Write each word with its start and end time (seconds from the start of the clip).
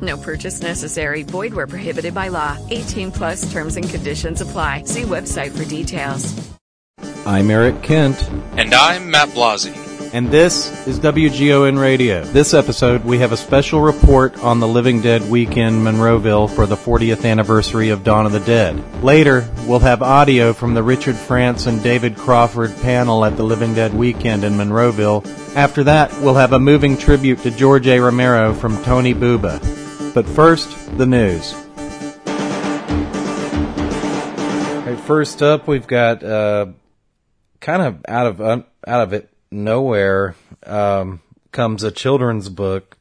No 0.00 0.16
purchase 0.16 0.62
necessary. 0.62 1.22
Void 1.22 1.54
where 1.54 1.66
prohibited 1.66 2.14
by 2.14 2.28
law. 2.28 2.58
18 2.70 3.12
plus 3.12 3.50
terms 3.52 3.76
and 3.76 3.88
conditions 3.88 4.40
apply. 4.40 4.84
See 4.84 5.02
website 5.02 5.52
for 5.52 5.64
details. 5.64 6.34
I'm 7.26 7.50
Eric 7.50 7.82
Kent. 7.82 8.30
And 8.56 8.74
I'm 8.74 9.10
Matt 9.10 9.30
Blasi. 9.30 9.74
And 10.14 10.30
this 10.30 10.86
is 10.86 11.00
WGON 11.00 11.76
Radio. 11.76 12.22
This 12.22 12.54
episode, 12.54 13.04
we 13.04 13.18
have 13.18 13.32
a 13.32 13.36
special 13.36 13.80
report 13.80 14.38
on 14.44 14.60
the 14.60 14.68
Living 14.68 15.00
Dead 15.00 15.28
weekend 15.28 15.84
Monroeville 15.84 16.48
for 16.54 16.66
the 16.66 16.76
40th 16.76 17.28
anniversary 17.28 17.88
of 17.88 18.04
Dawn 18.04 18.24
of 18.24 18.30
the 18.30 18.38
Dead. 18.38 19.02
Later, 19.02 19.48
we'll 19.66 19.80
have 19.80 20.02
audio 20.02 20.52
from 20.52 20.74
the 20.74 20.84
Richard 20.84 21.16
France 21.16 21.66
and 21.66 21.82
David 21.82 22.16
Crawford 22.16 22.76
panel 22.82 23.24
at 23.24 23.36
the 23.36 23.42
Living 23.42 23.74
Dead 23.74 23.92
weekend 23.92 24.44
in 24.44 24.52
Monroeville. 24.52 25.26
After 25.56 25.82
that, 25.82 26.12
we'll 26.20 26.34
have 26.34 26.52
a 26.52 26.60
moving 26.60 26.96
tribute 26.96 27.40
to 27.40 27.50
George 27.50 27.88
A. 27.88 27.98
Romero 27.98 28.54
from 28.54 28.80
Tony 28.84 29.14
Buba. 29.14 29.83
But 30.14 30.28
first, 30.28 30.96
the 30.96 31.06
news. 31.06 31.52
Right, 34.86 35.00
first 35.00 35.42
up, 35.42 35.66
we've 35.66 35.88
got 35.88 36.22
uh, 36.22 36.66
kind 37.58 37.82
of 37.82 38.04
out 38.06 38.28
of 38.28 38.40
uh, 38.40 38.62
out 38.86 39.00
of 39.00 39.12
it 39.12 39.28
nowhere 39.50 40.36
um, 40.66 41.20
comes 41.50 41.82
a 41.82 41.90
children's 41.90 42.48
book 42.48 42.96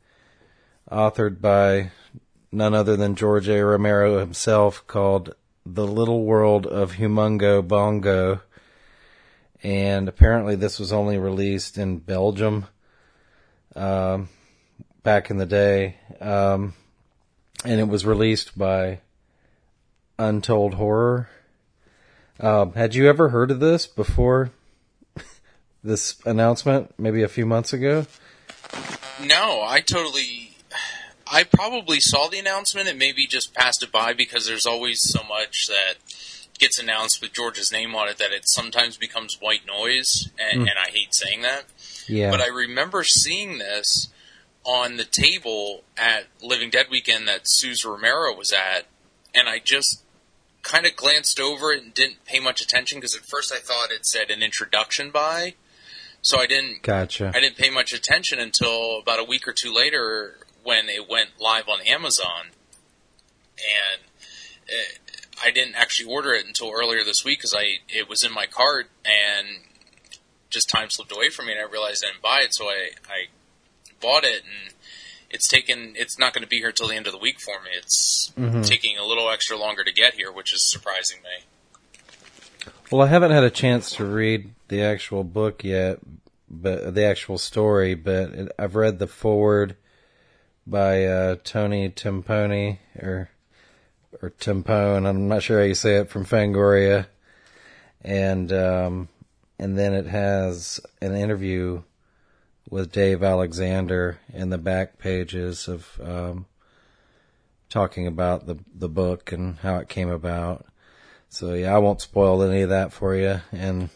authored 0.91 1.39
by 1.39 1.91
none 2.51 2.73
other 2.73 2.95
than 2.97 3.13
George 3.13 3.47
A. 3.47 3.63
Romero 3.63 4.17
himself 4.17 4.83
called 4.87 5.35
The 5.67 5.85
Little 5.85 6.23
World 6.23 6.65
of 6.65 6.93
Humongo 6.93 7.61
Bongo. 7.61 8.41
And 9.61 10.09
apparently, 10.09 10.55
this 10.55 10.79
was 10.79 10.91
only 10.91 11.19
released 11.19 11.77
in 11.77 11.99
Belgium 11.99 12.65
um, 13.75 14.29
back 15.03 15.29
in 15.29 15.37
the 15.37 15.45
day. 15.45 15.97
Um, 16.19 16.73
and 17.63 17.79
it 17.79 17.87
was 17.87 18.05
released 18.05 18.57
by 18.57 18.99
Untold 20.17 20.75
Horror. 20.75 21.29
Um, 22.39 22.73
had 22.73 22.95
you 22.95 23.07
ever 23.07 23.29
heard 23.29 23.51
of 23.51 23.59
this 23.59 23.87
before 23.87 24.51
this 25.83 26.15
announcement, 26.25 26.93
maybe 26.97 27.23
a 27.23 27.27
few 27.27 27.45
months 27.45 27.73
ago? 27.73 28.05
No, 29.23 29.61
I 29.61 29.81
totally. 29.81 30.57
I 31.31 31.43
probably 31.43 31.99
saw 31.99 32.27
the 32.27 32.37
announcement 32.37 32.87
and 32.87 32.99
maybe 32.99 33.25
just 33.27 33.53
passed 33.53 33.81
it 33.81 33.91
by 33.91 34.13
because 34.13 34.45
there's 34.45 34.65
always 34.65 34.99
so 35.01 35.23
much 35.23 35.67
that 35.67 35.95
gets 36.59 36.79
announced 36.79 37.21
with 37.21 37.33
George's 37.33 37.71
name 37.71 37.95
on 37.95 38.07
it 38.07 38.17
that 38.17 38.31
it 38.31 38.47
sometimes 38.47 38.97
becomes 38.97 39.37
white 39.39 39.65
noise, 39.65 40.29
and, 40.37 40.61
mm. 40.61 40.69
and 40.69 40.77
I 40.79 40.89
hate 40.89 41.13
saying 41.13 41.41
that. 41.41 41.63
Yeah. 42.07 42.29
But 42.29 42.41
I 42.41 42.47
remember 42.47 43.03
seeing 43.03 43.57
this 43.57 44.09
on 44.63 44.97
the 44.97 45.03
table 45.03 45.83
at 45.97 46.25
Living 46.41 46.69
Dead 46.69 46.87
weekend 46.89 47.27
that 47.27 47.41
Suze 47.43 47.83
Romero 47.83 48.35
was 48.35 48.51
at, 48.51 48.85
and 49.35 49.49
I 49.49 49.59
just 49.59 50.03
kind 50.61 50.85
of 50.85 50.95
glanced 50.95 51.39
over 51.39 51.73
it 51.73 51.83
and 51.83 51.93
didn't 51.93 52.23
pay 52.25 52.39
much 52.39 52.61
attention 52.61 52.99
because 52.99 53.15
at 53.15 53.23
first 53.23 53.51
I 53.51 53.59
thought 53.59 53.91
it 53.91 54.05
said 54.05 54.31
an 54.31 54.41
introduction 54.41 55.11
by, 55.11 55.55
so 56.21 56.39
I 56.39 56.47
didn't. 56.47 56.81
Gotcha. 56.81 57.31
I 57.35 57.39
didn't 57.39 57.57
pay 57.57 57.69
much 57.69 57.93
attention 57.93 58.39
until 58.39 58.99
about 58.99 59.19
a 59.19 59.25
week 59.25 59.47
or 59.47 59.53
two 59.53 59.73
later 59.73 60.37
when 60.63 60.87
it 60.87 61.09
went 61.09 61.31
live 61.39 61.67
on 61.67 61.81
Amazon, 61.85 62.51
and 63.57 64.01
it, 64.67 64.99
I 65.43 65.51
didn't 65.51 65.75
actually 65.75 66.09
order 66.09 66.33
it 66.33 66.45
until 66.45 66.71
earlier 66.71 67.03
this 67.03 67.25
week 67.25 67.39
because 67.39 67.53
I 67.53 67.79
it 67.89 68.07
was 68.07 68.23
in 68.23 68.31
my 68.31 68.45
cart 68.45 68.87
and 69.03 69.47
just 70.49 70.69
time 70.69 70.89
slipped 70.89 71.11
away 71.11 71.29
from 71.29 71.47
me 71.47 71.53
and 71.53 71.61
I 71.61 71.69
realized 71.69 72.05
I 72.05 72.11
didn't 72.11 72.21
buy 72.21 72.41
it, 72.43 72.53
so 72.53 72.65
I 72.65 72.91
I 73.09 73.27
bought 74.03 74.23
it 74.23 74.43
and 74.43 74.73
it's 75.33 75.47
taken 75.47 75.93
it's 75.95 76.19
not 76.19 76.33
going 76.33 76.43
to 76.43 76.47
be 76.47 76.57
here 76.57 76.71
till 76.71 76.87
the 76.87 76.95
end 76.95 77.07
of 77.07 77.13
the 77.13 77.19
week 77.19 77.41
for 77.41 77.61
me. 77.63 77.71
It's 77.75 78.31
mm-hmm. 78.37 78.61
taking 78.61 78.97
a 78.97 79.03
little 79.03 79.29
extra 79.29 79.57
longer 79.57 79.83
to 79.83 79.91
get 79.91 80.13
here, 80.13 80.31
which 80.31 80.53
is 80.53 80.71
surprising 80.71 81.17
me. 81.23 82.71
Well, 82.91 83.01
I 83.01 83.07
haven't 83.07 83.31
had 83.31 83.43
a 83.43 83.49
chance 83.49 83.95
to 83.95 84.05
read 84.05 84.51
the 84.67 84.83
actual 84.83 85.23
book 85.23 85.63
yet, 85.63 85.97
but 86.47 86.93
the 86.93 87.03
actual 87.03 87.39
story, 87.39 87.95
but 87.95 88.29
it, 88.29 88.51
I've 88.59 88.75
read 88.75 88.99
the 88.99 89.07
forward 89.07 89.75
by 90.67 91.05
uh, 91.05 91.37
Tony 91.43 91.89
Timpone 91.89 92.77
or 92.99 93.29
or 94.21 94.29
Timpone. 94.39 95.07
I'm 95.07 95.27
not 95.27 95.41
sure 95.41 95.59
how 95.59 95.65
you 95.65 95.73
say 95.73 95.95
it 95.95 96.09
from 96.09 96.25
Fangoria, 96.25 97.07
and 98.03 98.53
um, 98.53 99.09
and 99.57 99.77
then 99.77 99.95
it 99.95 100.05
has 100.05 100.79
an 101.01 101.15
interview 101.15 101.81
with 102.69 102.91
Dave 102.91 103.23
Alexander 103.23 104.19
in 104.33 104.49
the 104.49 104.57
back 104.57 104.97
pages 104.97 105.67
of 105.67 105.99
um, 106.03 106.45
talking 107.69 108.07
about 108.07 108.45
the 108.45 108.57
the 108.73 108.89
book 108.89 109.31
and 109.31 109.57
how 109.57 109.77
it 109.77 109.89
came 109.89 110.09
about. 110.09 110.65
So 111.29 111.53
yeah, 111.53 111.75
I 111.75 111.79
won't 111.79 112.01
spoil 112.01 112.43
any 112.43 112.61
of 112.61 112.69
that 112.69 112.93
for 112.93 113.15
you, 113.15 113.41
and 113.51 113.89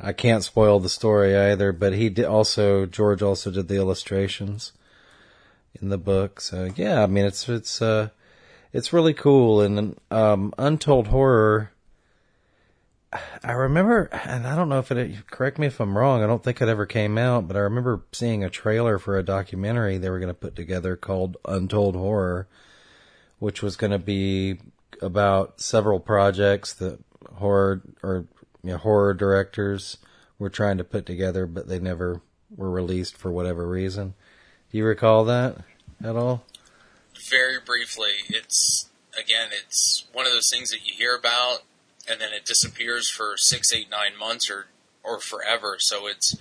I 0.00 0.12
can't 0.12 0.44
spoil 0.44 0.80
the 0.80 0.88
story 0.88 1.36
either. 1.36 1.72
But 1.72 1.94
he 1.94 2.08
did 2.08 2.26
also 2.26 2.86
George 2.86 3.22
also 3.22 3.50
did 3.50 3.68
the 3.68 3.76
illustrations 3.76 4.72
in 5.80 5.88
the 5.88 5.98
book. 5.98 6.40
So 6.40 6.70
yeah, 6.76 7.02
I 7.02 7.06
mean 7.06 7.24
it's 7.24 7.48
it's 7.48 7.80
uh 7.80 8.10
it's 8.72 8.92
really 8.92 9.14
cool 9.14 9.60
and 9.60 9.98
um, 10.10 10.54
Untold 10.58 11.08
Horror 11.08 11.72
I 13.44 13.52
remember, 13.52 14.08
and 14.24 14.46
I 14.46 14.56
don't 14.56 14.68
know 14.68 14.78
if 14.78 14.90
it, 14.90 15.26
correct 15.26 15.58
me 15.58 15.66
if 15.66 15.80
I'm 15.80 15.98
wrong, 15.98 16.22
I 16.22 16.26
don't 16.26 16.42
think 16.42 16.62
it 16.62 16.68
ever 16.68 16.86
came 16.86 17.18
out, 17.18 17.46
but 17.46 17.56
I 17.56 17.60
remember 17.60 18.02
seeing 18.12 18.42
a 18.42 18.48
trailer 18.48 18.98
for 18.98 19.18
a 19.18 19.22
documentary 19.22 19.98
they 19.98 20.08
were 20.08 20.18
going 20.18 20.28
to 20.28 20.34
put 20.34 20.56
together 20.56 20.96
called 20.96 21.36
Untold 21.44 21.94
Horror, 21.94 22.48
which 23.38 23.62
was 23.62 23.76
going 23.76 23.90
to 23.90 23.98
be 23.98 24.60
about 25.02 25.60
several 25.60 26.00
projects 26.00 26.72
that 26.74 27.00
horror 27.34 27.82
or 28.02 28.26
you 28.62 28.70
know, 28.70 28.76
horror 28.78 29.12
directors 29.12 29.98
were 30.38 30.50
trying 30.50 30.78
to 30.78 30.84
put 30.84 31.04
together, 31.04 31.46
but 31.46 31.68
they 31.68 31.78
never 31.78 32.22
were 32.56 32.70
released 32.70 33.16
for 33.16 33.30
whatever 33.30 33.66
reason. 33.66 34.14
Do 34.70 34.78
you 34.78 34.84
recall 34.84 35.24
that 35.24 35.58
at 36.02 36.16
all? 36.16 36.44
Very 37.28 37.58
briefly. 37.64 38.12
It's, 38.28 38.88
again, 39.18 39.50
it's 39.52 40.06
one 40.12 40.26
of 40.26 40.32
those 40.32 40.48
things 40.50 40.70
that 40.70 40.86
you 40.86 40.94
hear 40.94 41.14
about 41.14 41.62
and 42.08 42.20
then 42.20 42.32
it 42.32 42.44
disappears 42.44 43.08
for 43.08 43.34
six, 43.36 43.72
eight, 43.72 43.90
nine 43.90 44.18
months 44.18 44.50
or 44.50 44.66
or 45.04 45.20
forever. 45.20 45.76
So 45.78 46.06
it's 46.06 46.34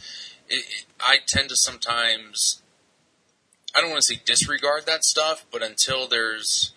it, 0.49 0.66
it, 0.66 0.85
I 0.99 1.17
tend 1.27 1.49
to 1.49 1.55
sometimes 1.55 2.61
I 3.75 3.81
don't 3.81 3.89
want 3.89 4.01
to 4.05 4.16
say 4.16 4.22
disregard 4.23 4.85
that 4.85 5.03
stuff, 5.03 5.45
but 5.51 5.63
until 5.63 6.07
there's 6.07 6.73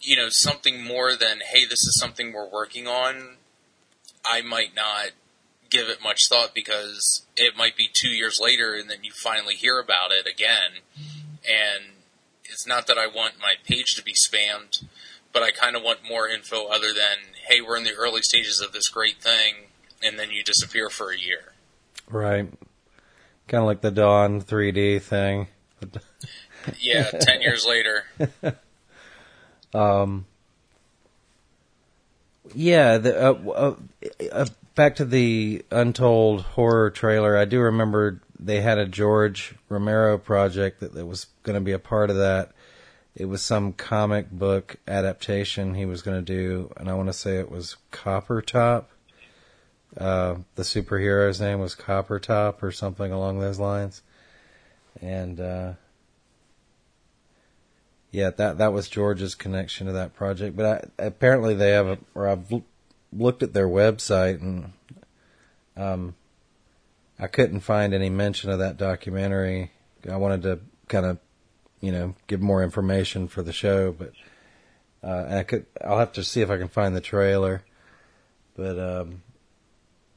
you 0.00 0.16
know 0.16 0.28
something 0.28 0.82
more 0.82 1.16
than 1.16 1.40
hey, 1.50 1.64
this 1.64 1.82
is 1.84 1.98
something 1.98 2.32
we're 2.32 2.50
working 2.50 2.86
on, 2.86 3.36
I 4.24 4.42
might 4.42 4.74
not 4.74 5.10
give 5.70 5.88
it 5.88 6.02
much 6.02 6.28
thought 6.28 6.54
because 6.54 7.26
it 7.36 7.56
might 7.56 7.76
be 7.76 7.88
two 7.92 8.08
years 8.08 8.38
later 8.40 8.74
and 8.74 8.88
then 8.88 8.98
you 9.02 9.12
finally 9.12 9.54
hear 9.54 9.78
about 9.78 10.10
it 10.12 10.26
again. 10.26 10.82
And 11.44 11.96
it's 12.44 12.66
not 12.66 12.86
that 12.86 12.98
I 12.98 13.06
want 13.06 13.34
my 13.38 13.54
page 13.66 13.94
to 13.96 14.02
be 14.02 14.14
spammed, 14.14 14.84
but 15.32 15.42
I 15.42 15.50
kind 15.50 15.76
of 15.76 15.82
want 15.82 16.00
more 16.08 16.26
info 16.28 16.66
other 16.66 16.88
than, 16.88 17.34
hey, 17.48 17.62
we're 17.62 17.78
in 17.78 17.84
the 17.84 17.94
early 17.94 18.20
stages 18.22 18.60
of 18.60 18.72
this 18.72 18.88
great 18.88 19.16
thing, 19.22 19.54
and 20.02 20.18
then 20.18 20.30
you 20.30 20.44
disappear 20.44 20.90
for 20.90 21.10
a 21.10 21.18
year. 21.18 21.54
Right. 22.08 22.48
Kind 23.48 23.62
of 23.62 23.66
like 23.66 23.80
the 23.80 23.90
Dawn 23.90 24.42
3D 24.42 25.00
thing. 25.00 25.48
yeah, 26.78 27.04
10 27.20 27.40
years 27.40 27.66
later. 27.66 28.04
um, 29.74 30.26
yeah, 32.54 32.98
the, 32.98 33.18
uh, 33.18 33.32
uh, 33.50 33.74
uh, 34.30 34.46
back 34.74 34.96
to 34.96 35.06
the 35.06 35.64
Untold 35.70 36.42
Horror 36.42 36.90
trailer, 36.90 37.36
I 37.36 37.46
do 37.46 37.60
remember 37.60 38.20
they 38.38 38.60
had 38.60 38.76
a 38.76 38.86
George 38.86 39.54
Romero 39.70 40.18
project 40.18 40.80
that, 40.80 40.92
that 40.92 41.06
was 41.06 41.26
going 41.44 41.54
to 41.54 41.64
be 41.64 41.72
a 41.72 41.78
part 41.78 42.10
of 42.10 42.16
that 42.16 42.52
it 43.18 43.24
was 43.24 43.42
some 43.42 43.72
comic 43.72 44.30
book 44.30 44.76
adaptation 44.86 45.74
he 45.74 45.84
was 45.84 46.02
going 46.02 46.24
to 46.24 46.32
do, 46.32 46.72
and 46.76 46.88
I 46.88 46.94
want 46.94 47.08
to 47.08 47.12
say 47.12 47.38
it 47.38 47.50
was 47.50 47.76
Copper 47.90 48.40
Top. 48.40 48.90
Uh, 49.96 50.36
the 50.54 50.62
superhero's 50.62 51.40
name 51.40 51.58
was 51.58 51.74
Copper 51.74 52.20
Top 52.20 52.62
or 52.62 52.70
something 52.70 53.10
along 53.10 53.40
those 53.40 53.58
lines, 53.58 54.02
and 55.02 55.40
uh, 55.40 55.72
yeah, 58.12 58.30
that 58.30 58.58
that 58.58 58.72
was 58.72 58.88
George's 58.88 59.34
connection 59.34 59.88
to 59.88 59.94
that 59.94 60.14
project. 60.14 60.56
But 60.56 60.92
I, 60.98 61.06
apparently 61.06 61.54
they 61.54 61.70
have 61.70 61.88
a, 61.88 61.98
or 62.14 62.28
I've 62.28 62.52
looked 63.12 63.42
at 63.42 63.52
their 63.52 63.68
website 63.68 64.40
and 64.40 64.72
um, 65.76 66.14
I 67.18 67.26
couldn't 67.26 67.60
find 67.60 67.92
any 67.92 68.10
mention 68.10 68.50
of 68.50 68.60
that 68.60 68.76
documentary. 68.76 69.72
I 70.08 70.16
wanted 70.16 70.42
to 70.42 70.60
kind 70.86 71.06
of, 71.06 71.18
you 71.80 71.92
know, 71.92 72.14
give 72.26 72.40
more 72.40 72.62
information 72.62 73.28
for 73.28 73.42
the 73.42 73.52
show, 73.52 73.92
but 73.92 74.12
uh, 75.02 75.38
I 75.38 75.42
could. 75.44 75.66
I'll 75.84 75.98
have 75.98 76.12
to 76.14 76.24
see 76.24 76.40
if 76.40 76.50
I 76.50 76.58
can 76.58 76.68
find 76.68 76.94
the 76.94 77.00
trailer. 77.00 77.62
But 78.56 78.78
um, 78.78 79.22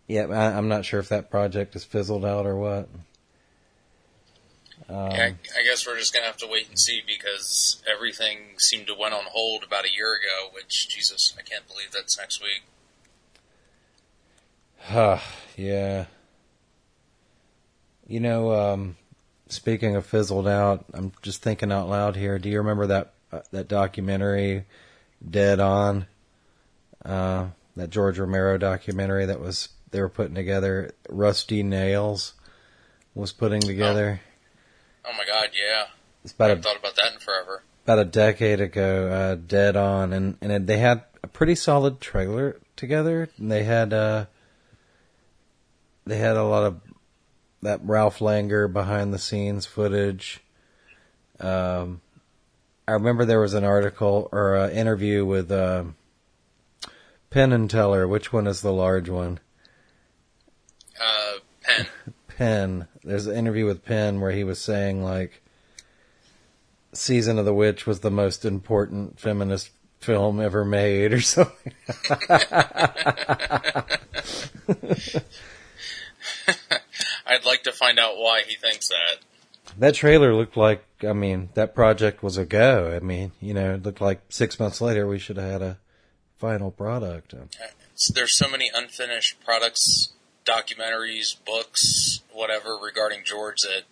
yeah, 0.08 0.26
I, 0.26 0.58
I'm 0.58 0.68
not 0.68 0.86
sure 0.86 1.00
if 1.00 1.10
that 1.10 1.30
project 1.30 1.74
has 1.74 1.84
fizzled 1.84 2.26
out 2.26 2.46
or 2.46 2.56
what. 2.56 2.90
Um, 4.90 5.12
yeah, 5.12 5.24
I, 5.24 5.60
I 5.60 5.64
guess 5.64 5.86
we're 5.86 5.98
just 5.98 6.14
gonna 6.14 6.26
have 6.26 6.38
to 6.38 6.48
wait 6.48 6.68
and 6.68 6.78
see 6.78 7.02
because 7.06 7.82
everything 7.90 8.38
seemed 8.58 8.88
to 8.88 8.96
went 8.96 9.14
on 9.14 9.24
hold 9.26 9.64
about 9.64 9.86
a 9.86 9.94
year 9.96 10.14
ago. 10.14 10.50
Which 10.54 10.90
Jesus, 10.90 11.34
I 11.38 11.44
can't 11.44 11.68
believe 11.68 11.92
that's 11.94 12.18
next 12.18 12.42
week. 12.42 12.64
Huh, 14.80 15.20
yeah. 15.56 16.06
You 18.08 18.20
know, 18.20 18.52
um, 18.52 18.98
speaking 19.52 19.96
of 19.96 20.06
fizzled 20.06 20.48
out, 20.48 20.86
I'm 20.94 21.12
just 21.22 21.42
thinking 21.42 21.72
out 21.72 21.90
loud 21.90 22.16
here. 22.16 22.40
Do 22.40 22.50
you 22.50 22.58
remember 22.58 22.88
that 22.88 23.14
uh, 23.32 23.42
that 23.52 23.68
documentary, 23.68 24.66
Dead 25.28 25.60
On? 25.60 26.06
Uh, 27.04 27.48
that 27.76 27.90
George 27.90 28.20
Romero 28.20 28.58
documentary 28.58 29.26
that 29.26 29.40
was 29.40 29.70
they 29.92 30.02
were 30.02 30.10
putting 30.10 30.36
together. 30.36 30.92
Rusty 31.10 31.64
Nails 31.64 32.34
was 33.16 33.32
putting 33.32 33.62
together. 33.62 34.22
Oh, 35.06 35.10
oh 35.12 35.18
my 35.18 35.26
God, 35.26 35.50
yeah. 35.54 35.86
It's 36.24 36.34
about 36.34 36.46
I 36.46 36.48
a, 36.48 36.50
haven't 36.50 36.64
thought 36.64 36.78
about 36.78 36.96
that 36.96 37.14
in 37.14 37.20
forever. 37.20 37.64
about 37.84 38.00
a 38.00 38.06
decade 38.06 38.62
ago, 38.62 39.08
uh, 39.08 39.36
Dead 39.36 39.76
On, 39.76 40.14
and 40.14 40.38
and 40.42 40.52
it, 40.52 40.68
they 40.68 40.78
had 40.78 41.04
a 41.24 41.28
pretty 41.28 41.56
solid 41.56 42.00
trailer 42.00 42.60
together. 42.76 43.30
And 43.38 43.52
they 43.52 43.64
had 43.64 43.94
uh, 43.94 44.26
they 46.06 46.18
had 46.18 46.36
a 46.38 46.44
lot 46.44 46.64
of 46.64 46.82
that 47.62 47.80
Ralph 47.84 48.20
Langer 48.20 48.72
behind 48.72 49.14
the 49.14 49.20
scenes 49.20 49.66
footage. 49.66 50.42
Um, 51.40 52.02
I 52.88 52.94
remember 52.94 53.26
there 53.26 53.40
was 53.40 53.54
an 53.54 53.64
article 53.64 54.30
or 54.32 54.56
an 54.56 54.72
interview 54.72 55.26
with 55.26 55.52
uh, 55.52 55.84
Penn 57.30 57.54
and 57.54 57.70
Teller. 57.70 58.08
Which 58.08 58.34
one 58.34 58.48
is 58.48 58.62
the 58.62 58.74
large 58.74 59.10
one? 59.10 59.40
Uh, 61.00 61.34
Penn. 61.62 61.88
Penn. 62.38 62.88
There's 63.04 63.28
an 63.28 63.36
interview 63.36 63.66
with 63.66 63.86
Penn 63.86 64.20
where 64.20 64.32
he 64.32 64.44
was 64.44 64.60
saying 64.60 65.04
like 65.04 65.42
Season 66.94 67.40
of 67.40 67.46
the 67.46 67.54
Witch 67.54 67.86
was 67.88 68.02
the 68.02 68.12
most 68.12 68.44
important 68.44 69.20
feminist 69.20 69.70
film 70.00 70.42
ever 70.42 70.66
made 70.66 71.14
or 71.14 71.22
something. 71.22 71.74
I'd 77.26 77.46
like 77.46 77.64
to 77.64 77.72
find 77.72 78.00
out 78.00 78.18
why 78.18 78.42
he 78.48 78.56
thinks 78.56 78.90
that. 78.90 79.20
that 79.78 79.96
trailer 79.96 80.34
looked 80.34 80.58
like 80.58 80.84
I 81.04 81.14
mean, 81.14 81.50
that 81.54 81.74
project 81.74 82.22
was 82.24 82.38
a 82.38 82.46
go. 82.46 82.96
I 82.96 83.00
mean, 83.00 83.32
you 83.40 83.54
know, 83.54 83.74
it 83.74 83.84
looked 83.84 84.02
like 84.02 84.22
six 84.30 84.60
months 84.60 84.82
later 84.82 85.08
we 85.08 85.20
should 85.20 85.38
have 85.38 85.52
had 85.52 85.62
a 85.62 85.78
final 86.38 86.72
product. 86.72 87.34
So 87.96 88.14
there's 88.14 88.38
so 88.38 88.50
many 88.50 88.70
unfinished 88.74 89.44
products, 89.46 90.14
documentaries, 90.46 91.36
books, 91.46 92.22
whatever 92.32 92.78
regarding 92.82 93.22
George 93.24 93.62
that 93.62 93.84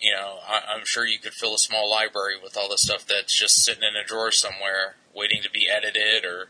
you 0.00 0.12
know 0.12 0.38
I, 0.46 0.74
I'm 0.74 0.82
sure 0.84 1.06
you 1.06 1.18
could 1.20 1.34
fill 1.34 1.54
a 1.54 1.58
small 1.58 1.88
library 1.90 2.34
with 2.42 2.56
all 2.56 2.68
the 2.68 2.78
stuff 2.78 3.06
that's 3.06 3.38
just 3.38 3.64
sitting 3.64 3.84
in 3.84 3.96
a 3.96 4.04
drawer 4.04 4.32
somewhere, 4.32 4.96
waiting 5.14 5.42
to 5.42 5.50
be 5.50 5.68
edited 5.70 6.24
or 6.24 6.48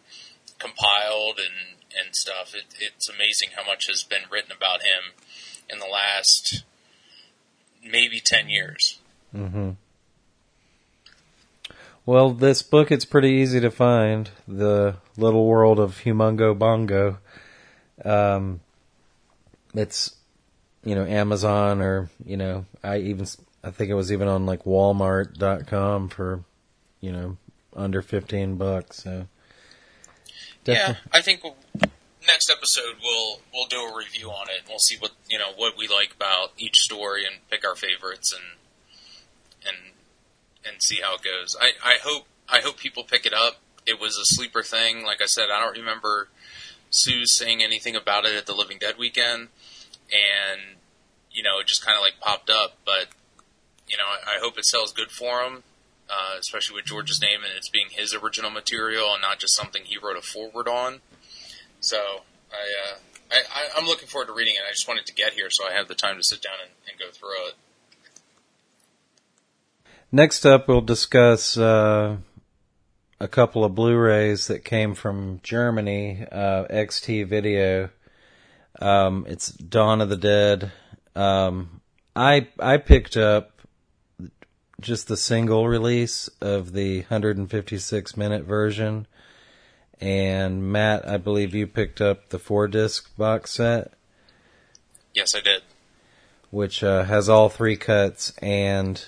compiled 0.58 1.38
and 1.38 1.78
and 1.94 2.16
stuff. 2.16 2.54
It, 2.54 2.74
it's 2.80 3.08
amazing 3.08 3.50
how 3.54 3.64
much 3.64 3.86
has 3.88 4.02
been 4.02 4.22
written 4.30 4.52
about 4.52 4.82
him 4.82 5.12
in 5.72 5.78
the 5.78 5.86
last 5.86 6.64
maybe 7.84 8.20
ten 8.20 8.48
years. 8.48 8.98
hmm 9.32 9.70
Well, 12.04 12.30
this 12.30 12.62
book 12.62 12.90
it's 12.90 13.04
pretty 13.04 13.30
easy 13.30 13.60
to 13.60 13.70
find. 13.70 14.30
The 14.46 14.96
Little 15.16 15.46
World 15.46 15.78
of 15.78 16.00
Humongo 16.00 16.56
Bongo. 16.58 17.18
Um, 18.04 18.60
it's 19.74 20.16
you 20.84 20.94
know 20.94 21.04
Amazon 21.04 21.80
or 21.80 22.10
you 22.24 22.36
know 22.36 22.66
I 22.82 22.98
even 22.98 23.26
I 23.62 23.70
think 23.70 23.90
it 23.90 23.94
was 23.94 24.12
even 24.12 24.28
on 24.28 24.46
like 24.46 24.64
Walmart.com 24.64 26.08
for 26.08 26.44
you 27.00 27.12
know 27.12 27.36
under 27.76 28.02
fifteen 28.02 28.56
bucks. 28.56 29.02
So 29.04 29.26
Yeah, 30.66 30.96
I 31.12 31.20
think 31.22 31.42
next 32.32 32.50
episode 32.50 32.96
we'll 33.02 33.40
we'll 33.52 33.66
do 33.66 33.76
a 33.76 33.96
review 33.96 34.30
on 34.30 34.48
it. 34.48 34.62
We'll 34.66 34.78
see 34.78 34.96
what 34.96 35.12
you 35.28 35.38
know 35.38 35.52
what 35.54 35.76
we 35.76 35.86
like 35.86 36.14
about 36.14 36.52
each 36.56 36.78
story 36.78 37.26
and 37.26 37.36
pick 37.50 37.66
our 37.66 37.76
favorites 37.76 38.32
and 38.32 38.58
and 39.66 39.92
and 40.64 40.82
see 40.82 41.00
how 41.02 41.16
it 41.16 41.22
goes. 41.22 41.54
I, 41.60 41.72
I 41.84 41.96
hope 42.02 42.26
I 42.48 42.60
hope 42.60 42.78
people 42.78 43.04
pick 43.04 43.26
it 43.26 43.34
up. 43.34 43.56
It 43.86 44.00
was 44.00 44.16
a 44.16 44.24
sleeper 44.24 44.62
thing. 44.62 45.04
Like 45.04 45.20
I 45.20 45.26
said, 45.26 45.46
I 45.52 45.60
don't 45.60 45.76
remember 45.76 46.28
Sue 46.90 47.26
saying 47.26 47.62
anything 47.62 47.96
about 47.96 48.24
it 48.24 48.34
at 48.34 48.46
the 48.46 48.54
Living 48.54 48.78
Dead 48.78 48.94
weekend, 48.98 49.48
and 50.10 50.78
you 51.30 51.42
know 51.42 51.60
it 51.60 51.66
just 51.66 51.84
kind 51.84 51.96
of 51.96 52.02
like 52.02 52.18
popped 52.18 52.48
up. 52.48 52.78
But 52.86 53.08
you 53.86 53.98
know 53.98 54.04
I, 54.04 54.36
I 54.36 54.40
hope 54.40 54.56
it 54.56 54.64
sells 54.64 54.92
good 54.92 55.10
for 55.10 55.42
him. 55.42 55.64
Uh, 56.10 56.36
especially 56.38 56.74
with 56.74 56.84
George's 56.84 57.22
name 57.22 57.38
and 57.42 57.54
it's 57.56 57.70
being 57.70 57.86
his 57.88 58.12
original 58.12 58.50
material 58.50 59.14
and 59.14 59.22
not 59.22 59.38
just 59.38 59.56
something 59.56 59.82
he 59.84 59.96
wrote 59.96 60.16
a 60.16 60.20
forward 60.20 60.68
on. 60.68 61.00
So 61.82 61.98
I, 61.98 62.54
uh, 62.54 62.96
I, 63.32 63.68
I'm 63.76 63.86
looking 63.86 64.08
forward 64.08 64.26
to 64.26 64.32
reading 64.32 64.54
it. 64.54 64.62
I 64.66 64.70
just 64.70 64.86
wanted 64.86 65.04
to 65.06 65.14
get 65.14 65.32
here 65.34 65.48
so 65.50 65.66
I 65.66 65.72
have 65.72 65.88
the 65.88 65.94
time 65.94 66.16
to 66.16 66.22
sit 66.22 66.40
down 66.40 66.54
and, 66.62 66.70
and 66.88 66.98
go 66.98 67.10
through 67.10 67.48
it. 67.48 67.54
Next 70.12 70.46
up, 70.46 70.68
we'll 70.68 70.80
discuss 70.80 71.58
uh, 71.58 72.18
a 73.18 73.28
couple 73.28 73.64
of 73.64 73.74
Blu-rays 73.74 74.46
that 74.46 74.64
came 74.64 74.94
from 74.94 75.40
Germany. 75.42 76.24
Uh, 76.30 76.66
XT 76.70 77.26
Video. 77.26 77.90
Um, 78.80 79.26
it's 79.28 79.50
Dawn 79.50 80.00
of 80.00 80.08
the 80.08 80.16
Dead. 80.16 80.70
Um, 81.16 81.80
I 82.14 82.48
I 82.58 82.76
picked 82.76 83.16
up 83.16 83.60
just 84.80 85.08
the 85.08 85.16
single 85.16 85.66
release 85.66 86.28
of 86.40 86.72
the 86.72 87.00
156 87.00 88.16
minute 88.16 88.44
version, 88.44 89.06
and 90.02 90.70
Matt, 90.72 91.06
I 91.08 91.16
believe 91.16 91.54
you 91.54 91.66
picked 91.68 92.00
up 92.00 92.30
the 92.30 92.38
four 92.40 92.66
disc 92.66 93.14
box 93.16 93.52
set, 93.52 93.92
Yes, 95.14 95.34
I 95.36 95.40
did. 95.40 95.62
which 96.50 96.82
uh, 96.82 97.04
has 97.04 97.28
all 97.28 97.48
three 97.48 97.76
cuts 97.76 98.32
and 98.38 99.02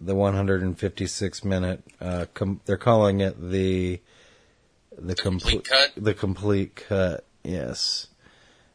the 0.00 0.14
156 0.14 1.44
minute. 1.44 1.82
Uh, 2.00 2.26
com- 2.34 2.60
they're 2.66 2.76
calling 2.76 3.20
it 3.20 3.40
the 3.50 4.00
the, 4.98 5.14
complete 5.14 5.64
comple- 5.64 5.68
cut? 5.68 5.92
The 5.96 6.14
complete 6.14 6.76
cut. 6.76 7.24
Yes. 7.42 8.08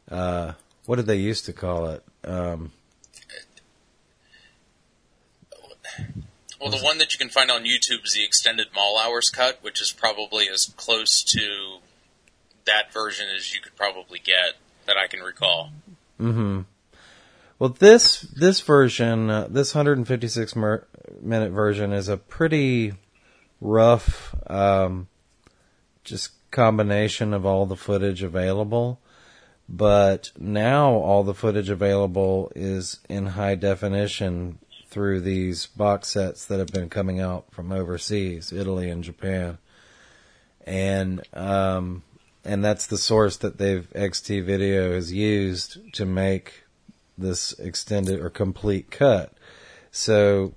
Uh, 0.10 0.54
what 0.86 0.96
did 0.96 1.06
they 1.06 1.18
used 1.18 1.46
to 1.46 1.54
call 1.54 1.88
it? 1.88 2.04
Um, 2.24 2.72
Well, 6.64 6.72
the 6.72 6.82
one 6.82 6.98
that 7.00 7.14
you 7.14 7.18
can 7.18 7.28
find 7.28 7.52
on 7.52 7.66
YouTube 7.66 8.06
is 8.06 8.14
the 8.14 8.24
extended 8.24 8.68
mall 8.74 8.98
hours 8.98 9.30
cut, 9.30 9.60
which 9.62 9.82
is 9.82 9.92
probably 9.92 10.48
as 10.48 10.74
close 10.78 11.22
to 11.22 11.80
that 12.64 12.94
version 12.94 13.28
as 13.36 13.54
you 13.54 13.60
could 13.60 13.76
probably 13.76 14.18
get 14.18 14.54
that 14.86 14.96
I 14.96 15.08
can 15.08 15.20
recall. 15.20 15.72
hmm 16.18 16.62
Well, 17.60 17.68
this 17.68 18.22
this 18.22 18.62
version, 18.62 19.30
uh, 19.30 19.48
this 19.50 19.76
156 19.76 20.56
mer- 20.56 20.88
minute 21.22 21.52
version, 21.52 21.92
is 21.92 22.08
a 22.08 22.16
pretty 22.16 22.94
rough, 23.60 24.34
um, 24.48 25.10
just 26.06 26.30
combination 26.52 27.34
of 27.34 27.46
all 27.46 27.66
the 27.66 27.76
footage 27.76 28.24
available. 28.24 29.02
But 29.68 30.32
now 30.40 30.94
all 30.94 31.26
the 31.26 31.34
footage 31.34 31.70
available 31.70 32.54
is 32.56 33.02
in 33.10 33.28
high 33.28 33.56
definition 33.56 34.60
through 34.94 35.20
these 35.22 35.66
box 35.66 36.10
sets 36.10 36.46
that 36.46 36.60
have 36.60 36.68
been 36.68 36.88
coming 36.88 37.20
out 37.20 37.46
from 37.52 37.72
overseas, 37.72 38.54
Italy 38.54 38.92
and 38.92 39.04
Japan, 39.04 39.58
and 40.68 41.22
um, 41.34 42.04
and 42.46 42.64
that's 42.64 42.86
the 42.86 42.98
source 42.98 43.38
that 43.38 43.58
they've 43.58 43.90
XT 43.96 44.46
Video 44.46 44.94
has 44.94 45.12
used 45.12 45.80
to 45.94 46.06
make 46.06 46.64
this 47.18 47.54
extended 47.54 48.20
or 48.20 48.30
complete 48.30 48.92
cut. 48.92 49.34
So 49.92 50.54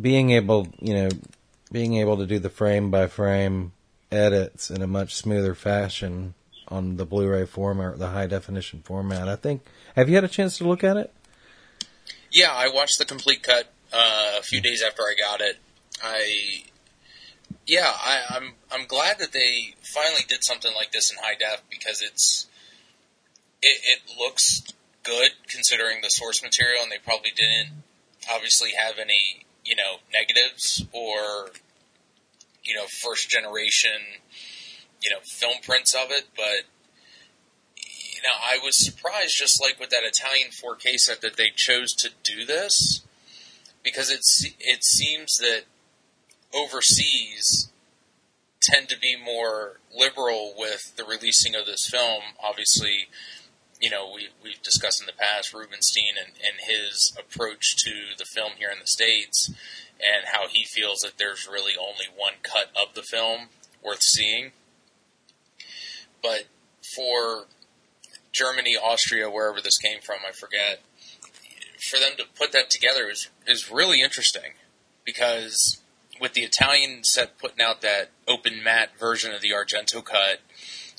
being 0.00 0.30
able, 0.30 0.68
you 0.78 0.94
know, 0.94 1.08
being 1.72 1.96
able 1.96 2.16
to 2.18 2.26
do 2.26 2.38
the 2.38 2.48
frame 2.48 2.92
by 2.92 3.08
frame 3.08 3.72
edits 4.12 4.70
in 4.70 4.82
a 4.82 4.86
much 4.86 5.16
smoother 5.16 5.56
fashion 5.56 6.34
on 6.68 6.96
the 6.96 7.04
Blu-ray 7.04 7.46
format, 7.46 7.98
the 7.98 8.10
high 8.10 8.28
definition 8.28 8.82
format. 8.84 9.28
I 9.28 9.34
think. 9.34 9.62
Have 9.96 10.08
you 10.08 10.14
had 10.14 10.24
a 10.24 10.28
chance 10.28 10.58
to 10.58 10.64
look 10.64 10.84
at 10.84 10.96
it? 10.96 11.12
Yeah, 12.32 12.52
I 12.52 12.68
watched 12.68 12.98
the 12.98 13.04
complete 13.04 13.42
cut 13.42 13.72
uh, 13.92 14.34
a 14.38 14.42
few 14.42 14.60
days 14.60 14.82
after 14.82 15.02
I 15.02 15.14
got 15.18 15.40
it. 15.40 15.56
I, 16.02 16.64
yeah, 17.66 17.92
I, 17.94 18.22
I'm 18.30 18.54
I'm 18.70 18.86
glad 18.86 19.18
that 19.18 19.32
they 19.32 19.74
finally 19.82 20.22
did 20.28 20.44
something 20.44 20.72
like 20.74 20.92
this 20.92 21.10
in 21.10 21.18
high 21.22 21.34
def 21.34 21.62
because 21.70 22.02
it's 22.02 22.46
it, 23.62 23.80
it 23.84 24.18
looks 24.18 24.62
good 25.02 25.30
considering 25.48 25.98
the 26.02 26.08
source 26.08 26.42
material, 26.42 26.82
and 26.82 26.92
they 26.92 26.98
probably 27.02 27.30
didn't 27.34 27.82
obviously 28.32 28.70
have 28.72 28.98
any 28.98 29.46
you 29.64 29.76
know 29.76 29.96
negatives 30.12 30.84
or 30.92 31.50
you 32.64 32.74
know 32.74 32.86
first 32.86 33.30
generation 33.30 34.20
you 35.02 35.10
know 35.10 35.18
film 35.22 35.56
prints 35.62 35.94
of 35.94 36.10
it, 36.10 36.26
but 36.36 36.64
you 38.16 38.22
know 38.22 38.34
I 38.42 38.58
was 38.64 38.84
surprised 38.84 39.36
just 39.36 39.62
like 39.62 39.78
with 39.78 39.90
that 39.90 40.02
Italian 40.02 40.48
4K 40.48 40.96
set 40.96 41.20
that 41.20 41.36
they 41.36 41.50
chose 41.54 41.92
to 41.98 42.10
do 42.22 42.44
this 42.44 43.02
because 43.84 44.10
it's 44.10 44.44
it 44.58 44.82
seems 44.82 45.36
that 45.38 45.62
overseas 46.54 47.70
tend 48.62 48.88
to 48.88 48.98
be 48.98 49.16
more 49.16 49.78
liberal 49.94 50.54
with 50.56 50.96
the 50.96 51.04
releasing 51.04 51.54
of 51.54 51.66
this 51.66 51.86
film. 51.88 52.22
Obviously, 52.42 53.08
you 53.80 53.90
know, 53.90 54.10
we, 54.12 54.28
we've 54.42 54.62
discussed 54.62 55.00
in 55.00 55.06
the 55.06 55.12
past 55.12 55.54
Rubinstein 55.54 56.14
and, 56.18 56.32
and 56.44 56.66
his 56.66 57.16
approach 57.18 57.76
to 57.84 58.16
the 58.18 58.24
film 58.24 58.52
here 58.58 58.70
in 58.70 58.80
the 58.80 58.86
States 58.86 59.50
and 60.00 60.28
how 60.32 60.48
he 60.50 60.64
feels 60.64 61.00
that 61.00 61.18
there's 61.18 61.48
really 61.50 61.74
only 61.78 62.06
one 62.14 62.34
cut 62.42 62.70
of 62.70 62.94
the 62.94 63.02
film 63.02 63.48
worth 63.82 64.02
seeing. 64.02 64.52
But 66.22 66.44
for 66.94 67.46
Germany, 68.36 68.76
Austria, 68.76 69.30
wherever 69.30 69.60
this 69.60 69.78
came 69.78 70.00
from, 70.00 70.18
I 70.28 70.32
forget, 70.32 70.80
for 71.90 71.98
them 71.98 72.12
to 72.18 72.24
put 72.38 72.52
that 72.52 72.68
together 72.70 73.08
is, 73.08 73.28
is 73.46 73.70
really 73.70 74.02
interesting 74.02 74.52
because 75.04 75.80
with 76.20 76.34
the 76.34 76.42
Italian 76.42 77.04
set 77.04 77.38
putting 77.38 77.64
out 77.64 77.80
that 77.80 78.10
open 78.28 78.62
matte 78.62 78.90
version 78.98 79.32
of 79.32 79.40
the 79.40 79.50
Argento 79.50 80.04
cut 80.04 80.40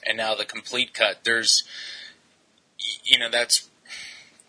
and 0.06 0.18
now 0.18 0.34
the 0.34 0.46
complete 0.46 0.94
cut, 0.94 1.24
there's 1.24 1.64
you 3.04 3.18
know, 3.18 3.30
that's, 3.30 3.70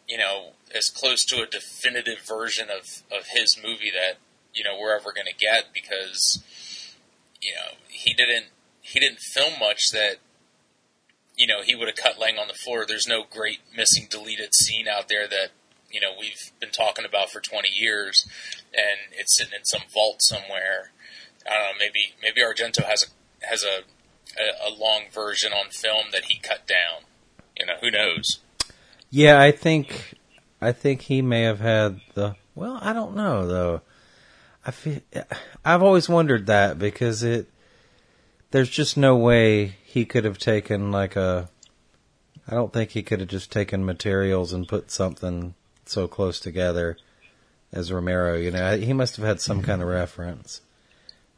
you 0.09 0.18
know, 0.18 0.52
as 0.75 0.88
close 0.88 1.25
to 1.26 1.42
a 1.42 1.47
definitive 1.47 2.21
version 2.26 2.68
of, 2.71 3.02
of 3.16 3.26
his 3.33 3.59
movie 3.62 3.90
that, 3.90 4.18
you 4.52 4.64
know, 4.64 4.78
we're 4.78 4.95
ever 4.95 5.12
going 5.12 5.26
to 5.26 5.35
get 5.35 5.73
because, 5.73 6.42
you 7.40 7.52
know, 7.54 7.76
he 7.88 8.12
didn't, 8.14 8.47
he 8.80 8.99
didn't 9.00 9.21
film 9.21 9.54
much 9.59 9.90
that, 9.92 10.16
you 11.38 11.47
know, 11.47 11.62
he 11.62 11.75
would 11.75 11.88
have 11.88 11.97
cut 11.97 12.18
Lang 12.18 12.37
on 12.37 12.49
the 12.49 12.54
floor. 12.54 12.85
There's 12.87 13.07
no 13.07 13.23
great 13.30 13.61
missing 13.75 14.09
deleted 14.11 14.54
scene 14.54 14.87
out 14.88 15.09
there 15.09 15.26
that, 15.28 15.50
you 15.90 16.00
know, 16.00 16.11
we've 16.18 16.52
been 16.61 16.71
talking 16.71 17.04
about 17.04 17.30
for 17.30 17.40
20 17.40 17.68
years 17.68 18.28
and 18.75 19.14
it's 19.16 19.37
sitting 19.37 19.54
in 19.57 19.64
some 19.64 19.83
vault 19.95 20.21
somewhere. 20.21 20.90
I 21.47 21.54
don't 21.54 21.62
know, 21.62 21.78
maybe, 21.78 22.14
maybe 22.21 22.42
Argento 22.42 22.85
has 22.85 23.04
a, 23.04 23.47
has 23.47 23.62
a, 23.62 23.85
a, 24.37 24.68
a 24.68 24.71
long 24.75 25.04
version 25.12 25.52
on 25.52 25.71
film 25.71 26.09
that 26.12 26.25
he 26.25 26.40
cut 26.40 26.66
down. 26.66 27.04
You 27.57 27.66
know, 27.66 27.75
who 27.80 27.90
knows? 27.90 28.40
Yeah, 29.11 29.40
I 29.40 29.52
think 29.52 30.18
I 30.61 30.73
think 30.73 31.02
he 31.02 31.23
may 31.23 31.42
have 31.42 31.61
had 31.61 32.00
the. 32.14 32.37
Well, 32.54 32.78
I 32.83 32.92
don't 32.92 33.16
know 33.16 33.47
though. 33.47 33.80
I 34.66 34.71
feel 34.71 35.00
I've 35.64 35.83
always 35.83 36.09
wondered 36.09 36.47
that 36.47 36.78
because 36.78 37.23
it 37.23 37.49
there's 38.50 38.68
just 38.68 38.97
no 38.97 39.16
way 39.16 39.76
he 39.88 40.04
could 40.04 40.25
have 40.25 40.37
taken 40.37 40.92
like 40.92 41.16
a. 41.16 41.49
I 42.47 42.54
don't 42.54 42.75
think 42.75 42.90
he 42.90 43.02
could 43.02 43.21
have 43.21 43.28
just 43.30 43.50
taken 43.50 43.87
materials 43.87 44.52
and 44.52 44.68
put 44.68 44.90
something 44.90 45.54
so 45.87 46.07
close 46.07 46.40
together 46.40 46.99
as 47.73 47.90
Romero. 47.90 48.37
You 48.37 48.50
know, 48.50 48.76
he 48.76 48.92
must 48.92 49.16
have 49.16 49.25
had 49.25 49.40
some 49.40 49.59
mm-hmm. 49.59 49.66
kind 49.66 49.80
of 49.80 49.88
reference, 49.88 50.61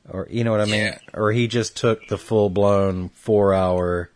or 0.09 0.27
you 0.29 0.43
know 0.43 0.51
what 0.51 0.63
I 0.63 0.65
mean, 0.65 0.81
Yeah. 0.81 0.99
or 1.15 1.31
he 1.31 1.47
just 1.47 1.77
took 1.77 2.09
the 2.09 2.19
full 2.19 2.51
blown 2.51 3.11
four 3.11 3.55
hour. 3.55 4.11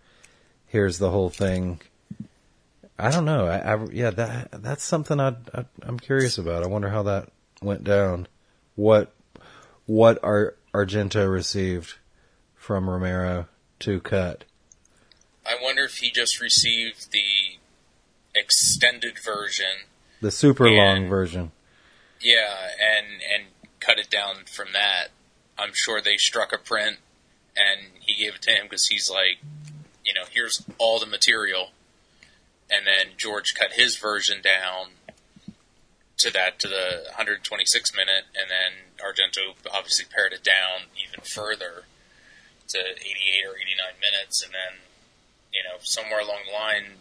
Here's 0.67 0.99
the 0.99 1.11
whole 1.11 1.31
thing. 1.31 1.81
I 2.99 3.13
don't 3.13 3.25
know. 3.25 3.47
I, 3.47 3.59
I 3.59 3.87
yeah, 3.93 4.11
that 4.11 4.49
that's 4.51 4.83
something 4.83 5.21
I, 5.21 5.37
I 5.55 5.65
I'm 5.83 6.01
curious 6.01 6.39
about. 6.39 6.65
I 6.65 6.67
wonder 6.67 6.89
how 6.89 7.05
that 7.05 7.29
went 7.63 7.85
down. 7.85 8.27
What 8.75 9.13
what 9.87 10.19
Ar, 10.25 10.57
Argento 10.75 11.31
received 11.31 11.95
from 12.57 12.91
Romero 12.91 13.47
to 13.81 14.01
cut. 14.01 14.45
I 15.47 15.57
wonder 15.61 15.85
if 15.85 15.97
he 15.99 16.11
just 16.11 16.41
received 16.41 17.13
the 17.13 17.59
extended 18.35 19.19
version, 19.19 19.85
The 20.21 20.31
super 20.31 20.67
Yeah. 20.67 20.83
long 20.83 21.09
version. 21.09 21.53
yeah, 22.21 22.71
and 22.81 23.23
and 23.23 23.47
cut 23.81 23.99
it 23.99 24.09
down 24.11 24.45
from 24.47 24.73
that. 24.73 25.09
I'm 25.59 25.73
sure 25.75 26.01
they 26.01 26.17
struck 26.17 26.53
a 26.53 26.59
print, 26.59 26.99
and 27.57 27.93
he 28.01 28.15
gave 28.15 28.35
it 28.37 28.43
to 28.43 28.51
him 28.53 28.65
because 28.67 28.87
he's 28.87 29.11
like, 29.11 29.39
you 30.05 30.15
know, 30.15 30.25
here's 30.31 30.63
all 30.79 30.99
the 30.99 31.07
material, 31.07 31.73
and 32.71 32.87
then 32.87 33.11
George 33.19 33.55
cut 33.55 33.73
his 33.75 33.97
version 33.99 34.41
down 34.41 34.93
to 36.17 36.31
that 36.31 36.59
to 36.61 36.69
the 36.69 37.05
126 37.09 37.95
minute, 37.95 38.25
and 38.35 38.51
then 38.51 38.73
Argento 38.99 39.55
obviously 39.71 40.07
pared 40.07 40.33
it 40.33 40.43
down 40.43 40.85
even 40.97 41.21
further 41.21 41.85
to 42.69 42.79
88 42.79 43.47
or 43.47 43.57
89 43.57 44.01
minutes, 44.01 44.43
and 44.43 44.53
then 44.53 44.81
you 45.53 45.63
know 45.63 45.77
somewhere 45.81 46.21
along 46.21 46.47
the 46.47 46.53
line, 46.53 46.99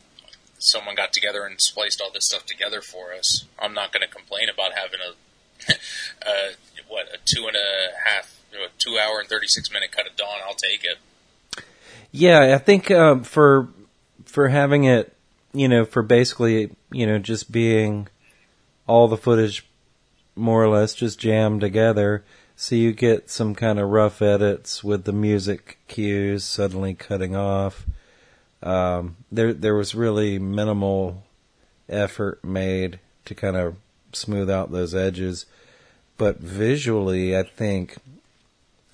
someone 0.59 0.95
got 0.95 1.13
together 1.13 1.45
and 1.45 1.59
spliced 1.61 2.01
all 2.01 2.11
this 2.11 2.25
stuff 2.25 2.45
together 2.45 2.81
for 2.81 3.13
us. 3.13 3.45
I'm 3.59 3.73
not 3.73 3.91
going 3.91 4.07
to 4.07 4.13
complain 4.13 4.49
about 4.49 4.73
having 4.73 4.99
a, 4.99 5.71
uh, 6.27 6.53
what 6.87 7.07
a 7.13 7.17
two 7.25 7.47
and 7.47 7.55
a 7.55 8.09
half, 8.09 8.39
a 8.53 8.69
two 8.77 8.97
hour 8.97 9.19
and 9.19 9.27
36 9.27 9.71
minute 9.71 9.91
cut 9.91 10.07
of 10.07 10.15
dawn. 10.15 10.39
I'll 10.47 10.55
take 10.55 10.83
it. 10.83 10.97
Yeah, 12.11 12.53
I 12.53 12.57
think 12.59 12.91
um, 12.91 13.23
for 13.23 13.69
for 14.25 14.49
having 14.49 14.83
it, 14.83 15.15
you 15.53 15.67
know, 15.67 15.85
for 15.85 16.01
basically, 16.01 16.71
you 16.91 17.05
know, 17.05 17.19
just 17.19 17.51
being 17.51 18.07
all 18.87 19.07
the 19.07 19.17
footage 19.17 19.65
more 20.35 20.63
or 20.63 20.69
less 20.69 20.93
just 20.93 21.19
jammed 21.19 21.61
together, 21.61 22.23
so 22.63 22.75
you 22.75 22.93
get 22.93 23.29
some 23.29 23.53
kind 23.53 23.77
of 23.77 23.89
rough 23.89 24.21
edits 24.21 24.85
with 24.85 25.03
the 25.03 25.11
music 25.11 25.77
cues 25.89 26.45
suddenly 26.45 26.93
cutting 26.93 27.35
off. 27.35 27.85
Um, 28.61 29.17
there 29.29 29.51
there 29.51 29.75
was 29.75 29.93
really 29.93 30.39
minimal 30.39 31.25
effort 31.89 32.41
made 32.41 33.01
to 33.25 33.35
kind 33.35 33.57
of 33.57 33.75
smooth 34.13 34.49
out 34.49 34.71
those 34.71 34.95
edges, 34.95 35.45
but 36.17 36.39
visually, 36.39 37.37
I 37.37 37.43
think 37.43 37.97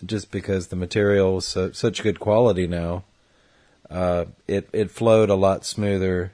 just 0.04 0.32
because 0.32 0.70
the 0.70 0.76
material 0.76 1.36
was 1.36 1.46
so, 1.46 1.72
such 1.72 2.02
good 2.02 2.20
quality 2.20 2.66
now, 2.66 3.04
uh, 3.88 4.26
it 4.48 4.68
it 4.74 4.90
flowed 4.90 5.30
a 5.30 5.36
lot 5.36 5.64
smoother 5.64 6.34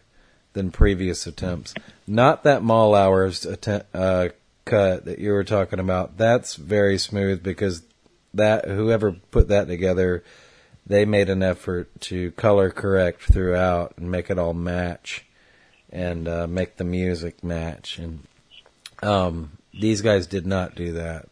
than 0.54 0.72
previous 0.72 1.28
attempts. 1.28 1.74
Not 2.08 2.44
that 2.44 2.64
mall 2.64 2.96
hours 2.96 3.46
attempt, 3.46 3.94
uh, 3.94 4.30
cut 4.66 5.06
that 5.06 5.20
you 5.20 5.32
were 5.32 5.44
talking 5.44 5.80
about. 5.80 6.18
That's 6.18 6.56
very 6.56 6.98
smooth 6.98 7.44
because 7.44 7.84
that 8.34 8.66
whoever 8.66 9.14
put 9.32 9.48
that 9.48 9.68
together, 9.68 10.24
they 10.86 11.06
made 11.06 11.30
an 11.30 11.42
effort 11.42 11.90
to 12.02 12.32
color 12.32 12.70
correct 12.70 13.22
throughout 13.22 13.94
and 13.98 14.12
make 14.12 14.30
it 14.30 14.38
all 14.38 14.54
match 14.54 15.26
and 15.92 16.28
uh, 16.28 16.48
make 16.48 16.78
the 16.78 16.84
music 16.84 17.44
match. 17.44 17.98
And 17.98 18.24
um, 19.02 19.58
these 19.74 20.02
guys 20.02 20.28
did 20.28 20.46
not 20.46 20.76
do 20.76 20.94
that. 20.94 21.30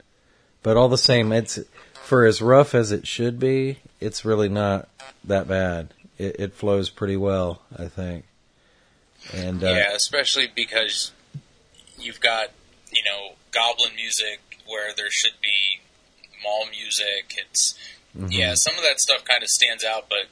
But 0.61 0.77
all 0.77 0.87
the 0.87 0.97
same, 0.97 1.31
it's 1.33 1.59
for 1.93 2.25
as 2.25 2.41
rough 2.41 2.73
as 2.73 2.91
it 2.91 3.05
should 3.05 3.39
be. 3.39 3.79
It's 3.99 4.23
really 4.23 4.49
not 4.49 4.87
that 5.25 5.47
bad. 5.47 5.93
It, 6.17 6.37
it 6.39 6.53
flows 6.53 6.89
pretty 6.89 7.17
well, 7.17 7.61
I 7.77 7.87
think. 7.87 8.25
And 9.33 9.63
uh, 9.63 9.67
yeah, 9.67 9.93
especially 9.93 10.51
because 10.53 11.11
you've 11.99 12.19
got 12.19 12.49
you 12.93 13.03
know 13.03 13.35
goblin 13.51 13.95
music 13.95 14.39
where 14.67 14.93
there 14.95 15.09
should 15.09 15.39
be 15.41 15.81
mall 16.43 16.65
music. 16.69 17.33
It's 17.37 17.77
yeah, 18.29 18.53
some 18.55 18.75
of 18.75 18.83
that 18.83 18.99
stuff 18.99 19.25
kind 19.25 19.41
of 19.41 19.49
stands 19.49 19.83
out, 19.83 20.07
but 20.09 20.27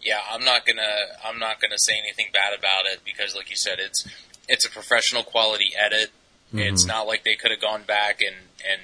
yeah, 0.00 0.20
I'm 0.30 0.44
not 0.44 0.64
gonna 0.66 1.16
I'm 1.24 1.38
not 1.38 1.60
gonna 1.60 1.78
say 1.78 1.94
anything 1.98 2.28
bad 2.32 2.58
about 2.58 2.86
it 2.86 3.00
because, 3.04 3.34
like 3.34 3.50
you 3.50 3.56
said, 3.56 3.78
it's 3.78 4.06
it's 4.48 4.64
a 4.64 4.70
professional 4.70 5.22
quality 5.22 5.70
edit. 5.78 6.10
It's 6.52 6.84
not 6.86 7.06
like 7.06 7.24
they 7.24 7.34
could 7.34 7.50
have 7.50 7.60
gone 7.60 7.82
back 7.82 8.20
and 8.20 8.36
and 8.66 8.82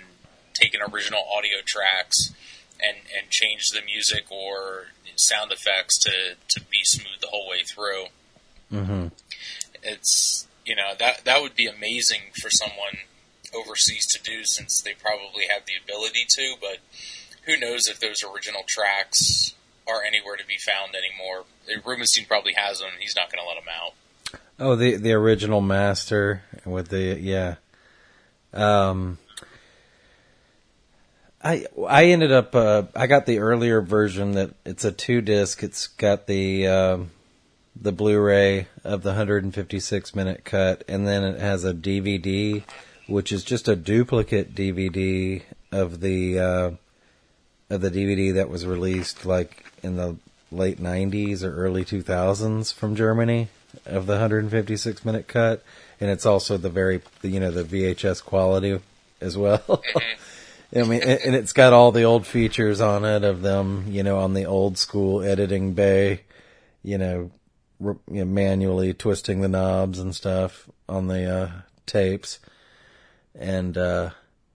taken 0.52 0.80
original 0.82 1.20
audio 1.34 1.58
tracks 1.64 2.32
and 2.80 2.98
and 3.16 3.30
changed 3.30 3.74
the 3.74 3.80
music 3.84 4.24
or 4.30 4.88
sound 5.16 5.52
effects 5.52 5.98
to 6.00 6.10
to 6.48 6.60
be 6.66 6.80
smooth 6.82 7.20
the 7.20 7.28
whole 7.28 7.48
way 7.48 7.62
through 7.62 8.06
hmm 8.70 9.06
it's 9.82 10.46
you 10.64 10.74
know 10.74 10.92
that 10.98 11.24
that 11.24 11.42
would 11.42 11.54
be 11.54 11.66
amazing 11.66 12.20
for 12.40 12.50
someone 12.50 12.98
overseas 13.54 14.06
to 14.06 14.22
do 14.22 14.44
since 14.44 14.80
they 14.80 14.94
probably 14.94 15.46
have 15.52 15.66
the 15.66 15.74
ability 15.82 16.24
to 16.28 16.54
but 16.60 16.78
who 17.46 17.58
knows 17.58 17.86
if 17.86 18.00
those 18.00 18.22
original 18.22 18.62
tracks 18.66 19.54
are 19.86 20.02
anywhere 20.02 20.36
to 20.36 20.46
be 20.46 20.56
found 20.58 20.94
anymore 20.94 21.44
Rubinstein 21.84 22.26
probably 22.26 22.54
has 22.56 22.78
them 22.78 22.90
he's 22.98 23.16
not 23.16 23.30
going 23.30 23.42
to 23.42 23.48
let 23.48 23.56
them 23.56 23.68
out 23.68 23.94
Oh, 24.58 24.76
the 24.76 24.96
the 24.96 25.12
original 25.12 25.60
master 25.60 26.42
with 26.64 26.88
the 26.88 27.18
yeah. 27.20 27.56
Um, 28.52 29.18
I 31.42 31.66
I 31.88 32.06
ended 32.06 32.30
up 32.30 32.54
uh, 32.54 32.84
I 32.94 33.06
got 33.08 33.26
the 33.26 33.40
earlier 33.40 33.80
version 33.80 34.32
that 34.32 34.50
it's 34.64 34.84
a 34.84 34.92
two 34.92 35.20
disc. 35.20 35.62
It's 35.62 35.88
got 35.88 36.26
the 36.26 36.68
um, 36.68 37.10
the 37.74 37.90
Blu-ray 37.92 38.68
of 38.84 39.02
the 39.02 39.10
156 39.10 40.14
minute 40.14 40.44
cut, 40.44 40.84
and 40.86 41.08
then 41.08 41.24
it 41.24 41.40
has 41.40 41.64
a 41.64 41.74
DVD, 41.74 42.62
which 43.12 43.30
is 43.30 43.44
just 43.44 43.68
a 43.68 43.76
duplicate 43.76 44.54
DVD 44.54 45.42
of 45.70 46.00
the 46.00 46.38
uh, 46.38 46.70
of 47.68 47.80
the 47.80 47.90
DVD 47.90 48.34
that 48.34 48.48
was 48.48 48.64
released 48.64 49.26
like 49.26 49.66
in 49.82 49.96
the 49.96 50.16
late 50.50 50.80
90s 50.80 51.42
or 51.42 51.54
early 51.54 51.84
2000s 51.84 52.72
from 52.72 52.96
Germany 52.96 53.48
of 53.84 54.06
the 54.06 54.14
156 54.14 55.04
minute 55.04 55.28
cut, 55.28 55.62
and 56.00 56.10
it's 56.10 56.24
also 56.24 56.56
the 56.56 56.70
very 56.70 57.02
you 57.22 57.38
know 57.38 57.50
the 57.50 57.64
VHS 57.64 58.24
quality 58.24 58.80
as 59.20 59.36
well. 59.36 59.82
I 60.74 60.84
mean, 60.84 61.02
and 61.02 61.34
it's 61.34 61.52
got 61.52 61.74
all 61.74 61.92
the 61.92 62.04
old 62.04 62.26
features 62.26 62.80
on 62.80 63.04
it 63.04 63.24
of 63.24 63.42
them, 63.42 63.84
you 63.88 64.02
know, 64.02 64.18
on 64.20 64.32
the 64.32 64.46
old 64.46 64.78
school 64.78 65.22
editing 65.22 65.74
bay, 65.74 66.22
you 66.82 66.96
know, 66.96 67.30
you 67.78 67.98
know, 68.08 68.24
manually 68.24 68.94
twisting 68.94 69.42
the 69.42 69.48
knobs 69.48 69.98
and 69.98 70.14
stuff 70.14 70.70
on 70.88 71.08
the 71.08 71.30
uh, 71.30 71.50
tapes. 71.84 72.38
And 73.34 73.76
uh, 73.78 74.10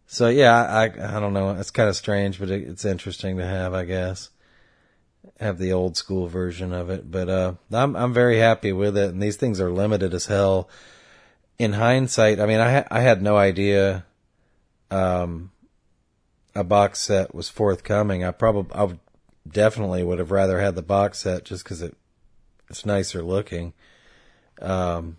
so, 0.06 0.30
yeah, 0.30 0.54
I 0.54 0.84
I 0.86 1.20
don't 1.20 1.34
know. 1.34 1.52
It's 1.52 1.72
kind 1.72 1.90
of 1.90 1.96
strange, 1.96 2.40
but 2.40 2.50
it, 2.50 2.68
it's 2.68 2.86
interesting 2.86 3.38
to 3.38 3.46
have, 3.46 3.74
I 3.74 3.86
guess. 3.86 4.30
Have 5.40 5.58
the 5.58 5.74
old 5.74 5.98
school 5.98 6.28
version 6.28 6.74
of 6.74 6.90
it, 6.90 7.12
but 7.12 7.30
uh, 7.30 7.54
I'm 7.72 7.96
I'm 7.96 8.14
very 8.14 8.38
happy 8.40 8.72
with 8.72 8.98
it. 8.98 9.10
And 9.10 9.22
these 9.22 9.36
things 9.36 9.60
are 9.60 9.70
limited 9.70 10.14
as 10.14 10.28
hell. 10.28 10.70
In 11.60 11.74
hindsight, 11.74 12.40
I 12.40 12.46
mean, 12.46 12.60
I 12.60 12.86
I 12.90 13.02
had 13.02 13.22
no 13.22 13.36
idea. 13.36 14.06
Um, 14.90 15.52
a 16.56 16.64
box 16.64 17.02
set 17.02 17.36
was 17.36 17.50
forthcoming. 17.50 18.24
I 18.24 18.32
probably 18.32 18.74
I 18.74 18.84
would 18.86 19.00
definitely 19.48 20.04
would 20.04 20.20
have 20.20 20.32
rather 20.32 20.60
had 20.60 20.76
the 20.76 20.82
box 20.82 21.20
set 21.20 21.46
just 21.46 21.64
because 21.64 21.82
it 21.82 21.96
it's 22.70 22.86
nicer 22.86 23.22
looking. 23.22 23.74
Um, 24.62 25.18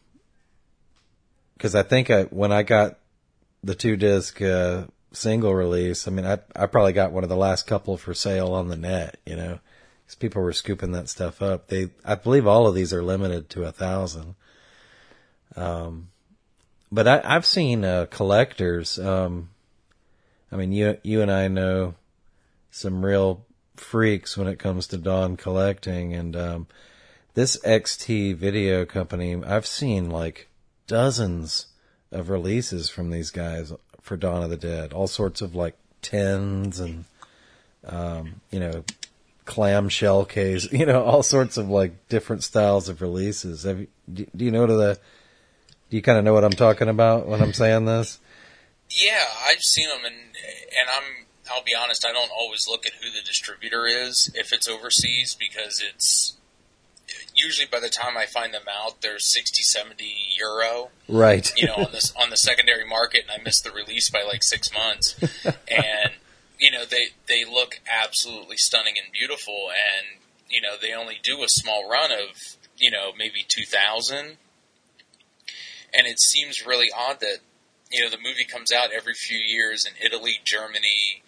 because 1.54 1.74
I 1.74 1.82
think 1.82 2.10
I 2.10 2.24
when 2.24 2.52
I 2.52 2.62
got 2.62 2.98
the 3.62 3.74
two 3.74 3.96
disc 3.96 4.40
uh, 4.40 4.84
single 5.12 5.54
release, 5.54 6.06
I 6.06 6.10
mean, 6.10 6.26
I 6.26 6.38
I 6.54 6.66
probably 6.66 6.92
got 6.92 7.12
one 7.12 7.22
of 7.22 7.28
the 7.28 7.36
last 7.36 7.66
couple 7.66 7.96
for 7.96 8.14
sale 8.14 8.52
on 8.52 8.68
the 8.68 8.76
net, 8.76 9.18
you 9.26 9.36
know, 9.36 9.58
because 10.04 10.14
people 10.16 10.42
were 10.42 10.52
scooping 10.52 10.92
that 10.92 11.08
stuff 11.08 11.42
up. 11.42 11.68
They, 11.68 11.90
I 12.04 12.14
believe, 12.14 12.46
all 12.46 12.66
of 12.66 12.74
these 12.74 12.92
are 12.92 13.02
limited 13.02 13.50
to 13.50 13.64
a 13.64 13.72
thousand. 13.72 14.34
Um, 15.56 16.08
but 16.90 17.08
I, 17.08 17.20
I've 17.24 17.46
seen 17.46 17.84
uh, 17.84 18.06
collectors. 18.10 18.98
Um, 18.98 19.50
I 20.50 20.56
mean, 20.56 20.72
you 20.72 20.98
you 21.02 21.22
and 21.22 21.30
I 21.30 21.48
know 21.48 21.94
some 22.70 23.04
real 23.04 23.44
freaks 23.76 24.36
when 24.36 24.48
it 24.48 24.58
comes 24.58 24.86
to 24.88 24.98
Dawn 24.98 25.36
collecting, 25.36 26.14
and 26.14 26.36
um, 26.36 26.66
this 27.34 27.56
XT 27.64 28.36
video 28.36 28.84
company, 28.84 29.42
I've 29.42 29.66
seen 29.66 30.10
like 30.10 30.48
dozens 30.86 31.67
of 32.10 32.30
releases 32.30 32.88
from 32.88 33.10
these 33.10 33.30
guys 33.30 33.72
for 34.00 34.16
Dawn 34.16 34.42
of 34.42 34.50
the 34.50 34.56
Dead, 34.56 34.92
all 34.92 35.06
sorts 35.06 35.40
of 35.40 35.54
like 35.54 35.76
tens 36.02 36.80
and 36.80 37.04
um, 37.84 38.40
you 38.50 38.60
know 38.60 38.84
clamshell 39.44 40.26
case, 40.26 40.70
you 40.72 40.86
know, 40.86 41.02
all 41.02 41.22
sorts 41.22 41.56
of 41.56 41.68
like 41.68 42.08
different 42.08 42.44
styles 42.44 42.88
of 42.88 43.02
releases. 43.02 43.64
Have 43.64 43.80
you, 43.80 43.88
do, 44.12 44.26
do 44.36 44.44
you 44.44 44.50
know 44.50 44.66
to 44.66 44.74
the? 44.74 44.98
Do 45.90 45.96
you 45.96 46.02
kind 46.02 46.18
of 46.18 46.24
know 46.24 46.34
what 46.34 46.44
I'm 46.44 46.52
talking 46.52 46.88
about 46.88 47.26
when 47.26 47.40
I'm 47.40 47.54
saying 47.54 47.86
this? 47.86 48.20
Yeah, 48.90 49.24
I've 49.46 49.62
seen 49.62 49.88
them, 49.88 50.04
and 50.04 50.14
and 50.14 50.88
I'm 50.94 51.26
I'll 51.50 51.64
be 51.64 51.74
honest, 51.74 52.06
I 52.06 52.12
don't 52.12 52.30
always 52.30 52.66
look 52.68 52.86
at 52.86 52.92
who 52.94 53.10
the 53.10 53.24
distributor 53.24 53.86
is 53.86 54.30
if 54.34 54.52
it's 54.52 54.68
overseas 54.68 55.34
because 55.38 55.82
it's 55.82 56.36
usually 57.42 57.66
by 57.66 57.80
the 57.80 57.88
time 57.88 58.16
I 58.16 58.26
find 58.26 58.52
them 58.52 58.66
out, 58.70 59.00
they're 59.00 59.18
60, 59.18 59.62
70 59.62 60.04
euro. 60.36 60.90
Right. 61.08 61.50
You 61.56 61.68
know, 61.68 61.74
on 61.74 61.92
this 61.92 62.12
on 62.20 62.30
the 62.30 62.36
secondary 62.36 62.86
market, 62.86 63.22
and 63.22 63.40
I 63.40 63.42
missed 63.42 63.64
the 63.64 63.70
release 63.70 64.10
by 64.10 64.22
like 64.22 64.42
six 64.42 64.72
months, 64.72 65.14
and 65.44 66.12
you 66.58 66.70
know 66.70 66.84
they 66.84 67.08
they 67.28 67.44
look 67.44 67.80
absolutely 67.88 68.56
stunning 68.56 68.94
and 69.02 69.12
beautiful, 69.12 69.68
and 69.70 70.20
you 70.50 70.60
know 70.60 70.74
they 70.80 70.92
only 70.92 71.18
do 71.22 71.42
a 71.42 71.48
small 71.48 71.88
run 71.88 72.10
of 72.12 72.56
you 72.76 72.90
know 72.90 73.12
maybe 73.16 73.44
two 73.46 73.64
thousand, 73.64 74.36
and 75.94 76.06
it 76.06 76.20
seems 76.20 76.66
really 76.66 76.88
odd 76.94 77.20
that 77.20 77.38
you 77.90 78.02
know 78.02 78.10
the 78.10 78.18
movie 78.18 78.44
comes 78.44 78.72
out 78.72 78.90
every 78.92 79.14
few 79.14 79.38
years 79.38 79.86
in 79.86 79.92
Italy, 80.04 80.40
Germany. 80.44 81.22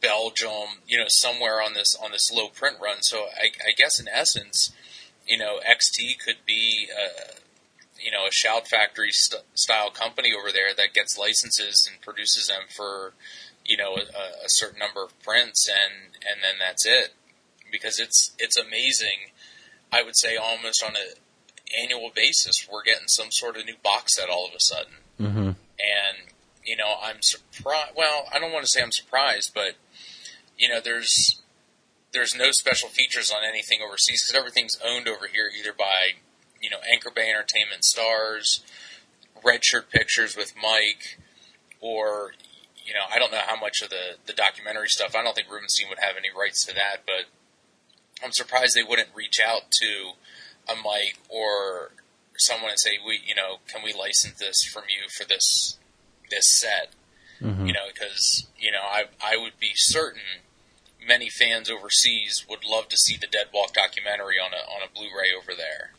Belgium, 0.00 0.82
you 0.84 0.98
know, 0.98 1.04
somewhere 1.06 1.62
on 1.62 1.74
this 1.74 1.94
on 1.94 2.10
this 2.10 2.32
low 2.32 2.48
print 2.48 2.76
run. 2.82 3.02
So 3.02 3.26
I, 3.40 3.52
I 3.64 3.70
guess 3.78 4.00
in 4.00 4.08
essence, 4.08 4.72
you 5.26 5.38
know, 5.38 5.58
XT 5.58 6.18
could 6.24 6.44
be, 6.46 6.88
uh, 6.92 7.34
you 8.00 8.10
know, 8.10 8.26
a 8.26 8.32
Shout 8.32 8.68
Factory 8.68 9.10
st- 9.10 9.42
style 9.54 9.90
company 9.90 10.30
over 10.32 10.52
there 10.52 10.74
that 10.76 10.94
gets 10.94 11.18
licenses 11.18 11.88
and 11.90 12.00
produces 12.00 12.48
them 12.48 12.62
for, 12.74 13.12
you 13.64 13.76
know, 13.76 13.94
a, 13.94 14.44
a, 14.44 14.48
certain 14.48 14.78
number 14.78 15.04
of 15.04 15.18
prints, 15.22 15.68
and 15.68 16.14
and 16.14 16.42
then 16.42 16.54
that's 16.58 16.84
it. 16.84 17.14
Because 17.70 17.98
it's 17.98 18.32
it's 18.38 18.56
amazing. 18.56 19.30
I 19.92 20.02
would 20.02 20.16
say 20.16 20.36
almost 20.36 20.82
on 20.84 20.96
an 20.96 21.14
annual 21.80 22.10
basis, 22.14 22.66
we're 22.70 22.82
getting 22.82 23.08
some 23.08 23.30
sort 23.30 23.56
of 23.56 23.64
new 23.64 23.76
box 23.82 24.16
set 24.16 24.28
all 24.28 24.46
of 24.46 24.54
a 24.54 24.60
sudden, 24.60 24.94
mm-hmm. 25.20 25.48
and 25.48 26.32
you 26.64 26.76
know, 26.76 26.94
I'm 27.02 27.22
surprised. 27.22 27.92
Well, 27.96 28.26
I 28.32 28.38
don't 28.38 28.52
want 28.52 28.64
to 28.64 28.70
say 28.70 28.82
I'm 28.82 28.92
surprised, 28.92 29.52
but 29.54 29.74
you 30.58 30.68
know, 30.68 30.80
there's 30.82 31.41
there's 32.12 32.34
no 32.34 32.50
special 32.50 32.88
features 32.88 33.30
on 33.30 33.44
anything 33.44 33.80
overseas 33.84 34.22
because 34.22 34.38
everything's 34.38 34.78
owned 34.84 35.08
over 35.08 35.26
here 35.26 35.50
either 35.56 35.72
by 35.72 36.18
you 36.60 36.70
know 36.70 36.78
Anchor 36.90 37.10
Bay 37.10 37.28
Entertainment 37.30 37.82
Starz, 37.82 38.60
Redshirt 39.44 39.90
Pictures 39.90 40.36
with 40.36 40.54
Mike, 40.60 41.18
or 41.80 42.32
you 42.84 42.94
know 42.94 43.04
I 43.12 43.18
don't 43.18 43.32
know 43.32 43.42
how 43.44 43.58
much 43.58 43.82
of 43.82 43.90
the 43.90 44.16
the 44.26 44.32
documentary 44.32 44.88
stuff. 44.88 45.14
I 45.16 45.22
don't 45.22 45.34
think 45.34 45.50
Rubinstein 45.50 45.88
would 45.88 45.98
have 45.98 46.16
any 46.16 46.28
rights 46.36 46.64
to 46.66 46.74
that, 46.74 47.02
but 47.06 47.26
I'm 48.24 48.32
surprised 48.32 48.76
they 48.76 48.84
wouldn't 48.84 49.08
reach 49.14 49.40
out 49.44 49.70
to 49.80 50.12
a 50.72 50.76
Mike 50.76 51.18
or 51.28 51.90
someone 52.36 52.70
and 52.70 52.78
say, 52.78 52.98
"We, 53.04 53.20
you 53.26 53.34
know, 53.34 53.58
can 53.68 53.82
we 53.82 53.92
license 53.92 54.38
this 54.38 54.62
from 54.72 54.84
you 54.88 55.08
for 55.16 55.26
this 55.26 55.78
this 56.30 56.44
set?" 56.60 56.90
Mm-hmm. 57.40 57.66
You 57.66 57.72
know, 57.72 57.86
because 57.92 58.46
you 58.58 58.70
know 58.70 58.82
I 58.82 59.04
I 59.22 59.36
would 59.36 59.58
be 59.58 59.72
certain 59.74 60.44
many 61.06 61.28
fans 61.28 61.70
overseas 61.70 62.44
would 62.48 62.64
love 62.64 62.88
to 62.88 62.96
see 62.96 63.16
the 63.16 63.26
Dead 63.26 63.46
Walk 63.52 63.74
documentary 63.74 64.36
on 64.38 64.52
a 64.52 64.62
on 64.70 64.82
a 64.82 64.92
Blu-ray 64.92 65.30
over 65.36 65.52
there, 65.56 65.92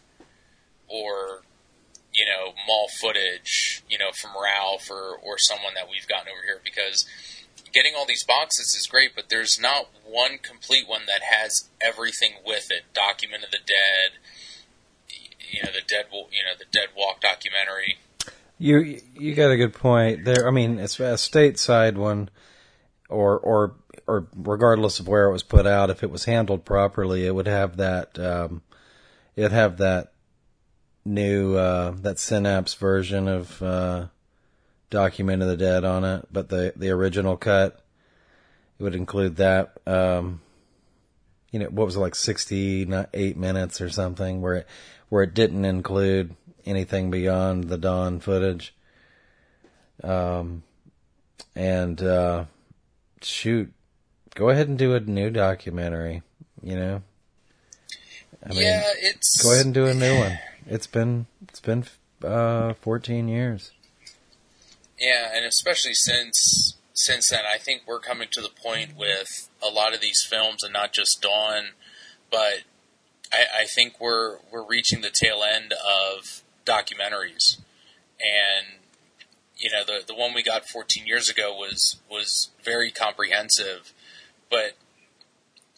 or 0.87 1.43
you 2.13 2.25
know 2.25 2.53
mall 2.67 2.87
footage, 2.99 3.83
you 3.89 3.97
know 3.97 4.11
from 4.11 4.31
Ralph 4.31 4.89
or 4.89 5.17
or 5.21 5.37
someone 5.37 5.73
that 5.75 5.89
we've 5.89 6.07
gotten 6.07 6.29
over 6.29 6.45
here 6.45 6.61
because 6.63 7.05
getting 7.73 7.93
all 7.95 8.05
these 8.05 8.23
boxes 8.23 8.75
is 8.75 8.87
great, 8.87 9.15
but 9.15 9.29
there's 9.29 9.59
not 9.59 9.89
one 10.05 10.37
complete 10.37 10.87
one 10.87 11.03
that 11.07 11.21
has 11.23 11.69
everything 11.81 12.33
with 12.45 12.67
it. 12.69 12.83
Document 12.93 13.43
of 13.43 13.51
the 13.51 13.57
Dead, 13.65 14.19
you 15.51 15.63
know 15.63 15.71
the 15.71 15.85
Dead 15.85 16.05
you 16.11 16.43
know 16.45 16.57
the 16.57 16.65
Dead 16.71 16.89
Walk 16.95 17.21
documentary. 17.21 17.97
You 18.59 19.01
you 19.15 19.35
got 19.35 19.51
a 19.51 19.57
good 19.57 19.73
point 19.73 20.25
there. 20.25 20.47
I 20.47 20.51
mean, 20.51 20.79
it's 20.79 20.99
a 20.99 21.15
stateside 21.15 21.95
one, 21.95 22.29
or 23.09 23.37
or 23.37 23.75
or 24.07 24.27
regardless 24.35 24.99
of 24.99 25.07
where 25.07 25.25
it 25.25 25.31
was 25.31 25.43
put 25.43 25.65
out, 25.65 25.89
if 25.89 26.03
it 26.03 26.11
was 26.11 26.25
handled 26.25 26.65
properly, 26.65 27.25
it 27.25 27.33
would 27.33 27.47
have 27.47 27.77
that, 27.77 28.17
um, 28.19 28.61
it'd 29.35 29.51
have 29.51 29.77
that 29.77 30.13
new, 31.05 31.55
uh, 31.55 31.91
that 32.01 32.19
Synapse 32.19 32.73
version 32.73 33.27
of, 33.27 33.61
uh, 33.61 34.07
Document 34.89 35.41
of 35.41 35.47
the 35.47 35.57
Dead 35.57 35.83
on 35.83 36.03
it, 36.03 36.27
but 36.31 36.49
the, 36.49 36.73
the 36.75 36.89
original 36.89 37.37
cut, 37.37 37.83
it 38.77 38.83
would 38.83 38.95
include 38.95 39.37
that, 39.37 39.77
um, 39.87 40.41
you 41.51 41.59
know, 41.59 41.67
what 41.67 41.85
was 41.85 41.95
it 41.95 41.99
like 41.99 42.15
68 42.15 43.37
minutes 43.37 43.81
or 43.81 43.89
something 43.89 44.41
where 44.41 44.55
it, 44.55 44.67
where 45.09 45.23
it 45.23 45.33
didn't 45.33 45.65
include 45.65 46.35
anything 46.65 47.11
beyond 47.11 47.65
the 47.65 47.77
dawn 47.77 48.19
footage. 48.19 48.73
Um, 50.03 50.63
and, 51.55 52.01
uh, 52.01 52.45
shoot, 53.21 53.71
go 54.35 54.49
ahead 54.49 54.67
and 54.67 54.77
do 54.77 54.93
a 54.93 54.99
new 54.99 55.29
documentary. 55.29 56.21
You 56.61 56.75
know. 56.75 57.01
I 58.45 58.49
mean, 58.49 58.63
yeah, 58.63 58.83
it's. 58.97 59.41
Go 59.41 59.53
ahead 59.53 59.65
and 59.65 59.73
do 59.73 59.85
a 59.85 59.93
new 59.93 60.17
one. 60.17 60.39
It's 60.65 60.87
been 60.87 61.25
it's 61.49 61.59
been 61.59 61.83
uh, 62.23 62.73
14 62.75 63.27
years. 63.27 63.71
Yeah, 64.97 65.29
and 65.35 65.45
especially 65.45 65.93
since 65.93 66.77
since 66.93 67.29
then, 67.29 67.41
I 67.45 67.57
think 67.57 67.81
we're 67.85 67.99
coming 67.99 68.29
to 68.31 68.41
the 68.41 68.49
point 68.49 68.95
with 68.95 69.49
a 69.61 69.67
lot 69.67 69.93
of 69.93 69.99
these 69.99 70.25
films, 70.25 70.63
and 70.63 70.71
not 70.71 70.93
just 70.93 71.21
Dawn, 71.21 71.71
but 72.31 72.61
I, 73.33 73.63
I 73.63 73.65
think 73.65 73.99
we're 73.99 74.37
we're 74.51 74.65
reaching 74.65 75.01
the 75.01 75.11
tail 75.13 75.43
end 75.43 75.73
of 75.73 76.43
documentaries, 76.65 77.57
and 78.21 78.79
you 79.57 79.69
know 79.69 79.83
the 79.85 80.05
the 80.05 80.15
one 80.15 80.33
we 80.33 80.43
got 80.43 80.69
14 80.69 81.05
years 81.05 81.29
ago 81.29 81.53
was 81.53 81.97
was 82.09 82.51
very 82.63 82.89
comprehensive 82.89 83.91
but 84.53 84.73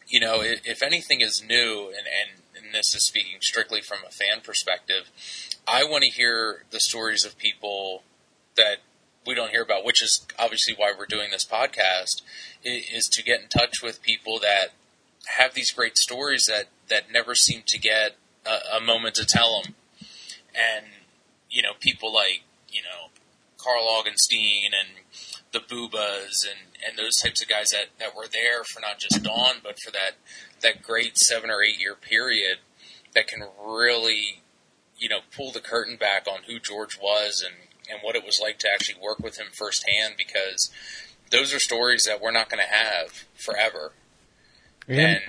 you 0.08 0.20
know, 0.20 0.42
if, 0.42 0.84
anything 0.84 1.22
is 1.22 1.44
new, 1.48 1.88
and, 1.88 2.06
and, 2.06 2.42
and 2.56 2.76
this 2.76 2.94
is 2.94 3.08
speaking 3.08 3.38
strictly 3.42 3.82
from 3.82 4.00
a 4.08 4.12
fan 4.12 4.42
perspective, 4.44 5.10
I 5.68 5.84
want 5.84 6.04
to 6.04 6.10
hear 6.10 6.64
the 6.70 6.80
stories 6.80 7.26
of 7.26 7.38
people 7.38 8.04
that 8.56 8.78
we 9.26 9.34
don't 9.34 9.50
hear 9.50 9.64
about, 9.64 9.84
which 9.84 10.04
is 10.04 10.26
obviously 10.38 10.76
why 10.78 10.94
we're 10.96 11.08
doing 11.08 11.32
this 11.32 11.46
podcast, 11.46 12.22
is 12.64 13.10
to 13.14 13.24
get 13.24 13.42
in 13.42 13.48
touch 13.48 13.82
with 13.82 14.04
people 14.04 14.40
that 14.40 14.74
have 15.38 15.56
these 15.56 15.72
great 15.72 15.98
stories 15.98 16.46
that, 16.48 16.66
that 16.90 17.12
never 17.12 17.34
seem 17.34 17.64
to 17.66 17.80
get 17.80 18.16
a, 18.46 18.78
a 18.78 18.82
moment 18.82 19.16
to 19.16 19.26
tell 19.26 19.62
them. 19.62 19.74
And, 20.54 20.86
you 21.50 21.64
know, 21.64 21.72
people 21.80 22.14
like, 22.14 22.44
you 22.70 22.84
know, 22.84 23.10
Karl 23.58 23.88
Augenstein 23.88 24.68
and 24.68 25.04
the 25.56 25.76
Bubas 25.76 26.46
and, 26.46 26.76
and 26.86 26.98
those 26.98 27.16
types 27.16 27.42
of 27.42 27.48
guys 27.48 27.72
that, 27.72 27.88
that 28.00 28.16
were 28.16 28.28
there 28.32 28.64
for 28.66 28.82
not 28.82 29.00
just 29.00 29.24
Dawn, 29.24 29.56
but 29.64 29.80
for 29.80 29.92
that, 29.92 30.16
that 30.62 30.84
great 30.84 31.18
seven 31.18 31.50
or 31.50 31.64
eight 31.64 31.80
year 31.80 31.96
period 31.96 32.58
that 33.14 33.28
can 33.28 33.42
really, 33.66 34.44
you 34.98 35.08
know, 35.08 35.20
pull 35.36 35.52
the 35.52 35.62
curtain 35.62 35.96
back 35.98 36.28
on 36.28 36.42
who 36.48 36.60
George 36.60 37.00
was 37.02 37.42
and, 37.46 37.56
and 37.90 38.02
what 38.04 38.16
it 38.16 38.26
was 38.26 38.40
like 38.42 38.60
to 38.60 38.68
actually 38.72 39.00
work 39.02 39.20
with 39.20 39.38
him 39.40 39.48
firsthand 39.54 40.16
because 40.18 40.70
those 41.32 41.54
are 41.54 41.60
stories 41.60 42.04
that 42.04 42.22
we're 42.22 42.32
not 42.32 42.50
going 42.50 42.64
to 42.64 42.76
have 42.76 43.26
forever. 43.36 43.94
Yeah. 44.88 45.00
And 45.00 45.20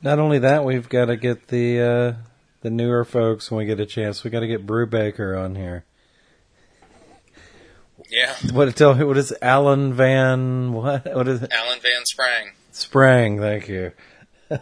Not 0.00 0.18
only 0.18 0.38
that, 0.38 0.64
we've 0.64 0.88
got 0.88 1.06
to 1.06 1.16
get 1.16 1.48
the 1.48 1.80
uh, 1.80 2.22
the 2.62 2.70
newer 2.70 3.04
folks 3.04 3.50
when 3.50 3.58
we 3.58 3.66
get 3.66 3.80
a 3.80 3.86
chance. 3.86 4.24
We 4.24 4.30
got 4.30 4.40
to 4.40 4.46
get 4.46 4.66
Brubaker 4.66 5.38
on 5.42 5.56
here. 5.56 5.84
Yeah, 8.10 8.34
What 8.52 8.74
tell 8.76 8.94
what 8.94 9.16
is 9.16 9.34
Alan 9.42 9.94
Van 9.94 10.72
what 10.72 11.14
what 11.14 11.28
is 11.28 11.42
it? 11.42 11.52
Alan 11.52 11.80
Van 11.80 12.04
Sprang. 12.04 12.52
Sprang? 12.72 13.40
Thank 13.40 13.68
you. 13.68 13.92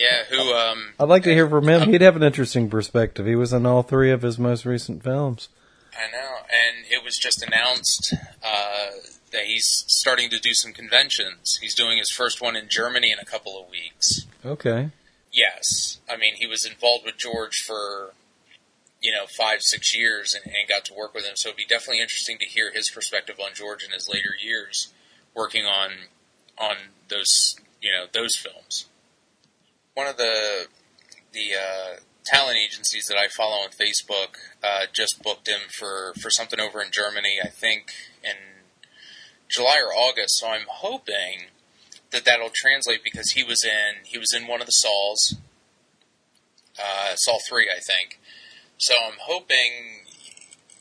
Yeah, 0.00 0.24
who, 0.30 0.54
um, 0.54 0.94
I'd 0.98 1.10
like 1.10 1.24
to 1.24 1.34
hear 1.34 1.46
from 1.46 1.68
him. 1.68 1.90
He'd 1.90 2.00
have 2.00 2.16
an 2.16 2.22
interesting 2.22 2.70
perspective. 2.70 3.26
He 3.26 3.34
was 3.34 3.52
in 3.52 3.66
all 3.66 3.82
three 3.82 4.10
of 4.10 4.22
his 4.22 4.38
most 4.38 4.64
recent 4.64 5.02
films. 5.02 5.50
I 5.92 6.10
know, 6.10 6.36
and 6.48 6.86
it 6.90 7.04
was 7.04 7.18
just 7.18 7.42
announced 7.42 8.14
uh, 8.42 8.90
that 9.32 9.44
he's 9.44 9.84
starting 9.88 10.30
to 10.30 10.38
do 10.38 10.54
some 10.54 10.72
conventions. 10.72 11.58
He's 11.60 11.74
doing 11.74 11.98
his 11.98 12.10
first 12.10 12.40
one 12.40 12.56
in 12.56 12.68
Germany 12.70 13.12
in 13.12 13.18
a 13.18 13.26
couple 13.26 13.60
of 13.60 13.68
weeks. 13.70 14.26
Okay. 14.42 14.90
Yes, 15.32 15.98
I 16.08 16.16
mean 16.16 16.34
he 16.36 16.46
was 16.46 16.64
involved 16.64 17.04
with 17.04 17.18
George 17.18 17.62
for 17.66 18.14
you 19.00 19.12
know 19.12 19.26
five 19.26 19.58
six 19.60 19.96
years 19.96 20.34
and, 20.34 20.44
and 20.46 20.68
got 20.68 20.84
to 20.86 20.94
work 20.94 21.14
with 21.14 21.24
him. 21.24 21.34
So 21.36 21.48
it'd 21.48 21.56
be 21.56 21.64
definitely 21.64 22.00
interesting 22.00 22.38
to 22.38 22.46
hear 22.46 22.72
his 22.72 22.90
perspective 22.90 23.36
on 23.40 23.54
George 23.54 23.84
in 23.84 23.92
his 23.92 24.08
later 24.08 24.30
years 24.40 24.92
working 25.34 25.64
on 25.64 25.90
on 26.58 26.76
those 27.08 27.56
you 27.80 27.92
know 27.92 28.06
those 28.12 28.36
films. 28.36 28.86
One 29.94 30.06
of 30.06 30.16
the 30.16 30.66
the 31.32 31.54
uh, 31.54 31.96
talent 32.24 32.58
agencies 32.58 33.06
that 33.06 33.16
I 33.16 33.28
follow 33.28 33.62
on 33.62 33.70
Facebook 33.70 34.36
uh, 34.62 34.86
just 34.92 35.22
booked 35.22 35.48
him 35.48 35.60
for 35.70 36.14
for 36.20 36.30
something 36.30 36.60
over 36.60 36.82
in 36.82 36.90
Germany. 36.90 37.38
I 37.42 37.48
think 37.48 37.92
in 38.22 38.36
July 39.48 39.78
or 39.84 39.92
August. 39.92 40.38
So 40.38 40.48
I'm 40.48 40.66
hoping 40.68 41.48
that 42.12 42.24
that'll 42.24 42.50
translate 42.54 43.02
because 43.04 43.32
he 43.32 43.42
was 43.42 43.64
in 43.64 44.04
he 44.04 44.18
was 44.18 44.32
in 44.34 44.46
one 44.46 44.60
of 44.60 44.66
the 44.66 44.72
Sauls, 44.72 45.36
uh, 46.78 47.14
Saul 47.16 47.40
three, 47.48 47.68
I 47.68 47.80
think. 47.80 48.19
So 48.80 48.94
I'm 48.94 49.18
hoping, 49.20 50.06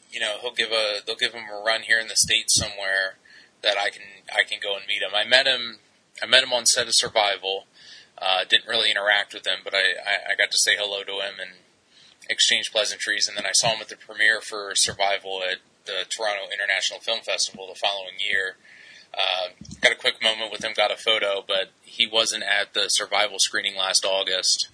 you 0.10 0.22
know, 0.22 0.38
he'll 0.42 0.54
give 0.54 0.72
a 0.72 1.00
they'll 1.06 1.18
give 1.18 1.34
him 1.34 1.44
a 1.52 1.62
run 1.62 1.82
here 1.82 2.00
in 2.00 2.08
the 2.08 2.16
states 2.16 2.58
somewhere 2.58 3.16
that 3.62 3.78
I 3.78 3.90
can 3.90 4.04
I 4.32 4.48
can 4.48 4.60
go 4.64 4.78
and 4.78 4.88
meet 4.88 5.02
him. 5.02 5.12
I 5.14 5.26
met 5.26 5.46
him 5.46 5.80
I 6.24 6.26
met 6.26 6.44
him 6.44 6.54
on 6.54 6.66
set 6.66 6.88
of 6.88 6.96
Survival. 6.96 7.68
Uh, 8.18 8.46
didn't 8.48 8.68
really 8.68 8.90
interact 8.90 9.34
with 9.34 9.46
him, 9.46 9.60
but 9.66 9.74
I, 9.74 9.80
I, 9.80 10.32
I 10.32 10.36
got 10.38 10.50
to 10.52 10.58
say 10.58 10.76
hello 10.78 11.04
to 11.04 11.12
him 11.26 11.40
and 11.42 11.52
exchange 12.30 12.72
pleasantries. 12.72 13.28
And 13.28 13.38
then 13.38 13.46
I 13.46 13.52
saw 13.54 13.74
him 13.74 13.82
at 13.82 13.90
the 13.90 13.98
premiere 13.98 14.40
for 14.40 14.72
Survival 14.76 15.42
at 15.44 15.60
the 15.86 16.06
Toronto 16.10 16.44
International 16.54 17.02
Film 17.02 17.20
Festival 17.20 17.68
the 17.68 17.80
following 17.80 18.16
year. 18.20 18.56
Uh, 19.14 19.50
got 19.82 19.92
a 19.92 19.96
quick 19.96 20.24
moment 20.24 20.52
with 20.52 20.64
him, 20.64 20.72
got 20.76 20.92
a 20.92 20.98
photo, 20.98 21.44
but 21.46 21.72
he 21.82 22.08
wasn't 22.08 22.44
at 22.44 22.74
the 22.74 22.88
Survival 22.88 23.40
screening 23.40 23.76
last 23.76 24.06
August. 24.06 24.70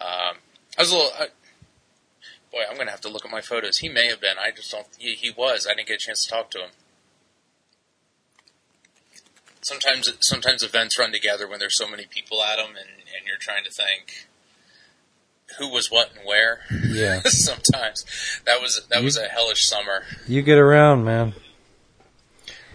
Um, 0.00 0.36
I 0.78 0.82
was 0.82 0.92
a 0.92 0.94
little. 0.94 1.12
Boy, 2.52 2.60
I'm 2.68 2.74
going 2.74 2.86
to 2.86 2.90
have 2.90 3.00
to 3.02 3.08
look 3.08 3.24
at 3.24 3.30
my 3.30 3.40
photos. 3.40 3.78
He 3.78 3.88
may 3.88 4.08
have 4.08 4.20
been. 4.20 4.36
I 4.38 4.50
just 4.50 4.70
don't. 4.70 4.86
He, 4.98 5.14
he 5.14 5.30
was. 5.30 5.66
I 5.68 5.74
didn't 5.74 5.88
get 5.88 5.94
a 5.94 5.98
chance 5.98 6.24
to 6.24 6.30
talk 6.30 6.50
to 6.52 6.58
him. 6.58 6.70
Sometimes, 9.62 10.12
sometimes 10.20 10.62
events 10.62 10.98
run 10.98 11.12
together 11.12 11.46
when 11.46 11.60
there's 11.60 11.76
so 11.76 11.88
many 11.88 12.06
people 12.06 12.42
at 12.42 12.56
them, 12.56 12.70
and, 12.70 12.88
and 12.88 13.26
you're 13.26 13.36
trying 13.38 13.62
to 13.64 13.70
think 13.70 14.26
who 15.58 15.68
was 15.68 15.90
what 15.90 16.10
and 16.16 16.26
where. 16.26 16.60
Yeah. 16.88 17.20
sometimes 17.24 18.04
that 18.46 18.60
was 18.60 18.86
that 18.90 19.02
was 19.02 19.16
a 19.16 19.28
hellish 19.28 19.66
summer. 19.66 20.04
You 20.26 20.42
get 20.42 20.58
around, 20.58 21.04
man. 21.04 21.34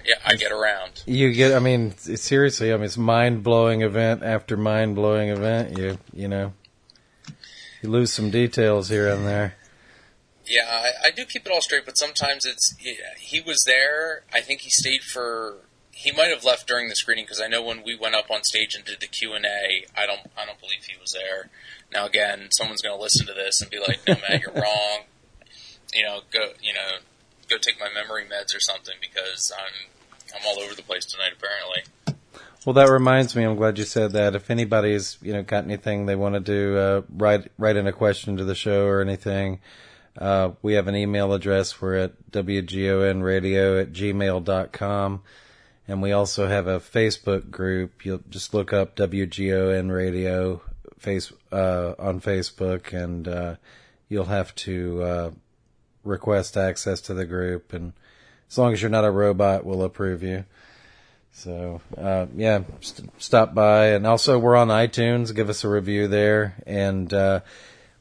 Yeah, 0.06 0.16
I 0.24 0.36
get 0.36 0.52
around. 0.52 1.04
You 1.06 1.34
get. 1.34 1.54
I 1.54 1.60
mean, 1.60 1.98
seriously. 1.98 2.72
I 2.72 2.76
mean, 2.76 2.86
it's 2.86 2.98
mind 2.98 3.44
blowing 3.44 3.82
event 3.82 4.24
after 4.24 4.56
mind 4.56 4.96
blowing 4.96 5.30
event. 5.30 5.78
You 5.78 5.98
you 6.14 6.28
know, 6.28 6.54
you 7.82 7.90
lose 7.90 8.14
some 8.14 8.30
details 8.30 8.90
here 8.90 9.10
and 9.10 9.26
there. 9.26 9.56
Yeah, 10.47 10.65
I, 10.67 11.08
I 11.08 11.12
do 11.12 11.25
keep 11.25 11.45
it 11.45 11.51
all 11.51 11.62
straight, 11.62 11.86
but 11.86 11.97
sometimes 11.97 12.45
it's 12.45 12.75
he, 12.77 12.97
he 13.19 13.41
was 13.41 13.63
there. 13.65 14.23
I 14.34 14.41
think 14.41 14.62
he 14.62 14.69
stayed 14.69 15.01
for. 15.01 15.58
He 15.91 16.12
might 16.12 16.29
have 16.29 16.43
left 16.43 16.67
during 16.67 16.89
the 16.89 16.95
screening 16.95 17.23
because 17.23 17.41
I 17.41 17.47
know 17.47 17.63
when 17.63 17.81
we 17.84 17.95
went 17.95 18.15
up 18.15 18.29
on 18.29 18.43
stage 18.43 18.75
and 18.75 18.84
did 18.84 18.99
the 18.99 19.08
Q 19.08 19.34
and 19.34 19.45
A, 19.45 19.86
I 19.99 20.05
don't 20.05 20.21
I 20.38 20.45
don't 20.45 20.60
believe 20.60 20.84
he 20.84 20.99
was 20.99 21.13
there. 21.13 21.49
Now 21.91 22.05
again, 22.05 22.49
someone's 22.51 22.81
going 22.81 22.95
to 22.95 23.01
listen 23.01 23.25
to 23.27 23.34
this 23.34 23.62
and 23.62 23.71
be 23.71 23.79
like, 23.79 24.01
"No, 24.08 24.15
Matt, 24.15 24.41
you're 24.41 24.53
wrong." 24.55 25.05
You 25.93 26.03
know, 26.03 26.21
go 26.31 26.49
you 26.62 26.73
know, 26.73 26.99
go 27.49 27.58
take 27.58 27.79
my 27.79 27.88
memory 27.93 28.23
meds 28.23 28.55
or 28.55 28.60
something 28.60 28.95
because 29.01 29.51
I'm 29.58 29.89
I'm 30.36 30.45
all 30.45 30.60
over 30.62 30.75
the 30.75 30.84
place 30.84 31.05
tonight. 31.05 31.31
Apparently, 31.38 32.17
Well, 32.65 32.73
that 32.73 32.91
reminds 32.91 33.36
me. 33.36 33.43
I'm 33.43 33.55
glad 33.55 33.77
you 33.77 33.86
said 33.86 34.12
that. 34.12 34.36
If 34.36 34.51
anybody's 34.51 35.17
you 35.21 35.34
know 35.34 35.43
got 35.43 35.63
anything 35.63 36.05
they 36.05 36.15
want 36.15 36.36
to 36.36 36.41
do, 36.41 36.77
uh, 36.77 37.01
write 37.10 37.51
write 37.58 37.77
in 37.77 37.88
a 37.88 37.93
question 37.93 38.38
to 38.38 38.43
the 38.43 38.55
show 38.55 38.86
or 38.86 39.01
anything. 39.01 39.60
Uh, 40.17 40.51
we 40.62 40.73
have 40.73 40.88
an 40.88 40.95
email 40.95 41.34
address. 41.34 41.82
We're 41.82 41.95
at 41.95 42.32
wgonradio 42.32 43.82
at 43.82 43.91
gmail.com. 43.91 45.21
And 45.88 46.01
we 46.01 46.12
also 46.13 46.47
have 46.47 46.67
a 46.67 46.80
Facebook 46.80 47.51
group. 47.51 48.06
You'll 48.06 48.23
just 48.30 48.54
look 48.54 48.73
up 48.73 48.95
WGON 48.95 49.93
Radio 49.93 50.62
face, 50.97 51.32
uh, 51.51 51.93
on 51.99 52.19
Facebook 52.21 52.91
and, 52.93 53.28
uh, 53.28 53.56
you'll 54.10 54.25
have 54.25 54.56
to, 54.56 55.04
uh, 55.04 55.32
request 56.04 56.58
access 56.58 57.01
to 57.01 57.13
the 57.13 57.25
group. 57.25 57.73
And 57.73 57.93
as 58.49 58.58
long 58.58 58.73
as 58.73 58.82
you're 58.82 58.89
not 58.89 59.06
a 59.06 59.12
robot, 59.12 59.65
we'll 59.65 59.84
approve 59.84 60.23
you. 60.23 60.45
So, 61.34 61.82
uh, 61.97 62.28
yeah, 62.36 62.63
st- 62.80 63.12
stop 63.21 63.54
by. 63.54 63.88
And 63.88 64.08
also 64.08 64.39
we're 64.39 64.56
on 64.56 64.69
iTunes. 64.69 65.36
Give 65.36 65.49
us 65.49 65.63
a 65.63 65.69
review 65.69 66.08
there. 66.08 66.56
And, 66.65 67.13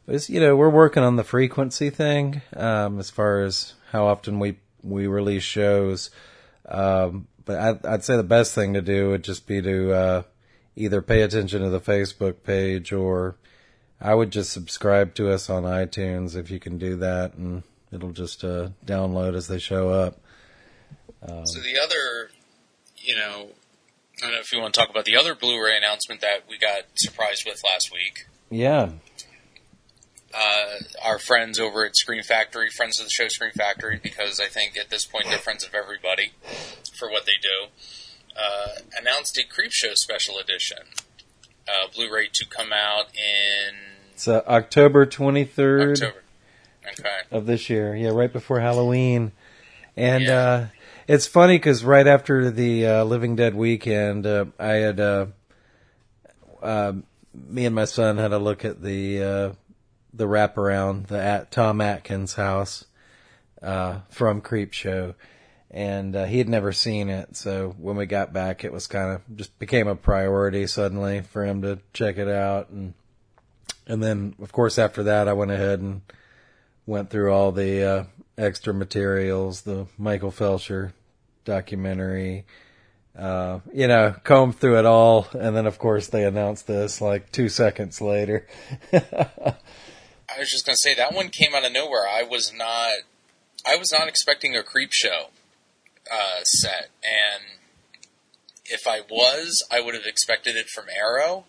you 0.07 0.41
know, 0.41 0.57
we're 0.57 0.71
working 0.71 1.03
on 1.03 1.17
the 1.17 1.25
frequency 1.25 1.91
thing, 1.91 2.43
um, 2.55 2.99
as 2.99 3.11
far 3.11 3.43
as 3.43 3.75
how 3.91 4.07
often 4.07 4.39
we, 4.39 4.59
we 4.83 5.07
release 5.07 5.43
shows. 5.43 6.11
Um, 6.69 7.27
but 7.45 7.59
I'd, 7.59 7.87
I'd 7.87 8.05
say 8.05 8.17
the 8.17 8.23
best 8.23 8.55
thing 8.55 8.75
to 8.75 8.83
do 8.83 9.11
would 9.11 9.25
just 9.25 9.47
be 9.47 9.63
to, 9.63 9.93
uh, 9.93 10.23
either 10.77 11.01
pay 11.01 11.23
attention 11.23 11.63
to 11.63 11.71
the 11.71 11.81
Facebook 11.81 12.43
page 12.43 12.93
or 12.93 13.37
I 14.01 14.15
would 14.15 14.31
just 14.31 14.53
subscribe 14.53 15.15
to 15.15 15.31
us 15.31 15.49
on 15.49 15.63
iTunes 15.63 16.37
if 16.37 16.51
you 16.51 16.59
can 16.59 16.79
do 16.79 16.97
that 16.97 17.35
and 17.35 17.63
it'll 17.93 18.13
just, 18.13 18.45
uh, 18.45 18.71
download 18.85 19.35
as 19.35 19.49
they 19.49 19.59
show 19.59 19.91
up. 19.91 20.19
so 21.45 21.61
the 21.61 21.79
other, 21.83 22.31
you 22.99 23.17
know, 23.17 23.49
I 24.19 24.27
don't 24.27 24.33
know 24.33 24.41
if 24.41 24.53
you 24.53 24.61
want 24.61 24.75
to 24.75 24.81
talk 24.81 24.91
about 24.91 25.05
the 25.05 25.17
other 25.17 25.35
Blu-ray 25.35 25.77
announcement 25.77 26.21
that 26.21 26.45
we 26.49 26.59
got 26.59 26.83
surprised 26.95 27.45
with 27.47 27.63
last 27.65 27.91
week. 27.93 28.27
Yeah. 28.51 28.91
Uh, 30.37 30.79
our 31.05 31.19
friends 31.19 31.61
over 31.61 31.85
at 31.85 31.97
Scream 31.97 32.23
Factory, 32.23 32.69
friends 32.69 32.99
of 32.99 33.07
the 33.07 33.11
show 33.11 33.29
Scream 33.29 33.53
Factory, 33.53 34.01
because 34.03 34.41
I 34.41 34.47
think 34.47 34.77
at 34.77 34.91
this 34.91 35.05
point 35.07 35.27
they're 35.29 35.39
friends 35.39 35.65
of 35.65 35.75
everybody 35.75 36.33
for 36.99 37.09
what 37.09 37.25
they 37.25 37.39
do, 37.41 37.67
uh, 38.37 38.81
announced 39.01 39.39
a 39.39 39.43
Creepshow 39.43 39.95
special 39.95 40.39
edition, 40.39 40.79
uh, 41.69 41.87
Blu-ray 41.95 42.29
to 42.33 42.47
come 42.49 42.73
out 42.73 43.07
in 43.15 43.75
It's 44.13 44.27
uh, 44.27 44.43
October 44.49 45.07
23rd 45.07 45.93
October. 45.93 46.23
Okay. 46.99 47.17
of 47.31 47.47
this 47.47 47.71
year. 47.71 47.95
Yeah, 47.95 48.11
right 48.11 48.33
before 48.33 48.59
Halloween. 48.61 49.31
And, 49.97 50.25
Yeah. 50.25 50.41
uh, 50.41 50.67
it's 51.07 51.27
funny 51.29 51.59
because 51.59 51.85
right 51.85 52.07
after 52.09 52.51
the, 52.51 52.87
uh, 52.87 53.05
Living 53.05 53.37
Dead 53.37 53.55
weekend, 53.55 54.27
uh, 54.27 54.47
I 54.59 54.73
had, 54.75 54.99
me 57.35 57.67
and 57.67 57.75
my 57.75 57.85
son 57.85 58.17
had 58.19 58.33
a 58.33 58.39
look 58.39 58.65
at 58.65 58.83
the, 58.83 59.23
uh, 59.23 59.53
the 60.15 60.27
wraparound, 60.27 61.09
the 61.09 61.21
at 61.21 61.51
Tom 61.51 61.81
Atkins 61.81 62.35
house, 62.35 62.85
uh, 63.63 64.01
from 64.11 64.41
Creepshow. 64.41 65.15
And, 65.71 66.15
uh, 66.15 66.25
he 66.27 66.39
had 66.39 66.49
never 66.49 66.73
seen 66.73 67.09
it. 67.09 67.37
So 67.37 67.75
when 67.79 67.97
we 67.97 68.07
got 68.07 68.33
back, 68.33 68.65
it 68.65 68.73
was 68.73 68.87
kind 68.87 69.13
of 69.13 69.37
just 69.37 69.59
became 69.59 69.89
a 69.89 69.97
priority 69.97 70.67
suddenly 70.69 71.23
for 71.23 71.45
him 71.45 71.63
to 71.63 71.81
check 71.93 72.17
it 72.17 72.29
out. 72.29 72.71
And, 72.71 72.95
And 73.87 74.03
then, 74.03 74.35
of 74.41 74.53
course, 74.53 74.79
after 74.79 75.03
that, 75.03 75.29
I 75.29 75.33
went 75.33 75.51
ahead 75.51 75.81
and 75.81 76.03
went 76.87 77.11
through 77.11 77.33
all 77.33 77.53
the 77.53 77.83
uh, 77.83 78.05
extra 78.39 78.73
materials, 78.73 79.63
the 79.63 79.87
Michael 79.99 80.31
Felsher 80.31 80.93
documentary, 81.45 82.47
uh, 83.19 83.61
you 83.73 83.87
know, 83.87 84.15
combed 84.25 84.59
through 84.59 84.79
it 84.79 84.87
all. 84.87 85.27
And 85.33 85.57
then, 85.57 85.67
of 85.67 85.79
course, 85.79 86.09
they 86.09 86.25
announced 86.25 86.67
this 86.67 87.01
like 87.01 87.31
two 87.31 87.49
seconds 87.49 88.01
later. 88.01 88.47
I 90.35 90.41
was 90.41 90.51
just 90.51 90.67
to 90.67 90.77
say 90.77 90.95
that 90.95 91.15
one 91.15 91.29
came 91.29 91.55
out 91.55 91.65
of 91.65 91.73
nowhere. 91.73 92.09
I 92.09 92.23
was 92.23 92.53
not, 92.53 92.93
I 93.67 93.77
was 93.77 93.93
not 93.93 94.09
expecting 94.09 94.57
a 94.57 94.63
Creepshow 94.63 95.29
uh, 96.11 96.43
set, 96.45 96.91
and 97.03 97.61
if 98.65 98.87
I 98.87 99.01
was, 99.09 99.67
I 99.71 99.81
would 99.81 99.95
have 99.95 100.07
expected 100.07 100.57
it 100.57 100.69
from 100.69 100.87
Arrow, 100.89 101.45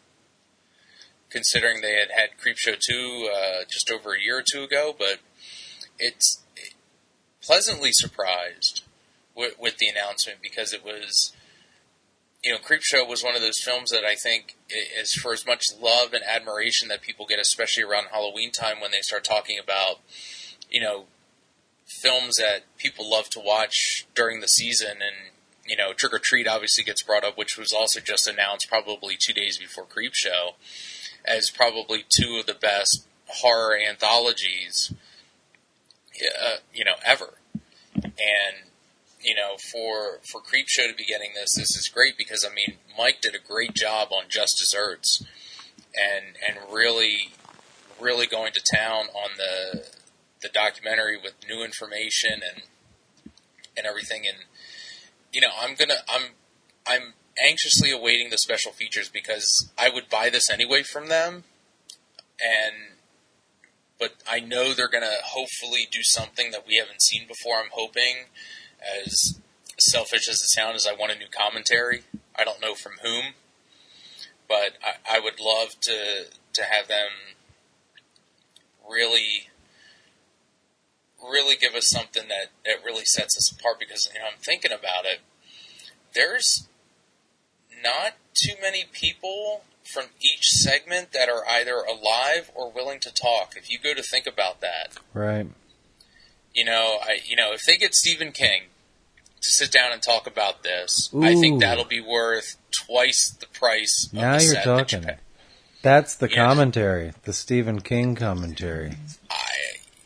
considering 1.30 1.82
they 1.82 1.94
had 1.94 2.12
had 2.16 2.30
Creepshow 2.38 2.78
2 2.80 3.30
uh, 3.34 3.64
just 3.70 3.90
over 3.92 4.14
a 4.14 4.22
year 4.22 4.40
or 4.40 4.44
two 4.44 4.64
ago, 4.64 4.96
but 4.98 5.20
it's 5.98 6.44
pleasantly 7.42 7.92
surprised 7.92 8.84
with, 9.36 9.60
with, 9.60 9.78
the 9.78 9.88
announcement 9.88 10.40
because 10.42 10.74
it 10.74 10.84
was, 10.84 11.34
you 12.46 12.52
know, 12.52 12.60
Creepshow 12.60 13.10
was 13.10 13.24
one 13.24 13.36
of 13.36 13.42
those 13.42 13.60
films 13.60 13.90
that 13.90 14.06
I 14.06 14.14
think 14.14 14.56
is 14.70 15.14
for 15.14 15.34
as 15.34 15.48
much 15.48 15.66
love 15.82 16.14
and 16.14 16.24
admiration 16.24 16.90
that 16.90 17.02
people 17.02 17.26
get, 17.26 17.40
especially 17.40 17.84
around 17.84 18.10
Halloween 18.12 18.52
time 18.52 18.80
when 18.80 18.92
they 18.92 19.02
start 19.02 19.24
talking 19.24 19.58
about, 19.58 20.00
you 20.70 20.80
know, 20.80 21.06
films 21.88 22.36
that 22.36 22.64
people 22.78 23.10
love 23.10 23.30
to 23.32 23.40
watch 23.40 24.06
during 24.14 24.42
the 24.42 24.48
season 24.48 24.98
and 25.02 25.32
you 25.66 25.76
know, 25.76 25.94
Trick 25.94 26.14
or 26.14 26.20
Treat 26.24 26.48
obviously 26.48 26.84
gets 26.84 27.02
brought 27.02 27.24
up, 27.24 27.40
which 27.40 27.58
was 27.58 27.74
also 27.74 28.00
just 28.00 28.28
announced 28.28 28.70
probably 28.70 29.18
two 29.20 29.34
days 29.34 29.58
before 29.58 29.86
Creepshow, 29.86 30.54
as 31.26 31.50
probably 31.50 32.06
two 32.08 32.38
of 32.40 32.46
the 32.46 32.54
best 32.54 33.08
horror 33.26 33.76
anthologies, 33.76 34.94
uh, 36.40 36.58
you 36.72 36.86
know, 36.86 36.98
ever. 37.04 37.34
And 37.96 38.70
you 39.26 39.36
know, 39.36 39.58
for 39.72 40.20
for 40.32 40.40
Creepshow 40.40 40.90
to 40.90 40.96
be 40.96 41.06
getting 41.06 41.32
this, 41.34 41.56
this 41.56 41.76
is 41.76 41.90
great 41.94 42.18
because 42.18 42.46
I 42.50 42.54
mean, 42.54 42.78
Mike 42.98 43.22
did 43.22 43.36
a 43.36 43.40
great 43.40 43.74
job 43.74 44.10
on 44.12 44.26
Just 44.30 44.58
Desserts, 44.60 45.26
and 45.96 46.36
and 46.48 46.58
really, 46.72 47.32
really 48.00 48.28
going 48.28 48.54
to 48.54 48.62
town 48.76 49.06
on 49.08 49.32
the 49.38 49.88
the 50.42 50.50
documentary 50.50 51.18
with 51.18 51.34
new 51.50 51.64
information 51.64 52.42
and 52.44 52.64
and 53.76 53.86
everything 53.86 54.24
and 54.28 54.38
you 55.36 55.42
know, 55.42 55.50
I'm 55.60 55.76
gonna, 55.76 55.96
I'm, 56.10 56.32
I'm 56.88 57.14
anxiously 57.46 57.92
awaiting 57.92 58.30
the 58.30 58.38
special 58.38 58.72
features 58.72 59.10
because 59.10 59.70
I 59.78 59.90
would 59.90 60.10
buy 60.10 60.30
this 60.30 60.50
anyway 60.50 60.82
from 60.82 61.10
them, 61.10 61.44
and 62.40 62.96
but 64.00 64.14
I 64.30 64.40
know 64.40 64.74
they're 64.74 64.90
gonna 64.90 65.18
hopefully 65.26 65.90
do 65.92 66.00
something 66.04 66.52
that 66.52 66.66
we 66.66 66.78
haven't 66.78 67.02
seen 67.02 67.28
before. 67.28 67.58
I'm 67.58 67.70
hoping, 67.74 68.28
as 69.04 69.40
selfish 69.78 70.28
as 70.30 70.42
it 70.42 70.48
sounds, 70.48 70.86
as 70.86 70.88
I 70.88 70.96
want 70.96 71.12
a 71.12 71.18
new 71.18 71.28
commentary. 71.28 72.04
I 72.38 72.44
don't 72.44 72.62
know 72.62 72.76
from 72.76 72.94
whom, 73.04 73.34
but 74.48 74.74
I, 74.84 75.18
I 75.18 75.20
would 75.20 75.40
love 75.40 75.80
to 75.82 76.26
to 76.54 76.64
have 76.64 76.88
them 76.88 77.10
really 78.90 79.50
really 81.30 81.56
give 81.56 81.74
us 81.74 81.88
something 81.88 82.28
that, 82.28 82.48
that 82.66 82.86
really 82.86 83.06
sets 83.06 83.36
us 83.36 83.52
apart 83.52 83.80
because 83.80 84.10
you 84.14 84.20
know 84.20 84.28
I'm 84.32 84.40
thinking 84.40 84.72
about 84.72 85.06
it. 85.06 85.20
There's 86.14 86.68
not 87.84 88.14
too 88.34 88.54
many 88.62 88.86
people 88.92 89.64
from 89.84 90.06
each 90.20 90.48
segment 90.48 91.12
that 91.14 91.30
are 91.30 91.48
either 91.48 91.78
alive 91.78 92.52
or 92.56 92.72
willing 92.72 93.00
to 93.02 93.14
talk. 93.14 93.54
If 93.56 93.70
you 93.70 93.78
go 93.80 93.94
to 93.94 94.04
think 94.04 94.28
about 94.28 94.62
that, 94.62 94.98
right? 95.14 95.48
You 96.54 96.66
know, 96.66 96.98
I 97.02 97.20
you 97.26 97.36
know 97.36 97.54
if 97.54 97.62
they 97.66 97.78
get 97.78 97.96
Stephen 97.96 98.32
King 98.32 98.64
to 99.46 99.52
sit 99.52 99.72
down 99.72 99.92
and 99.92 100.02
talk 100.02 100.26
about 100.26 100.64
this, 100.64 101.10
Ooh. 101.14 101.24
I 101.24 101.36
think 101.36 101.62
that'll 101.62 101.86
be 101.86 102.02
worth 102.02 102.58
twice 102.72 103.30
the 103.40 103.46
price. 103.48 104.10
Now 104.12 104.38
the 104.38 104.44
you're 104.44 104.56
talking. 104.56 105.02
That 105.02 105.20
That's 105.84 106.16
the 106.16 106.28
commentary, 106.28 107.14
the 107.24 107.34
Stephen 107.34 107.82
King 107.82 108.16
commentary. 108.16 108.96
I, 109.30 109.36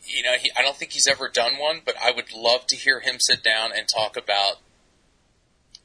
you 0.04 0.22
know, 0.22 0.34
he, 0.38 0.50
I 0.56 0.62
don't 0.62 0.76
think 0.76 0.92
he's 0.92 1.08
ever 1.08 1.28
done 1.28 1.52
one, 1.58 1.80
but 1.84 1.94
I 2.02 2.10
would 2.10 2.32
love 2.34 2.66
to 2.66 2.76
hear 2.76 3.00
him 3.00 3.16
sit 3.18 3.42
down 3.42 3.70
and 3.74 3.88
talk 3.88 4.16
about 4.16 4.56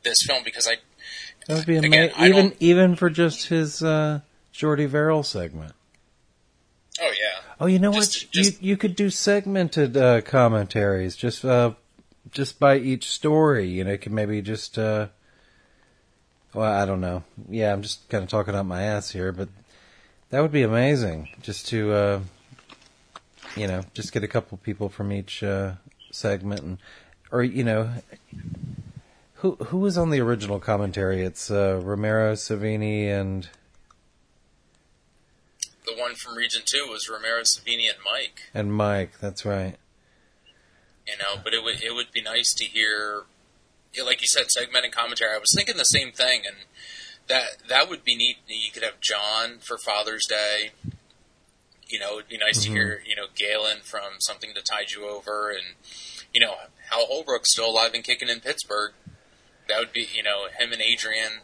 this 0.03 0.21
film 0.27 0.43
because 0.43 0.67
I. 0.67 0.75
That 1.47 1.57
would 1.57 1.65
be 1.65 1.77
amazing, 1.77 2.11
even 2.19 2.53
even 2.59 2.95
for 2.95 3.09
just 3.09 3.47
his 3.47 3.81
uh, 3.81 4.19
Jordy 4.51 4.85
Verrill 4.85 5.23
segment. 5.23 5.73
Oh 6.99 7.11
yeah. 7.11 7.41
Oh, 7.59 7.67
you 7.67 7.79
know 7.79 7.93
just, 7.93 8.25
what? 8.25 8.31
Just, 8.31 8.61
you 8.61 8.71
you 8.71 8.77
could 8.77 8.95
do 8.95 9.09
segmented 9.09 9.95
uh, 9.95 10.21
commentaries 10.21 11.15
just 11.15 11.45
uh, 11.45 11.71
just 12.31 12.59
by 12.59 12.77
each 12.77 13.09
story. 13.09 13.67
You 13.67 13.83
know, 13.83 13.91
you 13.91 13.97
could 13.97 14.11
maybe 14.11 14.41
just. 14.41 14.77
Uh, 14.77 15.07
well, 16.53 16.71
I 16.71 16.85
don't 16.85 17.01
know. 17.01 17.23
Yeah, 17.49 17.73
I'm 17.73 17.81
just 17.81 18.07
kind 18.09 18.23
of 18.23 18.29
talking 18.29 18.55
out 18.55 18.65
my 18.65 18.83
ass 18.83 19.11
here, 19.11 19.31
but 19.31 19.49
that 20.29 20.41
would 20.41 20.53
be 20.53 20.63
amazing. 20.63 21.29
Just 21.41 21.67
to 21.67 21.91
uh, 21.91 22.19
you 23.55 23.67
know, 23.67 23.83
just 23.93 24.11
get 24.11 24.23
a 24.23 24.27
couple 24.27 24.57
people 24.57 24.89
from 24.89 25.11
each 25.11 25.43
uh, 25.43 25.73
segment, 26.11 26.61
and 26.61 26.77
or 27.31 27.43
you 27.43 27.63
know, 27.63 27.89
who 29.35 29.55
who 29.55 29.77
was 29.77 29.97
on 29.97 30.09
the 30.09 30.19
original 30.19 30.59
commentary? 30.59 31.23
It's 31.23 31.49
uh, 31.49 31.79
Romero, 31.81 32.33
Savini, 32.33 33.07
and 33.07 33.47
the 35.85 35.95
one 35.97 36.15
from 36.15 36.35
Region 36.35 36.61
Two 36.65 36.87
was 36.89 37.09
Romero, 37.09 37.41
Savini, 37.41 37.87
and 37.89 37.97
Mike. 38.03 38.41
And 38.53 38.73
Mike, 38.73 39.19
that's 39.19 39.45
right. 39.45 39.75
You 41.07 41.17
know, 41.17 41.39
but 41.43 41.53
it 41.53 41.63
would 41.63 41.81
it 41.83 41.93
would 41.93 42.11
be 42.11 42.21
nice 42.21 42.53
to 42.55 42.65
hear, 42.65 43.23
like 44.03 44.21
you 44.21 44.27
said, 44.27 44.49
segmented 44.49 44.91
commentary. 44.91 45.35
I 45.35 45.37
was 45.37 45.53
thinking 45.55 45.77
the 45.77 45.83
same 45.83 46.11
thing, 46.11 46.41
and 46.45 46.55
that 47.27 47.67
that 47.69 47.89
would 47.89 48.03
be 48.03 48.15
neat. 48.15 48.37
You 48.47 48.71
could 48.71 48.83
have 48.83 48.99
John 49.01 49.59
for 49.59 49.77
Father's 49.77 50.25
Day. 50.27 50.71
You 51.87 51.99
know, 51.99 52.13
it'd 52.13 52.29
be 52.29 52.37
nice 52.37 52.63
mm-hmm. 52.63 52.73
to 52.73 52.79
hear, 52.79 53.03
you 53.05 53.15
know, 53.15 53.27
Gaylen 53.35 53.83
from 53.83 54.19
Something 54.19 54.53
to 54.55 54.61
Tide 54.61 54.91
You 54.91 55.07
Over 55.07 55.51
and, 55.51 55.75
you 56.33 56.41
know, 56.41 56.55
Hal 56.89 57.05
Holbrook's 57.05 57.51
still 57.51 57.69
alive 57.69 57.91
and 57.93 58.03
kicking 58.03 58.27
in 58.27 58.39
Pittsburgh. 58.39 58.93
That 59.69 59.79
would 59.79 59.93
be, 59.93 60.07
you 60.11 60.23
know, 60.23 60.47
him 60.57 60.73
and 60.73 60.81
Adrienne 60.81 61.41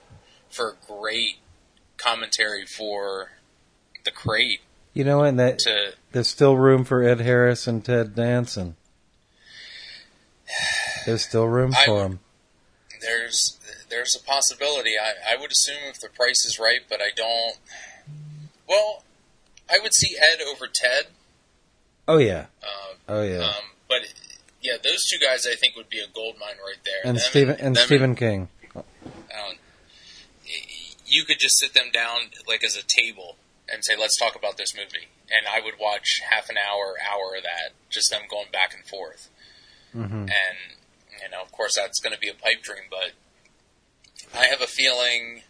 for 0.50 0.78
great 0.88 1.38
commentary 1.98 2.66
for 2.66 3.34
the 4.04 4.12
crate. 4.12 4.62
You 4.94 5.04
know, 5.04 5.22
and 5.24 5.40
that 5.40 5.60
to, 5.60 5.94
there's 6.12 6.28
still 6.28 6.58
room 6.58 6.84
for 6.86 7.04
Ed 7.04 7.22
Harris 7.22 7.68
and 7.68 7.86
Ted 7.86 8.16
Danson. 8.16 8.76
There's 11.06 11.24
still 11.24 11.46
room 11.46 11.74
for 11.86 12.00
them. 12.00 12.20
There's 13.02 13.60
there's 13.90 14.16
a 14.16 14.24
possibility. 14.24 14.94
I, 14.98 15.34
I 15.36 15.40
would 15.40 15.52
assume 15.52 15.78
if 15.90 16.00
the 16.00 16.10
price 16.10 16.46
is 16.46 16.60
right, 16.60 16.82
but 16.88 17.02
I 17.02 17.10
don't. 17.16 17.58
Well, 18.68 19.04
I 19.70 19.80
would 19.82 19.94
see 19.94 20.16
Ed 20.18 20.40
over 20.42 20.68
Ted. 20.68 21.08
Oh 22.08 22.18
yeah. 22.18 22.46
Um, 22.64 22.98
oh 23.10 23.24
yeah. 23.24 23.40
Um, 23.40 23.64
but 23.90 24.02
yeah, 24.62 24.74
those 24.82 25.06
two 25.06 25.18
guys 25.18 25.48
I 25.48 25.56
think 25.56 25.76
would 25.76 25.90
be 25.90 26.00
a 26.00 26.08
gold 26.14 26.36
mine 26.40 26.56
right 26.66 26.78
there. 26.84 27.02
And 27.04 27.18
them 27.18 27.24
Stephen 27.28 27.56
and, 27.56 27.62
and 27.62 27.78
Stephen 27.78 28.16
King. 28.16 28.50
Um, 28.76 29.56
you 31.06 31.26
could 31.26 31.40
just 31.40 31.58
sit 31.58 31.74
them 31.74 31.92
down 31.92 32.20
like 32.48 32.64
as 32.64 32.76
a 32.76 32.84
table 32.84 33.36
and 33.72 33.84
say, 33.84 33.94
"Let's 34.00 34.18
talk 34.18 34.36
about 34.36 34.58
this 34.58 34.76
movie," 34.76 35.08
and 35.30 35.48
I 35.48 35.64
would 35.64 35.76
watch 35.80 36.22
half 36.30 36.50
an 36.50 36.58
hour, 36.58 36.96
hour 37.02 37.36
of 37.36 37.44
that, 37.44 37.72
just 37.90 38.10
them 38.10 38.22
going 38.30 38.48
back 38.52 38.74
and 38.74 38.86
forth. 38.86 39.30
Mm-hmm. 39.96 40.24
And 40.24 40.58
you 41.22 41.30
know, 41.32 41.42
of 41.42 41.52
course, 41.52 41.76
that's 41.76 42.00
going 42.00 42.14
to 42.14 42.20
be 42.20 42.30
a 42.30 42.34
pipe 42.34 42.64
dream, 42.64 42.84
but 42.90 43.12
I 44.38 44.46
have 44.46 44.62
a 44.62 44.68
feeling. 44.68 45.44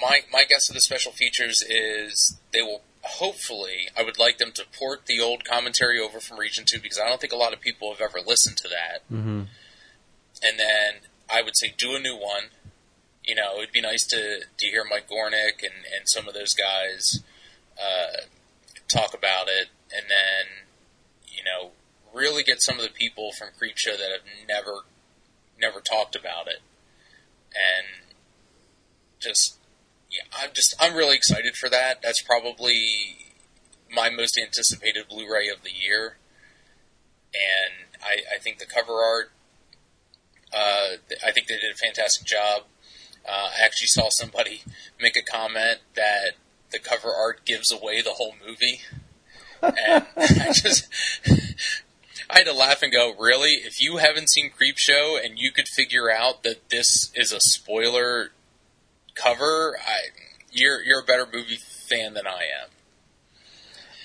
My 0.00 0.20
my 0.32 0.44
guess 0.48 0.68
of 0.68 0.74
the 0.74 0.80
special 0.80 1.12
features 1.12 1.62
is 1.68 2.38
they 2.52 2.62
will 2.62 2.82
hopefully, 3.02 3.88
I 3.96 4.02
would 4.02 4.18
like 4.18 4.38
them 4.38 4.52
to 4.52 4.64
port 4.78 5.06
the 5.06 5.20
old 5.20 5.44
commentary 5.44 5.98
over 5.98 6.20
from 6.20 6.38
Region 6.38 6.64
2 6.66 6.80
because 6.80 6.98
I 6.98 7.08
don't 7.08 7.20
think 7.20 7.32
a 7.32 7.36
lot 7.36 7.52
of 7.52 7.60
people 7.60 7.90
have 7.90 8.00
ever 8.00 8.20
listened 8.24 8.56
to 8.58 8.68
that. 8.68 9.02
Mm-hmm. 9.12 9.42
And 10.44 10.58
then 10.58 10.94
I 11.30 11.42
would 11.42 11.56
say 11.56 11.74
do 11.76 11.94
a 11.94 11.98
new 11.98 12.14
one. 12.16 12.44
You 13.24 13.34
know, 13.34 13.58
it'd 13.58 13.72
be 13.72 13.80
nice 13.80 14.06
to, 14.08 14.40
to 14.56 14.66
hear 14.66 14.84
Mike 14.88 15.08
Gornick 15.08 15.62
and, 15.62 15.84
and 15.94 16.06
some 16.06 16.28
of 16.28 16.34
those 16.34 16.54
guys 16.54 17.22
uh, 17.78 18.22
talk 18.88 19.14
about 19.14 19.48
it. 19.48 19.68
And 19.94 20.06
then, 20.08 20.66
you 21.28 21.42
know, 21.44 21.70
really 22.14 22.42
get 22.42 22.62
some 22.62 22.78
of 22.78 22.82
the 22.82 22.90
people 22.90 23.30
from 23.32 23.48
Creepshow 23.48 23.98
that 23.98 24.10
have 24.10 24.26
never, 24.48 24.80
never 25.60 25.80
talked 25.80 26.14
about 26.16 26.48
it. 26.48 26.60
And 27.54 28.06
just 29.20 29.58
yeah, 30.10 30.22
I'm 30.38 30.50
just 30.52 30.74
I'm 30.78 30.94
really 30.94 31.16
excited 31.16 31.56
for 31.56 31.70
that. 31.70 32.02
That's 32.02 32.22
probably 32.22 33.32
my 33.94 34.10
most 34.10 34.38
anticipated 34.38 35.08
Blu-ray 35.08 35.48
of 35.48 35.62
the 35.62 35.70
year, 35.70 36.16
and 37.34 37.88
I, 38.02 38.36
I 38.36 38.38
think 38.38 38.58
the 38.58 38.66
cover 38.66 38.92
art. 38.92 39.30
Uh, 40.54 40.96
I 41.24 41.32
think 41.32 41.46
they 41.46 41.56
did 41.56 41.72
a 41.72 41.76
fantastic 41.76 42.26
job. 42.26 42.64
Uh, 43.26 43.50
I 43.58 43.64
actually 43.64 43.86
saw 43.86 44.08
somebody 44.10 44.62
make 45.00 45.16
a 45.16 45.22
comment 45.22 45.78
that 45.94 46.32
the 46.70 46.78
cover 46.78 47.08
art 47.10 47.44
gives 47.44 47.72
away 47.72 48.02
the 48.02 48.14
whole 48.14 48.34
movie. 48.46 48.80
And 49.62 50.04
I 50.16 50.52
just, 50.52 50.88
I 52.32 52.38
had 52.38 52.46
to 52.46 52.54
laugh 52.54 52.82
and 52.82 52.90
go, 52.90 53.14
really? 53.18 53.50
If 53.52 53.80
you 53.80 53.98
haven't 53.98 54.30
seen 54.30 54.50
Creepshow 54.50 55.22
and 55.22 55.38
you 55.38 55.52
could 55.52 55.68
figure 55.68 56.10
out 56.10 56.42
that 56.44 56.70
this 56.70 57.12
is 57.14 57.30
a 57.32 57.40
spoiler 57.40 58.30
cover, 59.14 59.76
I, 59.78 59.98
you're 60.50 60.82
you're 60.82 61.00
a 61.00 61.04
better 61.04 61.26
movie 61.30 61.56
fan 61.56 62.14
than 62.14 62.26
I 62.26 62.44
am. 62.62 62.68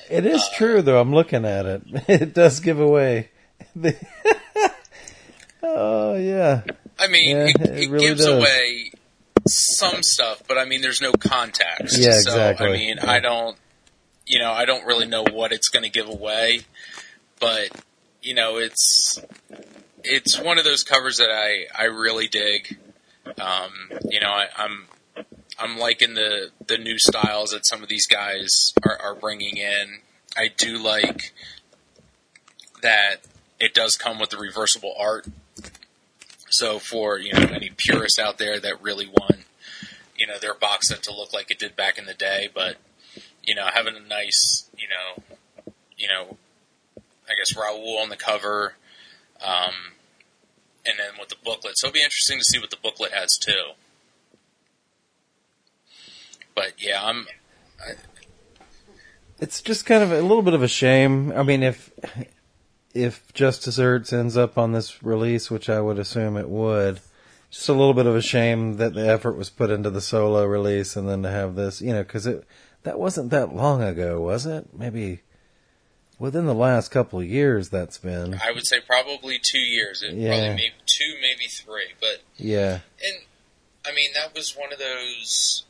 It 0.10 0.26
is 0.26 0.42
uh, 0.42 0.58
true, 0.58 0.82
though. 0.82 1.00
I'm 1.00 1.14
looking 1.14 1.46
at 1.46 1.66
it. 1.66 1.82
It 2.10 2.34
does 2.34 2.60
give 2.60 2.80
away. 2.80 3.30
The 3.76 3.96
oh 5.64 6.16
yeah, 6.16 6.64
I 7.00 7.08
mean, 7.08 7.30
Yeah, 7.38 7.46
it, 7.48 7.62
it 7.62 7.78
it 7.84 7.90
really 7.90 8.08
gives 8.08 8.26
does. 8.26 8.40
away 8.42 8.92
some 9.48 10.04
stuff, 10.04 10.44
but 10.48 10.58
I 10.58 10.66
mean, 10.66 10.82
there's 10.82 11.02
no 11.02 11.12
context. 11.14 11.98
Yeah, 11.98 12.12
So, 12.20 12.32
exactly. 12.32 12.68
I 12.68 12.72
mean, 12.72 12.98
Yeah. 12.98 13.10
I 13.12 13.20
don't, 13.20 13.58
you 14.26 14.40
know, 14.40 14.52
I 14.52 14.66
don't 14.66 14.86
really 14.86 15.06
know 15.08 15.24
what 15.32 15.52
it's 15.54 15.70
going 15.70 15.84
to 15.84 15.90
give 15.90 16.08
away, 16.10 16.62
but 17.40 17.70
you 18.22 18.34
know, 18.34 18.58
it's 18.58 19.20
it's 20.04 20.40
one 20.40 20.58
of 20.58 20.64
those 20.64 20.84
covers 20.84 21.18
that 21.18 21.30
I 21.32 21.66
I 21.78 21.86
really 21.86 22.28
dig. 22.28 22.78
Um, 23.40 23.72
you 24.10 24.20
know, 24.20 24.30
I, 24.30 24.48
I'm 24.58 24.88
I'm 25.60 25.78
liking 25.78 26.14
the 26.14 26.52
the 26.66 26.78
new 26.78 26.98
styles 26.98 27.52
that 27.52 27.66
some 27.66 27.84
of 27.84 27.90
these 27.90 28.08
guys 28.08 28.74
are, 28.86 28.98
are 29.02 29.16
bringing 29.16 29.58
in. 29.58 30.00
I 30.36 30.52
do 30.56 30.78
like 30.78 31.34
that 32.82 33.18
it 33.60 33.74
does 33.74 33.96
come 33.96 34.20
with 34.20 34.30
the 34.30 34.38
reversible 34.38 34.94
art. 35.00 35.26
So 36.50 36.80
for 36.80 37.18
you 37.18 37.34
know 37.34 37.48
any 37.54 37.72
purists 37.76 38.20
out 38.20 38.38
there 38.38 38.60
that 38.60 38.82
really 38.82 39.08
want 39.08 39.46
you 40.18 40.28
know 40.28 40.38
their 40.40 40.54
box 40.54 40.90
set 40.90 41.04
to 41.04 41.14
look 41.14 41.34
like 41.34 41.52
it 41.52 41.60
did 41.60 41.76
back 41.76 41.98
in 41.98 42.06
the 42.06 42.14
day, 42.14 42.50
but 42.54 42.78
you 43.44 43.56
know 43.56 43.68
having 43.74 43.96
a 43.96 44.00
nice 44.00 44.70
you 44.78 44.88
know 44.88 45.24
you 45.98 46.08
know 46.08 46.38
I 47.30 47.34
guess 47.38 47.56
Raoul 47.56 48.00
on 48.00 48.10
the 48.10 48.16
cover, 48.16 48.76
um, 49.42 49.74
and 50.86 50.98
then 50.98 51.20
with 51.20 51.30
the 51.30 51.36
booklet. 51.44 51.78
So 51.78 51.88
it'll 51.88 51.94
be 51.94 52.04
interesting 52.04 52.40
to 52.40 52.46
see 52.46 52.60
what 52.60 52.70
the 52.70 52.78
booklet 52.82 53.12
has 53.12 53.30
too. 53.38 53.74
But 56.56 56.74
yeah, 56.80 57.04
I'm 57.04 57.28
it's 59.40 59.62
just 59.62 59.86
kind 59.86 60.04
of 60.04 60.12
a 60.12 60.22
little 60.22 60.42
bit 60.42 60.54
of 60.54 60.64
a 60.64 60.68
shame. 60.68 61.32
I 61.32 61.44
mean, 61.44 61.64
if 61.64 61.92
if 62.94 63.32
Just 63.34 63.64
Desserts 63.66 64.12
ends 64.12 64.36
up 64.36 64.58
on 64.58 64.72
this 64.72 65.04
release, 65.04 65.52
which 65.52 65.70
I 65.70 65.80
would 65.80 66.00
assume 66.00 66.38
it 66.38 66.50
would, 66.50 67.00
just 67.52 67.70
a 67.70 67.74
little 67.74 67.94
bit 67.94 68.08
of 68.08 68.16
a 68.16 68.22
shame 68.22 68.78
that 68.78 68.94
the 68.94 69.08
effort 69.08 69.38
was 69.38 69.50
put 69.50 69.70
into 69.70 69.90
the 69.90 70.02
solo 70.02 70.46
release 70.46 70.96
and 70.96 71.08
then 71.08 71.22
to 71.24 71.30
have 71.30 71.56
this, 71.56 71.82
you 71.82 71.94
know, 71.94 72.04
because 72.04 72.26
it 72.26 72.44
that 72.84 73.00
wasn't 73.00 73.30
that 73.30 73.54
long 73.54 73.84
ago, 73.84 74.20
was 74.22 74.46
it? 74.46 74.74
Maybe 74.74 75.22
within 76.20 76.46
the 76.46 76.54
last 76.54 76.90
couple 76.90 77.20
of 77.20 77.26
years, 77.26 77.70
that's 77.70 77.98
been. 77.98 78.40
I 78.44 78.52
would 78.52 78.66
say 78.66 78.78
probably 78.80 79.40
two 79.42 79.60
years. 79.60 80.02
It 80.02 80.14
Yeah. 80.14 80.30
Probably 80.30 80.50
maybe 80.50 80.74
two, 80.86 81.16
maybe 81.22 81.48
three. 81.48 81.94
But 82.00 82.22
Yeah, 82.38 82.80
and 83.04 83.22
I 83.86 83.94
mean 83.94 84.12
that 84.16 84.36
was 84.36 84.56
one 84.56 84.74
of 84.74 84.80
those 84.80 85.64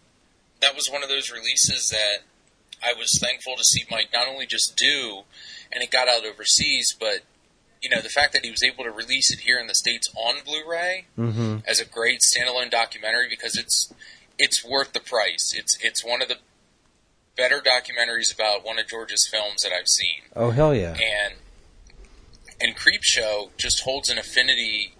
that 0.62 0.76
was 0.76 0.90
one 0.90 1.04
of 1.04 1.10
those 1.10 1.32
releases 1.32 1.90
that 1.90 2.20
I 2.84 2.94
was 2.94 3.18
thankful 3.22 3.56
to 3.58 3.64
see 3.64 3.84
Mike 3.90 4.10
not 4.14 4.28
only 4.28 4.46
just 4.46 4.76
do 4.76 5.24
and 5.72 5.84
it 5.84 5.92
got 5.92 6.08
out 6.08 6.26
overseas, 6.26 6.96
but 6.98 7.22
you 7.82 7.90
know 7.90 8.02
the 8.02 8.10
fact 8.10 8.34
that 8.34 8.44
he 8.44 8.52
was 8.52 8.64
able 8.64 8.84
to 8.84 8.92
release 8.92 9.32
it 9.32 9.42
here 9.42 9.60
in 9.60 9.68
the 9.68 9.76
states 9.76 10.10
on 10.16 10.36
Blu-ray 10.44 11.06
hmm 11.16 11.58
as 11.68 11.80
a 11.80 11.86
great 11.86 12.22
standalone 12.22 12.72
documentary 12.72 13.28
because 13.30 13.56
it's 13.56 13.94
it's 14.40 14.64
worth 14.64 14.94
the 14.94 15.00
price. 15.00 15.54
It's 15.56 15.78
it's 15.82 16.04
one 16.06 16.22
of 16.22 16.28
the 16.28 16.38
better 17.38 17.62
documentaries 17.62 18.34
about 18.34 18.66
one 18.66 18.80
of 18.80 18.88
George's 18.88 19.28
films 19.32 19.62
that 19.64 19.72
I've 19.72 19.88
seen 19.88 20.22
Oh 20.36 20.50
hell 20.52 20.74
yeah! 20.76 20.94
and 20.94 21.36
and 22.60 22.76
Creepshow 22.76 23.50
just 23.58 23.82
holds 23.84 24.10
an 24.10 24.18
affinity 24.18 24.94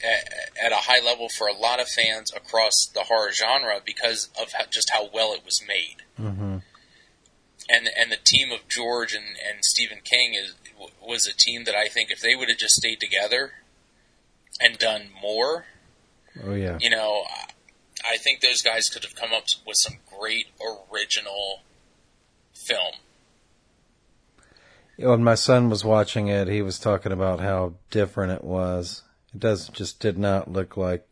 at, 0.00 0.66
at 0.66 0.72
a 0.72 0.76
high 0.86 1.04
level 1.04 1.28
for 1.28 1.48
a 1.48 1.52
lot 1.52 1.80
of 1.80 1.88
fans 1.88 2.32
across 2.32 2.72
the 2.94 3.00
horror 3.04 3.32
genre 3.32 3.80
because 3.84 4.28
of 4.40 4.52
how, 4.52 4.64
just 4.70 4.90
how 4.92 5.08
well 5.12 5.32
it 5.32 5.44
was 5.44 5.60
made. 5.66 5.96
hmm 6.16 6.58
And 7.68 7.88
and 8.00 8.12
the 8.12 8.18
team 8.24 8.52
of 8.52 8.68
George 8.68 9.12
and, 9.12 9.24
and 9.26 9.64
Stephen 9.64 9.98
King 10.04 10.34
is 10.34 10.54
was 11.02 11.26
a 11.26 11.34
team 11.36 11.64
that 11.64 11.74
I 11.74 11.88
think 11.88 12.10
if 12.12 12.20
they 12.20 12.36
would 12.36 12.48
have 12.48 12.58
just 12.58 12.76
stayed 12.76 13.00
together 13.00 13.52
and 14.60 14.78
done 14.78 15.08
more, 15.20 15.66
Oh 16.44 16.54
yeah. 16.54 16.78
you 16.80 16.90
know, 16.90 17.24
I 18.04 18.16
think 18.16 18.40
those 18.40 18.62
guys 18.62 18.88
could 18.88 19.04
have 19.04 19.14
come 19.14 19.32
up 19.32 19.44
with 19.66 19.76
some 19.76 19.96
great 20.18 20.46
original 20.92 21.62
film. 22.52 22.94
When 24.96 25.22
my 25.22 25.36
son 25.36 25.70
was 25.70 25.84
watching 25.84 26.28
it, 26.28 26.48
he 26.48 26.60
was 26.60 26.78
talking 26.78 27.12
about 27.12 27.40
how 27.40 27.74
different 27.90 28.32
it 28.32 28.44
was. 28.44 29.02
It 29.32 29.40
does 29.40 29.68
just 29.68 30.00
did 30.00 30.18
not 30.18 30.50
look 30.50 30.76
like 30.76 31.06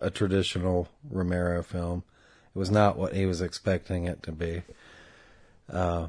a 0.00 0.10
traditional 0.10 0.88
Romero 1.10 1.62
film. 1.62 2.04
It 2.54 2.58
was 2.58 2.70
not 2.70 2.96
what 2.96 3.14
he 3.14 3.26
was 3.26 3.40
expecting 3.40 4.04
it 4.04 4.22
to 4.22 4.32
be. 4.32 4.62
Uh, 5.70 6.08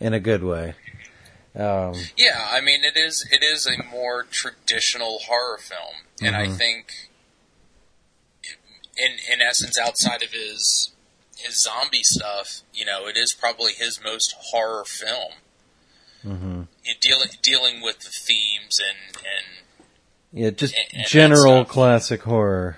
in 0.00 0.14
a 0.14 0.20
good 0.20 0.42
way. 0.42 0.74
Um, 1.54 1.94
Yeah, 2.16 2.48
I 2.50 2.60
mean 2.60 2.84
it 2.84 2.96
is 2.96 3.26
it 3.30 3.42
is 3.42 3.66
a 3.66 3.82
more 3.84 4.24
traditional 4.24 5.18
horror 5.26 5.58
film, 5.58 6.06
and 6.22 6.36
I 6.36 6.48
think, 6.48 7.09
in 9.02 9.12
in 9.32 9.40
essence, 9.40 9.78
outside 9.78 10.22
of 10.22 10.30
his 10.32 10.92
his 11.36 11.62
zombie 11.62 12.02
stuff, 12.02 12.60
you 12.74 12.84
know, 12.84 13.06
it 13.06 13.16
is 13.16 13.34
probably 13.38 13.72
his 13.72 14.00
most 14.02 14.34
horror 14.50 14.84
film. 14.84 15.32
mhm. 16.24 16.66
You 16.84 16.94
dealing 17.00 17.28
dealing 17.42 17.80
with 17.80 18.00
the 18.00 18.10
themes 18.10 18.78
and 18.78 19.16
and 19.16 19.86
Yeah, 20.32 20.50
just 20.50 20.74
And- 20.74 20.98
and 21.00 21.06
general 21.08 21.64
classic 21.64 22.22
horror. 22.22 22.76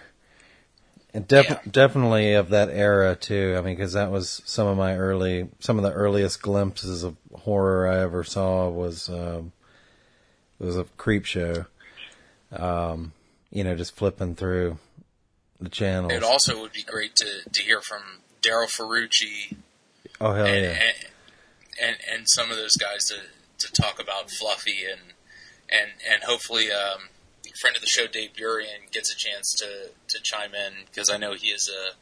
And 1.14 1.28
def- 1.28 1.46
Yeah. 1.50 1.61
definitely 1.70 2.32
of 2.32 2.48
that 2.50 2.70
era 2.70 3.14
too. 3.16 3.54
I 3.58 3.61
mean, 3.61 3.76
because 3.76 3.92
that 3.92 4.11
was 4.11 4.40
some 4.46 4.66
of 4.66 4.78
my 4.78 4.96
early, 4.96 5.48
some 5.61 5.76
of 5.76 5.82
the 5.82 5.92
earliest 5.92 6.40
glimpses 6.40 7.02
of 7.02 7.16
horror 7.35 7.87
I 7.87 7.98
ever 8.00 8.24
saw 8.24 8.68
was 8.70 9.11
um, 9.11 9.52
it 10.58 10.64
was 10.64 10.78
a 10.78 10.85
creep 10.96 11.26
show. 11.26 11.66
Um, 12.52 13.12
you 13.50 13.62
know, 13.64 13.74
just 13.76 13.94
flipping 13.96 14.35
through 14.37 14.78
the 15.62 15.68
channels. 15.70 16.12
it 16.12 16.22
also 16.22 16.61
would 16.61 16.72
be 16.72 16.83
great 16.83 17.14
to 17.16 17.27
to 17.53 17.62
hear 17.62 17.81
from 17.81 18.03
Darryl 18.42 18.68
Ferrucci 18.70 19.57
oh 20.20 20.33
hell 20.35 20.46
and, 20.46 20.62
yeah! 20.64 20.70
and 20.70 20.94
and 21.81 21.96
and 22.12 22.29
some 22.29 22.51
of 22.51 22.57
those 22.57 22.77
guys 22.77 23.05
to 23.07 23.16
to 23.66 23.72
talk 23.72 24.01
about 24.01 24.31
Fluffy 24.31 24.85
and 24.90 25.12
and 25.70 25.92
and 26.11 26.25
hopefully 26.25 26.70
um, 26.70 27.09
friend 27.61 27.77
of 27.77 27.81
the 27.83 27.87
show 27.88 28.07
Dave 28.07 28.31
Burian 28.33 28.90
gets 28.92 29.12
a 29.12 29.16
chance 29.16 29.55
to 29.59 29.90
to 30.09 30.22
chime 30.22 30.55
in 30.55 30.85
because 30.87 31.09
I 31.11 31.16
know 31.16 31.35
he 31.35 31.48
is 31.48 31.70
a 31.70 31.92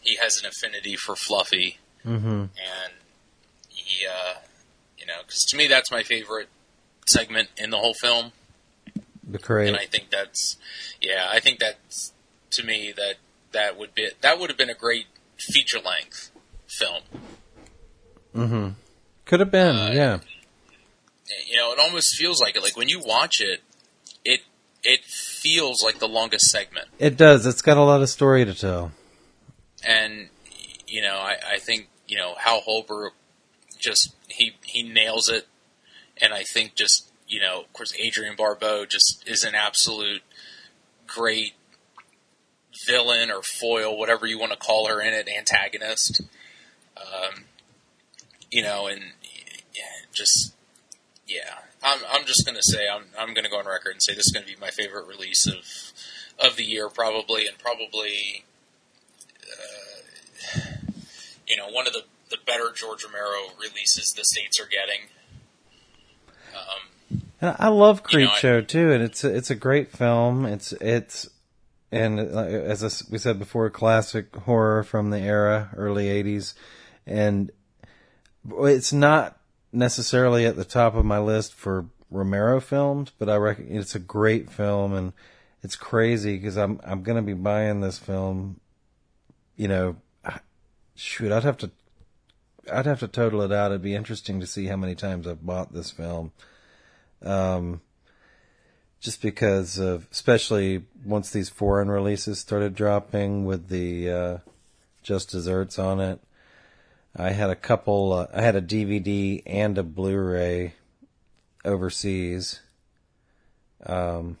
he 0.00 0.16
has 0.16 0.38
an 0.40 0.46
affinity 0.46 0.96
for 0.96 1.14
Fluffy 1.16 1.78
hmm 2.02 2.46
and 2.58 2.92
he 3.68 4.06
uh, 4.06 4.34
you 4.98 5.06
know 5.06 5.20
because 5.26 5.44
to 5.50 5.56
me 5.56 5.66
that's 5.68 5.90
my 5.90 6.02
favorite 6.02 6.48
segment 7.06 7.48
in 7.56 7.70
the 7.70 7.76
whole 7.78 7.94
film 7.94 8.32
The 9.28 9.38
crate. 9.38 9.68
and 9.68 9.76
I 9.76 9.84
think 9.86 10.10
that's 10.10 10.56
yeah 11.00 11.28
I 11.30 11.38
think 11.40 11.58
that's 11.60 12.12
to 12.54 12.64
me 12.64 12.92
that 12.96 13.14
that 13.52 13.78
would 13.78 13.94
be 13.94 14.08
that 14.20 14.38
would 14.38 14.50
have 14.50 14.58
been 14.58 14.70
a 14.70 14.74
great 14.74 15.06
feature 15.38 15.78
length 15.80 16.30
film 16.66 17.02
hmm 18.32 18.68
Could 19.26 19.40
have 19.40 19.50
been, 19.50 19.76
Uh, 19.76 19.90
yeah. 19.92 20.18
you 21.48 21.56
know, 21.56 21.72
it 21.72 21.78
almost 21.78 22.14
feels 22.16 22.40
like 22.40 22.56
it. 22.56 22.62
Like 22.62 22.76
when 22.76 22.88
you 22.88 23.00
watch 23.00 23.40
it, 23.40 23.60
it 24.24 24.40
it 24.82 25.04
feels 25.04 25.82
like 25.82 25.98
the 25.98 26.08
longest 26.08 26.50
segment, 26.50 26.88
It 26.98 27.16
does. 27.16 27.46
It's 27.46 27.62
got 27.62 27.76
a 27.76 27.82
lot 27.82 28.02
of 28.02 28.08
story 28.10 28.44
to 28.44 28.54
tell. 28.54 28.92
and 29.84 30.28
you 30.86 31.00
know, 31.02 31.16
I, 31.16 31.36
I 31.54 31.58
think 31.58 31.88
you 32.06 32.16
know 32.18 32.34
Hal 32.38 32.60
Holbrook 32.60 33.14
just 33.78 34.14
he 34.28 34.52
he 34.64 34.82
nails 34.82 35.28
it, 35.28 35.46
and 36.20 36.32
I 36.34 36.42
think 36.42 36.74
just 36.74 37.10
you 37.28 37.40
know, 37.40 37.60
of 37.62 37.72
course, 37.72 37.92
Adrienne 37.98 38.36
Barbeau 38.36 38.84
just 38.84 39.22
is 39.26 39.44
an 39.44 39.54
absolute 39.54 40.22
great 41.06 41.52
villain 42.86 43.30
or 43.30 43.42
foil, 43.42 43.96
whatever 43.98 44.26
you 44.26 44.38
want 44.38 44.52
to 44.52 44.58
call 44.58 44.86
her 44.88 45.00
in 45.00 45.14
it, 45.14 45.28
antagonist. 45.28 46.22
Um, 46.96 47.44
you 48.50 48.62
know, 48.62 48.86
and 48.86 49.00
yeah, 49.74 49.82
just 50.12 50.54
yeah, 51.26 51.58
I'm 51.82 52.00
I'm 52.10 52.24
just 52.24 52.46
gonna 52.46 52.62
say 52.62 52.88
I'm 52.88 53.04
I'm 53.18 53.34
gonna 53.34 53.50
go 53.50 53.58
on 53.58 53.66
record 53.66 53.92
and 53.92 54.02
say 54.02 54.14
this 54.14 54.26
is 54.26 54.32
gonna 54.32 54.46
be 54.46 54.56
my 54.60 54.70
favorite 54.70 55.06
release 55.06 55.46
of 55.46 55.64
of 56.38 56.56
the 56.56 56.64
year, 56.64 56.88
probably, 56.88 57.46
and 57.46 57.58
probably 57.58 58.44
uh, 59.42 60.60
you 61.46 61.56
know 61.56 61.68
one 61.68 61.86
of 61.86 61.92
the 61.92 62.02
the 62.30 62.38
better 62.46 62.70
George 62.74 63.04
Romero 63.04 63.54
releases 63.60 64.12
the 64.12 64.24
states 64.24 64.60
are 64.60 64.66
getting. 64.66 65.08
Um, 66.54 67.22
And 67.40 67.56
I 67.58 67.68
love 67.68 68.02
You 68.10 68.20
know, 68.20 68.26
Creep 68.28 68.38
Show 68.38 68.60
too, 68.60 68.92
and 68.92 69.02
it's 69.02 69.24
a, 69.24 69.34
it's 69.34 69.50
a 69.50 69.54
great 69.54 69.90
film. 69.90 70.46
It's 70.46 70.72
it's 70.74 71.28
and 71.94 72.18
uh, 72.18 72.40
as 72.40 73.06
we 73.08 73.18
said 73.18 73.38
before, 73.38 73.70
classic 73.70 74.34
horror 74.34 74.82
from 74.82 75.10
the 75.10 75.20
era, 75.20 75.70
early 75.76 76.06
'80s, 76.06 76.54
and 77.06 77.52
it's 78.58 78.92
not 78.92 79.38
necessarily 79.72 80.44
at 80.44 80.56
the 80.56 80.64
top 80.64 80.96
of 80.96 81.04
my 81.04 81.20
list 81.20 81.54
for 81.54 81.86
Romero 82.10 82.60
films, 82.60 83.12
but 83.16 83.28
I 83.28 83.36
reckon 83.36 83.68
it's 83.70 83.94
a 83.94 84.00
great 84.00 84.50
film, 84.50 84.92
and 84.92 85.12
it's 85.62 85.76
crazy 85.76 86.36
because 86.36 86.58
I'm 86.58 86.80
I'm 86.82 87.04
gonna 87.04 87.22
be 87.22 87.32
buying 87.32 87.80
this 87.80 87.98
film. 87.98 88.60
You 89.56 89.68
know, 89.68 89.96
shoot, 90.96 91.30
I'd 91.30 91.44
have 91.44 91.58
to 91.58 91.70
I'd 92.72 92.86
have 92.86 93.00
to 93.00 93.08
total 93.08 93.42
it 93.42 93.52
out. 93.52 93.70
It'd 93.70 93.82
be 93.82 93.94
interesting 93.94 94.40
to 94.40 94.48
see 94.48 94.66
how 94.66 94.76
many 94.76 94.96
times 94.96 95.28
I've 95.28 95.46
bought 95.46 95.72
this 95.72 95.92
film. 95.92 96.32
Um, 97.22 97.82
just 99.04 99.20
because 99.20 99.78
of, 99.78 100.08
especially 100.10 100.82
once 101.04 101.30
these 101.30 101.50
foreign 101.50 101.90
releases 101.90 102.38
started 102.38 102.74
dropping 102.74 103.44
with 103.44 103.68
the 103.68 104.10
uh, 104.10 104.38
Just 105.02 105.30
Desserts 105.30 105.78
on 105.78 106.00
it. 106.00 106.20
I 107.14 107.32
had 107.32 107.50
a 107.50 107.54
couple. 107.54 108.14
Uh, 108.14 108.26
I 108.32 108.40
had 108.40 108.56
a 108.56 108.62
DVD 108.62 109.42
and 109.44 109.76
a 109.76 109.82
Blu-ray 109.82 110.72
overseas. 111.66 112.60
Um, 113.84 114.38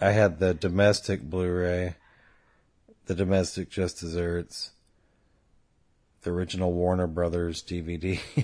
I 0.00 0.10
had 0.10 0.40
the 0.40 0.52
domestic 0.52 1.22
Blu-ray, 1.22 1.94
the 3.06 3.14
domestic 3.14 3.70
Just 3.70 4.00
Desserts, 4.00 4.72
the 6.22 6.32
original 6.32 6.72
Warner 6.72 7.06
Brothers 7.06 7.62
DVD. 7.62 8.18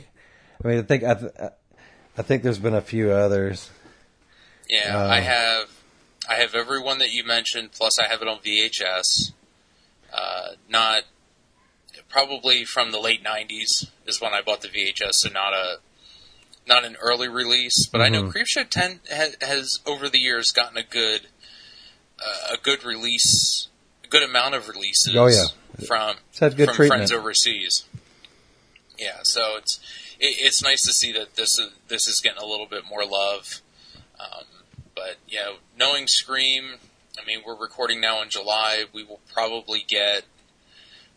I 0.64 0.68
mean, 0.68 0.78
I 0.78 0.82
think 0.82 1.02
I, 1.02 1.14
th- 1.14 1.32
I 2.16 2.22
think 2.22 2.44
there's 2.44 2.60
been 2.60 2.72
a 2.72 2.80
few 2.80 3.10
others. 3.10 3.68
Yeah, 4.72 4.96
uh, 4.96 5.06
I 5.06 5.20
have 5.20 5.68
I 6.26 6.36
have 6.36 6.54
every 6.54 6.80
one 6.80 6.96
that 6.98 7.12
you 7.12 7.24
mentioned. 7.24 7.72
Plus, 7.72 7.98
I 7.98 8.08
have 8.08 8.22
it 8.22 8.28
on 8.28 8.38
VHS. 8.38 9.32
Uh, 10.10 10.52
not 10.66 11.02
probably 12.08 12.64
from 12.64 12.90
the 12.90 12.98
late 12.98 13.22
'90s 13.22 13.90
is 14.06 14.18
when 14.18 14.32
I 14.32 14.40
bought 14.40 14.62
the 14.62 14.68
VHS, 14.68 15.12
so 15.12 15.28
not 15.28 15.52
a 15.52 15.76
not 16.66 16.86
an 16.86 16.96
early 17.02 17.28
release. 17.28 17.86
But 17.86 17.98
mm-hmm. 17.98 18.04
I 18.04 18.08
know 18.08 18.22
mm-hmm. 18.22 18.38
Creepshow 18.38 18.66
10 18.66 19.00
has, 19.10 19.36
has, 19.42 19.80
over 19.84 20.08
the 20.08 20.18
years 20.18 20.52
gotten 20.52 20.78
a 20.78 20.82
good 20.82 21.26
uh, 22.18 22.54
a 22.54 22.56
good 22.56 22.82
release, 22.82 23.68
a 24.04 24.08
good 24.08 24.22
amount 24.22 24.54
of 24.54 24.70
releases. 24.70 25.14
Oh 25.14 25.26
yeah, 25.26 25.48
from 25.86 26.16
from 26.32 26.54
treatment. 26.54 26.76
friends 26.88 27.12
overseas. 27.12 27.84
Yeah, 28.98 29.18
so 29.22 29.56
it's 29.58 29.80
it, 30.18 30.36
it's 30.38 30.62
nice 30.62 30.82
to 30.86 30.94
see 30.94 31.12
that 31.12 31.34
this 31.34 31.58
is 31.58 31.72
this 31.88 32.06
is 32.08 32.22
getting 32.22 32.42
a 32.42 32.46
little 32.46 32.66
bit 32.66 32.84
more 32.88 33.04
love. 33.04 33.60
Um, 34.18 34.44
but 35.02 35.16
you 35.28 35.38
know, 35.38 35.54
knowing 35.76 36.06
Scream, 36.06 36.74
I 37.20 37.26
mean, 37.26 37.40
we're 37.44 37.56
recording 37.56 38.00
now 38.00 38.22
in 38.22 38.30
July. 38.30 38.84
We 38.92 39.04
will 39.04 39.20
probably 39.32 39.84
get 39.86 40.24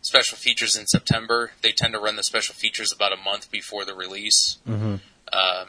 special 0.02 0.36
features 0.36 0.76
in 0.76 0.86
September. 0.86 1.52
They 1.62 1.72
tend 1.72 1.94
to 1.94 2.00
run 2.00 2.16
the 2.16 2.22
special 2.22 2.54
features 2.54 2.92
about 2.92 3.12
a 3.12 3.16
month 3.16 3.50
before 3.50 3.84
the 3.84 3.94
release. 3.94 4.58
Mm-hmm. 4.68 4.96
Uh, 5.32 5.66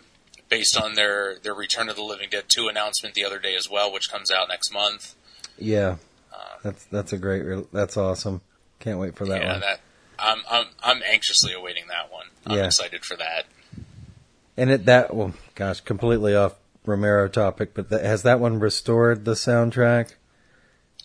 based 0.50 0.78
on 0.80 0.96
their, 0.96 1.38
their 1.40 1.54
Return 1.54 1.90
of 1.90 1.96
the 1.96 2.04
Living 2.04 2.30
Dead 2.30 2.46
2 2.48 2.68
announcement 2.68 3.16
the 3.16 3.26
other 3.26 3.40
day 3.40 3.56
as 3.56 3.70
well, 3.70 3.92
which 3.92 4.10
comes 4.10 4.32
out 4.32 4.48
next 4.48 4.72
month. 4.72 5.16
Yeah, 5.58 5.98
uh, 6.32 6.38
that's 6.64 6.86
that's 6.86 7.14
a 7.14 7.18
great. 7.18 7.44
Re- 7.44 7.68
that's 7.74 7.98
awesome. 7.98 8.42
Can't 8.80 9.00
wait 9.00 9.16
for 9.16 9.26
that 9.26 9.42
yeah, 9.42 9.52
one. 9.54 9.62
That, 9.62 9.80
I'm 10.20 10.40
I'm 10.50 10.66
I'm 10.84 11.02
anxiously 11.04 11.52
awaiting 11.54 11.86
that 11.88 12.12
one. 12.12 12.28
I'm 12.46 12.58
yeah. 12.58 12.66
excited 12.66 13.04
for 13.04 13.18
that. 13.18 13.46
And 14.56 14.70
it 14.70 14.86
that 14.86 15.16
well, 15.16 15.34
gosh, 15.56 15.82
completely 15.82 16.36
off 16.36 16.54
Romero 16.88 17.28
topic, 17.28 17.74
but 17.74 17.90
has 17.92 18.24
that 18.24 18.40
one 18.40 18.60
restored 18.60 19.26
the 19.26 19.34
soundtrack? 19.34 20.16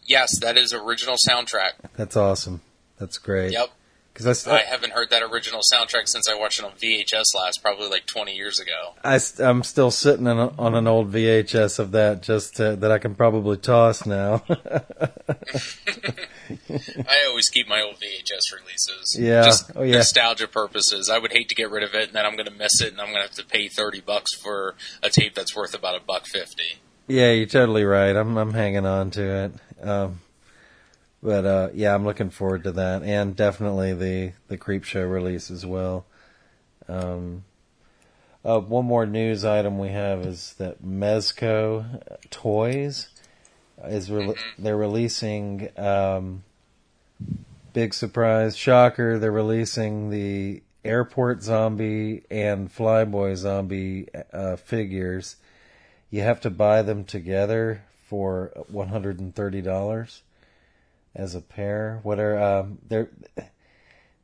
Yes, 0.05 0.39
that 0.41 0.57
is 0.57 0.72
original 0.72 1.16
soundtrack. 1.28 1.72
That's 1.97 2.16
awesome. 2.16 2.61
That's 2.99 3.18
great. 3.18 3.53
Yep. 3.53 3.70
Because 4.12 4.46
I, 4.46 4.58
I, 4.58 4.62
haven't 4.62 4.92
heard 4.92 5.08
that 5.10 5.22
original 5.22 5.60
soundtrack 5.60 6.06
since 6.06 6.28
I 6.28 6.34
watched 6.34 6.58
it 6.58 6.66
on 6.66 6.72
VHS 6.72 7.34
last, 7.34 7.62
probably 7.62 7.88
like 7.88 8.04
20 8.06 8.34
years 8.34 8.60
ago. 8.60 8.94
I, 9.02 9.18
am 9.40 9.62
still 9.62 9.90
sitting 9.90 10.26
a, 10.26 10.48
on 10.58 10.74
an 10.74 10.86
old 10.86 11.10
VHS 11.10 11.78
of 11.78 11.92
that, 11.92 12.22
just 12.22 12.56
to, 12.56 12.76
that 12.76 12.92
I 12.92 12.98
can 12.98 13.14
probably 13.14 13.56
toss 13.56 14.04
now. 14.04 14.44
I 14.50 14.56
always 17.28 17.48
keep 17.48 17.68
my 17.68 17.80
old 17.80 17.96
VHS 17.96 18.52
releases. 18.54 19.16
Yeah. 19.18 19.44
Just 19.44 19.70
oh, 19.74 19.82
yeah. 19.82 19.96
nostalgia 19.96 20.46
purposes. 20.46 21.08
I 21.08 21.18
would 21.18 21.32
hate 21.32 21.48
to 21.48 21.54
get 21.54 21.70
rid 21.70 21.82
of 21.82 21.94
it, 21.94 22.08
and 22.08 22.16
then 22.16 22.26
I'm 22.26 22.36
going 22.36 22.46
to 22.46 22.52
miss 22.52 22.82
it, 22.82 22.92
and 22.92 23.00
I'm 23.00 23.08
going 23.08 23.22
to 23.22 23.28
have 23.28 23.36
to 23.36 23.46
pay 23.46 23.68
30 23.68 24.02
bucks 24.02 24.34
for 24.34 24.74
a 25.02 25.08
tape 25.08 25.34
that's 25.34 25.56
worth 25.56 25.74
about 25.74 25.96
a 25.96 26.00
buck 26.00 26.26
fifty. 26.26 26.80
Yeah, 27.06 27.32
you're 27.32 27.46
totally 27.46 27.84
right. 27.84 28.14
I'm 28.14 28.36
I'm 28.36 28.52
hanging 28.52 28.86
on 28.86 29.10
to 29.12 29.22
it. 29.22 29.52
Um, 29.86 30.20
but 31.22 31.44
uh, 31.44 31.68
yeah, 31.74 31.94
I'm 31.94 32.04
looking 32.04 32.30
forward 32.30 32.64
to 32.64 32.72
that, 32.72 33.02
and 33.02 33.36
definitely 33.36 33.94
the 33.94 34.32
the 34.48 34.58
Creepshow 34.58 35.10
release 35.10 35.50
as 35.50 35.64
well. 35.64 36.04
Um, 36.88 37.44
uh, 38.44 38.58
one 38.58 38.84
more 38.84 39.06
news 39.06 39.44
item 39.44 39.78
we 39.78 39.90
have 39.90 40.26
is 40.26 40.54
that 40.54 40.84
Mezco 40.84 42.00
uh, 42.10 42.16
Toys 42.30 43.08
is 43.84 44.10
re- 44.10 44.34
they're 44.58 44.76
releasing 44.76 45.68
um, 45.78 46.42
big 47.72 47.94
surprise 47.94 48.56
shocker 48.56 49.18
they're 49.18 49.32
releasing 49.32 50.10
the 50.10 50.62
airport 50.84 51.42
zombie 51.42 52.22
and 52.30 52.74
flyboy 52.74 53.36
zombie 53.36 54.08
uh, 54.32 54.56
figures. 54.56 55.36
You 56.10 56.22
have 56.22 56.40
to 56.42 56.50
buy 56.50 56.82
them 56.82 57.04
together 57.04 57.84
for 58.04 58.52
uh, 58.56 58.62
$130 58.72 60.20
as 61.14 61.34
a 61.34 61.40
pair. 61.40 62.00
What 62.02 62.18
are 62.18 62.40
um, 62.40 62.78
they're 62.88 63.10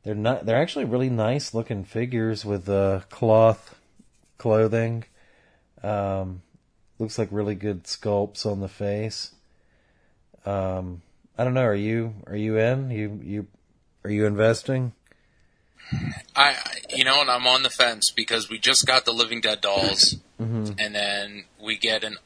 they're 0.03 0.15
not 0.15 0.45
they're 0.45 0.61
actually 0.61 0.85
really 0.85 1.09
nice 1.09 1.53
looking 1.53 1.83
figures 1.83 2.45
with 2.45 2.67
uh, 2.69 3.01
cloth 3.09 3.75
clothing. 4.37 5.03
Um, 5.83 6.41
looks 6.97 7.17
like 7.17 7.29
really 7.31 7.55
good 7.55 7.83
sculpts 7.83 8.45
on 8.45 8.59
the 8.59 8.67
face. 8.67 9.33
Um, 10.45 11.01
I 11.37 11.43
don't 11.43 11.53
know. 11.53 11.63
Are 11.65 11.75
you 11.75 12.15
are 12.27 12.35
you 12.35 12.57
in? 12.57 12.89
You 12.91 13.19
you 13.23 13.47
are 14.03 14.11
you 14.11 14.25
investing? 14.25 14.93
I 16.35 16.55
you 16.95 17.03
know, 17.03 17.21
and 17.21 17.29
I'm 17.29 17.47
on 17.47 17.63
the 17.63 17.69
fence 17.69 18.11
because 18.11 18.49
we 18.49 18.59
just 18.59 18.85
got 18.85 19.05
the 19.05 19.13
Living 19.13 19.41
Dead 19.41 19.61
dolls, 19.61 20.15
mm-hmm. 20.39 20.73
and 20.77 20.95
then 20.95 21.45
we 21.61 21.77
get 21.77 22.03
an 22.03 22.17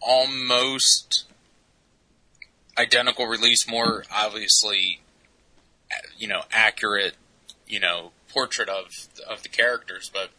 almost 0.00 1.24
identical 2.80 3.26
release, 3.26 3.68
more 3.68 4.04
obviously, 4.12 5.00
you 6.18 6.26
know, 6.26 6.42
accurate, 6.50 7.14
you 7.66 7.80
know, 7.80 8.12
portrait 8.28 8.68
of 8.68 9.08
of 9.28 9.42
the 9.42 9.48
characters. 9.48 10.10
But 10.12 10.30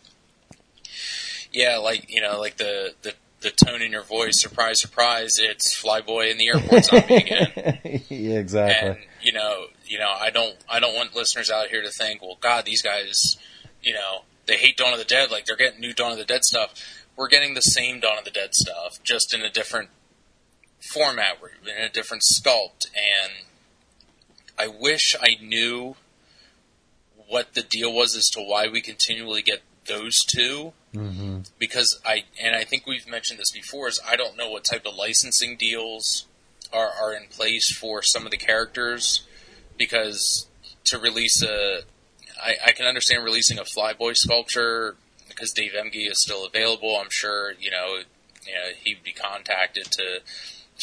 yeah, 1.51 1.77
like 1.77 2.09
you 2.09 2.21
know, 2.21 2.39
like 2.39 2.57
the 2.57 2.93
the 3.01 3.13
the 3.41 3.51
tone 3.51 3.81
in 3.81 3.91
your 3.91 4.03
voice, 4.03 4.39
surprise, 4.39 4.79
surprise, 4.79 5.37
it's 5.39 5.79
Flyboy 5.79 6.31
in 6.31 6.37
the 6.37 6.47
airport 6.49 6.85
zombie 6.85 7.15
again. 7.15 8.03
yeah, 8.09 8.39
exactly. 8.39 8.89
And 8.89 8.97
you 9.21 9.33
know, 9.33 9.65
you 9.85 9.99
know, 9.99 10.09
I 10.09 10.29
don't 10.29 10.55
I 10.69 10.79
don't 10.79 10.95
want 10.95 11.15
listeners 11.15 11.49
out 11.49 11.67
here 11.67 11.81
to 11.81 11.89
think, 11.89 12.21
well, 12.21 12.37
God, 12.39 12.65
these 12.65 12.81
guys, 12.81 13.37
you 13.81 13.93
know, 13.93 14.23
they 14.45 14.57
hate 14.57 14.77
Dawn 14.77 14.93
of 14.93 14.99
the 14.99 15.05
Dead, 15.05 15.31
like 15.31 15.45
they're 15.45 15.55
getting 15.55 15.79
new 15.79 15.93
Dawn 15.93 16.11
of 16.11 16.17
the 16.17 16.25
Dead 16.25 16.43
stuff. 16.43 16.73
We're 17.15 17.27
getting 17.27 17.53
the 17.53 17.61
same 17.61 17.99
Dawn 17.99 18.17
of 18.17 18.25
the 18.25 18.31
Dead 18.31 18.53
stuff, 18.53 19.01
just 19.03 19.33
in 19.33 19.41
a 19.41 19.49
different 19.49 19.89
format, 20.81 21.37
in 21.63 21.83
a 21.83 21.89
different 21.89 22.23
sculpt, 22.23 22.87
and 22.95 23.45
I 24.57 24.67
wish 24.67 25.15
I 25.19 25.35
knew 25.41 25.95
what 27.27 27.53
the 27.53 27.63
deal 27.63 27.93
was 27.93 28.15
as 28.15 28.29
to 28.29 28.41
why 28.41 28.67
we 28.67 28.81
continually 28.81 29.41
get 29.41 29.61
those 29.87 30.19
2 30.25 30.73
mm-hmm. 30.93 31.39
because 31.57 31.99
I 32.05 32.25
and 32.39 32.55
I 32.55 32.63
think 32.63 32.85
we've 32.85 33.07
mentioned 33.07 33.39
this 33.39 33.51
before 33.51 33.87
is 33.87 33.99
I 34.07 34.15
don't 34.15 34.37
know 34.37 34.51
what 34.51 34.63
type 34.63 34.85
of 34.85 34.95
licensing 34.95 35.57
deals 35.57 36.27
are 36.71 36.89
are 36.89 37.13
in 37.13 37.27
place 37.29 37.75
for 37.75 38.03
some 38.03 38.25
of 38.25 38.31
the 38.31 38.37
characters 38.37 39.25
because 39.77 40.47
to 40.85 40.99
release 40.99 41.41
a 41.41 41.81
I, 42.41 42.55
I 42.67 42.71
can 42.71 42.85
understand 42.85 43.23
releasing 43.23 43.59
a 43.59 43.63
Flyboy 43.63 44.15
sculpture 44.15 44.95
because 45.27 45.51
Dave 45.51 45.71
Emge 45.73 46.09
is 46.09 46.21
still 46.21 46.45
available. 46.45 46.97
I'm 46.97 47.09
sure 47.09 47.53
you 47.59 47.71
know, 47.71 47.99
you 48.45 48.53
know 48.53 48.69
he'd 48.83 49.03
be 49.03 49.13
contacted 49.13 49.85
to 49.91 50.19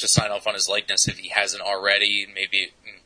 to 0.01 0.09
sign 0.09 0.31
off 0.31 0.47
on 0.47 0.55
his 0.55 0.69
likeness 0.69 1.09
if 1.09 1.19
he 1.19 1.29
hasn't 1.29 1.63
already. 1.63 2.27
Maybe 2.33 2.73
mm, 2.87 3.01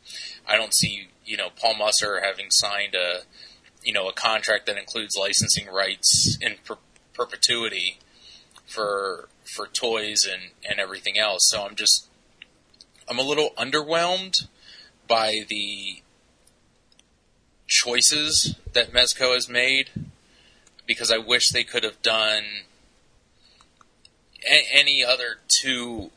I 0.46 0.56
don't 0.56 0.74
see 0.74 1.08
you 1.24 1.36
know 1.36 1.48
Paul 1.54 1.74
Musser 1.76 2.20
having 2.20 2.46
signed 2.50 2.94
a 2.94 3.20
you 3.82 3.92
know 3.92 4.08
a 4.08 4.12
contract 4.12 4.66
that 4.66 4.76
includes 4.76 5.16
licensing 5.18 5.68
rights 5.68 6.38
in 6.40 6.56
per- 6.64 6.78
perpetuity 7.14 7.98
for 8.66 9.28
for 9.44 9.66
toys 9.66 10.26
and 10.30 10.52
and 10.68 10.80
everything 10.80 11.18
else. 11.18 11.48
So 11.48 11.64
I'm 11.64 11.74
just 11.74 12.08
I'm 13.08 13.18
a 13.18 13.22
little 13.22 13.50
underwhelmed 13.58 14.46
by 15.08 15.40
the 15.48 16.02
choices 17.66 18.54
that 18.72 18.92
Mezco 18.92 19.34
has 19.34 19.48
made 19.48 19.90
because 20.86 21.10
I 21.10 21.18
wish 21.18 21.50
they 21.50 21.64
could 21.64 21.84
have 21.84 22.00
done 22.02 22.44
a- 24.44 24.68
any 24.72 25.04
other 25.04 25.38
two 25.48 26.10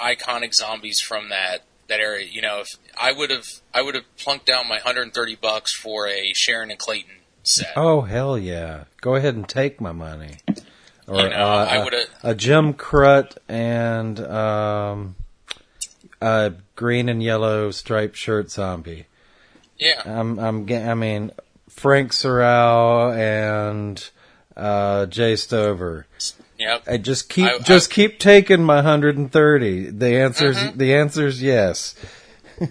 iconic 0.00 0.54
zombies 0.54 1.00
from 1.00 1.28
that 1.30 1.64
that 1.88 2.00
area. 2.00 2.26
You 2.30 2.42
know, 2.42 2.60
if 2.60 2.68
I 3.00 3.12
would 3.12 3.30
have 3.30 3.46
I 3.74 3.82
would 3.82 3.94
have 3.94 4.04
plunked 4.16 4.46
down 4.46 4.68
my 4.68 4.76
130 4.76 5.36
bucks 5.36 5.74
for 5.74 6.08
a 6.08 6.32
Sharon 6.34 6.70
and 6.70 6.78
Clayton 6.78 7.16
set. 7.42 7.72
Oh 7.76 8.02
hell 8.02 8.38
yeah! 8.38 8.84
Go 9.00 9.14
ahead 9.14 9.34
and 9.34 9.48
take 9.48 9.80
my 9.80 9.92
money. 9.92 10.36
Or 11.06 11.20
You 11.22 11.30
know, 11.30 11.36
uh, 11.48 11.66
I 11.70 11.76
a- 11.76 11.84
would've- 11.84 12.10
a 12.22 12.34
Jim 12.34 12.74
Krut 12.74 13.38
and 13.48 14.20
um, 14.20 15.16
a 16.20 16.52
green 16.76 17.08
and 17.08 17.22
yellow 17.22 17.70
striped 17.70 18.16
shirt 18.16 18.50
zombie. 18.50 19.06
Yeah, 19.78 20.02
I'm 20.04 20.38
I'm 20.38 20.70
I 20.70 20.94
mean 20.94 21.30
Frank 21.70 22.12
Sorrell 22.12 23.16
and 23.16 24.10
uh, 24.56 25.06
Jay 25.06 25.36
Stover. 25.36 26.06
Yep. 26.68 26.82
I 26.86 26.96
just 26.98 27.28
keep 27.28 27.46
I- 27.46 27.58
just 27.58 27.90
I- 27.90 27.94
keep 27.94 28.18
taking 28.18 28.62
my 28.62 28.76
130. 28.76 29.90
The 29.90 30.16
answer's 30.16 30.56
Mhm. 30.56 30.76
the 30.78 30.94
answer's 30.94 31.42
yes. 31.42 31.94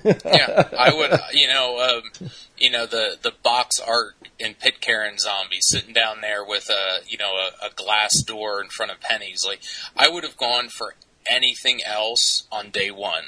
yeah, 0.03 0.67
I 0.77 0.93
would. 0.93 1.17
You 1.33 1.47
know, 1.47 1.79
um, 1.79 2.29
you 2.57 2.69
know 2.69 2.85
the 2.85 3.17
the 3.21 3.31
box 3.43 3.79
art 3.79 4.15
in 4.39 4.53
Pitcairn 4.53 5.17
zombie 5.17 5.61
sitting 5.61 5.93
down 5.93 6.21
there 6.21 6.43
with 6.43 6.69
a 6.69 6.99
you 7.07 7.17
know 7.17 7.33
a, 7.35 7.67
a 7.67 7.69
glass 7.75 8.21
door 8.21 8.61
in 8.61 8.69
front 8.69 8.91
of 8.91 8.99
Penny's. 8.99 9.45
Like 9.45 9.61
I 9.95 10.09
would 10.09 10.23
have 10.23 10.35
gone 10.37 10.67
for 10.69 10.95
anything 11.29 11.81
else 11.85 12.45
on 12.51 12.69
day 12.69 12.91
one, 12.91 13.25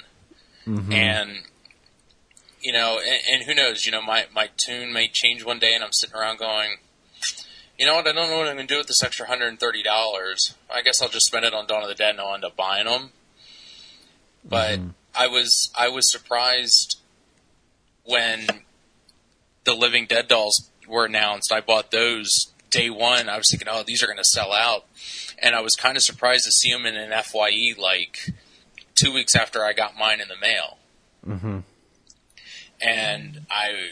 and 0.66 1.44
you 2.62 2.74
know, 2.74 3.00
and, 3.00 3.22
and 3.32 3.44
who 3.44 3.56
knows? 3.56 3.86
You 3.86 3.94
know, 3.94 4.02
my 4.02 4.26
my 4.34 4.50
tune 4.58 4.92
may 4.92 5.08
change 5.08 5.46
one 5.46 5.60
day, 5.60 5.74
and 5.74 5.84
I'm 5.84 5.94
sitting 5.94 6.16
around 6.16 6.40
going. 6.40 6.78
You 7.80 7.86
know 7.86 7.96
what? 7.96 8.06
I 8.08 8.12
don't 8.12 8.30
know 8.30 8.38
what 8.38 8.48
I'm 8.48 8.56
going 8.56 8.68
to 8.68 8.74
do 8.74 8.78
with 8.78 8.88
this 8.88 9.02
extra 9.02 9.26
hundred 9.26 9.48
and 9.48 9.60
thirty 9.60 9.82
dollars. 9.82 10.54
I 10.72 10.82
guess 10.82 11.02
I'll 11.02 11.08
just 11.10 11.26
spend 11.26 11.46
it 11.46 11.54
on 11.54 11.66
Dawn 11.66 11.82
of 11.82 11.88
the 11.88 11.96
Dead, 11.96 12.12
and 12.12 12.20
I'll 12.20 12.36
end 12.36 12.44
up 12.44 12.58
buying 12.58 12.86
them. 12.86 13.12
But 14.44 14.80
I 15.16 15.28
was 15.28 15.72
I 15.78 15.88
was 15.88 16.12
surprised 16.12 17.00
when 18.04 18.48
the 19.64 19.74
Living 19.74 20.06
Dead 20.08 20.28
dolls 20.28 20.70
were 20.88 21.06
announced. 21.06 21.54
I 21.54 21.62
bought 21.62 21.92
those 21.92 22.52
day 22.70 22.90
one. 22.90 23.30
I 23.30 23.38
was 23.38 23.50
thinking, 23.50 23.70
oh, 23.72 23.84
these 23.88 24.04
are 24.04 24.08
going 24.08 24.18
to 24.18 24.24
sell 24.26 24.52
out, 24.52 24.86
and 25.38 25.56
I 25.56 25.62
was 25.62 25.76
kind 25.76 25.96
of 25.96 26.04
surprised 26.04 26.46
to 26.46 26.52
see 26.52 26.72
them 26.72 26.86
in 26.86 26.96
an 26.96 27.12
Fye 27.24 27.74
like 27.78 28.32
two 28.96 29.14
weeks 29.14 29.36
after 29.36 29.64
I 29.64 29.72
got 29.72 29.98
mine 29.98 30.20
in 30.20 30.28
the 30.28 30.36
mail. 30.36 30.78
hmm 31.24 31.60
And 32.82 33.46
I 33.50 33.92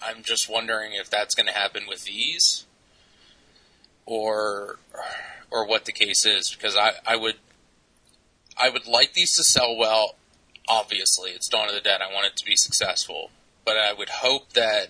I'm 0.00 0.22
just 0.22 0.48
wondering 0.48 0.92
if 0.94 1.10
that's 1.10 1.34
going 1.34 1.46
to 1.46 1.52
happen 1.52 1.82
with 1.88 2.04
these, 2.04 2.64
or 4.08 4.78
or 5.50 5.66
what 5.66 5.84
the 5.84 5.92
case 5.92 6.24
is 6.24 6.50
because 6.50 6.74
I 6.74 6.92
I 7.06 7.16
would 7.16 7.36
I 8.60 8.70
would 8.70 8.86
like 8.86 9.12
these 9.12 9.36
to 9.36 9.44
sell 9.44 9.76
well. 9.76 10.16
Obviously, 10.68 11.30
it's 11.30 11.48
Dawn 11.48 11.68
of 11.68 11.74
the 11.74 11.80
Dead. 11.80 12.00
I 12.02 12.12
want 12.12 12.26
it 12.26 12.36
to 12.36 12.44
be 12.44 12.56
successful, 12.56 13.30
but 13.64 13.76
I 13.76 13.92
would 13.92 14.08
hope 14.08 14.54
that 14.54 14.88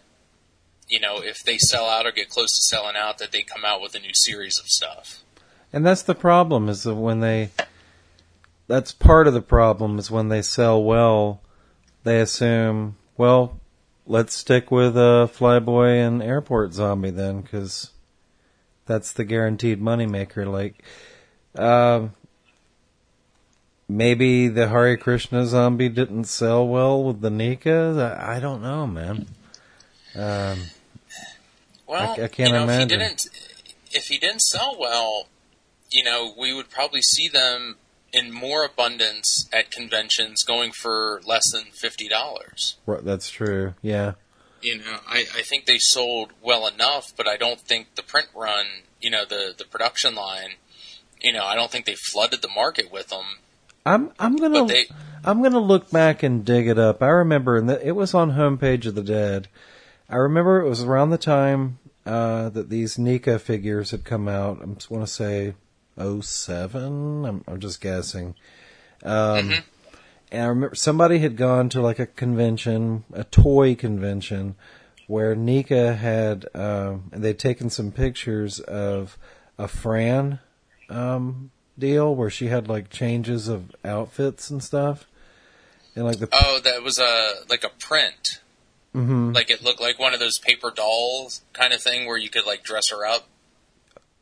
you 0.88 1.00
know 1.00 1.18
if 1.18 1.42
they 1.42 1.58
sell 1.58 1.86
out 1.86 2.06
or 2.06 2.12
get 2.12 2.30
close 2.30 2.54
to 2.54 2.62
selling 2.62 2.96
out, 2.96 3.18
that 3.18 3.32
they 3.32 3.42
come 3.42 3.64
out 3.64 3.82
with 3.82 3.94
a 3.94 4.00
new 4.00 4.14
series 4.14 4.58
of 4.58 4.66
stuff. 4.66 5.22
And 5.72 5.84
that's 5.84 6.02
the 6.02 6.14
problem 6.14 6.68
is 6.68 6.84
that 6.84 6.94
when 6.94 7.20
they 7.20 7.50
that's 8.68 8.92
part 8.92 9.26
of 9.26 9.34
the 9.34 9.42
problem 9.42 9.98
is 9.98 10.10
when 10.10 10.28
they 10.28 10.42
sell 10.42 10.82
well, 10.82 11.40
they 12.04 12.20
assume, 12.20 12.96
well, 13.16 13.58
let's 14.06 14.34
stick 14.34 14.70
with 14.70 14.96
uh, 14.96 15.26
Flyboy 15.26 16.06
and 16.06 16.22
Airport 16.22 16.72
Zombie 16.72 17.10
then, 17.10 17.40
because 17.40 17.90
that's 18.88 19.12
the 19.12 19.24
guaranteed 19.24 19.80
moneymaker. 19.80 20.50
Like, 20.50 20.82
um, 21.56 22.14
maybe 23.88 24.48
the 24.48 24.68
Hare 24.68 24.96
Krishna 24.96 25.46
zombie 25.46 25.88
didn't 25.88 26.24
sell 26.24 26.66
well 26.66 27.02
with 27.04 27.20
the 27.20 27.30
NECAs. 27.30 28.00
I, 28.00 28.36
I 28.36 28.40
don't 28.40 28.62
know, 28.62 28.86
man. 28.86 29.26
Um, 30.16 30.60
Well, 31.86 32.10
I- 32.18 32.24
I 32.24 32.28
can't 32.28 32.38
you 32.50 32.52
know, 32.52 32.62
imagine. 32.64 32.82
if 32.82 32.90
he 32.90 32.96
didn't, 32.96 33.26
if 33.92 34.04
he 34.08 34.18
didn't 34.18 34.40
sell 34.42 34.76
well, 34.78 35.28
you 35.90 36.02
know, 36.04 36.34
we 36.38 36.52
would 36.52 36.68
probably 36.70 37.00
see 37.02 37.28
them 37.28 37.76
in 38.12 38.32
more 38.32 38.64
abundance 38.64 39.48
at 39.52 39.70
conventions, 39.70 40.42
going 40.42 40.72
for 40.72 41.20
less 41.26 41.50
than 41.52 41.64
fifty 41.72 42.08
dollars. 42.08 42.76
right, 42.86 43.04
that's 43.04 43.30
true. 43.30 43.74
Yeah. 43.82 44.12
You 44.60 44.78
know, 44.78 44.98
I, 45.06 45.24
I 45.36 45.42
think 45.42 45.66
they 45.66 45.78
sold 45.78 46.32
well 46.42 46.66
enough, 46.66 47.12
but 47.16 47.28
I 47.28 47.36
don't 47.36 47.60
think 47.60 47.94
the 47.94 48.02
print 48.02 48.28
run, 48.34 48.66
you 49.00 49.10
know, 49.10 49.24
the 49.24 49.54
the 49.56 49.64
production 49.64 50.14
line, 50.14 50.52
you 51.20 51.32
know, 51.32 51.44
I 51.44 51.54
don't 51.54 51.70
think 51.70 51.86
they 51.86 51.94
flooded 51.94 52.42
the 52.42 52.48
market 52.48 52.90
with 52.92 53.08
them. 53.08 53.24
I'm 53.86 54.10
I'm 54.18 54.36
gonna 54.36 54.66
they- 54.66 54.88
I'm 55.24 55.42
gonna 55.42 55.58
look 55.60 55.90
back 55.90 56.22
and 56.22 56.44
dig 56.44 56.68
it 56.68 56.78
up. 56.78 57.02
I 57.02 57.08
remember, 57.08 57.56
and 57.56 57.68
it 57.70 57.96
was 57.96 58.14
on 58.14 58.32
Homepage 58.32 58.86
of 58.86 58.94
the 58.94 59.02
Dead. 59.02 59.48
I 60.08 60.16
remember 60.16 60.60
it 60.60 60.68
was 60.68 60.82
around 60.82 61.10
the 61.10 61.18
time 61.18 61.78
uh, 62.06 62.48
that 62.50 62.70
these 62.70 62.96
NECA 62.96 63.40
figures 63.40 63.90
had 63.90 64.04
come 64.04 64.28
out. 64.28 64.60
I 64.62 64.66
just 64.74 64.90
want 64.90 65.06
to 65.06 65.12
say 65.12 65.54
07. 65.98 67.24
I'm, 67.26 67.44
I'm 67.46 67.60
just 67.60 67.80
guessing. 67.80 68.34
Um, 69.02 69.52
And 70.30 70.42
I 70.42 70.46
remember 70.46 70.74
somebody 70.74 71.18
had 71.20 71.36
gone 71.36 71.68
to 71.70 71.80
like 71.80 71.98
a 71.98 72.06
convention, 72.06 73.04
a 73.12 73.24
toy 73.24 73.74
convention, 73.74 74.56
where 75.06 75.34
NECA 75.34 75.96
had, 75.96 76.46
um, 76.54 77.10
and 77.12 77.24
they'd 77.24 77.38
taken 77.38 77.70
some 77.70 77.90
pictures 77.92 78.60
of 78.60 79.16
a 79.58 79.66
Fran 79.66 80.38
um, 80.90 81.50
deal 81.78 82.14
where 82.14 82.28
she 82.30 82.48
had 82.48 82.68
like 82.68 82.90
changes 82.90 83.48
of 83.48 83.74
outfits 83.84 84.50
and 84.50 84.62
stuff. 84.62 85.06
And 85.94 86.04
like 86.04 86.18
the 86.18 86.28
Oh, 86.30 86.60
that 86.62 86.82
was 86.82 86.98
a 86.98 87.36
like 87.48 87.64
a 87.64 87.70
print, 87.70 88.40
Mhm. 88.94 89.34
like 89.34 89.50
it 89.50 89.62
looked 89.62 89.80
like 89.80 89.98
one 89.98 90.14
of 90.14 90.20
those 90.20 90.38
paper 90.38 90.70
dolls 90.70 91.42
kind 91.52 91.72
of 91.72 91.82
thing 91.82 92.06
where 92.06 92.16
you 92.18 92.28
could 92.30 92.46
like 92.46 92.62
dress 92.62 92.90
her 92.90 93.04
up. 93.06 93.26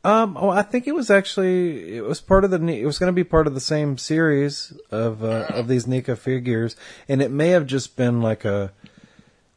Um, 0.07 0.37
oh, 0.39 0.51
I 0.51 0.63
think 0.63 0.87
it 0.87 0.95
was 0.95 1.11
actually 1.11 1.97
it 1.97 2.05
was 2.05 2.21
part 2.21 2.45
of 2.45 2.51
the 2.53 2.59
it 2.69 2.87
was 2.87 2.99
going 2.99 3.09
to 3.09 3.13
be 3.13 3.25
part 3.25 3.47
of 3.47 3.55
the 3.55 3.61
same 3.61 3.99
series 3.99 4.73
of 4.91 5.25
uh, 5.25 5.47
of 5.51 5.67
these 5.69 5.87
NECA 5.87 6.17
figures, 6.17 6.77
and 7.09 7.21
it 7.21 7.31
may 7.31 7.49
have 7.49 7.67
just 7.67 7.97
been 7.97 8.21
like 8.23 8.45
a 8.45 8.73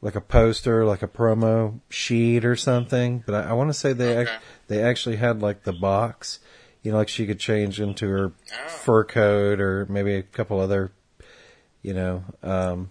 like 0.02 0.16
a 0.16 0.22
poster, 0.22 0.86
like 0.86 1.04
a 1.04 1.08
promo 1.08 1.80
sheet 1.90 2.46
or 2.46 2.56
something. 2.56 3.24
But 3.26 3.36
I, 3.46 3.50
I 3.50 3.54
want 3.54 3.70
to 3.70 3.74
say 3.74 3.94
they 3.94 4.18
Okay. 4.18 4.32
ac- 4.32 4.42
they 4.68 4.82
actually 4.82 5.18
had 5.18 5.42
like 5.42 5.64
the 5.64 5.74
box, 5.74 6.40
you 6.82 6.92
know, 6.92 6.98
like 6.98 7.10
she 7.10 7.28
could 7.28 7.40
change 7.40 7.80
into 7.80 8.08
her 8.10 8.32
Oh. 8.52 8.68
fur 8.70 9.04
coat 9.04 9.60
or 9.62 9.86
maybe 9.90 10.16
a 10.16 10.24
couple 10.24 10.60
other, 10.60 10.92
you 11.84 11.94
know, 11.94 12.24
um, 12.42 12.90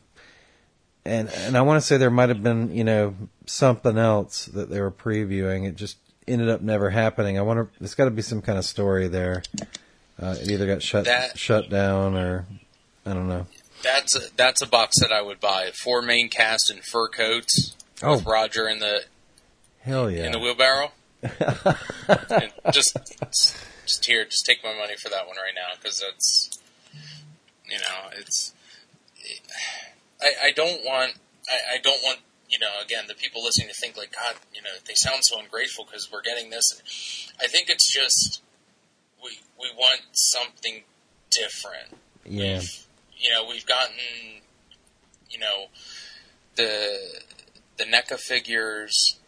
and 1.04 1.28
and 1.30 1.56
I 1.56 1.62
want 1.62 1.80
to 1.80 1.86
say 1.86 1.96
there 1.96 2.10
might 2.10 2.28
have 2.28 2.42
been 2.42 2.70
you 2.72 2.84
know 2.84 3.16
something 3.46 3.98
else 3.98 4.46
that 4.46 4.70
they 4.70 4.80
were 4.80 4.92
previewing. 4.92 5.66
It 5.66 5.74
just 5.76 5.96
ended 6.28 6.48
up 6.48 6.60
never 6.60 6.90
happening. 6.90 7.38
I 7.38 7.42
wonder 7.42 7.68
there's 7.78 7.94
got 7.94 8.04
to 8.06 8.10
be 8.10 8.22
some 8.22 8.42
kind 8.42 8.58
of 8.58 8.64
story 8.64 9.08
there. 9.08 9.42
Uh, 10.20 10.34
it 10.40 10.50
either 10.50 10.66
got 10.66 10.82
shut 10.82 11.04
That- 11.04 11.38
shut 11.38 11.70
down 11.70 12.16
or 12.16 12.46
I 13.06 13.14
don't 13.14 13.28
know. 13.28 13.46
That's 13.82 14.16
a, 14.16 14.20
that's 14.36 14.60
a 14.60 14.66
box 14.66 14.98
that 15.00 15.12
I 15.12 15.22
would 15.22 15.38
buy. 15.38 15.70
Four 15.72 16.02
main 16.02 16.28
cast 16.28 16.68
in 16.70 16.78
fur 16.82 17.08
coats 17.08 17.76
with 18.02 18.26
Oh. 18.26 18.30
Roger 18.30 18.68
in 18.68 18.80
the 18.80 19.04
Hell 19.82 20.10
yeah! 20.10 20.26
in 20.26 20.32
the 20.32 20.38
wheelbarrow. 20.40 20.90
and 21.22 22.52
just 22.72 22.96
just 23.86 24.04
here, 24.04 24.24
just 24.24 24.44
take 24.46 24.62
my 24.64 24.74
money 24.76 24.94
for 25.00 25.08
that 25.08 25.26
one 25.26 25.36
right 25.36 25.54
now 25.54 25.74
because 25.80 26.00
that's 26.00 26.58
you 27.68 27.78
know 27.78 28.10
it's 28.18 28.52
I, 30.20 30.48
I 30.48 30.50
don't 30.52 30.84
want 30.84 31.14
I, 31.48 31.76
I 31.76 31.78
don't 31.82 32.02
want 32.02 32.18
you 32.48 32.58
know 32.58 32.80
again 32.82 33.04
the 33.08 33.14
people 33.14 33.42
listening 33.44 33.68
to 33.68 33.74
think 33.74 33.96
like 33.96 34.12
God 34.12 34.36
you 34.54 34.62
know 34.62 34.70
they 34.86 34.94
sound 34.94 35.20
so 35.22 35.38
ungrateful 35.38 35.84
because 35.84 36.10
we're 36.10 36.22
getting 36.22 36.50
this. 36.50 36.70
And 36.72 36.82
I 37.42 37.46
think 37.46 37.68
it's 37.68 37.90
just 37.92 38.42
we 39.22 39.40
we 39.58 39.68
want 39.76 40.00
something 40.12 40.84
different. 41.30 41.98
yeah, 42.24 42.58
We've, 42.58 42.86
you 43.18 43.30
know, 43.30 43.46
we've 43.48 43.66
gotten, 43.66 43.96
you 45.30 45.38
know, 45.38 45.66
the 46.56 46.98
the 47.76 47.84
NECA 47.84 48.18
figures, 48.18 49.18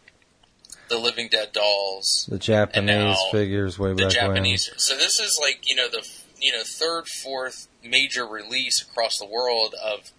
the 0.89 0.97
Living 0.97 1.29
Dead 1.29 1.51
dolls, 1.53 2.27
the 2.29 2.39
Japanese 2.39 3.17
figures 3.31 3.77
way 3.79 3.93
the 3.93 4.03
back 4.03 4.11
Japanese. 4.11 4.71
So 4.77 4.97
this 4.97 5.19
is 5.19 5.39
like 5.41 5.61
you 5.63 5.75
know 5.75 5.89
the 5.89 6.07
you 6.39 6.51
know 6.51 6.63
third, 6.63 7.07
fourth 7.07 7.67
major 7.83 8.25
release 8.25 8.81
across 8.81 9.17
the 9.17 9.25
world 9.27 9.75
of 9.83 10.11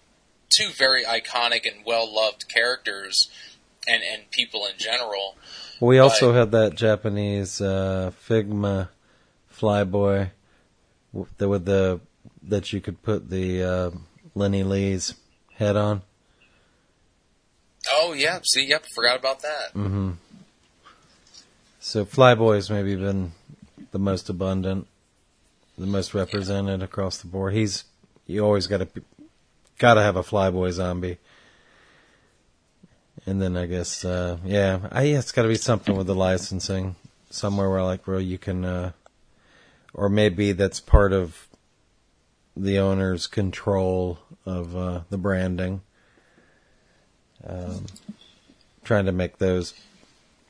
two 0.57 0.69
very 0.71 1.05
iconic 1.05 1.67
and 1.67 1.85
well 1.87 2.13
loved 2.13 2.49
characters 2.49 3.31
and 3.89 4.03
and 4.03 4.31
people 4.31 4.67
in 4.67 4.79
general. 4.79 5.37
We 5.81 5.99
also 5.99 6.31
Right. 6.31 6.39
had 6.39 6.53
that 6.53 6.75
Japanese 6.77 7.61
uh, 7.61 8.13
Figma 8.29 8.89
Flyboy 9.53 10.31
the, 11.39 11.49
with 11.49 11.65
the 11.65 12.01
that 12.43 12.73
you 12.73 12.81
could 12.81 13.03
put 13.03 13.31
the 13.31 13.63
uh, 13.63 13.91
Lenny 14.35 14.63
Lee's 14.63 15.15
head 15.55 15.77
on. 15.77 16.03
Oh 17.91 18.13
yeah, 18.13 18.41
see, 18.45 18.67
yep, 18.67 18.85
forgot 18.95 19.19
about 19.19 19.43
that. 19.43 19.75
Mm-hmm. 19.75 20.13
So 21.81 22.05
Flyboy's 22.05 22.71
maybe 22.71 22.95
been 22.95 23.33
the 23.91 23.99
most 23.99 24.29
abundant, 24.29 24.87
the 25.77 25.87
most 25.87 26.15
represented 26.15 26.83
across 26.83 27.19
the 27.19 27.27
board. 27.27 27.55
He's 27.55 27.85
you 28.27 28.45
always 28.45 28.67
got 28.69 28.79
to 28.79 29.03
got 29.83 29.95
to 29.95 30.03
have 30.03 30.15
a 30.15 30.23
Flyboy 30.23 30.71
zombie. 30.71 31.19
And 33.27 33.43
then 33.43 33.57
I 33.57 33.67
guess, 33.67 34.05
uh, 34.05 34.39
yeah, 34.45 34.89
I, 34.93 35.07
it's 35.07 35.33
got 35.33 35.43
to 35.43 35.49
be 35.49 35.57
something 35.57 35.97
with 35.97 36.07
the 36.07 36.15
licensing 36.15 36.95
somewhere 37.31 37.69
where 37.69 37.83
like 37.83 38.07
where 38.07 38.21
you 38.21 38.39
can, 38.39 38.65
uh, 38.65 38.93
or 39.93 40.09
maybe 40.09 40.53
that's 40.53 40.79
part 40.79 41.13
of 41.13 41.49
the 42.57 42.79
owner's 42.79 43.27
control 43.27 44.21
of 44.47 44.77
uh, 44.77 45.01
the 45.11 45.19
branding. 45.19 45.83
Um, 47.45 47.87
trying 48.85 49.07
to 49.07 49.13
make 49.13 49.39
those 49.39 49.75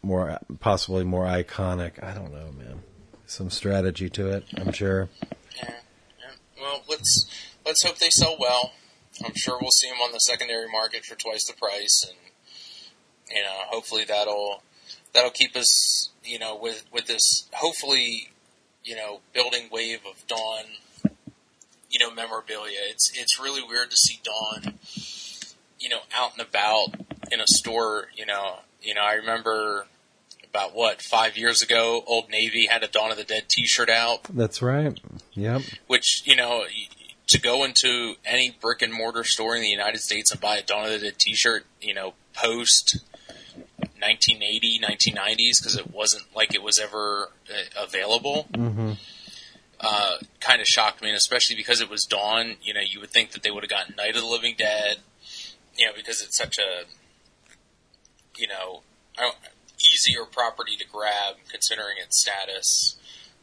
more 0.02 0.38
possibly 0.60 1.04
more 1.04 1.24
iconic. 1.24 2.02
I 2.04 2.12
don't 2.12 2.32
know, 2.32 2.52
man. 2.52 2.82
Some 3.24 3.48
strategy 3.48 4.10
to 4.10 4.28
it, 4.28 4.44
I'm 4.58 4.72
sure. 4.72 5.08
Yeah, 5.56 5.74
yeah. 6.20 6.30
Well, 6.60 6.82
let's 6.86 7.26
let's 7.64 7.82
hope 7.82 7.96
they 7.96 8.10
sell 8.10 8.36
well. 8.38 8.72
I'm 9.24 9.34
sure 9.34 9.58
we'll 9.60 9.70
see 9.70 9.88
them 9.88 10.00
on 10.00 10.12
the 10.12 10.18
secondary 10.18 10.68
market 10.70 11.04
for 11.04 11.14
twice 11.14 11.46
the 11.46 11.54
price, 11.54 12.06
and 12.08 12.18
you 13.30 13.42
uh, 13.42 13.44
know, 13.44 13.58
hopefully 13.68 14.04
that'll 14.04 14.62
that'll 15.14 15.30
keep 15.30 15.56
us, 15.56 16.10
you 16.24 16.38
know, 16.38 16.56
with 16.56 16.84
with 16.92 17.06
this 17.06 17.48
hopefully, 17.52 18.30
you 18.84 18.96
know, 18.96 19.20
building 19.32 19.68
wave 19.70 20.00
of 20.08 20.26
Dawn, 20.26 20.64
you 21.90 21.98
know, 21.98 22.12
memorabilia. 22.12 22.78
It's 22.90 23.10
it's 23.14 23.40
really 23.40 23.62
weird 23.62 23.90
to 23.90 23.96
see 23.96 24.20
Dawn, 24.22 24.78
you 25.78 25.88
know, 25.88 26.00
out 26.14 26.32
and 26.32 26.46
about 26.46 26.94
in 27.30 27.40
a 27.40 27.46
store. 27.46 28.08
You 28.14 28.26
know, 28.26 28.60
you 28.80 28.94
know, 28.94 29.02
I 29.02 29.14
remember 29.14 29.86
about 30.48 30.74
what 30.74 31.00
five 31.02 31.36
years 31.36 31.62
ago, 31.62 32.02
Old 32.06 32.28
Navy 32.28 32.66
had 32.66 32.82
a 32.82 32.88
Dawn 32.88 33.10
of 33.10 33.16
the 33.16 33.24
Dead 33.24 33.48
T-shirt 33.48 33.88
out. 33.88 34.24
That's 34.24 34.60
right. 34.60 34.98
Yep. 35.32 35.62
Which 35.86 36.22
you 36.26 36.36
know, 36.36 36.64
to 37.32 37.40
go 37.40 37.64
into 37.64 38.14
any 38.26 38.54
brick 38.60 38.82
and 38.82 38.92
mortar 38.92 39.24
store 39.24 39.56
in 39.56 39.62
the 39.62 39.68
United 39.68 40.00
States 40.00 40.30
and 40.30 40.40
buy 40.40 40.58
a 40.58 40.62
Dawn 40.62 40.84
of 40.84 40.90
the 40.92 40.98
Dead 40.98 41.18
T-shirt, 41.18 41.64
you 41.80 41.94
know, 41.94 42.12
post 42.34 43.00
1980, 43.78 44.80
1990s, 44.80 45.58
because 45.58 45.76
it 45.76 45.90
wasn't 45.90 46.24
like 46.36 46.54
it 46.54 46.62
was 46.62 46.78
ever 46.78 47.30
uh, 47.50 47.82
available. 47.82 48.48
Mm-hmm. 48.52 48.92
Uh, 49.80 50.18
kind 50.40 50.60
of 50.60 50.66
shocked 50.66 51.00
me, 51.00 51.08
and 51.08 51.16
especially 51.16 51.56
because 51.56 51.80
it 51.80 51.88
was 51.88 52.04
Dawn. 52.04 52.56
You 52.62 52.74
know, 52.74 52.82
you 52.86 53.00
would 53.00 53.10
think 53.10 53.30
that 53.30 53.42
they 53.42 53.50
would 53.50 53.62
have 53.62 53.70
gotten 53.70 53.94
Night 53.96 54.14
of 54.14 54.20
the 54.20 54.28
Living 54.28 54.54
Dead. 54.56 54.98
You 55.76 55.86
know, 55.86 55.92
because 55.96 56.20
it's 56.20 56.36
such 56.36 56.58
a, 56.58 56.84
you 58.36 58.46
know, 58.46 58.82
easier 59.80 60.26
property 60.30 60.76
to 60.76 60.84
grab 60.86 61.36
considering 61.50 61.96
its 61.98 62.20
status. 62.20 62.98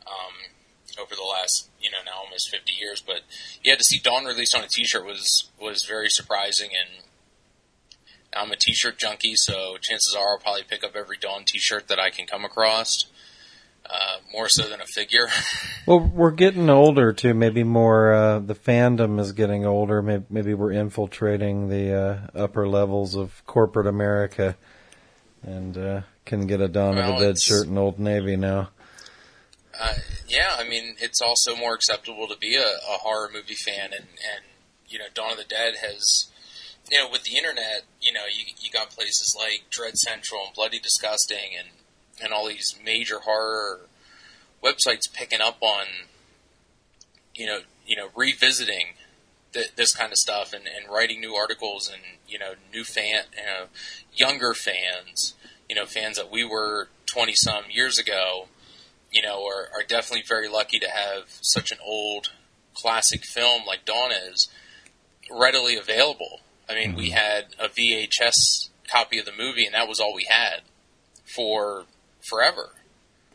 Um, 0.05 0.53
over 1.01 1.15
the 1.15 1.23
last, 1.23 1.69
you 1.81 1.89
know, 1.89 1.97
now 2.05 2.23
almost 2.23 2.49
50 2.49 2.73
years, 2.73 3.01
but 3.05 3.21
yeah, 3.63 3.75
to 3.75 3.83
see 3.83 3.99
Dawn 3.99 4.25
released 4.25 4.55
on 4.55 4.63
a 4.63 4.67
t-shirt 4.67 5.05
was, 5.05 5.49
was 5.59 5.85
very 5.85 6.09
surprising 6.09 6.69
and 6.73 7.03
I'm 8.33 8.51
a 8.51 8.55
t-shirt 8.55 8.97
junkie, 8.97 9.35
so 9.35 9.77
chances 9.81 10.15
are 10.15 10.33
I'll 10.33 10.39
probably 10.39 10.63
pick 10.63 10.83
up 10.83 10.95
every 10.95 11.17
Dawn 11.17 11.43
t-shirt 11.45 11.87
that 11.87 11.99
I 11.99 12.09
can 12.09 12.25
come 12.25 12.45
across. 12.45 13.05
Uh, 13.89 14.17
more 14.31 14.47
so 14.47 14.69
than 14.69 14.81
a 14.81 14.85
figure. 14.85 15.27
well, 15.87 15.99
we're 15.99 16.29
getting 16.29 16.69
older 16.69 17.11
too. 17.11 17.33
Maybe 17.33 17.63
more. 17.63 18.13
Uh, 18.13 18.39
the 18.39 18.53
fandom 18.53 19.19
is 19.19 19.31
getting 19.31 19.65
older. 19.65 20.03
Maybe, 20.03 20.25
maybe 20.29 20.53
we're 20.53 20.73
infiltrating 20.73 21.69
the 21.69 21.93
uh, 21.93 22.43
upper 22.43 22.67
levels 22.67 23.15
of 23.15 23.43
corporate 23.47 23.87
America, 23.87 24.55
and 25.41 25.75
uh, 25.75 26.01
can 26.25 26.45
get 26.45 26.61
a 26.61 26.67
Dawn 26.67 26.97
well, 26.97 27.13
of 27.13 27.19
the 27.19 27.25
Dead 27.25 27.39
shirt 27.39 27.65
in 27.65 27.79
Old 27.79 27.97
Navy 27.97 28.35
now. 28.35 28.69
Uh, 29.79 29.93
yeah, 30.27 30.55
I 30.57 30.67
mean, 30.67 30.95
it's 30.99 31.21
also 31.21 31.55
more 31.55 31.73
acceptable 31.73 32.27
to 32.27 32.37
be 32.37 32.55
a, 32.55 32.61
a 32.61 32.97
horror 32.99 33.29
movie 33.31 33.55
fan, 33.55 33.91
and 33.93 34.07
and 34.09 34.43
you 34.87 34.99
know, 34.99 35.05
Dawn 35.13 35.31
of 35.31 35.37
the 35.37 35.43
Dead 35.43 35.75
has 35.81 36.29
you 36.91 36.97
know, 36.97 37.09
with 37.09 37.23
the 37.23 37.37
internet, 37.37 37.83
you 38.01 38.11
know, 38.13 38.25
you 38.31 38.45
you 38.59 38.71
got 38.71 38.89
places 38.89 39.35
like 39.37 39.69
Dread 39.69 39.97
Central 39.97 40.45
and 40.45 40.53
Bloody 40.53 40.79
Disgusting 40.79 41.51
and 41.57 41.69
and 42.21 42.33
all 42.33 42.47
these 42.47 42.77
major 42.83 43.19
horror 43.19 43.81
websites 44.63 45.11
picking 45.11 45.39
up 45.41 45.57
on, 45.61 45.85
you 47.33 47.45
know, 47.45 47.61
you 47.85 47.95
know, 47.95 48.09
revisiting 48.15 48.95
th- 49.53 49.75
this 49.75 49.93
kind 49.93 50.11
of 50.11 50.17
stuff 50.17 50.51
and, 50.51 50.65
and 50.67 50.91
writing 50.91 51.21
new 51.21 51.35
articles 51.35 51.89
and 51.91 52.01
you 52.27 52.39
know, 52.39 52.53
new 52.73 52.83
fan, 52.83 53.23
you 53.37 53.43
know, 53.43 53.65
younger 54.13 54.53
fans, 54.53 55.35
you 55.69 55.75
know, 55.75 55.85
fans 55.85 56.17
that 56.17 56.31
we 56.31 56.43
were 56.43 56.89
twenty 57.05 57.35
some 57.35 57.65
years 57.69 57.99
ago, 57.99 58.47
you 59.11 59.21
know, 59.21 59.45
are, 59.45 59.69
are 59.73 59.83
definitely 59.87 60.23
very 60.27 60.47
lucky 60.47 60.79
to 60.79 60.89
have 60.89 61.23
such 61.41 61.71
an 61.71 61.77
old 61.83 62.31
classic 62.73 63.25
film 63.25 63.63
like 63.65 63.85
Dawn 63.85 64.11
is 64.11 64.47
readily 65.31 65.75
available 65.75 66.39
I 66.69 66.75
mean, 66.75 66.89
mm-hmm. 66.89 66.97
we 66.97 67.09
had 67.09 67.47
a 67.59 67.67
VHS 67.67 68.69
copy 68.87 69.17
of 69.17 69.25
the 69.25 69.31
movie, 69.37 69.65
and 69.65 69.73
that 69.73 69.87
was 69.87 69.99
all 69.99 70.13
we 70.13 70.27
had 70.29 70.61
for 71.25 71.85
forever. 72.21 72.75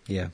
Yeah. 0.06 0.28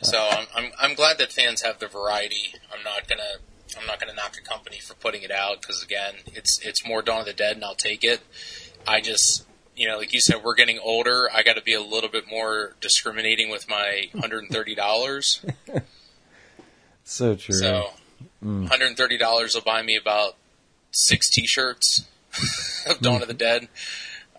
So 0.00 0.28
I'm, 0.30 0.46
I'm 0.54 0.72
I'm 0.80 0.94
glad 0.94 1.18
that 1.18 1.32
fans 1.32 1.62
have 1.62 1.78
the 1.78 1.88
variety. 1.88 2.54
I'm 2.72 2.82
not 2.84 3.06
gonna 3.08 3.42
I'm 3.78 3.86
not 3.86 4.00
gonna 4.00 4.14
knock 4.14 4.36
a 4.38 4.48
company 4.48 4.78
for 4.78 4.94
putting 4.94 5.22
it 5.22 5.30
out 5.30 5.60
because 5.60 5.82
again, 5.82 6.14
it's 6.26 6.58
it's 6.64 6.86
more 6.86 7.02
Dawn 7.02 7.20
of 7.20 7.26
the 7.26 7.32
Dead, 7.32 7.56
and 7.56 7.64
I'll 7.64 7.74
take 7.74 8.02
it. 8.02 8.20
I 8.86 9.00
just 9.00 9.44
you 9.78 9.86
know, 9.86 9.96
like 9.96 10.12
you 10.12 10.20
said, 10.20 10.42
we're 10.42 10.56
getting 10.56 10.78
older. 10.80 11.28
I 11.32 11.42
got 11.42 11.54
to 11.54 11.62
be 11.62 11.72
a 11.72 11.80
little 11.80 12.10
bit 12.10 12.24
more 12.28 12.74
discriminating 12.80 13.48
with 13.48 13.68
my 13.68 14.10
hundred 14.18 14.40
and 14.40 14.50
thirty 14.50 14.74
dollars. 14.74 15.44
so 17.04 17.36
true. 17.36 17.54
So, 17.54 17.90
mm. 18.44 18.68
hundred 18.68 18.86
and 18.86 18.96
thirty 18.96 19.16
dollars 19.16 19.54
will 19.54 19.62
buy 19.62 19.82
me 19.82 19.96
about 19.96 20.36
six 20.90 21.30
T-shirts 21.30 22.06
of 22.86 23.00
Dawn 23.00 23.22
of 23.22 23.28
the 23.28 23.34
Dead. 23.34 23.68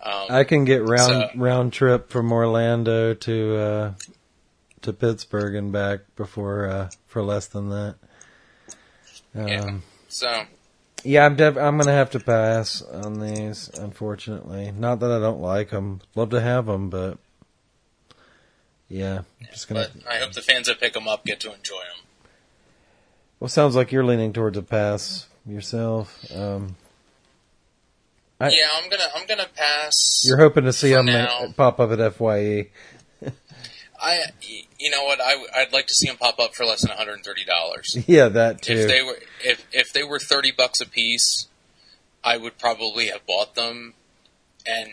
Um, 0.02 0.26
I 0.28 0.44
can 0.44 0.64
get 0.64 0.86
round 0.86 1.30
so, 1.32 1.38
round 1.38 1.72
trip 1.72 2.10
from 2.10 2.30
Orlando 2.32 3.14
to 3.14 3.56
uh, 3.56 3.94
to 4.82 4.92
Pittsburgh 4.92 5.54
and 5.54 5.72
back 5.72 6.00
before 6.16 6.66
uh, 6.66 6.90
for 7.06 7.22
less 7.22 7.46
than 7.46 7.70
that. 7.70 7.94
Um, 9.34 9.48
yeah. 9.48 9.78
So. 10.08 10.44
Yeah, 11.04 11.24
I'm 11.26 11.36
def- 11.36 11.56
I'm 11.56 11.78
gonna 11.78 11.92
have 11.92 12.10
to 12.10 12.20
pass 12.20 12.82
on 12.82 13.20
these, 13.20 13.68
unfortunately. 13.70 14.72
Not 14.72 15.00
that 15.00 15.10
I 15.10 15.18
don't 15.18 15.40
like 15.40 15.70
them, 15.70 16.00
love 16.14 16.30
to 16.30 16.40
have 16.40 16.66
them, 16.66 16.90
but 16.90 17.18
yeah, 18.88 19.22
just 19.50 19.68
gonna. 19.68 19.88
But 19.94 20.12
I 20.12 20.18
hope 20.18 20.32
the 20.32 20.42
fans 20.42 20.66
that 20.66 20.80
pick 20.80 20.92
them 20.92 21.08
up 21.08 21.24
get 21.24 21.40
to 21.40 21.54
enjoy 21.54 21.76
them. 21.76 22.04
Well, 23.38 23.48
sounds 23.48 23.74
like 23.74 23.92
you're 23.92 24.04
leaning 24.04 24.32
towards 24.32 24.58
a 24.58 24.62
pass 24.62 25.26
yourself. 25.46 26.24
Um, 26.34 26.76
I, 28.38 28.48
yeah, 28.48 28.68
I'm 28.74 28.90
gonna 28.90 29.08
I'm 29.14 29.26
gonna 29.26 29.48
pass. 29.54 30.22
You're 30.26 30.38
hoping 30.38 30.64
to 30.64 30.72
see 30.72 30.92
them 30.92 31.52
pop 31.54 31.80
up 31.80 31.90
at 31.98 32.14
Fye. 32.14 32.68
I, 34.00 34.20
you 34.78 34.90
know 34.90 35.04
what? 35.04 35.20
I, 35.20 35.36
would 35.36 35.72
like 35.72 35.86
to 35.86 35.94
see 35.94 36.06
them 36.08 36.16
pop 36.16 36.38
up 36.38 36.54
for 36.54 36.64
less 36.64 36.80
than 36.82 36.88
130 36.88 37.44
dollars. 37.44 37.98
Yeah, 38.06 38.28
that 38.28 38.62
too. 38.62 38.72
If 38.72 38.88
they 38.88 39.02
were 39.02 39.18
if 39.44 39.66
if 39.72 39.92
they 39.92 40.02
were 40.02 40.18
30 40.18 40.52
bucks 40.52 40.80
a 40.80 40.88
piece, 40.88 41.48
I 42.24 42.36
would 42.36 42.58
probably 42.58 43.08
have 43.08 43.26
bought 43.26 43.54
them. 43.54 43.94
And 44.66 44.92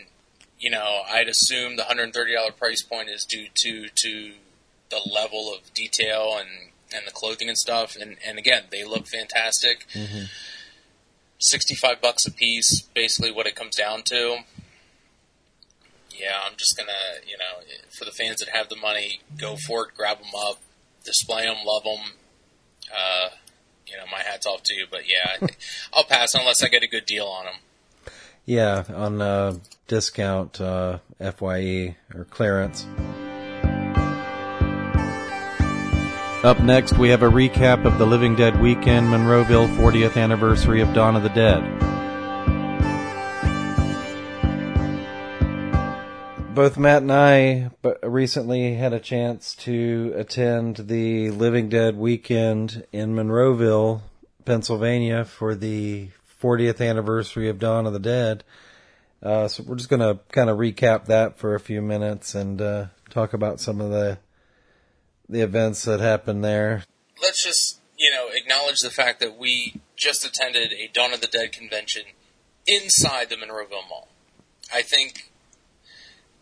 you 0.58 0.70
know, 0.70 1.02
I'd 1.10 1.28
assume 1.28 1.76
the 1.76 1.84
130 1.84 2.34
dollar 2.34 2.52
price 2.52 2.82
point 2.82 3.08
is 3.08 3.24
due 3.24 3.46
to 3.62 3.88
to 3.88 4.32
the 4.90 5.00
level 5.12 5.52
of 5.54 5.72
detail 5.74 6.36
and 6.38 6.72
and 6.94 7.06
the 7.06 7.12
clothing 7.12 7.48
and 7.48 7.58
stuff. 7.58 7.96
And, 7.96 8.16
and 8.26 8.38
again, 8.38 8.64
they 8.70 8.84
look 8.84 9.06
fantastic. 9.06 9.86
Mm-hmm. 9.92 10.24
65 11.38 12.00
bucks 12.00 12.26
a 12.26 12.32
piece, 12.32 12.82
basically 12.94 13.30
what 13.30 13.46
it 13.46 13.54
comes 13.54 13.76
down 13.76 14.02
to. 14.06 14.38
Yeah, 16.18 16.40
I'm 16.44 16.56
just 16.56 16.76
gonna, 16.76 16.90
you 17.26 17.38
know, 17.38 17.64
for 17.90 18.04
the 18.04 18.10
fans 18.10 18.40
that 18.40 18.48
have 18.48 18.68
the 18.68 18.76
money, 18.76 19.20
go 19.36 19.56
for 19.56 19.86
it, 19.86 19.94
grab 19.96 20.18
them 20.18 20.32
up, 20.36 20.58
display 21.04 21.44
them, 21.44 21.58
love 21.64 21.84
them. 21.84 22.12
Uh, 22.92 23.28
you 23.86 23.96
know, 23.96 24.04
my 24.10 24.22
hat's 24.22 24.46
off 24.46 24.62
to 24.64 24.74
you, 24.74 24.86
but 24.90 25.02
yeah, 25.08 25.46
I'll 25.92 26.04
pass 26.04 26.34
unless 26.34 26.62
I 26.62 26.68
get 26.68 26.82
a 26.82 26.88
good 26.88 27.06
deal 27.06 27.26
on 27.26 27.46
them. 27.46 27.54
Yeah, 28.44 28.84
on 28.94 29.20
uh, 29.20 29.56
discount 29.86 30.60
uh, 30.60 30.98
Fye 31.20 31.96
or 32.14 32.24
clearance. 32.24 32.86
Up 36.44 36.60
next, 36.60 36.96
we 36.96 37.08
have 37.08 37.22
a 37.22 37.28
recap 37.28 37.84
of 37.84 37.98
the 37.98 38.06
Living 38.06 38.36
Dead 38.36 38.60
weekend 38.60 39.08
Monroeville 39.08 39.68
40th 39.76 40.16
anniversary 40.16 40.80
of 40.80 40.94
Dawn 40.94 41.16
of 41.16 41.22
the 41.22 41.28
Dead. 41.30 41.62
Both 46.54 46.76
Matt 46.76 47.02
and 47.02 47.12
I 47.12 47.70
recently 48.02 48.74
had 48.74 48.92
a 48.92 48.98
chance 48.98 49.54
to 49.56 50.12
attend 50.16 50.76
the 50.88 51.30
Living 51.30 51.68
Dead 51.68 51.96
weekend 51.96 52.84
in 52.90 53.14
Monroeville, 53.14 54.00
Pennsylvania 54.44 55.24
for 55.24 55.54
the 55.54 56.08
40th 56.42 56.80
anniversary 56.80 57.48
of 57.48 57.58
Dawn 57.58 57.86
of 57.86 57.92
the 57.92 58.00
Dead. 58.00 58.42
Uh, 59.22 59.46
so 59.46 59.62
we're 59.62 59.76
just 59.76 59.88
going 59.88 60.00
to 60.00 60.20
kind 60.32 60.50
of 60.50 60.58
recap 60.58 61.06
that 61.06 61.38
for 61.38 61.54
a 61.54 61.60
few 61.60 61.82
minutes 61.82 62.34
and 62.34 62.60
uh, 62.60 62.86
talk 63.10 63.32
about 63.32 63.60
some 63.60 63.80
of 63.80 63.90
the 63.90 64.18
the 65.28 65.42
events 65.42 65.84
that 65.84 66.00
happened 66.00 66.42
there. 66.42 66.84
Let's 67.22 67.44
just, 67.44 67.80
you 67.98 68.10
know, 68.10 68.28
acknowledge 68.32 68.78
the 68.78 68.90
fact 68.90 69.20
that 69.20 69.36
we 69.36 69.80
just 69.96 70.24
attended 70.24 70.72
a 70.72 70.88
Dawn 70.92 71.12
of 71.12 71.20
the 71.20 71.26
Dead 71.26 71.52
convention 71.52 72.02
inside 72.66 73.28
the 73.28 73.36
Monroeville 73.36 73.86
Mall. 73.88 74.08
I 74.72 74.82
think 74.82 75.27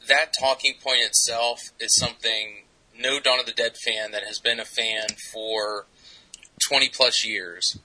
that 0.09 0.35
talking 0.39 0.75
point 0.83 1.01
itself 1.03 1.73
is 1.81 1.95
something 1.95 2.65
no 2.99 3.21
Dawn 3.21 3.41
of 3.41 3.47
the 3.47 3.53
Dead 3.53 3.77
fan 3.77 4.11
that 4.13 4.25
has 4.25 4.39
been 4.39 4.61
a 4.61 4.65
fan 4.65 5.09
for 5.33 5.87
20 6.61 6.89
plus 6.89 7.25
years 7.25 7.79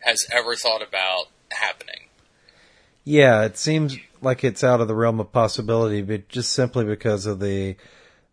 has 0.00 0.26
ever 0.30 0.54
thought 0.54 0.82
about 0.82 1.26
happening. 1.50 2.08
Yeah, 3.04 3.44
it 3.44 3.56
seems 3.56 3.96
like 4.20 4.44
it's 4.44 4.62
out 4.62 4.80
of 4.80 4.88
the 4.88 4.94
realm 4.94 5.20
of 5.20 5.32
possibility, 5.32 6.02
but 6.02 6.28
just 6.28 6.52
simply 6.52 6.84
because 6.84 7.26
of 7.26 7.40
the 7.40 7.76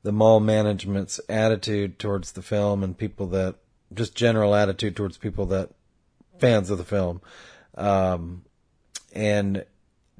the 0.03 0.11
mall 0.11 0.39
management's 0.39 1.19
attitude 1.27 1.97
towards 1.97 2.33
the 2.33 2.43
film 2.43 2.83
and 2.83 2.95
people 2.95 3.25
that 3.27 3.55
just 3.91 4.13
general 4.13 4.53
attitude 4.53 4.95
towards 4.95 5.17
people 5.17 5.47
that 5.47 5.71
fans 6.37 6.69
of 6.69 6.77
the 6.77 6.83
film. 6.83 7.21
Um, 7.75 8.43
and 9.13 9.65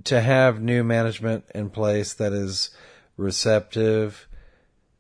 to 0.06 0.22
have 0.22 0.60
new 0.60 0.84
management 0.84 1.46
in 1.54 1.70
place 1.70 2.14
that 2.14 2.34
is 2.34 2.72
receptive 3.18 4.28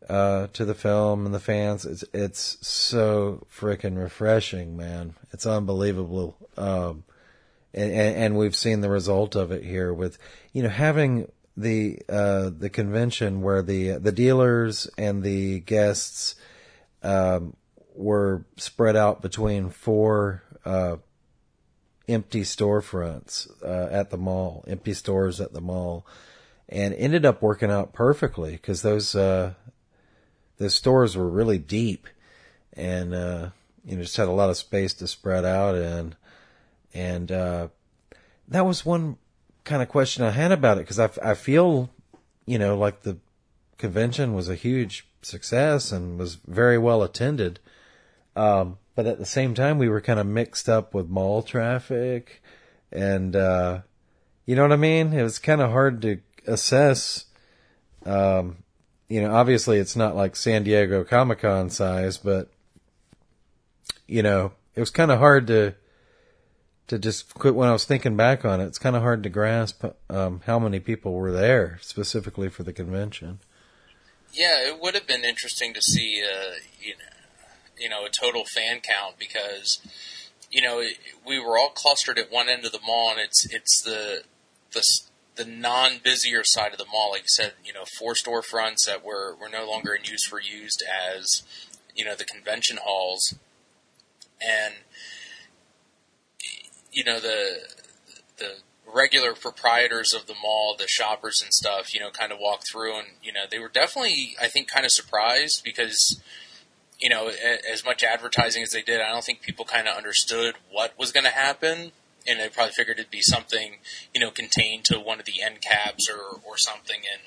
uh, 0.09 0.47
to 0.53 0.65
the 0.65 0.75
film 0.75 1.25
and 1.25 1.33
the 1.33 1.39
fans, 1.39 1.85
it's 1.85 2.03
it's 2.13 2.57
so 2.65 3.45
freaking 3.51 3.97
refreshing, 3.97 4.77
man. 4.77 5.15
It's 5.31 5.45
unbelievable. 5.45 6.37
Um, 6.57 7.03
and, 7.73 7.91
and, 7.91 8.37
we've 8.37 8.55
seen 8.55 8.79
the 8.79 8.89
result 8.89 9.35
of 9.35 9.51
it 9.51 9.61
here 9.61 9.93
with, 9.93 10.17
you 10.53 10.63
know, 10.63 10.69
having 10.69 11.29
the 11.57 11.99
uh, 12.07 12.51
the 12.57 12.69
convention 12.69 13.41
where 13.41 13.61
the 13.61 13.97
the 13.97 14.11
dealers 14.11 14.89
and 14.97 15.23
the 15.23 15.59
guests 15.61 16.35
um, 17.03 17.55
were 17.95 18.45
spread 18.57 18.95
out 18.95 19.21
between 19.21 19.69
four 19.69 20.43
uh, 20.65 20.97
empty 22.07 22.41
storefronts 22.41 23.49
uh, 23.63 23.89
at 23.91 24.09
the 24.09 24.17
mall, 24.17 24.63
empty 24.67 24.93
stores 24.93 25.41
at 25.41 25.53
the 25.53 25.61
mall, 25.61 26.05
and 26.69 26.93
ended 26.93 27.25
up 27.25 27.41
working 27.41 27.71
out 27.71 27.93
perfectly 27.93 28.51
because 28.51 28.81
those 28.81 29.15
uh, 29.15 29.53
stores 30.67 31.15
were 31.15 31.29
really 31.29 31.57
deep, 31.57 32.07
and 32.73 33.13
uh, 33.13 33.49
you 33.83 33.95
know 33.95 34.03
just 34.03 34.17
had 34.17 34.27
a 34.27 34.31
lot 34.31 34.49
of 34.49 34.57
space 34.57 34.93
to 34.95 35.07
spread 35.07 35.45
out 35.45 35.75
in, 35.75 36.15
and 36.93 37.31
uh, 37.31 37.67
that 38.47 38.65
was 38.65 38.85
one 38.85 39.17
kind 39.63 39.81
of 39.81 39.89
question 39.89 40.23
I 40.23 40.31
had 40.31 40.51
about 40.51 40.77
it 40.77 40.81
because 40.81 40.99
I, 40.99 41.09
I 41.23 41.33
feel 41.33 41.89
you 42.45 42.57
know 42.57 42.77
like 42.77 43.01
the 43.01 43.17
convention 43.77 44.33
was 44.33 44.49
a 44.49 44.55
huge 44.55 45.07
success 45.21 45.91
and 45.91 46.17
was 46.17 46.35
very 46.47 46.77
well 46.77 47.03
attended. 47.03 47.59
Um, 48.35 48.77
but 48.95 49.05
at 49.05 49.17
the 49.17 49.25
same 49.25 49.53
time, 49.53 49.77
we 49.77 49.89
were 49.89 50.01
kind 50.01 50.19
of 50.19 50.25
mixed 50.25 50.69
up 50.69 50.93
with 50.93 51.09
mall 51.09 51.41
traffic, 51.41 52.41
and 52.91 53.35
uh, 53.35 53.81
you 54.45 54.55
know 54.55 54.61
what 54.63 54.71
I 54.71 54.77
mean. 54.77 55.13
It 55.13 55.23
was 55.23 55.39
kind 55.39 55.61
of 55.61 55.71
hard 55.71 56.01
to 56.03 56.19
assess. 56.47 57.25
Um, 58.05 58.57
you 59.07 59.21
know, 59.21 59.33
obviously, 59.33 59.77
it's 59.77 59.95
not 59.95 60.15
like 60.15 60.35
San 60.35 60.63
Diego 60.63 61.03
Comic 61.03 61.39
Con 61.39 61.69
size, 61.69 62.17
but 62.17 62.49
you 64.07 64.23
know, 64.23 64.53
it 64.75 64.79
was 64.79 64.91
kind 64.91 65.11
of 65.11 65.19
hard 65.19 65.47
to 65.47 65.75
to 66.87 66.99
just 66.99 67.33
quit 67.33 67.55
when 67.55 67.67
I 67.67 67.73
was 67.73 67.85
thinking 67.85 68.15
back 68.15 68.45
on 68.45 68.61
it. 68.61 68.65
It's 68.65 68.77
kind 68.77 68.95
of 68.95 69.01
hard 69.01 69.23
to 69.23 69.29
grasp 69.29 69.83
um, 70.09 70.41
how 70.45 70.59
many 70.59 70.79
people 70.79 71.13
were 71.13 71.31
there 71.31 71.79
specifically 71.81 72.49
for 72.49 72.63
the 72.63 72.73
convention. 72.73 73.39
Yeah, 74.31 74.67
it 74.67 74.79
would 74.81 74.93
have 74.93 75.07
been 75.07 75.23
interesting 75.23 75.73
to 75.73 75.81
see, 75.81 76.21
uh, 76.21 76.55
you 76.79 76.91
know, 76.91 77.15
you 77.77 77.89
know 77.89 78.05
a 78.05 78.09
total 78.09 78.43
fan 78.45 78.79
count 78.81 79.17
because 79.17 79.79
you 80.51 80.61
know 80.61 80.83
we 81.25 81.39
were 81.39 81.57
all 81.57 81.69
clustered 81.69 82.17
at 82.17 82.31
one 82.31 82.49
end 82.49 82.65
of 82.65 82.71
the 82.71 82.79
mall, 82.85 83.11
and 83.11 83.19
it's 83.19 83.45
it's 83.53 83.81
the 83.81 84.23
the 84.73 84.83
the 85.35 85.45
non 85.45 85.99
busier 86.03 86.43
side 86.43 86.71
of 86.71 86.77
the 86.77 86.85
mall. 86.85 87.11
Like 87.11 87.23
you 87.23 87.27
said, 87.29 87.53
you 87.63 87.73
know, 87.73 87.83
four 87.97 88.13
storefronts 88.13 88.85
that 88.85 89.03
were 89.03 89.35
were 89.39 89.49
no 89.49 89.69
longer 89.69 89.93
in 89.93 90.03
use 90.03 90.29
were 90.31 90.41
used 90.41 90.83
as 90.83 91.43
you 91.95 92.05
know 92.05 92.15
the 92.15 92.25
convention 92.25 92.77
halls, 92.83 93.35
and 94.41 94.75
you 96.91 97.03
know 97.03 97.19
the 97.19 97.59
the 98.37 98.55
regular 98.95 99.33
proprietors 99.33 100.13
of 100.13 100.27
the 100.27 100.35
mall, 100.41 100.75
the 100.77 100.87
shoppers 100.87 101.41
and 101.43 101.53
stuff, 101.53 101.93
you 101.93 101.99
know, 101.99 102.09
kind 102.09 102.31
of 102.31 102.37
walked 102.39 102.65
through 102.71 102.97
and, 102.97 103.07
you 103.21 103.33
know, 103.33 103.41
they 103.49 103.59
were 103.59 103.69
definitely, 103.69 104.35
I 104.41 104.47
think, 104.47 104.69
kind 104.69 104.85
of 104.85 104.91
surprised 104.91 105.63
because, 105.63 106.21
you 106.99 107.09
know, 107.09 107.29
as 107.69 107.83
much 107.83 108.03
advertising 108.03 108.63
as 108.63 108.69
they 108.69 108.81
did, 108.81 109.01
I 109.01 109.11
don't 109.11 109.23
think 109.23 109.41
people 109.41 109.65
kind 109.65 109.87
of 109.87 109.97
understood 109.97 110.55
what 110.71 110.97
was 110.97 111.11
going 111.11 111.25
to 111.25 111.31
happen. 111.31 111.91
And 112.27 112.41
I 112.41 112.47
probably 112.47 112.73
figured 112.73 112.99
it'd 112.99 113.11
be 113.11 113.21
something, 113.21 113.77
you 114.13 114.21
know, 114.21 114.31
contained 114.31 114.85
to 114.85 114.99
one 114.99 115.19
of 115.19 115.25
the 115.25 115.41
end 115.43 115.61
caps 115.61 116.09
or, 116.09 116.39
or 116.43 116.57
something. 116.57 117.01
And, 117.11 117.21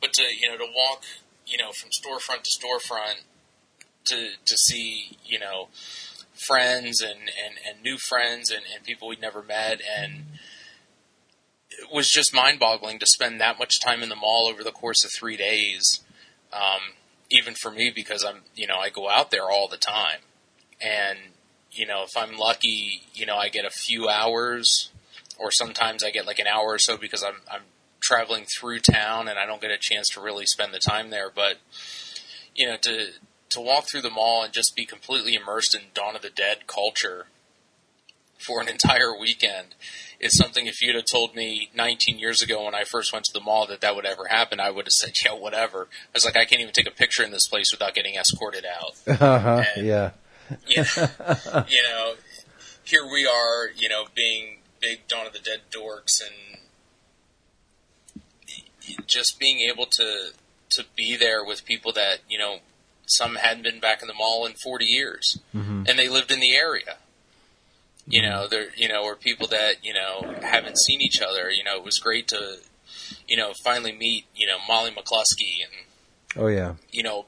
but 0.00 0.12
to, 0.14 0.22
you 0.22 0.50
know, 0.50 0.56
to 0.56 0.72
walk, 0.74 1.02
you 1.46 1.58
know, 1.58 1.70
from 1.72 1.90
storefront 1.90 2.44
to 2.44 2.50
storefront 2.50 3.22
to, 4.06 4.30
to 4.44 4.56
see, 4.56 5.18
you 5.24 5.38
know, 5.38 5.68
friends 6.34 7.00
and, 7.00 7.20
and, 7.20 7.56
and 7.68 7.82
new 7.82 7.98
friends 7.98 8.50
and, 8.50 8.62
and 8.74 8.84
people 8.84 9.08
we'd 9.08 9.20
never 9.20 9.42
met 9.42 9.80
and 9.96 10.24
it 11.78 11.92
was 11.92 12.08
just 12.08 12.34
mind 12.34 12.58
boggling 12.58 12.98
to 12.98 13.06
spend 13.06 13.40
that 13.40 13.58
much 13.58 13.80
time 13.80 14.02
in 14.02 14.08
the 14.08 14.16
mall 14.16 14.48
over 14.50 14.62
the 14.62 14.72
course 14.72 15.04
of 15.04 15.10
three 15.12 15.36
days. 15.36 16.00
Um, 16.52 16.94
even 17.30 17.54
for 17.54 17.70
me 17.70 17.90
because 17.94 18.24
I'm, 18.24 18.42
you 18.54 18.66
know, 18.66 18.76
I 18.76 18.90
go 18.90 19.08
out 19.08 19.30
there 19.30 19.50
all 19.50 19.68
the 19.68 19.78
time. 19.78 20.20
And, 20.80 21.18
you 21.72 21.86
know, 21.86 22.04
if 22.04 22.16
I'm 22.16 22.36
lucky, 22.36 23.02
you 23.14 23.26
know, 23.26 23.36
I 23.36 23.48
get 23.48 23.64
a 23.64 23.70
few 23.70 24.08
hours 24.08 24.90
or 25.38 25.50
sometimes 25.50 26.04
I 26.04 26.10
get 26.10 26.26
like 26.26 26.38
an 26.38 26.46
hour 26.46 26.66
or 26.66 26.78
so 26.78 26.96
because 26.96 27.22
I'm, 27.22 27.40
I'm 27.50 27.62
traveling 28.00 28.44
through 28.44 28.80
town 28.80 29.28
and 29.28 29.38
I 29.38 29.46
don't 29.46 29.60
get 29.60 29.70
a 29.70 29.78
chance 29.80 30.08
to 30.10 30.20
really 30.20 30.46
spend 30.46 30.74
the 30.74 30.78
time 30.78 31.10
there. 31.10 31.30
But, 31.34 31.58
you 32.54 32.66
know, 32.66 32.76
to, 32.82 33.08
to 33.50 33.60
walk 33.60 33.88
through 33.88 34.02
the 34.02 34.10
mall 34.10 34.42
and 34.42 34.52
just 34.52 34.76
be 34.76 34.84
completely 34.84 35.34
immersed 35.34 35.74
in 35.74 35.82
Dawn 35.94 36.16
of 36.16 36.22
the 36.22 36.30
Dead 36.30 36.66
culture 36.66 37.26
for 38.38 38.60
an 38.60 38.68
entire 38.70 39.16
weekend 39.18 39.74
is 40.20 40.36
something 40.36 40.66
if 40.66 40.80
you'd 40.80 40.94
have 40.94 41.04
told 41.04 41.34
me 41.34 41.68
19 41.74 42.18
years 42.18 42.42
ago 42.42 42.64
when 42.64 42.74
I 42.74 42.84
first 42.84 43.12
went 43.12 43.24
to 43.26 43.32
the 43.32 43.40
mall 43.40 43.66
that 43.66 43.80
that 43.80 43.96
would 43.96 44.06
ever 44.06 44.28
happen, 44.28 44.60
I 44.60 44.70
would 44.70 44.86
have 44.86 44.92
said, 44.92 45.12
yeah, 45.24 45.34
whatever. 45.34 45.88
I 45.90 46.10
was 46.14 46.24
like, 46.24 46.36
I 46.36 46.44
can't 46.44 46.60
even 46.60 46.72
take 46.72 46.86
a 46.86 46.92
picture 46.92 47.24
in 47.24 47.32
this 47.32 47.48
place 47.48 47.72
without 47.72 47.94
getting 47.94 48.14
escorted 48.14 48.64
out. 48.64 48.92
Uh-huh, 49.22 49.62
and, 49.76 49.86
yeah. 49.86 50.10
You 50.68 50.82
know, 50.82 51.64
you 51.68 51.82
know, 51.82 52.14
here 52.84 53.06
we 53.10 53.26
are, 53.26 53.70
you 53.76 53.88
know, 53.88 54.04
being 54.14 54.58
big 54.80 55.06
Dawn 55.08 55.26
of 55.26 55.32
the 55.32 55.38
Dead 55.38 55.60
dorks 55.70 56.20
and 56.20 56.58
just 59.06 59.38
being 59.38 59.60
able 59.60 59.86
to, 59.86 60.30
to 60.70 60.84
be 60.96 61.16
there 61.16 61.44
with 61.44 61.64
people 61.64 61.92
that, 61.92 62.18
you 62.28 62.38
know, 62.38 62.58
some 63.06 63.36
hadn't 63.36 63.62
been 63.62 63.80
back 63.80 64.02
in 64.02 64.08
the 64.08 64.14
mall 64.14 64.46
in 64.46 64.54
40 64.54 64.84
years 64.84 65.38
mm-hmm. 65.54 65.84
and 65.86 65.98
they 65.98 66.08
lived 66.08 66.30
in 66.30 66.40
the 66.40 66.54
area. 66.54 66.96
You 68.06 68.22
know, 68.22 68.48
there, 68.48 68.66
you 68.76 68.88
know, 68.88 69.04
or 69.04 69.14
people 69.14 69.46
that, 69.48 69.84
you 69.84 69.94
know, 69.94 70.34
haven't 70.42 70.76
seen 70.76 71.00
each 71.00 71.20
other. 71.20 71.50
You 71.50 71.62
know, 71.62 71.76
it 71.76 71.84
was 71.84 72.00
great 72.00 72.26
to, 72.28 72.56
you 73.28 73.36
know, 73.36 73.52
finally 73.62 73.92
meet, 73.92 74.26
you 74.34 74.46
know, 74.46 74.56
Molly 74.66 74.90
McCluskey 74.90 75.62
and, 75.62 75.86
Oh 76.36 76.46
yeah. 76.46 76.74
You 76.90 77.02
know, 77.02 77.26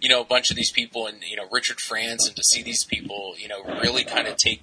you 0.00 0.08
know, 0.08 0.20
a 0.20 0.24
bunch 0.24 0.50
of 0.50 0.56
these 0.56 0.70
people 0.70 1.06
and, 1.06 1.22
you 1.22 1.36
know, 1.36 1.46
Richard 1.50 1.80
France 1.80 2.26
and 2.26 2.36
to 2.36 2.42
see 2.42 2.62
these 2.62 2.84
people, 2.84 3.34
you 3.36 3.48
know, 3.48 3.62
really 3.64 4.04
kind 4.04 4.26
of 4.26 4.36
take, 4.36 4.62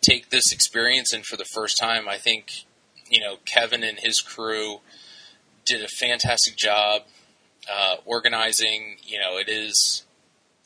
take 0.00 0.30
this 0.30 0.52
experience 0.52 1.12
in 1.12 1.22
for 1.22 1.36
the 1.36 1.44
first 1.44 1.76
time. 1.78 2.08
I 2.08 2.16
think, 2.16 2.64
you 3.08 3.20
know, 3.20 3.36
Kevin 3.44 3.82
and 3.82 3.98
his 4.00 4.20
crew 4.20 4.80
did 5.66 5.82
a 5.82 5.88
fantastic 5.88 6.56
job, 6.56 7.02
uh, 7.70 7.96
organizing, 8.06 8.96
you 9.04 9.18
know, 9.18 9.36
it 9.36 9.48
is, 9.48 10.04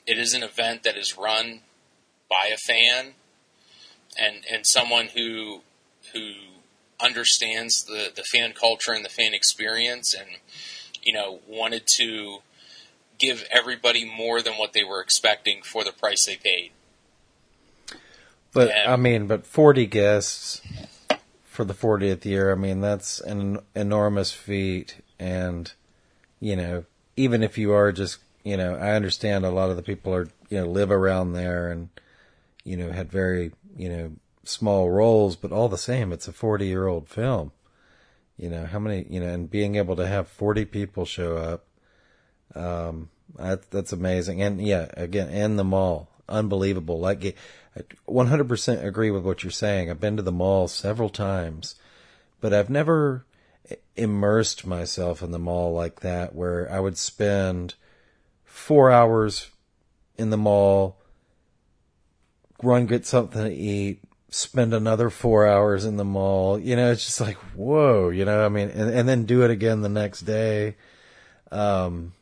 it 0.07 0.19
is 0.19 0.35
an 0.35 0.43
event 0.43 0.85
that 0.85 0.97
is 0.97 1.19
run 1.19 1.61
by 2.31 2.51
a 2.53 2.57
fan 2.57 3.15
and 4.19 4.45
and 4.51 4.67
someone 4.67 5.09
who 5.09 5.63
who 6.13 6.33
understands 7.01 7.85
the 7.85 8.13
the 8.15 8.23
fan 8.23 8.53
culture 8.53 8.93
and 8.93 9.05
the 9.05 9.11
fan 9.11 9.35
experience, 9.35 10.15
and 10.15 10.39
you 11.05 11.13
know 11.13 11.41
wanted 11.47 11.87
to 11.87 12.39
give 13.19 13.47
everybody 13.51 14.05
more 14.05 14.43
than 14.43 14.55
what 14.55 14.73
they 14.73 14.85
were 14.85 15.01
expecting 15.01 15.63
for 15.63 15.85
the 15.85 15.93
price 15.93 16.27
they 16.27 16.37
paid. 16.37 16.73
But 18.53 18.71
and, 18.71 18.93
I 18.93 18.97
mean, 18.97 19.27
but 19.27 19.47
forty 19.47 19.87
guests 19.87 20.61
for 21.45 21.65
the 21.65 21.75
40th 21.75 22.25
year. 22.25 22.51
I 22.51 22.57
mean, 22.57 22.81
that's 22.81 23.21
an 23.21 23.61
enormous 23.77 24.33
feat, 24.33 24.97
and 25.19 25.73
you 26.41 26.57
know, 26.57 26.85
even 27.17 27.43
if 27.43 27.57
you 27.57 27.73
are 27.73 27.93
just, 27.93 28.19
you 28.43 28.57
know, 28.57 28.75
I 28.75 28.93
understand 28.93 29.45
a 29.45 29.51
lot 29.51 29.71
of 29.71 29.77
the 29.77 29.83
people 29.83 30.13
are, 30.15 30.29
you 30.51 30.61
know, 30.61 30.67
live 30.67 30.91
around 30.91 31.33
there 31.33 31.71
and, 31.71 31.91
you 32.65 32.77
know, 32.77 32.91
had 32.91 33.11
very 33.11 33.53
you 33.77 33.89
know, 33.89 34.13
small 34.45 34.91
roles, 34.91 35.37
but 35.37 35.53
all 35.53 35.69
the 35.69 35.79
same, 35.79 36.13
it's 36.13 36.29
a 36.29 36.33
40 36.33 36.67
year 36.67 36.87
old 36.87 37.09
film. 37.09 37.53
You 38.37 38.51
know, 38.51 38.67
how 38.67 38.79
many, 38.79 39.07
you 39.09 39.21
know, 39.21 39.29
and 39.29 39.51
being 39.51 39.77
able 39.77 39.97
to 39.97 40.07
have 40.07 40.29
40 40.29 40.65
people 40.65 41.05
show 41.05 41.37
up, 41.37 41.67
um, 42.55 43.11
that, 43.37 43.71
that's 43.71 43.93
amazing. 43.93 44.43
And 44.43 44.61
yeah, 44.61 44.89
again, 44.97 45.29
in 45.29 45.57
the 45.57 45.65
mall. 45.65 46.09
unbelievable. 46.29 46.99
Like, 46.99 47.37
I 47.77 47.83
100% 48.09 48.85
agree 48.85 49.11
with 49.11 49.25
what 49.25 49.43
you're 49.43 49.51
saying. 49.51 49.91
I've 49.91 50.01
been 50.01 50.17
to 50.17 50.23
the 50.23 50.33
mall 50.33 50.69
several 50.69 51.09
times, 51.09 51.77
but 52.41 52.53
I've 52.53 52.71
never 52.71 53.25
immersed 53.97 54.67
myself 54.67 55.23
in 55.23 55.31
the 55.31 55.39
mall 55.39 55.73
like 55.73 56.01
that 56.01 56.35
where 56.35 56.71
I 56.71 56.81
would 56.81 56.99
spend 56.99 57.75
four 58.45 58.91
hours 58.91 59.51
in 60.17 60.31
the 60.31 60.37
mall, 60.37 60.99
run 62.63 62.87
get 62.87 63.07
something 63.07 63.43
to 63.43 63.53
eat, 63.53 64.01
spend 64.35 64.75
another 64.75 65.11
four 65.11 65.47
hours 65.47 65.85
in 65.85 65.97
the 65.97 66.05
mall. 66.05 66.59
You 66.59 66.77
know, 66.77 66.91
it's 66.91 67.07
just 67.07 67.21
like, 67.21 67.37
whoa, 67.55 68.09
you 68.09 68.25
know, 68.25 68.45
I 68.45 68.49
mean, 68.49 68.69
and, 68.71 68.91
and 68.91 69.09
then 69.09 69.25
do 69.25 69.43
it 69.43 69.51
again 69.51 69.83
the 69.83 69.89
next 69.89 70.23
day. 70.23 70.77
Um, 71.53 72.13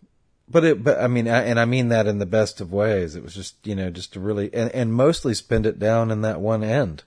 but 0.49 0.65
it, 0.65 0.85
but 0.85 1.01
I 1.01 1.07
mean, 1.07 1.29
I, 1.29 1.45
and 1.45 1.59
I 1.59 1.65
mean 1.65 1.89
that 1.89 2.07
in 2.07 2.19
the 2.19 2.27
best 2.27 2.61
of 2.61 2.73
ways. 2.73 3.17
It 3.17 3.23
was 3.23 3.35
just, 3.35 3.67
you 3.67 3.75
know, 3.75 3.91
just 3.91 4.13
to 4.13 4.21
really, 4.21 4.53
and, 4.53 4.71
and 4.73 4.93
mostly 4.93 5.33
spend 5.33 5.65
it 5.65 5.79
down 5.79 6.11
in 6.11 6.21
that 6.23 6.41
one 6.41 6.63
end. 6.63 7.05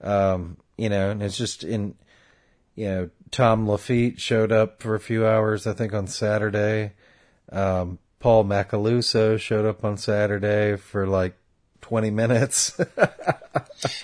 Um, 0.00 0.56
you 0.76 0.88
know, 0.88 1.10
and 1.10 1.22
it's 1.22 1.36
just 1.36 1.62
in, 1.62 1.94
you 2.74 2.86
know, 2.86 3.10
Tom 3.30 3.68
Lafitte 3.68 4.20
showed 4.20 4.52
up 4.52 4.82
for 4.82 4.94
a 4.94 5.00
few 5.00 5.26
hours, 5.26 5.66
I 5.66 5.72
think 5.72 5.94
on 5.94 6.06
Saturday. 6.08 6.92
Um, 7.52 7.98
Paul 8.18 8.44
Macaluso 8.44 9.38
showed 9.38 9.64
up 9.64 9.84
on 9.84 9.96
Saturday 9.96 10.76
for 10.76 11.06
like 11.06 11.36
20 11.86 12.10
minutes. 12.10 12.76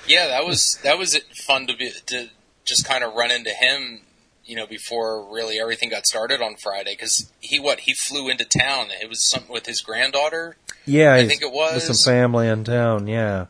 yeah, 0.06 0.28
that 0.28 0.44
was, 0.46 0.78
that 0.84 0.98
was 0.98 1.18
fun 1.44 1.66
to 1.66 1.76
be, 1.76 1.90
to 2.06 2.28
just 2.64 2.86
kind 2.86 3.02
of 3.02 3.14
run 3.14 3.30
into 3.32 3.50
him 3.50 4.02
you 4.44 4.56
know, 4.56 4.66
before 4.66 5.32
really 5.32 5.58
everything 5.58 5.88
got 5.88 6.06
started 6.06 6.42
on 6.42 6.56
Friday 6.56 6.94
because 6.94 7.30
he 7.40 7.60
what 7.60 7.80
he 7.80 7.94
flew 7.94 8.28
into 8.28 8.44
town. 8.44 8.88
It 8.90 9.08
was 9.08 9.24
something 9.28 9.52
with 9.52 9.66
his 9.66 9.80
granddaughter. 9.80 10.56
Yeah, 10.84 11.14
I 11.14 11.26
think 11.26 11.42
it 11.42 11.52
was 11.52 11.74
with 11.74 11.96
some 11.96 12.12
family 12.12 12.48
in 12.48 12.64
town. 12.64 13.06
Yeah, 13.06 13.46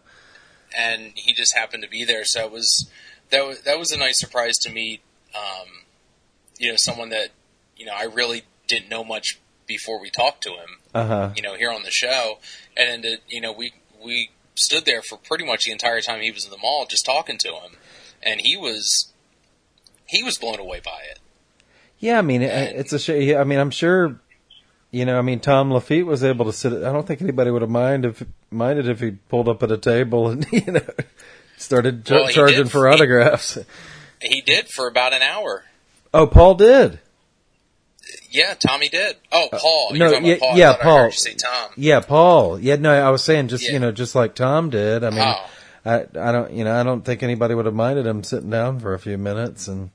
and 0.76 1.12
he 1.14 1.32
just 1.32 1.56
happened 1.56 1.82
to 1.82 1.88
be 1.88 2.04
there. 2.04 2.24
So 2.24 2.44
it 2.44 2.52
was 2.52 2.90
that 3.30 3.46
was 3.46 3.62
that 3.62 3.78
was 3.78 3.92
a 3.92 3.98
nice 3.98 4.20
surprise 4.20 4.58
to 4.58 4.70
meet. 4.70 5.00
Um, 5.34 5.68
you 6.58 6.70
know, 6.70 6.76
someone 6.76 7.08
that 7.08 7.30
you 7.76 7.86
know 7.86 7.94
I 7.96 8.04
really 8.04 8.42
didn't 8.68 8.90
know 8.90 9.02
much 9.02 9.40
before 9.66 10.00
we 10.00 10.10
talked 10.10 10.42
to 10.42 10.50
him. 10.50 10.78
Uh-huh. 10.94 11.30
You 11.34 11.42
know, 11.42 11.54
here 11.54 11.72
on 11.72 11.82
the 11.84 11.90
show, 11.90 12.38
and 12.76 13.02
then 13.02 13.18
you 13.28 13.40
know 13.40 13.52
we 13.52 13.72
we 14.04 14.30
stood 14.54 14.84
there 14.84 15.02
for 15.02 15.16
pretty 15.16 15.44
much 15.44 15.64
the 15.64 15.72
entire 15.72 16.00
time 16.00 16.20
he 16.20 16.30
was 16.30 16.44
in 16.44 16.50
the 16.50 16.58
mall, 16.58 16.86
just 16.88 17.04
talking 17.04 17.38
to 17.38 17.48
him, 17.48 17.72
and 18.22 18.40
he 18.40 18.56
was 18.56 19.12
he 20.06 20.22
was 20.22 20.38
blown 20.38 20.58
away 20.58 20.80
by 20.84 21.00
it. 21.10 21.18
Yeah, 21.98 22.18
I 22.18 22.22
mean, 22.22 22.42
and, 22.42 22.76
it's 22.76 22.92
a 22.92 22.98
shame. 22.98 23.36
I 23.36 23.44
mean, 23.44 23.58
I'm 23.58 23.70
sure, 23.70 24.20
you 24.90 25.04
know, 25.04 25.18
I 25.18 25.22
mean, 25.22 25.40
Tom 25.40 25.72
Lafitte 25.72 26.06
was 26.06 26.24
able 26.24 26.46
to 26.46 26.52
sit. 26.52 26.72
I 26.72 26.92
don't 26.92 27.06
think 27.06 27.22
anybody 27.22 27.50
would 27.50 27.62
have 27.62 27.70
mind 27.70 28.04
if 28.04 28.22
minded 28.50 28.88
if 28.88 29.00
he 29.00 29.12
pulled 29.12 29.48
up 29.48 29.62
at 29.62 29.72
a 29.72 29.78
table 29.78 30.28
and 30.28 30.46
you 30.52 30.72
know 30.72 30.86
started 31.56 32.08
well, 32.08 32.28
charging 32.28 32.66
for 32.66 32.88
autographs. 32.88 33.58
He, 34.20 34.28
he 34.28 34.40
did 34.40 34.68
for 34.68 34.88
about 34.88 35.12
an 35.12 35.22
hour. 35.22 35.64
Oh, 36.14 36.26
Paul 36.26 36.56
did. 36.56 37.00
Yeah, 38.30 38.54
Tommy 38.54 38.88
did. 38.88 39.16
Oh, 39.30 39.48
uh, 39.52 39.58
Paul. 39.58 39.88
Uh, 39.92 39.96
no, 39.96 40.18
yeah, 40.18 40.36
Paul. 40.38 40.56
yeah, 40.56 40.76
Paul. 40.80 41.10
Tom. 41.10 41.70
Yeah, 41.76 42.00
Paul. 42.00 42.58
Yeah, 42.58 42.76
no, 42.76 42.92
I 42.92 43.10
was 43.10 43.22
saying 43.22 43.48
just 43.48 43.64
yeah. 43.64 43.72
you 43.72 43.78
know 43.78 43.92
just 43.92 44.14
like 44.14 44.34
Tom 44.34 44.70
did. 44.70 45.04
I 45.04 45.10
mean, 45.10 45.20
oh. 45.20 45.50
I 45.84 46.06
I 46.18 46.32
don't 46.32 46.52
you 46.52 46.64
know 46.64 46.78
I 46.78 46.82
don't 46.82 47.04
think 47.04 47.22
anybody 47.22 47.54
would 47.54 47.66
have 47.66 47.74
minded 47.74 48.06
him 48.06 48.22
sitting 48.22 48.50
down 48.50 48.80
for 48.80 48.94
a 48.94 48.98
few 48.98 49.18
minutes 49.18 49.68
and 49.68 49.90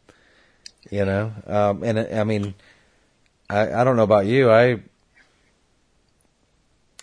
you 0.90 1.06
know, 1.06 1.34
um, 1.46 1.84
and 1.84 2.00
I 2.00 2.24
mean, 2.24 2.54
I 3.50 3.74
I 3.74 3.84
don't 3.84 3.96
know 3.96 4.04
about 4.04 4.26
you. 4.26 4.50
I 4.50 4.80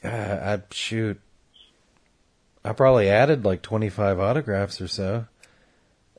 uh, 0.02 0.58
I 0.58 0.62
shoot. 0.70 1.20
I 2.64 2.72
probably 2.72 3.08
added 3.08 3.44
like 3.44 3.62
twenty 3.62 3.90
five 3.90 4.18
autographs 4.18 4.80
or 4.80 4.88
so 4.88 5.26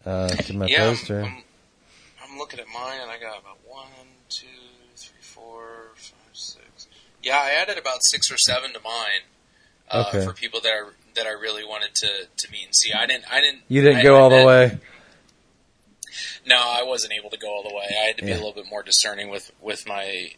uh, 0.05 0.27
to 0.27 0.55
my 0.55 0.67
yeah, 0.67 0.89
poster. 0.89 1.23
I'm, 1.23 1.43
I'm, 2.23 2.37
looking 2.37 2.59
at 2.59 2.67
mine, 2.67 2.99
and 3.01 3.09
I 3.09 3.17
got 3.19 3.39
about 3.39 3.57
one, 3.65 3.87
two, 4.29 4.45
three, 4.95 5.21
four, 5.21 5.91
five, 5.95 6.17
six. 6.33 6.87
Yeah, 7.25 7.39
I 7.41 7.59
added 7.59 7.79
about 7.79 7.97
six 8.03 8.31
or 8.31 8.37
seven 8.37 8.71
to 8.73 8.79
mine 8.79 9.23
uh, 9.89 10.05
okay. 10.07 10.23
for 10.23 10.31
people 10.31 10.61
that 10.61 10.69
I 10.69 10.89
that 11.15 11.25
I 11.25 11.31
really 11.31 11.65
wanted 11.65 11.95
to 11.95 12.07
to 12.37 12.51
meet 12.51 12.65
and 12.65 12.75
see. 12.75 12.93
I 12.93 13.07
didn't. 13.07 13.25
I 13.31 13.41
didn't. 13.41 13.63
You 13.67 13.81
didn't 13.81 14.01
I, 14.01 14.03
go 14.03 14.15
I, 14.15 14.19
all 14.19 14.29
the 14.29 14.45
way. 14.45 14.77
No, 16.45 16.55
I 16.55 16.83
wasn't 16.83 17.13
able 17.13 17.31
to 17.31 17.37
go 17.37 17.47
all 17.47 17.63
the 17.67 17.73
way. 17.73 17.85
I 17.89 18.05
had 18.05 18.17
to 18.17 18.23
be 18.23 18.29
yeah. 18.29 18.35
a 18.35 18.37
little 18.37 18.53
bit 18.53 18.69
more 18.69 18.83
discerning 18.83 19.29
with 19.29 19.51
with 19.59 19.87
my 19.87 20.33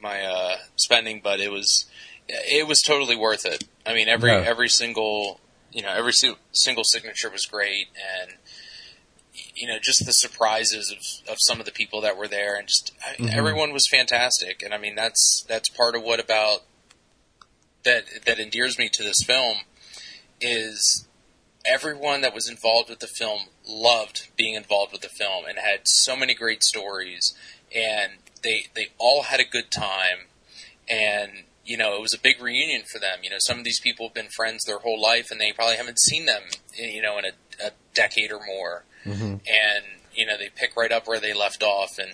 my 0.00 0.22
uh, 0.22 0.56
spending, 0.76 1.20
but 1.22 1.40
it 1.40 1.50
was 1.50 1.86
it 2.28 2.68
was 2.68 2.80
totally 2.86 3.16
worth 3.16 3.44
it. 3.44 3.64
I 3.84 3.92
mean, 3.92 4.08
every 4.08 4.30
yeah. 4.30 4.44
every 4.46 4.68
single 4.68 5.40
you 5.72 5.82
know 5.82 5.92
every 5.92 6.12
single 6.12 6.84
signature 6.84 7.28
was 7.28 7.44
great, 7.44 7.88
and 8.22 8.34
you 9.60 9.66
know 9.66 9.78
just 9.80 10.06
the 10.06 10.12
surprises 10.12 10.90
of, 10.90 11.32
of 11.32 11.36
some 11.40 11.60
of 11.60 11.66
the 11.66 11.72
people 11.72 12.00
that 12.00 12.16
were 12.16 12.26
there, 12.26 12.56
and 12.56 12.66
just 12.66 12.92
mm-hmm. 13.18 13.28
everyone 13.30 13.72
was 13.72 13.86
fantastic. 13.86 14.62
And 14.62 14.72
I 14.72 14.78
mean, 14.78 14.94
that's 14.94 15.44
that's 15.46 15.68
part 15.68 15.94
of 15.94 16.02
what 16.02 16.18
about 16.18 16.60
that 17.84 18.04
that 18.24 18.38
endears 18.38 18.78
me 18.78 18.88
to 18.88 19.02
this 19.02 19.22
film 19.26 19.58
is 20.40 21.06
everyone 21.66 22.22
that 22.22 22.34
was 22.34 22.48
involved 22.48 22.88
with 22.88 23.00
the 23.00 23.06
film 23.06 23.42
loved 23.68 24.28
being 24.34 24.54
involved 24.54 24.92
with 24.92 25.02
the 25.02 25.08
film 25.08 25.44
and 25.46 25.58
had 25.58 25.80
so 25.84 26.16
many 26.16 26.34
great 26.34 26.64
stories 26.64 27.34
and 27.74 28.12
they 28.42 28.66
they 28.74 28.88
all 28.98 29.24
had 29.24 29.40
a 29.40 29.44
good 29.44 29.70
time 29.70 30.26
and 30.88 31.30
you 31.66 31.76
know 31.76 31.94
it 31.94 32.00
was 32.00 32.14
a 32.14 32.18
big 32.18 32.40
reunion 32.40 32.82
for 32.90 32.98
them 32.98 33.18
you 33.22 33.28
know 33.28 33.36
some 33.38 33.58
of 33.58 33.64
these 33.64 33.80
people 33.80 34.06
have 34.06 34.14
been 34.14 34.28
friends 34.34 34.64
their 34.64 34.78
whole 34.78 35.00
life 35.00 35.30
and 35.30 35.38
they 35.38 35.52
probably 35.52 35.76
haven't 35.76 36.00
seen 36.00 36.24
them 36.24 36.42
you 36.74 37.02
know 37.02 37.18
in 37.18 37.26
a, 37.26 37.32
a 37.64 37.70
decade 37.94 38.32
or 38.32 38.40
more 38.46 38.84
mm-hmm. 39.04 39.24
and 39.24 39.84
you 40.14 40.26
know 40.26 40.36
they 40.38 40.48
pick 40.48 40.76
right 40.76 40.92
up 40.92 41.06
where 41.06 41.20
they 41.20 41.32
left 41.32 41.62
off 41.62 41.98
and 41.98 42.12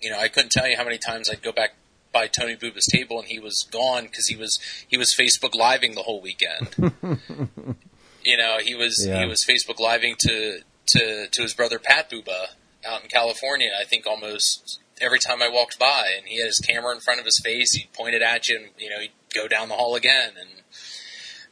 you 0.00 0.10
know 0.10 0.18
I 0.18 0.28
couldn't 0.28 0.52
tell 0.52 0.68
you 0.68 0.76
how 0.76 0.84
many 0.84 0.98
times 0.98 1.28
I'd 1.30 1.42
go 1.42 1.52
back 1.52 1.74
by 2.12 2.26
Tony 2.26 2.56
Buba's 2.56 2.86
table 2.86 3.20
and 3.20 3.28
he 3.28 3.38
was 3.38 3.68
gone 3.70 4.04
because 4.04 4.26
he 4.26 4.36
was 4.36 4.58
he 4.88 4.96
was 4.96 5.14
Facebook 5.14 5.54
living 5.54 5.94
the 5.94 6.02
whole 6.02 6.20
weekend 6.20 6.92
You 8.24 8.36
know, 8.36 8.58
he 8.62 8.74
was 8.74 9.06
yeah. 9.06 9.20
he 9.20 9.26
was 9.26 9.44
Facebook 9.44 9.78
living 9.80 10.14
to 10.20 10.60
to 10.86 11.26
to 11.28 11.42
his 11.42 11.54
brother 11.54 11.78
Pat 11.78 12.10
Buba 12.10 12.48
out 12.86 13.02
in 13.02 13.08
California. 13.08 13.70
I 13.80 13.84
think 13.84 14.06
almost 14.06 14.80
every 15.00 15.18
time 15.18 15.42
I 15.42 15.48
walked 15.48 15.78
by, 15.78 16.12
and 16.16 16.26
he 16.26 16.38
had 16.38 16.46
his 16.46 16.58
camera 16.58 16.94
in 16.94 17.00
front 17.00 17.20
of 17.20 17.26
his 17.26 17.40
face. 17.42 17.72
He 17.72 17.88
pointed 17.94 18.22
at 18.22 18.48
you, 18.48 18.56
and 18.56 18.66
you 18.78 18.90
know 18.90 19.00
he'd 19.00 19.12
go 19.34 19.48
down 19.48 19.68
the 19.68 19.74
hall 19.74 19.94
again, 19.94 20.32
and 20.38 20.50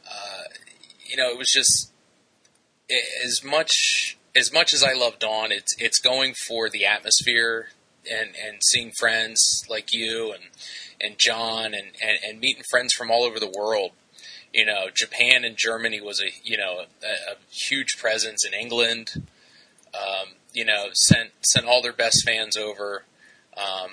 uh, 0.07 0.43
you 1.05 1.17
know 1.17 1.29
it 1.29 1.37
was 1.37 1.49
just 1.51 1.91
as 3.23 3.43
much 3.43 4.17
as 4.35 4.53
much 4.53 4.73
as 4.73 4.83
I 4.83 4.93
love 4.93 5.19
Dawn. 5.19 5.51
It's 5.51 5.75
it's 5.79 5.99
going 5.99 6.33
for 6.47 6.69
the 6.69 6.85
atmosphere 6.85 7.69
and 8.09 8.29
and 8.43 8.61
seeing 8.63 8.91
friends 8.99 9.65
like 9.69 9.93
you 9.93 10.33
and 10.33 10.43
and 11.01 11.17
John 11.17 11.73
and, 11.73 11.91
and, 12.01 12.19
and 12.27 12.39
meeting 12.39 12.63
friends 12.69 12.93
from 12.93 13.09
all 13.09 13.23
over 13.23 13.39
the 13.39 13.49
world 13.49 13.91
you 14.53 14.65
know, 14.65 14.87
Japan 14.93 15.43
and 15.43 15.55
Germany 15.57 16.01
was 16.01 16.21
a 16.21 16.29
you 16.43 16.57
know 16.57 16.85
a, 17.03 17.31
a 17.31 17.35
huge 17.51 17.97
presence 17.97 18.45
in 18.45 18.53
England. 18.53 19.27
Um, 19.93 20.29
you 20.53 20.65
know, 20.65 20.87
sent 20.93 21.31
sent 21.41 21.65
all 21.65 21.81
their 21.81 21.93
best 21.93 22.23
fans 22.25 22.57
over. 22.57 23.03
Um, 23.55 23.91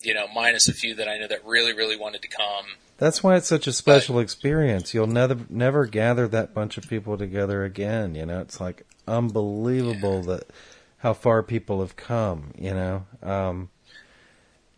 you 0.00 0.14
know, 0.14 0.26
minus 0.34 0.68
a 0.68 0.72
few 0.72 0.94
that 0.94 1.08
I 1.08 1.18
know 1.18 1.28
that 1.28 1.44
really 1.44 1.72
really 1.72 1.96
wanted 1.96 2.22
to 2.22 2.28
come. 2.28 2.66
That's 3.00 3.22
why 3.22 3.36
it's 3.36 3.48
such 3.48 3.66
a 3.66 3.72
special 3.72 4.16
but, 4.16 4.20
experience. 4.20 4.92
You'll 4.92 5.06
never 5.06 5.38
never 5.48 5.86
gather 5.86 6.28
that 6.28 6.52
bunch 6.52 6.76
of 6.76 6.86
people 6.86 7.16
together 7.16 7.64
again. 7.64 8.14
You 8.14 8.26
know, 8.26 8.40
it's 8.40 8.60
like 8.60 8.86
unbelievable 9.08 10.16
yeah. 10.16 10.36
that 10.36 10.50
how 10.98 11.14
far 11.14 11.42
people 11.42 11.80
have 11.80 11.96
come. 11.96 12.52
You 12.58 12.74
know, 12.74 13.06
um, 13.22 13.70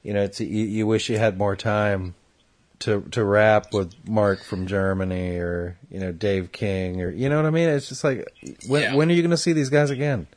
you 0.04 0.14
know, 0.14 0.22
it's 0.22 0.40
you, 0.40 0.46
you 0.46 0.86
wish 0.86 1.10
you 1.10 1.18
had 1.18 1.36
more 1.36 1.56
time 1.56 2.14
to 2.78 3.00
to 3.10 3.24
rap 3.24 3.72
with 3.72 3.92
Mark 4.08 4.44
from 4.44 4.68
Germany 4.68 5.38
or 5.38 5.76
you 5.90 5.98
know 5.98 6.12
Dave 6.12 6.52
King 6.52 7.02
or 7.02 7.10
you 7.10 7.28
know 7.28 7.36
what 7.36 7.46
I 7.46 7.50
mean. 7.50 7.70
It's 7.70 7.88
just 7.88 8.04
like 8.04 8.24
when 8.68 8.82
yeah. 8.82 8.94
when 8.94 9.10
are 9.10 9.14
you 9.14 9.22
going 9.22 9.30
to 9.32 9.36
see 9.36 9.52
these 9.52 9.68
guys 9.68 9.90
again? 9.90 10.28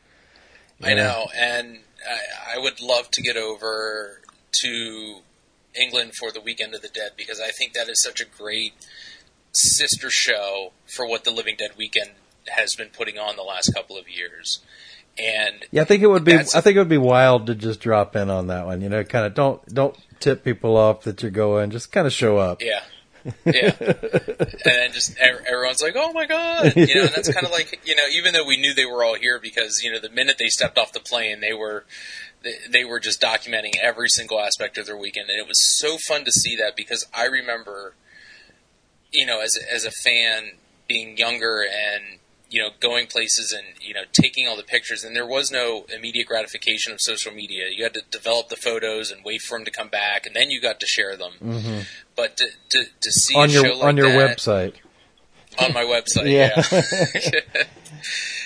You 0.79 0.87
I 0.87 0.93
know, 0.95 1.03
know 1.03 1.27
and 1.37 1.77
I, 2.09 2.55
I, 2.55 2.59
would 2.59 2.81
love 2.81 3.09
to 3.11 3.21
get 3.21 3.37
over 3.37 4.21
to 4.63 5.19
England 5.79 6.13
for 6.19 6.31
the 6.31 6.41
Weekend 6.41 6.73
of 6.73 6.81
the 6.81 6.89
Dead 6.89 7.11
because 7.17 7.39
I 7.39 7.51
think 7.51 7.73
that 7.73 7.89
is 7.89 8.01
such 8.01 8.21
a 8.21 8.25
great 8.25 8.73
sister 9.53 10.09
show 10.09 10.73
for 10.85 11.07
what 11.07 11.23
the 11.23 11.31
Living 11.31 11.55
Dead 11.57 11.71
Weekend 11.77 12.11
has 12.49 12.75
been 12.75 12.89
putting 12.89 13.17
on 13.17 13.35
the 13.35 13.43
last 13.43 13.73
couple 13.73 13.97
of 13.97 14.09
years. 14.09 14.61
And 15.17 15.65
yeah, 15.71 15.83
I 15.83 15.85
think 15.85 16.03
it 16.03 16.07
would 16.07 16.25
be. 16.25 16.33
I 16.33 16.43
think 16.43 16.75
it 16.75 16.79
would 16.79 16.89
be 16.89 16.97
wild 16.97 17.47
to 17.47 17.55
just 17.55 17.79
drop 17.79 18.15
in 18.17 18.29
on 18.29 18.47
that 18.47 18.65
one. 18.65 18.81
You 18.81 18.89
know, 18.89 19.03
kind 19.05 19.25
of 19.25 19.33
don't 19.33 19.65
don't 19.73 19.97
tip 20.19 20.43
people 20.43 20.75
off 20.75 21.03
that 21.03 21.21
you're 21.21 21.31
going. 21.31 21.71
Just 21.71 21.91
kind 21.91 22.05
of 22.05 22.11
show 22.11 22.37
up. 22.37 22.61
Yeah. 22.61 22.81
yeah, 23.43 23.71
and 23.79 24.93
just 24.93 25.17
everyone's 25.17 25.81
like, 25.81 25.95
"Oh 25.95 26.13
my 26.13 26.27
god!" 26.27 26.75
You 26.75 26.93
know, 26.93 27.01
and 27.05 27.09
that's 27.09 27.33
kind 27.33 27.43
of 27.43 27.51
like 27.51 27.81
you 27.83 27.95
know, 27.95 28.05
even 28.11 28.33
though 28.33 28.45
we 28.45 28.57
knew 28.57 28.73
they 28.73 28.85
were 28.85 29.03
all 29.03 29.15
here 29.15 29.39
because 29.39 29.81
you 29.83 29.91
know, 29.91 29.99
the 29.99 30.11
minute 30.11 30.35
they 30.37 30.47
stepped 30.47 30.77
off 30.77 30.91
the 30.91 30.99
plane, 30.99 31.39
they 31.39 31.53
were 31.53 31.85
they, 32.45 32.53
they 32.71 32.85
were 32.85 33.01
just 33.01 33.21
documenting 33.21 33.73
every 33.83 34.07
single 34.07 34.39
aspect 34.39 34.77
of 34.77 34.85
their 34.85 34.97
weekend, 34.97 35.29
and 35.29 35.37
it 35.37 35.47
was 35.47 35.77
so 35.77 35.97
fun 35.97 36.23
to 36.23 36.31
see 36.31 36.55
that 36.55 36.77
because 36.77 37.05
I 37.13 37.25
remember 37.25 37.95
you 39.15 39.25
know, 39.25 39.41
as 39.41 39.57
a, 39.57 39.73
as 39.73 39.85
a 39.85 39.91
fan, 39.91 40.51
being 40.87 41.17
younger 41.17 41.63
and 41.63 42.19
you 42.49 42.61
know 42.61 42.69
going 42.79 43.07
places 43.07 43.51
and 43.51 43.65
you 43.81 43.93
know 43.93 44.03
taking 44.11 44.47
all 44.47 44.55
the 44.55 44.63
pictures, 44.63 45.03
and 45.03 45.15
there 45.15 45.25
was 45.25 45.51
no 45.51 45.85
immediate 45.95 46.27
gratification 46.27 46.93
of 46.93 47.01
social 47.01 47.31
media. 47.31 47.65
You 47.71 47.83
had 47.83 47.93
to 47.95 48.01
develop 48.11 48.49
the 48.49 48.55
photos 48.55 49.09
and 49.09 49.23
wait 49.23 49.41
for 49.41 49.57
them 49.57 49.65
to 49.65 49.71
come 49.71 49.89
back, 49.89 50.25
and 50.25 50.35
then 50.35 50.51
you 50.51 50.61
got 50.61 50.79
to 50.81 50.85
share 50.85 51.15
them. 51.15 51.33
Mm-hmm. 51.43 51.79
But 52.15 52.37
to, 52.37 52.47
to, 52.69 52.83
to 53.01 53.11
see 53.11 53.35
on 53.35 53.49
a 53.49 53.53
your 53.53 53.65
show 53.65 53.73
like 53.73 53.83
on 53.83 53.97
your 53.97 54.11
that, 54.11 54.37
website. 54.37 54.73
on 55.59 55.73
my 55.73 55.83
website, 55.83 56.25
yeah. 56.31 56.61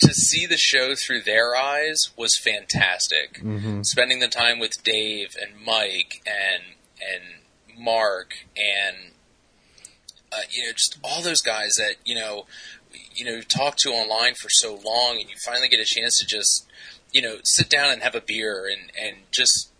to 0.00 0.14
see 0.14 0.46
the 0.46 0.56
show 0.56 0.94
through 0.94 1.22
their 1.22 1.54
eyes 1.56 2.10
was 2.16 2.36
fantastic. 2.36 3.34
Mm-hmm. 3.42 3.82
Spending 3.82 4.18
the 4.20 4.28
time 4.28 4.58
with 4.58 4.82
Dave 4.82 5.36
and 5.40 5.64
Mike 5.64 6.22
and 6.26 6.74
and 7.00 7.78
Mark 7.82 8.34
and 8.56 9.12
uh, 10.32 10.42
you 10.50 10.64
know 10.64 10.72
just 10.72 10.98
all 11.02 11.22
those 11.22 11.40
guys 11.42 11.74
that 11.76 11.96
you 12.04 12.14
know 12.14 12.46
you 13.14 13.24
know 13.24 13.40
talk 13.42 13.76
to 13.78 13.90
online 13.90 14.34
for 14.34 14.48
so 14.50 14.74
long, 14.84 15.18
and 15.20 15.28
you 15.30 15.36
finally 15.44 15.68
get 15.68 15.80
a 15.80 15.84
chance 15.84 16.18
to 16.18 16.26
just 16.26 16.66
you 17.12 17.20
know 17.22 17.38
sit 17.44 17.68
down 17.68 17.90
and 17.90 18.02
have 18.02 18.14
a 18.14 18.20
beer 18.20 18.66
and 18.70 18.90
and 19.00 19.16
just 19.30 19.70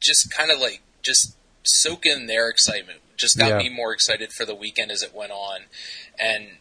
just 0.00 0.32
kind 0.32 0.50
of 0.50 0.58
like 0.60 0.80
just 1.02 1.36
soak 1.64 2.06
in 2.06 2.26
their 2.26 2.48
excitement. 2.48 2.98
Just 3.16 3.36
got 3.36 3.48
Yeah. 3.48 3.58
me 3.58 3.68
more 3.68 3.92
excited 3.92 4.32
for 4.32 4.44
the 4.44 4.54
weekend 4.54 4.90
as 4.90 5.02
it 5.02 5.14
went 5.14 5.32
on, 5.32 5.62
and 6.18 6.58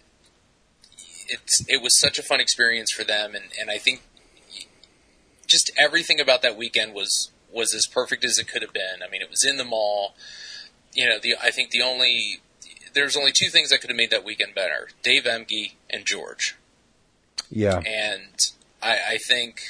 it's 1.28 1.64
it 1.68 1.82
was 1.82 2.00
such 2.00 2.18
a 2.20 2.24
fun 2.24 2.40
experience 2.40 2.92
for 2.92 3.04
them, 3.04 3.36
and, 3.36 3.46
and 3.60 3.70
I 3.70 3.78
think 3.78 4.02
just 5.46 5.72
everything 5.80 6.20
about 6.20 6.42
that 6.42 6.58
weekend 6.58 6.94
was 6.94 7.32
was 7.52 7.74
as 7.74 7.88
perfect 7.88 8.26
as 8.26 8.38
it 8.38 8.48
could 8.48 8.62
have 8.62 8.74
been. 8.74 9.02
I 9.06 9.10
mean, 9.10 9.22
it 9.22 9.30
was 9.30 9.46
in 9.46 9.58
the 9.58 9.64
mall. 9.64 10.16
You 10.94 11.08
know, 11.08 11.20
the 11.22 11.36
I 11.42 11.52
think 11.52 11.72
the 11.72 11.82
only 11.82 12.42
there's 12.94 13.16
only 13.16 13.32
two 13.32 13.50
things 13.50 13.70
that 13.70 13.82
could 13.82 13.90
have 13.90 13.98
made 13.98 14.12
that 14.12 14.26
weekend 14.26 14.56
better: 14.56 14.90
Dave 15.04 15.24
Emge 15.24 15.74
and 15.90 16.06
George. 16.06 16.56
Yeah. 17.50 17.78
And 17.78 18.36
I, 18.82 18.98
I 19.12 19.18
think 19.18 19.62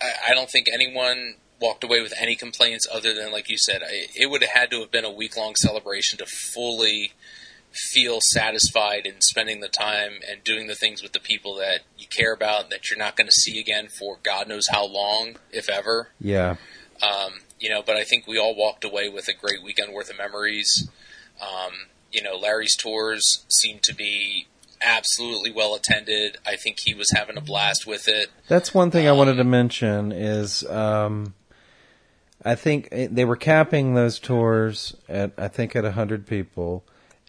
I, 0.00 0.30
I 0.30 0.34
don't 0.34 0.50
think 0.50 0.68
anyone 0.72 1.34
walked 1.60 1.84
away 1.84 2.00
with 2.00 2.12
any 2.18 2.36
complaints 2.36 2.86
other 2.92 3.14
than, 3.14 3.32
like 3.32 3.48
you 3.48 3.56
said, 3.56 3.82
I, 3.82 4.06
it 4.14 4.30
would 4.30 4.42
have 4.42 4.50
had 4.50 4.70
to 4.70 4.80
have 4.80 4.90
been 4.90 5.04
a 5.04 5.10
week 5.10 5.36
long 5.36 5.54
celebration 5.56 6.18
to 6.18 6.26
fully 6.26 7.12
feel 7.74 8.20
satisfied 8.20 9.06
in 9.06 9.20
spending 9.20 9.60
the 9.60 9.68
time 9.68 10.20
and 10.30 10.44
doing 10.44 10.66
the 10.68 10.74
things 10.74 11.02
with 11.02 11.12
the 11.12 11.20
people 11.20 11.56
that 11.56 11.80
you 11.98 12.06
care 12.06 12.32
about 12.32 12.70
that 12.70 12.88
you're 12.88 12.98
not 12.98 13.16
going 13.16 13.26
to 13.26 13.32
see 13.32 13.58
again 13.58 13.88
for 13.88 14.18
God 14.22 14.48
knows 14.48 14.68
how 14.68 14.86
long, 14.86 15.36
if 15.50 15.68
ever. 15.68 16.08
Yeah. 16.20 16.56
Um, 17.02 17.40
you 17.58 17.68
know, 17.68 17.82
but 17.82 17.96
I 17.96 18.04
think 18.04 18.26
we 18.26 18.38
all 18.38 18.54
walked 18.54 18.84
away 18.84 19.08
with 19.08 19.28
a 19.28 19.32
great 19.32 19.62
weekend 19.62 19.92
worth 19.92 20.10
of 20.10 20.18
memories. 20.18 20.88
Um, 21.40 21.72
you 22.12 22.22
know, 22.22 22.36
Larry's 22.36 22.76
tours 22.76 23.44
seemed 23.48 23.82
to 23.84 23.94
be 23.94 24.46
absolutely 24.84 25.50
well 25.50 25.74
attended. 25.74 26.38
I 26.46 26.56
think 26.56 26.80
he 26.80 26.94
was 26.94 27.10
having 27.10 27.36
a 27.36 27.40
blast 27.40 27.86
with 27.86 28.06
it. 28.06 28.30
That's 28.48 28.72
one 28.72 28.90
thing 28.90 29.08
I 29.08 29.12
wanted 29.12 29.34
to 29.34 29.44
mention 29.44 30.12
is 30.12 30.64
um, 30.64 31.34
I 32.44 32.54
think 32.54 32.88
they 32.90 33.24
were 33.24 33.36
capping 33.36 33.94
those 33.94 34.18
tours 34.18 34.94
at 35.08 35.32
I 35.38 35.48
think 35.48 35.74
at 35.74 35.84
a 35.84 35.92
hundred 35.92 36.26
people, 36.26 36.84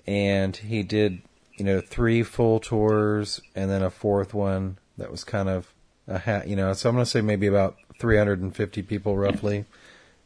and 0.07 0.55
he 0.55 0.83
did 0.83 1.21
you 1.57 1.65
know 1.65 1.81
three 1.81 2.23
full 2.23 2.59
tours 2.59 3.41
and 3.55 3.69
then 3.69 3.81
a 3.81 3.89
fourth 3.89 4.33
one 4.33 4.77
that 4.97 5.11
was 5.11 5.23
kind 5.23 5.49
of 5.49 5.73
a 6.07 6.19
ha- 6.19 6.43
you 6.45 6.55
know 6.55 6.73
so 6.73 6.89
I'm 6.89 6.95
gonna 6.95 7.05
say 7.05 7.21
maybe 7.21 7.47
about 7.47 7.77
350 7.99 8.81
people 8.83 9.17
roughly 9.17 9.65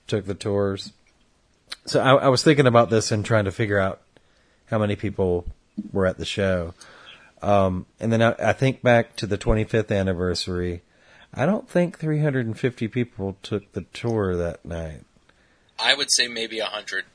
took 0.07 0.25
the 0.25 0.33
tours. 0.33 0.93
So 1.85 2.01
I, 2.01 2.15
I 2.15 2.27
was 2.27 2.43
thinking 2.43 2.67
about 2.67 2.89
this 2.89 3.11
and 3.11 3.23
trying 3.23 3.45
to 3.45 3.51
figure 3.51 3.79
out 3.79 4.01
how 4.65 4.79
many 4.79 4.95
people 4.95 5.45
were 5.91 6.05
at 6.05 6.17
the 6.17 6.25
show. 6.25 6.73
Um, 7.41 7.85
and 7.99 8.11
then 8.11 8.21
I, 8.21 8.35
I 8.39 8.53
think 8.53 8.81
back 8.81 9.15
to 9.17 9.27
the 9.27 9.37
25th 9.37 9.97
anniversary. 9.97 10.81
I 11.33 11.45
don't 11.45 11.69
think 11.69 11.97
350 11.97 12.87
people 12.87 13.37
took 13.43 13.71
the 13.71 13.85
tour 13.93 14.35
that 14.35 14.65
night. 14.65 15.03
I 15.77 15.93
would 15.93 16.11
say 16.11 16.27
maybe 16.27 16.59
a 16.59 16.65
hundred, 16.65 17.05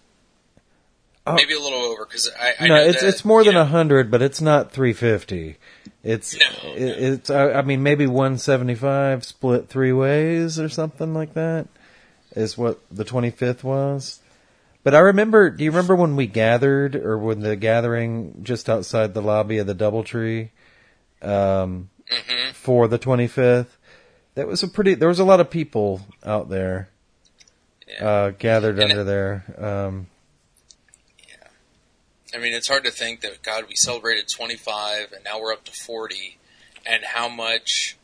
Oh. 1.27 1.35
maybe 1.35 1.55
a 1.55 1.59
little 1.61 1.79
over 1.79 2.05
because 2.05 2.31
I, 2.39 2.53
I 2.61 2.68
no, 2.68 2.77
know 2.77 2.83
it's 2.83 3.01
that, 3.01 3.09
it's 3.09 3.25
more 3.25 3.43
than 3.45 3.57
a 3.57 3.64
hundred, 3.64 4.11
but 4.11 4.20
it's 4.20 4.41
not 4.43 4.72
350. 4.72 5.57
It's 6.03 6.35
No, 6.39 6.72
it, 6.75 6.83
it's 6.83 7.31
I, 7.31 7.53
I 7.53 7.62
mean 7.62 7.83
maybe 7.83 8.07
175 8.07 9.25
split 9.25 9.68
three 9.70 9.93
ways 9.93 10.59
or 10.61 10.68
something 10.68 11.14
like 11.14 11.33
that 11.35 11.66
is 12.37 12.59
what 12.59 12.79
the 12.91 13.05
25th 13.07 13.62
was. 13.64 14.20
But 14.83 14.95
I 14.95 14.99
remember. 14.99 15.49
Do 15.49 15.64
you 15.64 15.70
remember 15.70 15.95
when 15.97 16.14
we 16.14 16.27
gathered, 16.27 16.95
or 16.95 17.16
when 17.16 17.41
the 17.41 17.57
gathering 17.57 18.41
just 18.43 18.68
outside 18.68 19.14
the 19.14 19.22
lobby 19.22 19.57
of 19.57 19.66
the 19.66 19.75
DoubleTree 19.75 20.51
um, 21.22 21.89
Mhm. 22.12 22.53
for 22.53 22.87
the 22.87 22.99
25th? 22.99 23.79
That 24.35 24.47
was 24.47 24.62
a 24.62 24.68
pretty. 24.68 24.93
There 24.93 25.09
was 25.09 25.20
a 25.20 25.25
lot 25.25 25.41
of 25.41 25.49
people 25.49 26.03
out 26.22 26.51
there 26.51 26.91
Yeah. 27.89 28.07
uh, 28.07 28.31
gathered 28.39 28.79
And 28.79 28.91
it- 28.91 28.99
under 28.99 29.05
there. 29.05 29.45
Um, 29.57 30.07
I 32.35 32.39
mean, 32.39 32.53
it's 32.53 32.68
hard 32.68 32.85
to 32.85 32.91
think 32.91 33.20
that 33.20 33.43
God, 33.43 33.64
we 33.68 33.74
celebrated 33.76 34.26
25, 34.35 35.12
and 35.12 35.24
now 35.24 35.41
we're 35.41 35.53
up 35.53 35.64
to 35.64 35.72
40, 35.72 36.39
and 36.87 37.05
how 37.05 37.28
much 37.28 37.97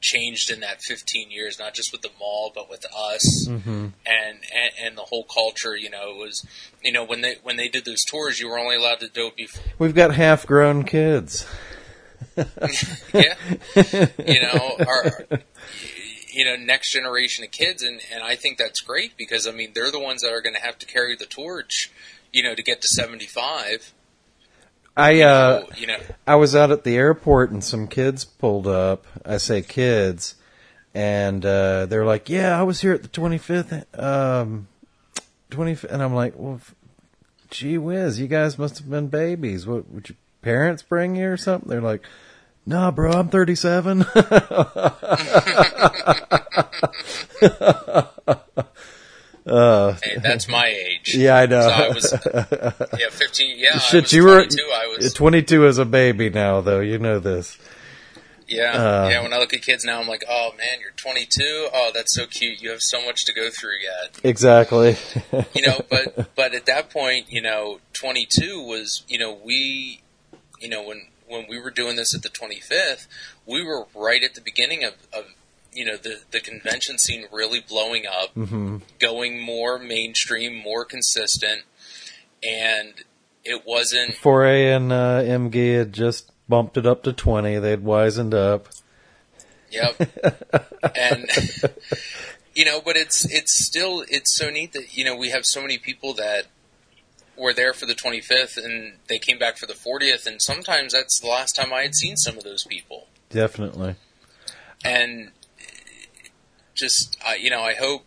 changed 0.00 0.50
in 0.50 0.60
that 0.60 0.82
15 0.82 1.30
years, 1.30 1.58
not 1.58 1.74
just 1.74 1.90
with 1.92 2.02
the 2.02 2.10
mall, 2.18 2.52
but 2.54 2.68
with 2.70 2.84
us 2.86 3.48
mhm. 3.48 3.92
and, 4.06 4.38
and 4.54 4.70
and 4.80 4.96
the 4.96 5.02
whole 5.02 5.24
culture. 5.24 5.76
You 5.76 5.90
know, 5.90 6.10
it 6.10 6.16
was, 6.16 6.46
you 6.82 6.92
know, 6.92 7.04
when 7.04 7.22
they 7.22 7.36
when 7.42 7.56
they 7.56 7.68
did 7.68 7.84
those 7.84 8.04
tours, 8.04 8.38
you 8.38 8.48
were 8.48 8.58
only 8.58 8.76
allowed 8.76 9.00
to 9.00 9.08
do 9.08 9.28
it 9.28 9.36
before. 9.36 9.64
We've 9.78 9.94
got 9.94 10.14
half-grown 10.14 10.84
kids. 10.84 11.46
yeah, 12.36 13.34
you 14.26 14.42
know, 14.42 14.76
our 14.86 15.40
you 16.32 16.44
know 16.44 16.56
next 16.56 16.92
generation 16.92 17.44
of 17.44 17.50
kids, 17.50 17.82
and 17.82 18.00
and 18.12 18.22
I 18.22 18.36
think 18.36 18.58
that's 18.58 18.80
great 18.80 19.16
because 19.16 19.46
I 19.46 19.52
mean 19.52 19.72
they're 19.74 19.90
the 19.90 20.00
ones 20.00 20.22
that 20.22 20.32
are 20.32 20.42
going 20.42 20.54
to 20.54 20.60
have 20.60 20.78
to 20.78 20.86
carry 20.86 21.16
the 21.16 21.26
torch. 21.26 21.90
You 22.32 22.42
know, 22.42 22.54
to 22.54 22.62
get 22.62 22.82
to 22.82 22.88
75. 22.88 23.92
I 24.96 25.22
uh, 25.22 25.60
So, 25.60 25.68
you 25.76 25.86
know, 25.86 25.98
I 26.26 26.36
was 26.36 26.56
out 26.56 26.70
at 26.70 26.84
the 26.84 26.96
airport 26.96 27.50
and 27.50 27.62
some 27.62 27.86
kids 27.86 28.24
pulled 28.24 28.66
up. 28.66 29.04
I 29.24 29.36
say 29.36 29.60
kids, 29.60 30.36
and 30.94 31.44
uh, 31.44 31.86
they're 31.86 32.06
like, 32.06 32.30
"Yeah, 32.30 32.58
I 32.58 32.62
was 32.62 32.80
here 32.80 32.94
at 32.94 33.02
the 33.02 33.08
25th, 33.08 34.02
um, 34.02 34.68
25th," 35.50 35.92
and 35.92 36.02
I'm 36.02 36.14
like, 36.14 36.32
"Well, 36.36 36.60
gee 37.50 37.76
whiz, 37.76 38.18
you 38.18 38.26
guys 38.26 38.58
must 38.58 38.78
have 38.78 38.88
been 38.88 39.08
babies. 39.08 39.66
What 39.66 39.90
would 39.90 40.08
your 40.08 40.16
parents 40.40 40.82
bring 40.82 41.16
you 41.16 41.28
or 41.28 41.36
something?" 41.36 41.68
They're 41.68 41.82
like, 41.82 42.02
"Nah, 42.64 42.90
bro, 42.90 43.12
I'm 43.12 43.28
37." 43.28 44.06
uh, 49.46 49.94
hey, 50.02 50.16
that's 50.22 50.48
my 50.48 50.66
age. 50.66 51.14
yeah, 51.16 51.36
I 51.36 51.46
know. 51.46 51.60
So 51.62 51.68
I 51.70 51.88
was, 51.88 52.12
yeah, 52.98 53.08
15. 53.10 53.58
Yeah, 53.58 53.70
I 53.74 53.78
Shit, 53.78 54.02
was 54.04 54.12
you 54.12 54.24
were 54.24 54.44
22. 54.44 54.62
I 54.74 54.96
was, 54.96 55.14
22 55.14 55.66
as 55.66 55.78
a 55.78 55.84
baby 55.84 56.30
now, 56.30 56.60
though. 56.60 56.80
You 56.80 56.98
know 56.98 57.18
this. 57.20 57.56
yeah, 58.48 58.72
uh, 58.72 59.08
yeah. 59.08 59.22
When 59.22 59.32
I 59.32 59.38
look 59.38 59.54
at 59.54 59.62
kids 59.62 59.84
now, 59.84 60.00
I'm 60.00 60.08
like, 60.08 60.24
oh 60.28 60.50
man, 60.58 60.80
you're 60.80 60.90
22. 60.96 61.68
Oh, 61.72 61.90
that's 61.94 62.14
so 62.14 62.26
cute. 62.26 62.60
You 62.60 62.70
have 62.70 62.82
so 62.82 63.04
much 63.04 63.24
to 63.26 63.32
go 63.32 63.48
through 63.50 63.78
yet. 63.82 64.20
Exactly. 64.24 64.96
You 65.54 65.62
know, 65.66 65.80
but 65.88 66.34
but 66.34 66.54
at 66.54 66.66
that 66.66 66.90
point, 66.90 67.30
you 67.30 67.40
know, 67.40 67.80
22 67.94 68.60
was, 68.62 69.04
you 69.08 69.18
know, 69.18 69.32
we, 69.44 70.00
you 70.60 70.68
know, 70.68 70.82
when 70.82 71.08
when 71.28 71.46
we 71.48 71.58
were 71.58 71.70
doing 71.70 71.96
this 71.96 72.14
at 72.14 72.22
the 72.22 72.28
25th, 72.28 73.06
we 73.46 73.62
were 73.64 73.86
right 73.94 74.22
at 74.22 74.34
the 74.34 74.40
beginning 74.40 74.82
of. 74.84 74.94
of 75.12 75.24
you 75.76 75.84
know 75.84 75.96
the 75.96 76.20
the 76.30 76.40
convention 76.40 76.98
scene 76.98 77.26
really 77.30 77.60
blowing 77.60 78.04
up, 78.06 78.30
hmm 78.30 78.78
going 78.98 79.40
more 79.40 79.78
mainstream, 79.78 80.56
more 80.56 80.84
consistent, 80.84 81.62
and 82.42 82.94
it 83.44 83.62
wasn't 83.66 84.14
4A 84.16 84.76
and 84.76 84.92
uh, 84.92 85.22
MG 85.22 85.78
had 85.78 85.92
just 85.92 86.32
bumped 86.48 86.76
it 86.76 86.86
up 86.86 87.02
to 87.04 87.12
20. 87.12 87.58
They'd 87.58 87.82
wizened 87.82 88.34
up. 88.34 88.68
Yep. 89.70 90.00
and 90.96 91.30
you 92.54 92.64
know, 92.64 92.80
but 92.80 92.96
it's 92.96 93.24
it's 93.32 93.64
still 93.64 94.04
it's 94.08 94.36
so 94.36 94.50
neat 94.50 94.72
that 94.72 94.96
you 94.96 95.04
know 95.04 95.14
we 95.14 95.30
have 95.30 95.44
so 95.44 95.60
many 95.60 95.78
people 95.78 96.14
that 96.14 96.46
were 97.36 97.52
there 97.52 97.74
for 97.74 97.84
the 97.84 97.94
25th 97.94 98.56
and 98.56 98.94
they 99.08 99.18
came 99.18 99.38
back 99.38 99.58
for 99.58 99.66
the 99.66 99.74
40th 99.74 100.26
and 100.26 100.40
sometimes 100.40 100.94
that's 100.94 101.20
the 101.20 101.28
last 101.28 101.52
time 101.52 101.70
I 101.70 101.82
had 101.82 101.94
seen 101.94 102.16
some 102.16 102.38
of 102.38 102.44
those 102.44 102.64
people. 102.64 103.08
Definitely. 103.28 103.96
And 104.82 105.32
just 106.76 107.16
uh, 107.26 107.32
you 107.32 107.50
know, 107.50 107.62
I 107.62 107.74
hope 107.74 108.04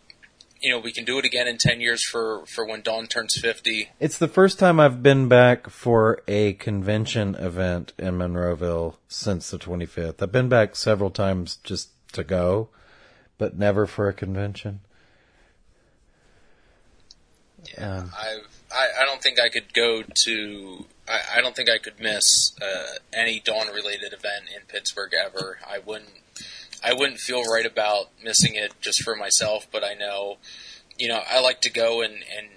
you 0.60 0.70
know 0.70 0.78
we 0.78 0.92
can 0.92 1.04
do 1.04 1.18
it 1.18 1.24
again 1.24 1.48
in 1.48 1.58
10 1.58 1.80
years 1.80 2.02
for 2.02 2.46
for 2.46 2.64
when 2.66 2.82
Dawn 2.82 3.06
turns 3.06 3.38
50. 3.38 3.90
It's 3.98 4.18
the 4.18 4.28
first 4.28 4.58
time 4.58 4.80
I've 4.80 5.02
been 5.02 5.28
back 5.28 5.68
for 5.68 6.22
a 6.26 6.54
convention 6.54 7.34
event 7.34 7.92
in 7.98 8.14
Monroeville 8.14 8.96
since 9.08 9.50
the 9.50 9.58
25th. 9.58 10.22
I've 10.22 10.32
been 10.32 10.48
back 10.48 10.76
several 10.76 11.10
times 11.10 11.58
just 11.64 11.90
to 12.12 12.24
go, 12.24 12.68
but 13.38 13.58
never 13.58 13.86
for 13.86 14.08
a 14.08 14.12
convention. 14.12 14.80
Yeah, 17.76 17.98
Um, 17.98 18.12
I've 18.18 18.60
I, 18.72 19.02
I 19.02 19.04
don't 19.04 19.22
think 19.22 19.40
I 19.40 19.48
could 19.48 19.72
go 19.74 20.02
to. 20.02 20.86
I, 21.08 21.38
I 21.38 21.40
don't 21.40 21.56
think 21.56 21.68
I 21.68 21.78
could 21.78 21.98
miss 21.98 22.52
uh, 22.62 22.98
any 23.12 23.40
Dawn 23.40 23.68
related 23.68 24.12
event 24.12 24.44
in 24.54 24.62
Pittsburgh 24.68 25.10
ever. 25.14 25.58
I 25.68 25.78
wouldn't. 25.78 26.10
I 26.82 26.92
wouldn't 26.92 27.20
feel 27.20 27.42
right 27.42 27.66
about 27.66 28.06
missing 28.22 28.54
it 28.54 28.72
just 28.80 29.02
for 29.02 29.14
myself, 29.14 29.66
but 29.70 29.84
I 29.84 29.94
know, 29.94 30.38
you 30.98 31.08
know, 31.08 31.20
I 31.30 31.40
like 31.40 31.60
to 31.62 31.70
go 31.70 32.00
and 32.02 32.14
and 32.14 32.48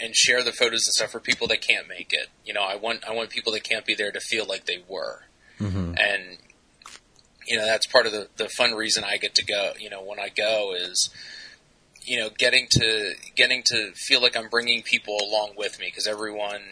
and 0.00 0.14
share 0.14 0.42
the 0.44 0.52
photos 0.52 0.86
and 0.86 0.94
stuff 0.94 1.10
for 1.10 1.20
people 1.20 1.48
that 1.48 1.60
can't 1.60 1.88
make 1.88 2.12
it. 2.12 2.28
You 2.44 2.54
know, 2.54 2.62
I 2.62 2.76
want 2.76 3.04
I 3.08 3.12
want 3.12 3.30
people 3.30 3.52
that 3.52 3.64
can't 3.64 3.84
be 3.86 3.94
there 3.94 4.12
to 4.12 4.20
feel 4.20 4.46
like 4.46 4.66
they 4.66 4.82
were, 4.88 5.24
Mm-hmm. 5.60 5.94
and 5.98 6.38
you 7.46 7.56
know 7.56 7.64
that's 7.64 7.86
part 7.86 8.06
of 8.06 8.12
the 8.12 8.28
the 8.36 8.48
fun 8.48 8.74
reason 8.74 9.02
I 9.04 9.16
get 9.16 9.34
to 9.36 9.44
go. 9.44 9.72
You 9.78 9.90
know, 9.90 10.02
when 10.02 10.20
I 10.20 10.28
go 10.28 10.74
is 10.74 11.10
you 12.02 12.18
know 12.20 12.30
getting 12.36 12.66
to 12.70 13.14
getting 13.34 13.62
to 13.66 13.92
feel 13.94 14.22
like 14.22 14.36
I'm 14.36 14.48
bringing 14.48 14.82
people 14.82 15.16
along 15.20 15.52
with 15.56 15.78
me 15.78 15.86
because 15.86 16.06
everyone. 16.06 16.62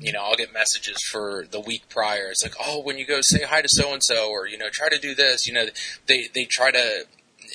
You 0.00 0.12
know, 0.12 0.22
I'll 0.22 0.36
get 0.36 0.52
messages 0.52 1.02
for 1.10 1.46
the 1.50 1.60
week 1.60 1.88
prior. 1.88 2.28
It's 2.30 2.42
like, 2.42 2.54
oh, 2.60 2.82
when 2.82 2.98
you 2.98 3.06
go 3.06 3.20
say 3.22 3.42
hi 3.42 3.62
to 3.62 3.68
so 3.68 3.92
and 3.92 4.02
so, 4.04 4.28
or 4.30 4.46
you 4.46 4.58
know, 4.58 4.68
try 4.70 4.88
to 4.88 4.98
do 4.98 5.14
this. 5.14 5.46
You 5.46 5.54
know, 5.54 5.66
they 6.06 6.28
they 6.34 6.44
try 6.44 6.70
to. 6.70 7.06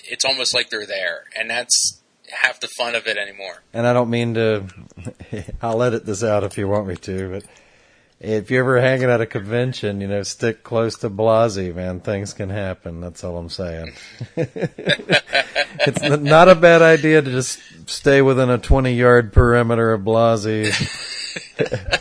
It's 0.09 0.26
almost 0.26 0.53
like 0.53 0.70
they're 0.70 0.86
there, 0.86 1.26
and 1.38 1.49
that's 1.49 2.01
half 2.32 2.59
the 2.59 2.67
fun 2.67 2.95
of 2.95 3.07
it 3.07 3.17
anymore. 3.17 3.63
And 3.74 3.86
I 3.86 3.93
don't 3.93 4.09
mean 4.09 4.34
to. 4.36 4.65
I'll 5.61 5.82
edit 5.84 6.05
this 6.05 6.24
out 6.24 6.43
if 6.43 6.57
you 6.57 6.67
want 6.67 6.88
me 6.88 6.95
to, 6.95 7.30
but 7.32 7.43
if 8.20 8.51
you're 8.51 8.63
ever 8.63 8.82
hanging 8.82 9.09
at 9.09 9.22
a 9.22 9.26
convention, 9.26 10.01
you 10.01 10.07
know, 10.07 10.24
stick 10.24 10.63
close 10.63 10.97
to 10.99 11.09
Blasey, 11.09 11.74
man. 11.74 12.01
Things 12.01 12.34
can 12.34 12.49
happen. 12.49 12.99
That's 12.99 13.24
all 13.24 13.38
I'm 13.38 13.49
saying. 13.49 13.93
it's 14.36 16.01
not 16.01 16.49
a 16.49 16.55
bad 16.55 16.82
idea 16.82 17.22
to 17.22 17.32
just 17.32 17.61
stay 17.89 18.22
within 18.22 18.49
a 18.49 18.57
20 18.57 18.93
yard 18.93 19.32
perimeter 19.32 19.93
of 19.93 20.01
Blasey. 20.01 20.67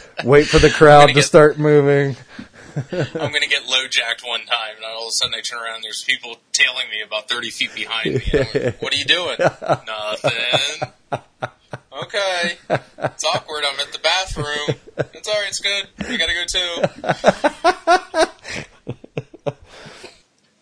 Wait 0.24 0.46
for 0.46 0.58
the 0.58 0.70
crowd 0.70 1.06
to 1.06 1.12
get- 1.12 1.24
start 1.24 1.58
moving. 1.58 2.16
I'm 2.92 3.30
going 3.30 3.42
to 3.42 3.48
get 3.48 3.66
low 3.66 3.88
jacked 3.88 4.22
one 4.24 4.44
time, 4.46 4.76
and 4.76 4.84
all 4.84 5.02
of 5.06 5.08
a 5.08 5.12
sudden 5.12 5.34
I 5.34 5.40
turn 5.40 5.60
around 5.60 5.76
and 5.76 5.84
there's 5.84 6.04
people 6.04 6.36
tailing 6.52 6.88
me 6.90 7.00
about 7.04 7.28
30 7.28 7.50
feet 7.50 7.74
behind 7.74 8.14
me. 8.14 8.22
Like, 8.32 8.80
what 8.80 8.94
are 8.94 8.96
you 8.96 9.04
doing? 9.04 9.36
Nothing. 9.40 10.92
Okay. 12.02 12.58
It's 12.70 13.24
awkward. 13.24 13.64
I'm 13.68 13.80
at 13.80 13.92
the 13.92 13.98
bathroom. 13.98 14.78
It's 15.14 15.28
alright, 15.28 15.48
it's 15.48 15.58
good. 15.58 15.88
You 16.08 16.18
gotta 16.18 16.34
go 16.34 16.44
too. 16.46 16.82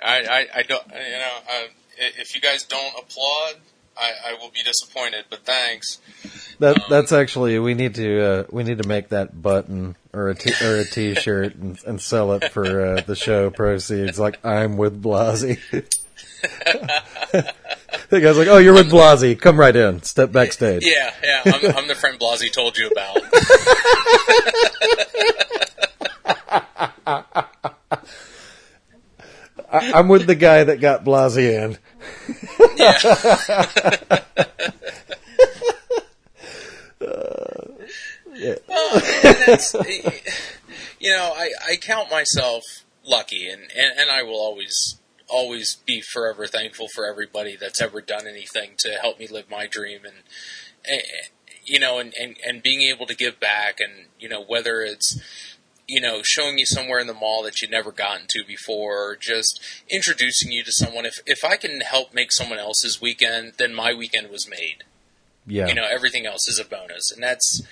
I, 0.03 0.23
I, 0.23 0.47
I 0.55 0.63
don't, 0.63 0.87
you 0.87 1.19
know, 1.19 1.33
uh, 1.51 1.67
if 1.99 2.35
you 2.35 2.41
guys 2.41 2.65
don't 2.65 2.95
applaud, 2.99 3.55
I, 3.99 4.31
I 4.31 4.35
will 4.35 4.51
be 4.51 4.63
disappointed, 4.63 5.25
but 5.31 5.41
thanks. 5.45 5.99
That 6.59 6.83
that's 6.89 7.13
actually 7.13 7.59
we 7.59 7.75
need 7.75 7.95
to 7.97 8.23
uh, 8.23 8.45
we 8.51 8.63
need 8.65 8.79
to 8.79 8.89
make 8.89 9.11
that 9.11 9.41
button 9.41 9.97
or 10.13 10.31
a 10.31 10.35
t- 10.35 10.65
or 10.65 10.77
a 10.77 10.85
t-shirt 10.85 11.55
and, 11.57 11.79
and 11.87 12.01
sell 12.01 12.33
it 12.33 12.51
for 12.53 12.87
uh, 12.87 13.01
the 13.03 13.17
show 13.17 13.51
proceeds. 13.51 14.19
Like 14.19 14.45
I'm 14.45 14.77
with 14.77 15.03
Blasey. 15.03 15.59
the 18.11 18.21
guy's 18.21 18.39
like, 18.39 18.49
"Oh, 18.49 18.59
you're 18.59 18.75
with 18.75 18.91
Blasey. 18.91 19.39
Come 19.39 19.59
right 19.59 19.75
in. 19.75 20.03
Step 20.03 20.33
backstage." 20.33 20.85
Yeah, 20.85 21.13
yeah, 21.23 21.43
I'm, 21.47 21.77
I'm 21.77 21.89
the 21.89 21.95
friend 21.95 22.19
Blasey 22.19 22.53
told 22.53 22.77
you 22.79 22.89
about. 22.89 23.21
I, 29.77 29.93
I'm 29.93 30.09
with 30.09 30.27
the 30.27 30.35
guy 30.35 30.65
that 30.65 30.81
got 30.81 31.05
Blasey 31.05 31.53
in. 31.53 31.79
That's- 39.47 39.75
you 40.99 41.11
know, 41.11 41.33
I, 41.37 41.51
I 41.69 41.77
count 41.77 42.11
myself 42.11 42.63
lucky, 43.05 43.49
and, 43.49 43.63
and, 43.63 43.99
and 43.99 44.11
I 44.11 44.23
will 44.23 44.39
always 44.41 45.01
always 45.29 45.75
be 45.85 46.01
forever 46.01 46.47
thankful 46.47 46.87
for 46.95 47.05
everybody 47.05 47.57
that's 47.57 47.83
ever 47.83 48.01
done 48.01 48.29
anything 48.29 48.71
to 48.79 48.91
help 48.91 49.19
me 49.19 49.27
live 49.27 49.51
my 49.51 49.67
dream, 49.67 50.01
and, 50.05 50.15
and 50.89 51.03
you 51.65 51.81
know, 51.81 51.99
and, 51.99 52.15
and, 52.21 52.37
and 52.47 52.63
being 52.63 52.83
able 52.83 53.07
to 53.07 53.15
give 53.15 53.41
back, 53.41 53.81
and 53.81 54.07
you 54.21 54.29
know, 54.29 54.43
whether 54.43 54.81
it's 54.83 55.21
you 55.89 56.01
know, 56.01 56.21
showing 56.25 56.59
you 56.59 56.67
somewhere 56.67 56.99
in 56.99 57.07
the 57.07 57.15
mall 57.15 57.43
that 57.45 57.61
you'd 57.63 57.71
never 57.71 57.93
gotten 57.93 58.27
to 58.31 58.45
before, 58.47 59.11
or 59.11 59.17
just 59.17 59.61
introducing 59.91 60.51
you 60.53 60.65
to 60.65 60.73
someone. 60.73 61.07
If 61.07 61.15
if 61.27 61.45
I 61.45 61.57
can 61.57 61.81
help 61.81 62.13
make 62.15 62.33
someone 62.33 62.59
else's 62.59 63.01
weekend, 63.01 63.53
then 63.59 63.75
my 63.75 63.95
weekend 63.95 64.31
was 64.31 64.49
made 64.49 64.83
Yeah. 65.47 65.67
you 65.69 65.75
know 65.75 65.87
everything 65.89 66.27
else 66.27 66.49
is 66.49 66.59
a 66.59 66.65
bonus 66.65 67.13
and 67.13 67.23
that's 67.23 67.63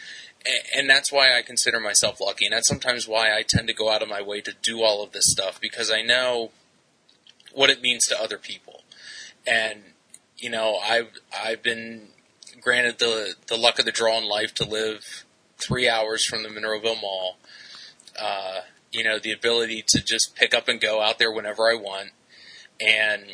and 0.77 0.89
that's 0.89 1.11
why 1.11 1.37
i 1.37 1.43
consider 1.43 1.81
myself 1.81 2.21
lucky 2.21 2.45
and 2.47 2.53
that's 2.53 2.69
sometimes 2.69 3.09
why 3.09 3.35
i 3.37 3.43
tend 3.43 3.67
to 3.67 3.75
go 3.75 3.91
out 3.91 4.03
of 4.03 4.09
my 4.09 4.21
way 4.23 4.41
to 4.43 4.53
do 4.62 4.83
all 4.83 5.03
of 5.03 5.11
this 5.12 5.25
stuff 5.27 5.59
because 5.61 5.91
i 5.91 6.03
know 6.03 6.51
what 7.53 7.71
it 7.71 7.81
means 7.83 8.05
to 8.07 8.21
other 8.21 8.37
people 8.39 8.83
and 9.47 9.81
you 10.37 10.51
know 10.51 10.77
i've 10.85 11.09
i've 11.45 11.62
been 11.62 12.09
granted 12.61 12.99
the 12.99 13.35
the 13.49 13.57
luck 13.57 13.79
of 13.79 13.85
the 13.87 13.91
draw 13.93 14.19
in 14.19 14.25
life 14.29 14.55
to 14.55 14.65
live 14.65 15.25
three 15.59 15.89
hours 15.89 16.25
from 16.25 16.43
the 16.43 16.49
monroeville 16.49 17.01
mall 17.01 17.39
uh, 18.21 18.61
you 18.93 19.05
know 19.05 19.19
the 19.19 19.33
ability 19.33 19.85
to 19.87 20.03
just 20.03 20.35
pick 20.37 20.55
up 20.55 20.69
and 20.69 20.81
go 20.81 21.01
out 21.01 21.19
there 21.19 21.33
whenever 21.33 21.71
i 21.71 21.75
want 21.75 22.11
and 22.81 23.25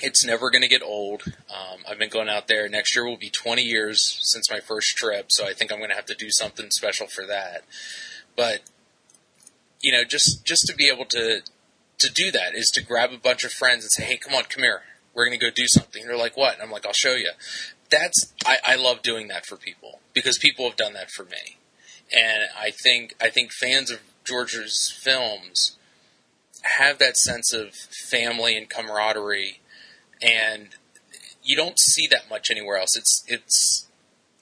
it's 0.00 0.24
never 0.24 0.50
going 0.50 0.62
to 0.62 0.68
get 0.68 0.82
old. 0.82 1.22
Um, 1.48 1.80
I've 1.88 1.98
been 1.98 2.10
going 2.10 2.28
out 2.28 2.48
there. 2.48 2.68
Next 2.68 2.94
year 2.96 3.06
will 3.06 3.16
be 3.16 3.30
20 3.30 3.62
years 3.62 4.18
since 4.22 4.50
my 4.50 4.60
first 4.60 4.96
trip, 4.96 5.26
so 5.28 5.46
I 5.46 5.52
think 5.52 5.72
I'm 5.72 5.78
going 5.78 5.90
to 5.90 5.96
have 5.96 6.06
to 6.06 6.14
do 6.14 6.30
something 6.30 6.70
special 6.70 7.06
for 7.06 7.24
that. 7.26 7.64
But 8.36 8.62
you 9.80 9.92
know, 9.92 10.02
just 10.04 10.44
just 10.44 10.66
to 10.66 10.74
be 10.74 10.88
able 10.88 11.04
to 11.06 11.42
to 11.98 12.12
do 12.12 12.30
that 12.32 12.54
is 12.54 12.70
to 12.74 12.82
grab 12.82 13.12
a 13.12 13.18
bunch 13.18 13.44
of 13.44 13.52
friends 13.52 13.84
and 13.84 13.92
say, 13.92 14.04
"Hey, 14.04 14.16
come 14.16 14.34
on, 14.34 14.44
come 14.44 14.64
here. 14.64 14.82
We're 15.14 15.26
going 15.26 15.38
to 15.38 15.44
go 15.44 15.50
do 15.50 15.68
something." 15.68 16.02
And 16.02 16.10
they're 16.10 16.18
like, 16.18 16.36
"What?" 16.36 16.54
And 16.54 16.62
I'm 16.62 16.70
like, 16.70 16.86
"I'll 16.86 16.92
show 16.92 17.14
you." 17.14 17.30
That's 17.90 18.32
I, 18.44 18.56
I 18.64 18.76
love 18.76 19.02
doing 19.02 19.28
that 19.28 19.46
for 19.46 19.56
people 19.56 20.00
because 20.12 20.38
people 20.38 20.66
have 20.68 20.76
done 20.76 20.94
that 20.94 21.10
for 21.10 21.24
me, 21.24 21.58
and 22.12 22.44
I 22.58 22.70
think 22.70 23.14
I 23.20 23.30
think 23.30 23.52
fans 23.52 23.90
of 23.90 24.00
George's 24.24 24.92
films 25.02 25.76
have 26.78 26.98
that 26.98 27.16
sense 27.16 27.52
of 27.52 27.74
family 27.74 28.56
and 28.56 28.68
camaraderie 28.68 29.60
and 30.22 30.70
you 31.42 31.56
don't 31.56 31.78
see 31.78 32.06
that 32.08 32.30
much 32.30 32.50
anywhere 32.50 32.78
else. 32.78 32.96
It's 32.96 33.24
it's 33.28 33.86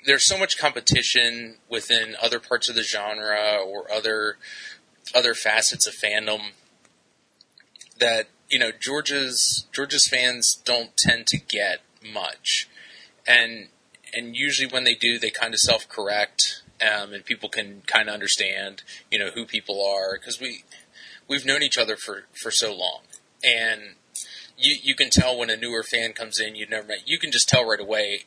there's 0.06 0.26
so 0.26 0.38
much 0.38 0.58
competition 0.58 1.56
within 1.68 2.16
other 2.20 2.38
parts 2.38 2.68
of 2.68 2.74
the 2.74 2.82
genre 2.82 3.58
or 3.64 3.90
other 3.92 4.38
other 5.14 5.34
facets 5.34 5.86
of 5.86 5.94
fandom 5.94 6.52
that 7.98 8.28
you 8.48 8.59
know 8.59 8.70
George's 8.78 9.66
George's 9.72 10.06
fans 10.06 10.60
don't 10.64 10.97
tend 10.97 11.26
to 11.28 11.39
get 11.39 11.80
much, 12.12 12.68
and 13.26 13.68
and 14.14 14.36
usually 14.36 14.68
when 14.68 14.84
they 14.84 14.94
do, 14.94 15.18
they 15.18 15.30
kind 15.30 15.55
of 15.55 15.60
self 15.60 15.89
correct, 15.89 16.61
um, 16.82 17.12
and 17.12 17.24
people 17.24 17.48
can 17.48 17.82
kind 17.86 18.09
of 18.09 18.14
understand 18.14 18.82
you 19.10 19.18
know 19.18 19.30
who 19.34 19.44
people 19.44 19.84
are 19.84 20.18
because 20.18 20.40
we 20.40 20.64
we've 21.28 21.46
known 21.46 21.62
each 21.62 21.78
other 21.78 21.96
for 21.96 22.24
for 22.42 22.50
so 22.50 22.74
long, 22.74 23.02
and 23.44 23.94
you 24.56 24.76
you 24.82 24.94
can 24.94 25.10
tell 25.10 25.38
when 25.38 25.50
a 25.50 25.56
newer 25.56 25.82
fan 25.82 26.12
comes 26.12 26.40
in 26.40 26.56
you've 26.56 26.70
never 26.70 26.86
met. 26.86 27.06
You 27.06 27.18
can 27.18 27.30
just 27.30 27.48
tell 27.48 27.66
right 27.66 27.80
away 27.80 28.20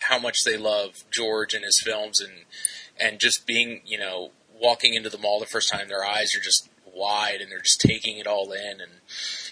how 0.00 0.18
much 0.18 0.36
they 0.44 0.56
love 0.56 1.04
George 1.10 1.54
and 1.54 1.64
his 1.64 1.80
films, 1.82 2.20
and 2.20 2.44
and 3.00 3.20
just 3.20 3.46
being 3.46 3.82
you 3.84 3.98
know 3.98 4.30
walking 4.60 4.94
into 4.94 5.10
the 5.10 5.18
mall 5.18 5.38
the 5.38 5.46
first 5.46 5.70
time, 5.70 5.88
their 5.88 6.04
eyes 6.04 6.34
are 6.34 6.40
just 6.40 6.68
wide 6.86 7.40
and 7.42 7.50
they're 7.50 7.58
just 7.58 7.80
taking 7.80 8.18
it 8.18 8.26
all 8.26 8.52
in, 8.52 8.80
and 8.80 9.00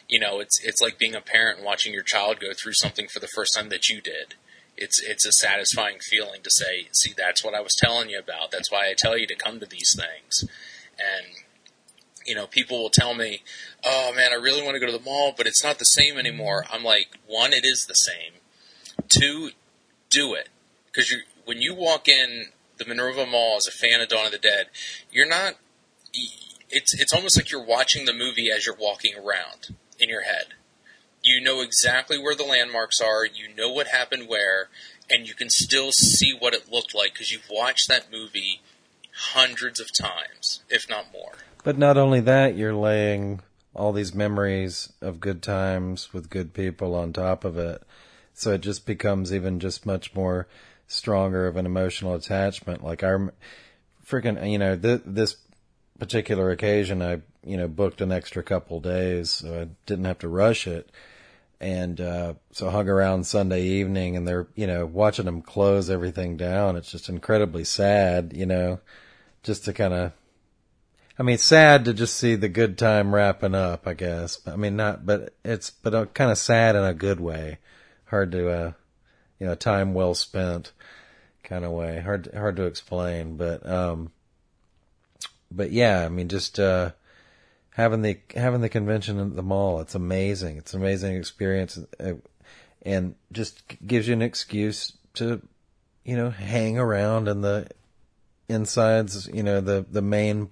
you 0.08 0.18
know 0.18 0.40
it's 0.40 0.60
it's 0.64 0.80
like 0.80 0.98
being 0.98 1.14
a 1.14 1.20
parent 1.20 1.58
and 1.58 1.66
watching 1.66 1.92
your 1.92 2.02
child 2.02 2.40
go 2.40 2.52
through 2.52 2.74
something 2.74 3.08
for 3.08 3.20
the 3.20 3.28
first 3.34 3.54
time 3.54 3.68
that 3.68 3.88
you 3.88 4.00
did. 4.00 4.34
It's 4.76 5.00
it's 5.00 5.26
a 5.26 5.32
satisfying 5.32 5.98
feeling 6.00 6.42
to 6.42 6.50
say, 6.50 6.88
see, 6.92 7.12
that's 7.16 7.44
what 7.44 7.54
I 7.54 7.60
was 7.60 7.74
telling 7.78 8.10
you 8.10 8.18
about. 8.18 8.50
That's 8.50 8.70
why 8.70 8.88
I 8.88 8.94
tell 8.96 9.16
you 9.16 9.26
to 9.28 9.36
come 9.36 9.60
to 9.60 9.66
these 9.66 9.94
things, 9.96 10.50
and 10.98 11.44
you 12.26 12.34
know, 12.34 12.46
people 12.46 12.82
will 12.82 12.90
tell 12.90 13.14
me, 13.14 13.42
"Oh 13.84 14.12
man, 14.14 14.32
I 14.32 14.36
really 14.36 14.62
want 14.62 14.74
to 14.74 14.80
go 14.80 14.86
to 14.86 14.92
the 14.92 15.04
mall, 15.04 15.32
but 15.36 15.46
it's 15.46 15.62
not 15.62 15.78
the 15.78 15.84
same 15.84 16.18
anymore." 16.18 16.64
I'm 16.72 16.82
like, 16.82 17.18
one, 17.26 17.52
it 17.52 17.64
is 17.64 17.86
the 17.86 17.94
same. 17.94 18.40
Two, 19.08 19.50
do 20.10 20.34
it 20.34 20.48
because 20.86 21.10
you 21.10 21.20
when 21.44 21.60
you 21.60 21.74
walk 21.74 22.08
in 22.08 22.46
the 22.78 22.84
Monroeville 22.84 23.30
Mall 23.30 23.56
as 23.56 23.66
a 23.66 23.70
fan 23.70 24.00
of 24.00 24.08
Dawn 24.08 24.26
of 24.26 24.32
the 24.32 24.38
Dead, 24.38 24.66
you're 25.10 25.28
not. 25.28 25.54
It's 26.70 26.94
it's 26.94 27.12
almost 27.12 27.36
like 27.36 27.50
you're 27.50 27.64
watching 27.64 28.04
the 28.04 28.12
movie 28.12 28.50
as 28.50 28.66
you're 28.66 28.76
walking 28.76 29.14
around 29.16 29.76
in 29.98 30.08
your 30.08 30.22
head. 30.22 30.54
You 31.24 31.40
know 31.40 31.62
exactly 31.62 32.18
where 32.18 32.36
the 32.36 32.44
landmarks 32.44 33.00
are. 33.00 33.24
You 33.24 33.48
know 33.56 33.72
what 33.72 33.86
happened 33.86 34.28
where, 34.28 34.68
and 35.10 35.26
you 35.26 35.34
can 35.34 35.48
still 35.48 35.90
see 35.90 36.36
what 36.38 36.52
it 36.52 36.70
looked 36.70 36.94
like 36.94 37.14
because 37.14 37.32
you've 37.32 37.48
watched 37.50 37.88
that 37.88 38.12
movie 38.12 38.60
hundreds 39.32 39.80
of 39.80 39.86
times, 39.98 40.62
if 40.68 40.86
not 40.88 41.06
more. 41.14 41.32
But 41.62 41.78
not 41.78 41.96
only 41.96 42.20
that, 42.20 42.56
you're 42.56 42.74
laying 42.74 43.40
all 43.74 43.94
these 43.94 44.14
memories 44.14 44.92
of 45.00 45.18
good 45.18 45.42
times 45.42 46.12
with 46.12 46.28
good 46.28 46.52
people 46.52 46.94
on 46.94 47.14
top 47.14 47.42
of 47.42 47.56
it. 47.56 47.82
So 48.34 48.52
it 48.52 48.60
just 48.60 48.84
becomes 48.84 49.32
even 49.32 49.60
just 49.60 49.86
much 49.86 50.14
more 50.14 50.46
stronger 50.88 51.46
of 51.46 51.56
an 51.56 51.64
emotional 51.64 52.14
attachment. 52.14 52.84
Like 52.84 53.02
our 53.02 53.32
freaking, 54.06 54.50
you 54.50 54.58
know, 54.58 54.76
th- 54.76 55.02
this 55.06 55.36
particular 55.98 56.50
occasion, 56.50 57.00
I, 57.00 57.22
you 57.42 57.56
know, 57.56 57.66
booked 57.68 58.02
an 58.02 58.12
extra 58.12 58.42
couple 58.42 58.80
days, 58.80 59.30
so 59.30 59.62
I 59.62 59.68
didn't 59.86 60.04
have 60.04 60.18
to 60.18 60.28
rush 60.28 60.66
it. 60.66 60.90
And, 61.60 62.00
uh, 62.00 62.34
so 62.50 62.68
hung 62.68 62.88
around 62.88 63.26
Sunday 63.26 63.62
evening 63.62 64.16
and 64.16 64.28
they're, 64.28 64.48
you 64.54 64.66
know, 64.66 64.84
watching 64.84 65.24
them 65.24 65.40
close 65.40 65.88
everything 65.88 66.36
down. 66.36 66.76
It's 66.76 66.90
just 66.90 67.08
incredibly 67.08 67.64
sad, 67.64 68.32
you 68.34 68.44
know, 68.44 68.80
just 69.42 69.64
to 69.64 69.72
kind 69.72 69.94
of, 69.94 70.12
I 71.18 71.22
mean, 71.22 71.38
sad 71.38 71.84
to 71.84 71.94
just 71.94 72.16
see 72.16 72.34
the 72.34 72.48
good 72.48 72.76
time 72.76 73.14
wrapping 73.14 73.54
up, 73.54 73.86
I 73.86 73.94
guess. 73.94 74.40
I 74.46 74.56
mean, 74.56 74.76
not, 74.76 75.06
but 75.06 75.32
it's, 75.44 75.70
but 75.70 76.12
kind 76.12 76.30
of 76.30 76.38
sad 76.38 76.76
in 76.76 76.84
a 76.84 76.92
good 76.92 77.20
way. 77.20 77.58
Hard 78.06 78.32
to, 78.32 78.50
uh, 78.50 78.72
you 79.38 79.46
know, 79.46 79.54
time 79.54 79.94
well 79.94 80.14
spent 80.14 80.72
kind 81.44 81.64
of 81.64 81.70
way. 81.70 82.00
Hard, 82.00 82.30
hard 82.34 82.56
to 82.56 82.64
explain, 82.64 83.36
but, 83.36 83.64
um, 83.64 84.10
but 85.50 85.70
yeah, 85.70 86.04
I 86.04 86.08
mean, 86.08 86.28
just, 86.28 86.58
uh, 86.58 86.90
having 87.74 88.02
the, 88.02 88.18
having 88.36 88.60
the 88.60 88.68
convention 88.68 89.18
at 89.18 89.34
the 89.34 89.42
mall, 89.42 89.80
it's 89.80 89.96
amazing. 89.96 90.56
It's 90.56 90.74
an 90.74 90.80
amazing 90.80 91.16
experience 91.16 91.76
uh, 91.98 92.14
and 92.82 93.16
just 93.32 93.62
gives 93.84 94.06
you 94.06 94.14
an 94.14 94.22
excuse 94.22 94.92
to, 95.14 95.42
you 96.04 96.16
know, 96.16 96.30
hang 96.30 96.78
around 96.78 97.26
in 97.26 97.40
the 97.40 97.66
insides, 98.48 99.26
you 99.26 99.42
know, 99.42 99.60
the, 99.60 99.84
the 99.90 100.02
main, 100.02 100.50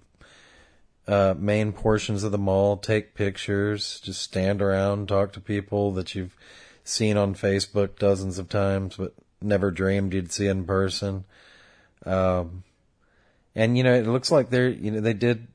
uh, 1.06 1.34
main 1.38 1.72
portions 1.72 2.24
of 2.24 2.32
the 2.32 2.38
mall, 2.38 2.76
take 2.76 3.14
pictures, 3.14 4.00
just 4.00 4.20
stand 4.20 4.60
around, 4.60 5.08
talk 5.08 5.32
to 5.32 5.40
people 5.40 5.92
that 5.92 6.16
you've 6.16 6.36
seen 6.82 7.16
on 7.16 7.36
Facebook 7.36 7.98
dozens 8.00 8.38
of 8.38 8.48
times, 8.48 8.96
but 8.96 9.14
never 9.40 9.70
dreamed 9.70 10.12
you'd 10.12 10.32
see 10.32 10.48
in 10.48 10.64
person. 10.64 11.24
Um, 12.04 12.64
and 13.54 13.76
you 13.76 13.84
know, 13.84 13.94
it 13.94 14.08
looks 14.08 14.32
like 14.32 14.50
they're, 14.50 14.68
you 14.68 14.90
know, 14.90 15.00
they 15.00 15.12
did, 15.12 15.46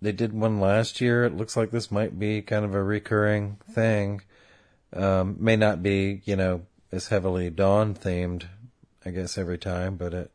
they 0.00 0.12
did 0.12 0.32
one 0.32 0.60
last 0.60 1.00
year. 1.00 1.24
It 1.24 1.36
looks 1.36 1.56
like 1.56 1.70
this 1.70 1.90
might 1.90 2.18
be 2.18 2.42
kind 2.42 2.64
of 2.64 2.74
a 2.74 2.82
recurring 2.82 3.58
thing. 3.70 4.22
Um, 4.92 5.36
may 5.38 5.56
not 5.56 5.82
be, 5.82 6.22
you 6.24 6.36
know, 6.36 6.62
as 6.92 7.08
heavily 7.08 7.50
Dawn 7.50 7.94
themed, 7.94 8.44
I 9.04 9.10
guess, 9.10 9.36
every 9.36 9.58
time, 9.58 9.96
but 9.96 10.14
it, 10.14 10.30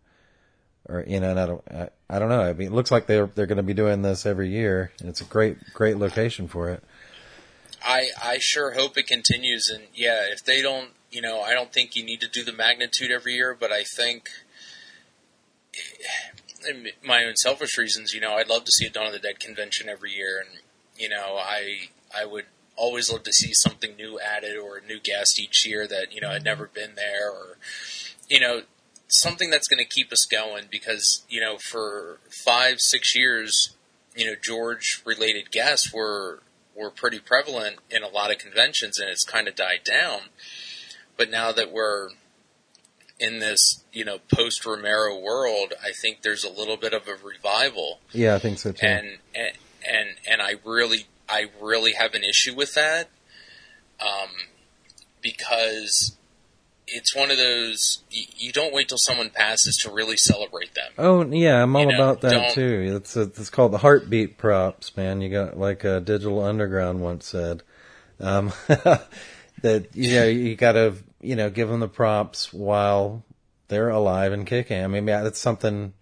or, 0.88 1.04
you 1.08 1.20
know, 1.20 1.32
and 1.32 1.40
I 1.40 1.46
don't, 1.46 1.64
I, 1.72 1.90
I 2.10 2.20
don't 2.20 2.30
know. 2.30 2.42
I 2.42 2.54
mean, 2.54 2.68
it 2.68 2.74
looks 2.74 2.92
like 2.92 3.08
they're, 3.08 3.28
they're 3.28 3.48
going 3.48 3.58
to 3.58 3.64
be 3.64 3.74
doing 3.74 4.02
this 4.02 4.26
every 4.26 4.50
year 4.50 4.92
and 5.00 5.10
it's 5.10 5.22
a 5.22 5.26
great, 5.26 5.58
great 5.74 5.98
location 5.98 6.48
for 6.48 6.70
it. 6.70 6.84
I, 7.82 8.10
I 8.22 8.38
sure 8.40 8.74
hope 8.74 8.98
it 8.98 9.08
continues. 9.08 9.70
And 9.74 9.86
yeah, 9.94 10.24
if 10.32 10.44
they 10.44 10.62
don't, 10.62 10.90
you 11.10 11.22
know, 11.22 11.42
I 11.42 11.54
don't 11.54 11.72
think 11.72 11.96
you 11.96 12.04
need 12.04 12.22
to 12.22 12.28
do 12.28 12.44
the 12.44 12.54
magnitude 12.54 13.12
every 13.12 13.34
year, 13.34 13.56
but 13.58 13.72
I 13.72 13.84
think, 13.84 14.30
in 15.74 16.33
my 17.06 17.24
own 17.26 17.36
selfish 17.36 17.78
reasons, 17.78 18.14
you 18.14 18.22
know, 18.22 18.34
I'd 18.34 18.50
love 18.50 18.66
to 18.66 18.72
see 18.72 18.86
a 18.86 18.90
Dawn 18.90 19.08
of 19.08 19.14
the 19.14 19.20
Dead 19.20 19.40
convention 19.40 19.90
every 19.90 20.12
year, 20.12 20.40
and 20.40 20.60
you 20.98 21.10
know, 21.10 21.38
I 21.38 21.90
I 22.16 22.26
would 22.26 22.46
always 22.76 23.12
love 23.12 23.24
to 23.24 23.34
see 23.34 23.52
something 23.54 23.96
new 23.96 24.20
added 24.20 24.58
or 24.58 24.78
a 24.78 24.86
new 24.86 25.00
guest 25.00 25.40
each 25.40 25.66
year 25.66 25.88
that 25.88 26.14
you 26.14 26.22
know 26.22 26.30
had 26.30 26.44
never 26.44 26.68
been 26.68 26.96
there, 26.96 27.30
or 27.30 27.58
you 28.30 28.40
know, 28.40 28.62
something 29.08 29.50
that's 29.50 29.68
going 29.68 29.84
to 29.84 29.90
keep 29.90 30.12
us 30.12 30.26
going 30.30 30.66
because 30.72 31.26
you 31.30 31.42
know, 31.42 31.58
for 31.58 32.20
five 32.46 32.78
six 32.80 33.16
years, 33.16 33.76
you 34.16 34.26
know, 34.26 34.36
George 34.42 35.02
related 35.06 35.52
guests 35.52 35.94
were 35.94 36.42
were 36.76 36.90
pretty 36.90 37.20
prevalent 37.20 37.78
in 37.90 38.04
a 38.04 38.08
lot 38.08 38.32
of 38.32 38.38
conventions, 38.38 39.00
and 39.00 39.10
it's 39.10 39.24
kind 39.24 39.48
of 39.48 39.56
died 39.56 39.82
down. 39.84 40.22
But 41.18 41.30
now 41.30 41.52
that 41.52 41.72
we're 41.72 42.10
in 43.20 43.40
this, 43.40 43.84
you 43.92 44.04
know, 44.06 44.20
post 44.34 44.66
Romero 44.66 45.20
world, 45.20 45.74
I 45.84 45.92
think 45.92 46.22
there's 46.22 46.44
a 46.44 46.50
little 46.50 46.78
bit 46.78 46.94
of 46.94 47.08
a 47.08 47.16
revival. 47.24 48.00
Yeah, 48.12 48.36
I 48.36 48.40
think 48.40 48.60
so 48.60 48.72
too. 48.72 48.86
And 48.86 49.18
and 49.36 49.52
and, 49.88 50.10
and 50.30 50.42
I 50.42 50.56
really 50.66 51.08
I 51.30 51.48
really 51.62 51.94
have 51.94 52.14
an 52.14 52.24
issue 52.24 52.56
with 52.56 52.74
that. 52.76 53.10
Um, 54.00 54.30
because 55.22 56.18
it's 56.88 57.16
one 57.16 57.32
of 57.32 57.38
those 57.38 58.04
you, 58.12 58.26
you, 58.38 58.52
don't 58.52 58.74
wait 58.74 58.90
till 58.90 58.98
someone 58.98 59.30
passes 59.30 59.78
to 59.84 59.92
really 59.92 60.18
celebrate 60.18 60.76
them. 60.76 60.92
Oh 60.98 61.26
yeah, 61.26 61.64
I'm 61.64 61.76
all 61.76 61.84
you 61.84 61.88
know, 61.88 61.96
about 61.96 62.22
that 62.22 62.54
too. 62.54 62.98
It's 62.98 63.16
a, 63.16 63.22
it's 63.22 63.50
called 63.50 63.72
the 63.72 63.78
heartbeat 63.78 64.38
props, 64.38 64.96
man. 64.98 65.22
You 65.22 65.30
got 65.30 65.58
like 65.58 65.84
a 65.84 66.02
Digital 66.02 66.44
Underground 66.44 67.02
once 67.02 67.28
said 67.28 67.64
um, 68.20 68.52
that 68.68 69.88
you 69.94 70.14
know 70.14 70.26
you 70.26 70.56
got 70.56 70.74
to 70.74 70.96
you 71.24 71.36
know, 71.36 71.50
give 71.50 71.70
them 71.70 71.80
the 71.80 71.88
props 71.88 72.54
while 72.54 73.24
they're 73.68 73.90
alive 73.90 74.34
and 74.34 74.46
kicking. 74.46 74.84
I 74.84 74.88
mean, 74.88 75.06
that's 75.06 75.40
something. 75.40 75.94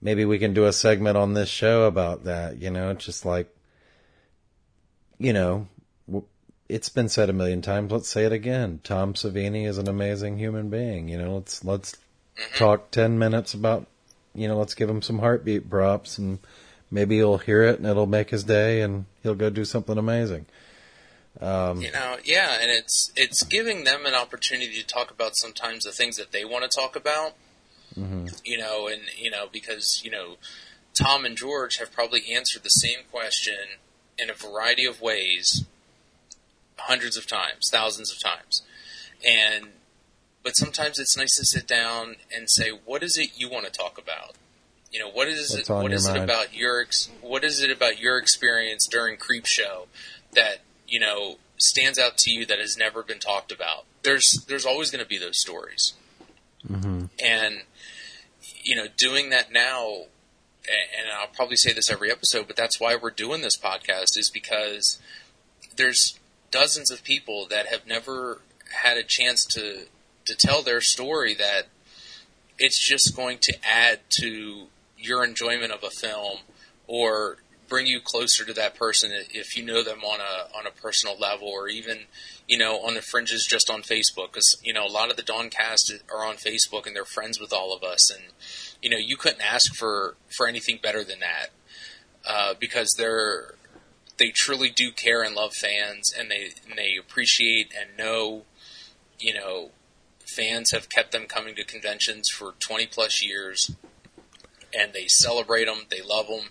Maybe 0.00 0.24
we 0.24 0.38
can 0.38 0.54
do 0.54 0.66
a 0.66 0.72
segment 0.72 1.16
on 1.16 1.34
this 1.34 1.48
show 1.48 1.84
about 1.84 2.24
that. 2.24 2.60
You 2.60 2.70
know, 2.70 2.90
it's 2.90 3.04
just 3.04 3.24
like, 3.24 3.54
you 5.18 5.32
know, 5.32 5.68
it's 6.68 6.88
been 6.88 7.08
said 7.08 7.30
a 7.30 7.34
million 7.34 7.62
times. 7.62 7.92
Let's 7.92 8.08
say 8.08 8.24
it 8.24 8.32
again. 8.32 8.80
Tom 8.82 9.14
Savini 9.14 9.66
is 9.66 9.78
an 9.78 9.88
amazing 9.88 10.38
human 10.38 10.70
being. 10.70 11.08
You 11.08 11.18
know, 11.18 11.34
let's 11.36 11.64
let's 11.64 11.92
mm-hmm. 11.92 12.58
talk 12.58 12.90
ten 12.90 13.18
minutes 13.18 13.54
about. 13.54 13.86
You 14.34 14.48
know, 14.48 14.58
let's 14.58 14.74
give 14.74 14.90
him 14.90 15.00
some 15.00 15.20
heartbeat 15.20 15.70
props, 15.70 16.18
and 16.18 16.40
maybe 16.90 17.16
he'll 17.16 17.38
hear 17.38 17.62
it, 17.62 17.78
and 17.78 17.86
it'll 17.86 18.06
make 18.06 18.30
his 18.30 18.42
day, 18.42 18.80
and 18.80 19.04
he'll 19.22 19.36
go 19.36 19.48
do 19.48 19.64
something 19.64 19.96
amazing. 19.96 20.46
Um, 21.40 21.80
you 21.80 21.90
know, 21.90 22.18
yeah, 22.24 22.58
and 22.60 22.70
it's 22.70 23.12
it's 23.16 23.42
giving 23.42 23.84
them 23.84 24.06
an 24.06 24.14
opportunity 24.14 24.80
to 24.80 24.86
talk 24.86 25.10
about 25.10 25.36
sometimes 25.36 25.84
the 25.84 25.92
things 25.92 26.16
that 26.16 26.32
they 26.32 26.44
want 26.44 26.70
to 26.70 26.74
talk 26.74 26.94
about. 26.94 27.34
Mm-hmm. 27.98 28.26
You 28.44 28.58
know, 28.58 28.86
and 28.86 29.02
you 29.16 29.30
know 29.30 29.46
because 29.52 30.02
you 30.04 30.10
know 30.10 30.36
Tom 31.00 31.24
and 31.24 31.36
George 31.36 31.78
have 31.78 31.92
probably 31.92 32.22
answered 32.32 32.62
the 32.62 32.68
same 32.68 33.04
question 33.10 33.78
in 34.16 34.30
a 34.30 34.34
variety 34.34 34.84
of 34.84 35.00
ways, 35.00 35.64
hundreds 36.76 37.16
of 37.16 37.26
times, 37.26 37.68
thousands 37.70 38.12
of 38.12 38.22
times, 38.22 38.62
and 39.26 39.70
but 40.44 40.52
sometimes 40.56 40.98
it's 40.98 41.16
nice 41.16 41.34
to 41.36 41.44
sit 41.44 41.66
down 41.66 42.16
and 42.30 42.48
say, 42.50 42.70
what 42.84 43.02
is 43.02 43.16
it 43.16 43.30
you 43.34 43.48
want 43.48 43.64
to 43.64 43.72
talk 43.72 43.98
about? 43.98 44.34
You 44.92 45.00
know, 45.00 45.10
what 45.10 45.26
is 45.26 45.52
it? 45.54 45.68
What 45.68 45.92
is 45.92 46.06
mind? 46.06 46.18
it 46.18 46.22
about 46.22 46.54
your? 46.54 46.86
What 47.20 47.42
is 47.42 47.60
it 47.60 47.70
about 47.70 47.98
your 47.98 48.18
experience 48.18 48.86
during 48.86 49.16
Creepshow 49.16 49.86
that 50.34 50.58
you 50.86 51.00
know, 51.00 51.36
stands 51.56 51.98
out 51.98 52.16
to 52.18 52.30
you 52.30 52.44
that 52.46 52.58
has 52.58 52.76
never 52.76 53.02
been 53.02 53.18
talked 53.18 53.52
about. 53.52 53.84
There's 54.02 54.44
there's 54.48 54.66
always 54.66 54.90
going 54.90 55.02
to 55.02 55.08
be 55.08 55.18
those 55.18 55.40
stories, 55.40 55.94
mm-hmm. 56.68 57.06
and 57.22 57.62
you 58.62 58.76
know, 58.76 58.86
doing 58.96 59.30
that 59.30 59.52
now, 59.52 60.04
and 60.66 61.10
I'll 61.18 61.28
probably 61.28 61.56
say 61.56 61.72
this 61.72 61.90
every 61.90 62.10
episode, 62.10 62.46
but 62.46 62.56
that's 62.56 62.80
why 62.80 62.96
we're 62.96 63.10
doing 63.10 63.42
this 63.42 63.56
podcast 63.56 64.16
is 64.18 64.30
because 64.32 65.00
there's 65.76 66.18
dozens 66.50 66.90
of 66.90 67.02
people 67.02 67.46
that 67.50 67.66
have 67.66 67.86
never 67.86 68.40
had 68.82 68.96
a 68.96 69.02
chance 69.02 69.44
to 69.44 69.86
to 70.24 70.34
tell 70.34 70.62
their 70.62 70.80
story 70.80 71.34
that 71.34 71.66
it's 72.58 72.82
just 72.82 73.14
going 73.14 73.38
to 73.42 73.54
add 73.62 74.00
to 74.08 74.66
your 74.96 75.24
enjoyment 75.24 75.72
of 75.72 75.82
a 75.82 75.90
film 75.90 76.38
or 76.86 77.38
bring 77.74 77.86
you 77.88 77.98
closer 77.98 78.44
to 78.44 78.52
that 78.52 78.76
person 78.76 79.10
if 79.30 79.56
you 79.56 79.64
know 79.64 79.82
them 79.82 80.04
on 80.04 80.20
a 80.20 80.56
on 80.56 80.64
a 80.64 80.70
personal 80.70 81.18
level 81.18 81.48
or 81.48 81.66
even 81.66 82.02
you 82.46 82.56
know 82.56 82.76
on 82.86 82.94
the 82.94 83.02
fringes 83.02 83.44
just 83.50 83.68
on 83.68 83.82
Facebook 83.82 84.30
because 84.30 84.56
you 84.62 84.72
know 84.72 84.86
a 84.86 84.88
lot 84.88 85.10
of 85.10 85.16
the 85.16 85.24
Dawncast 85.24 85.92
are 86.08 86.24
on 86.24 86.36
Facebook 86.36 86.86
and 86.86 86.94
they're 86.94 87.04
friends 87.04 87.40
with 87.40 87.52
all 87.52 87.74
of 87.74 87.82
us. 87.82 88.12
And 88.12 88.26
you 88.80 88.88
know 88.88 88.96
you 88.96 89.16
couldn't 89.16 89.40
ask 89.40 89.74
for 89.74 90.14
for 90.36 90.46
anything 90.46 90.78
better 90.80 91.02
than 91.02 91.18
that 91.18 91.46
uh, 92.24 92.54
because 92.60 92.94
they're 92.96 93.56
they 94.18 94.30
truly 94.30 94.70
do 94.70 94.92
care 94.92 95.24
and 95.24 95.34
love 95.34 95.52
fans 95.54 96.12
and 96.16 96.30
they 96.30 96.50
and 96.68 96.78
they 96.78 96.94
appreciate 96.96 97.74
and 97.76 97.98
know 97.98 98.44
you 99.18 99.34
know 99.34 99.70
fans 100.24 100.70
have 100.70 100.88
kept 100.88 101.10
them 101.10 101.26
coming 101.26 101.56
to 101.56 101.64
conventions 101.64 102.28
for 102.28 102.52
20 102.60 102.86
plus 102.86 103.20
years 103.20 103.72
and 104.72 104.92
they 104.92 105.08
celebrate 105.08 105.64
them 105.64 105.86
they 105.90 106.00
love 106.00 106.28
them 106.28 106.50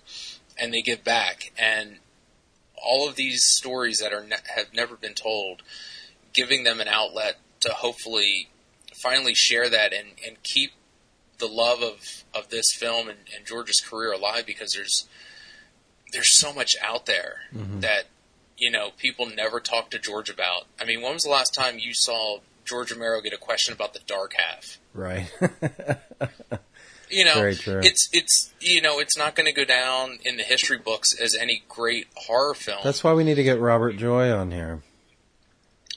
and 0.59 0.73
they 0.73 0.81
give 0.81 1.03
back. 1.03 1.51
And 1.57 1.97
all 2.75 3.07
of 3.07 3.15
these 3.15 3.43
stories 3.43 3.99
that 3.99 4.13
are 4.13 4.23
ne- 4.23 4.35
have 4.55 4.73
never 4.73 4.95
been 4.95 5.13
told, 5.13 5.61
giving 6.33 6.63
them 6.63 6.79
an 6.79 6.87
outlet 6.87 7.37
to 7.61 7.69
hopefully 7.69 8.49
finally 8.93 9.33
share 9.33 9.69
that 9.69 9.93
and, 9.93 10.09
and 10.25 10.41
keep 10.43 10.71
the 11.39 11.47
love 11.47 11.81
of, 11.81 12.23
of 12.33 12.49
this 12.49 12.73
film 12.73 13.07
and, 13.07 13.19
and 13.35 13.45
George's 13.45 13.81
career 13.81 14.11
alive 14.11 14.45
because 14.45 14.73
there's 14.73 15.07
there's 16.11 16.37
so 16.37 16.53
much 16.53 16.75
out 16.81 17.05
there 17.05 17.37
mm-hmm. 17.53 17.79
that 17.79 18.03
you 18.57 18.71
know 18.71 18.91
people 18.97 19.25
never 19.25 19.59
talk 19.59 19.89
to 19.89 19.99
George 19.99 20.29
about. 20.29 20.65
I 20.79 20.85
mean, 20.85 21.01
when 21.01 21.13
was 21.13 21.23
the 21.23 21.29
last 21.29 21.53
time 21.53 21.79
you 21.79 21.93
saw 21.93 22.37
George 22.65 22.91
Romero 22.91 23.19
get 23.21 23.33
a 23.33 23.37
question 23.37 23.73
about 23.73 23.93
the 23.93 23.99
dark 24.05 24.33
half? 24.37 24.77
Right. 24.93 25.31
you 27.13 27.25
know, 27.25 27.43
it's 27.45 28.09
it's 28.11 28.53
you 28.59 28.81
know 28.81 28.99
it's 28.99 29.17
not 29.17 29.35
going 29.35 29.45
to 29.45 29.53
go 29.53 29.63
down 29.65 30.19
in 30.25 30.37
the 30.37 30.43
history 30.43 30.77
books 30.77 31.13
as 31.19 31.35
any 31.35 31.63
great 31.69 32.07
horror 32.15 32.53
film. 32.53 32.79
That's 32.83 33.03
why 33.03 33.13
we 33.13 33.23
need 33.23 33.35
to 33.35 33.43
get 33.43 33.59
Robert 33.59 33.97
Joy 33.97 34.31
on 34.31 34.51
here. 34.51 34.81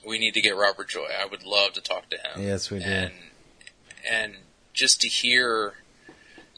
We 0.07 0.19
need 0.19 0.35
to 0.35 0.41
get 0.41 0.57
Robert 0.57 0.89
Joy. 0.89 1.09
I 1.21 1.27
would 1.27 1.43
love 1.45 1.73
to 1.73 1.81
talk 1.81 2.09
to 2.11 2.17
him. 2.17 2.47
Yes, 2.47 2.71
we 2.71 2.79
do. 2.79 2.85
And 2.85 3.13
and 4.09 4.35
just 4.73 5.01
to 5.01 5.09
hear, 5.09 5.75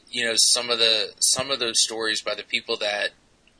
you 0.09 0.25
know, 0.25 0.33
some 0.35 0.69
of 0.69 0.77
the 0.77 1.13
some 1.19 1.49
of 1.49 1.59
those 1.59 1.81
stories 1.81 2.21
by 2.21 2.35
the 2.35 2.43
people 2.43 2.77
that 2.77 3.11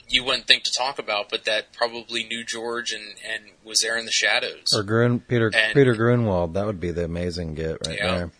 you 0.07 0.23
wouldn't 0.23 0.47
think 0.47 0.63
to 0.63 0.71
talk 0.75 0.97
about, 0.99 1.29
but 1.29 1.45
that 1.45 1.71
probably 1.71 2.23
knew 2.23 2.43
George 2.43 2.91
and, 2.91 3.13
and 3.31 3.43
was 3.63 3.81
there 3.81 3.95
in 3.95 4.05
the 4.05 4.11
shadows. 4.11 4.73
Or 4.75 4.81
Grun, 4.81 5.19
Peter 5.19 5.51
And- 5.53 5.73
Peter 5.75 5.93
Grunwald, 5.93 6.55
that 6.55 6.65
would 6.65 6.79
be 6.79 6.89
the 6.89 7.05
amazing 7.05 7.53
get 7.53 7.85
right 7.85 7.95
Yeah. 7.97 8.15
there. 8.15 8.31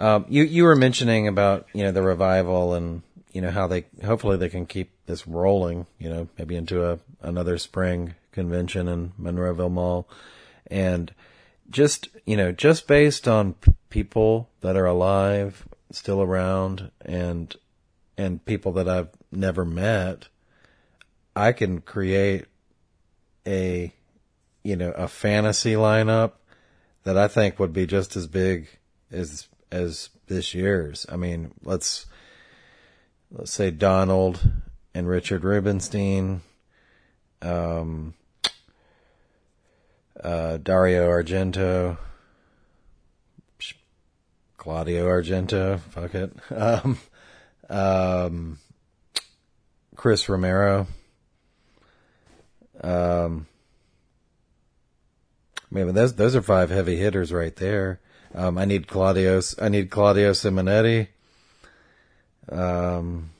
Um, 0.00 0.24
you 0.30 0.44
you 0.44 0.64
were 0.64 0.76
mentioning 0.76 1.28
about 1.28 1.66
you 1.74 1.84
know 1.84 1.92
the 1.92 2.02
revival 2.02 2.72
and 2.72 3.02
you 3.32 3.42
know 3.42 3.50
how 3.50 3.66
they 3.66 3.84
hopefully 4.02 4.38
they 4.38 4.48
can 4.48 4.64
keep 4.64 4.90
this 5.04 5.26
rolling 5.26 5.86
you 5.98 6.08
know 6.08 6.28
maybe 6.38 6.56
into 6.56 6.84
a 6.90 6.98
another 7.20 7.58
spring 7.58 8.14
convention 8.32 8.88
in 8.88 9.12
Monroeville 9.20 9.70
Mall 9.70 10.08
and 10.68 11.12
just 11.68 12.08
you 12.24 12.34
know 12.34 12.50
just 12.50 12.86
based 12.86 13.28
on 13.28 13.52
p- 13.52 13.74
people 13.90 14.48
that 14.62 14.74
are 14.74 14.86
alive 14.86 15.68
still 15.92 16.22
around 16.22 16.90
and 17.02 17.56
and 18.16 18.42
people 18.46 18.72
that 18.72 18.88
I've 18.88 19.10
never 19.30 19.66
met 19.66 20.28
I 21.36 21.52
can 21.52 21.82
create 21.82 22.46
a 23.46 23.92
you 24.62 24.76
know 24.76 24.92
a 24.92 25.08
fantasy 25.08 25.74
lineup 25.74 26.32
that 27.04 27.18
I 27.18 27.28
think 27.28 27.58
would 27.58 27.74
be 27.74 27.84
just 27.84 28.16
as 28.16 28.26
big 28.26 28.68
as 29.12 29.46
as 29.70 30.10
this 30.26 30.54
year's. 30.54 31.06
I 31.08 31.16
mean, 31.16 31.52
let's 31.62 32.06
let's 33.30 33.52
say 33.52 33.70
Donald 33.70 34.40
and 34.94 35.08
Richard 35.08 35.44
Rubinstein, 35.44 36.40
um, 37.42 38.14
uh, 40.22 40.58
Dario 40.58 41.08
Argento, 41.08 41.98
Claudio 44.56 45.06
Argento, 45.06 45.80
fuck 45.80 46.14
it, 46.14 46.32
um, 46.50 46.98
um, 47.68 48.58
Chris 49.96 50.28
Romero. 50.28 50.86
Um, 52.82 53.46
I 55.70 55.74
mean, 55.74 55.94
those 55.94 56.14
those 56.14 56.34
are 56.34 56.42
five 56.42 56.70
heavy 56.70 56.96
hitters 56.96 57.32
right 57.32 57.54
there. 57.54 58.00
Um, 58.34 58.58
I 58.58 58.64
need 58.64 58.86
Claudio. 58.86 59.40
I 59.60 59.68
need 59.68 59.90
Claudio 59.90 60.32
Simonetti. 60.32 61.08
Um, 62.50 63.30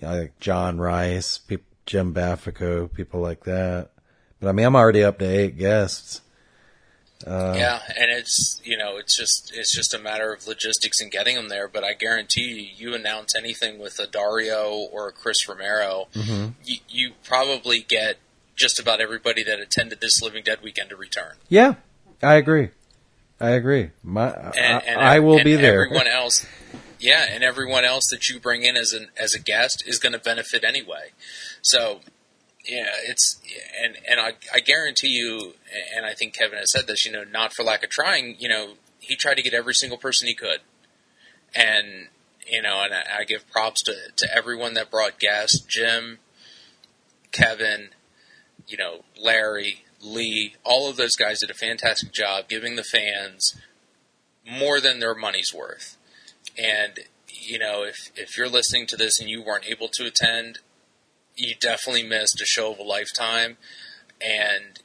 yeah, 0.00 0.12
like 0.12 0.40
John 0.40 0.78
Rice, 0.78 1.38
peop 1.38 1.64
Jim 1.86 2.12
Baffico, 2.12 2.88
people 2.88 3.20
like 3.20 3.44
that. 3.44 3.90
But 4.40 4.48
I 4.48 4.52
mean, 4.52 4.66
I'm 4.66 4.76
already 4.76 5.02
up 5.04 5.18
to 5.18 5.24
eight 5.26 5.58
guests. 5.58 6.20
yeah, 7.56 7.80
and 7.96 8.10
it's 8.10 8.60
you 8.64 8.76
know 8.76 8.98
it's 8.98 9.16
just 9.16 9.52
it's 9.54 9.74
just 9.74 9.94
a 9.94 9.98
matter 9.98 10.32
of 10.32 10.46
logistics 10.46 11.00
and 11.00 11.10
getting 11.10 11.36
them 11.36 11.48
there. 11.48 11.68
But 11.68 11.84
I 11.84 11.94
guarantee 11.94 12.42
you, 12.76 12.90
you 12.90 12.94
announce 12.94 13.34
anything 13.34 13.78
with 13.78 13.98
a 13.98 14.06
Dario 14.06 14.72
or 14.92 15.08
a 15.08 15.12
Chris 15.12 15.48
Romero, 15.48 16.08
you, 16.64 16.78
you 16.88 17.12
probably 17.24 17.80
get 17.80 18.18
just 18.56 18.78
about 18.78 19.00
everybody 19.00 19.42
that 19.44 19.58
attended 19.58 20.00
this 20.00 20.20
Living 20.22 20.44
Dead 20.44 20.58
weekend 20.62 20.90
to 20.90 20.96
return. 20.96 21.34
Yeah, 21.48 21.74
I 22.22 22.34
agree. 22.34 22.68
I 23.40 23.50
agree. 23.50 23.90
My, 24.02 24.30
and, 24.56 24.82
I, 24.86 25.16
I 25.16 25.18
will 25.20 25.36
and 25.36 25.44
be 25.44 25.56
there. 25.56 25.86
Everyone 25.86 26.06
else, 26.06 26.46
yeah, 27.00 27.26
and 27.30 27.42
everyone 27.42 27.84
else 27.84 28.08
that 28.10 28.28
you 28.28 28.38
bring 28.38 28.62
in 28.62 28.76
as 28.76 28.92
an 28.92 29.08
as 29.18 29.34
a 29.34 29.40
guest 29.40 29.82
is 29.86 29.98
going 29.98 30.12
to 30.12 30.18
benefit 30.18 30.64
anyway. 30.64 31.10
So, 31.60 32.00
yeah, 32.64 32.90
it's 33.06 33.40
and 33.82 33.96
and 34.08 34.20
I, 34.20 34.34
I 34.52 34.60
guarantee 34.60 35.08
you, 35.08 35.54
and 35.94 36.06
I 36.06 36.14
think 36.14 36.34
Kevin 36.34 36.58
has 36.58 36.70
said 36.70 36.86
this. 36.86 37.04
You 37.04 37.12
know, 37.12 37.24
not 37.24 37.52
for 37.52 37.64
lack 37.64 37.82
of 37.82 37.90
trying. 37.90 38.36
You 38.38 38.48
know, 38.48 38.74
he 39.00 39.16
tried 39.16 39.34
to 39.34 39.42
get 39.42 39.52
every 39.52 39.74
single 39.74 39.98
person 39.98 40.28
he 40.28 40.34
could, 40.34 40.60
and 41.54 42.08
you 42.46 42.62
know, 42.62 42.82
and 42.84 42.94
I, 42.94 43.20
I 43.20 43.24
give 43.24 43.50
props 43.50 43.82
to 43.82 43.94
to 44.16 44.28
everyone 44.34 44.74
that 44.74 44.90
brought 44.90 45.18
guests, 45.18 45.60
Jim, 45.60 46.18
Kevin, 47.32 47.88
you 48.66 48.76
know, 48.76 49.00
Larry, 49.20 49.83
Lee, 50.04 50.54
all 50.64 50.88
of 50.88 50.96
those 50.96 51.16
guys 51.16 51.40
did 51.40 51.50
a 51.50 51.54
fantastic 51.54 52.12
job 52.12 52.48
giving 52.48 52.76
the 52.76 52.84
fans 52.84 53.56
more 54.48 54.80
than 54.80 55.00
their 55.00 55.14
money's 55.14 55.52
worth. 55.54 55.96
And 56.58 57.00
you 57.28 57.58
know, 57.58 57.82
if 57.84 58.10
if 58.14 58.36
you're 58.36 58.48
listening 58.48 58.86
to 58.88 58.96
this 58.96 59.20
and 59.20 59.28
you 59.28 59.42
weren't 59.42 59.68
able 59.68 59.88
to 59.88 60.06
attend, 60.06 60.58
you 61.36 61.54
definitely 61.58 62.02
missed 62.02 62.40
a 62.40 62.46
show 62.46 62.72
of 62.72 62.78
a 62.78 62.82
lifetime. 62.82 63.56
And 64.20 64.78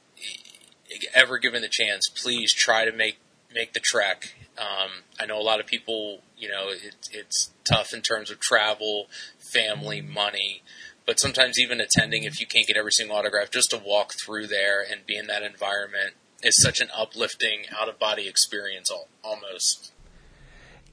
ever 1.14 1.38
given 1.38 1.62
the 1.62 1.68
chance, 1.70 2.08
please 2.08 2.52
try 2.52 2.84
to 2.84 2.92
make 2.92 3.18
make 3.54 3.72
the 3.72 3.80
trek. 3.80 4.34
Um, 4.58 5.04
I 5.18 5.26
know 5.26 5.38
a 5.38 5.42
lot 5.42 5.60
of 5.60 5.66
people, 5.66 6.20
you 6.36 6.48
know, 6.48 6.68
it, 6.68 7.08
it's 7.12 7.50
tough 7.64 7.92
in 7.92 8.02
terms 8.02 8.30
of 8.30 8.40
travel, 8.40 9.06
family, 9.52 10.00
money, 10.00 10.62
but 11.10 11.18
sometimes 11.18 11.58
even 11.58 11.80
attending, 11.80 12.22
if 12.22 12.38
you 12.38 12.46
can't 12.46 12.68
get 12.68 12.76
every 12.76 12.92
single 12.92 13.16
autograph, 13.16 13.50
just 13.50 13.70
to 13.70 13.82
walk 13.84 14.12
through 14.24 14.46
there 14.46 14.80
and 14.80 15.04
be 15.06 15.16
in 15.16 15.26
that 15.26 15.42
environment 15.42 16.14
is 16.40 16.62
such 16.62 16.78
an 16.78 16.86
uplifting, 16.96 17.62
out 17.76 17.88
of 17.88 17.98
body 17.98 18.28
experience, 18.28 18.92
al- 18.92 19.08
almost 19.24 19.90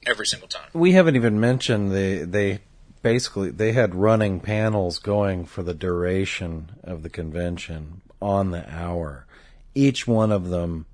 every 0.04 0.26
single 0.26 0.48
time. 0.48 0.66
we 0.72 0.90
haven't 0.90 1.14
even 1.14 1.38
mentioned 1.38 1.92
the 1.92 2.24
they 2.24 2.58
basically 3.00 3.50
they 3.50 3.70
had 3.70 3.94
running 3.94 4.40
panels 4.40 4.98
going 4.98 5.44
for 5.44 5.62
the 5.62 5.72
duration 5.72 6.70
of 6.82 7.04
the 7.04 7.08
convention 7.08 8.00
on 8.20 8.50
the 8.50 8.68
hour 8.74 9.24
each 9.74 10.06
one 10.06 10.32
of 10.32 10.48
them 10.48 10.86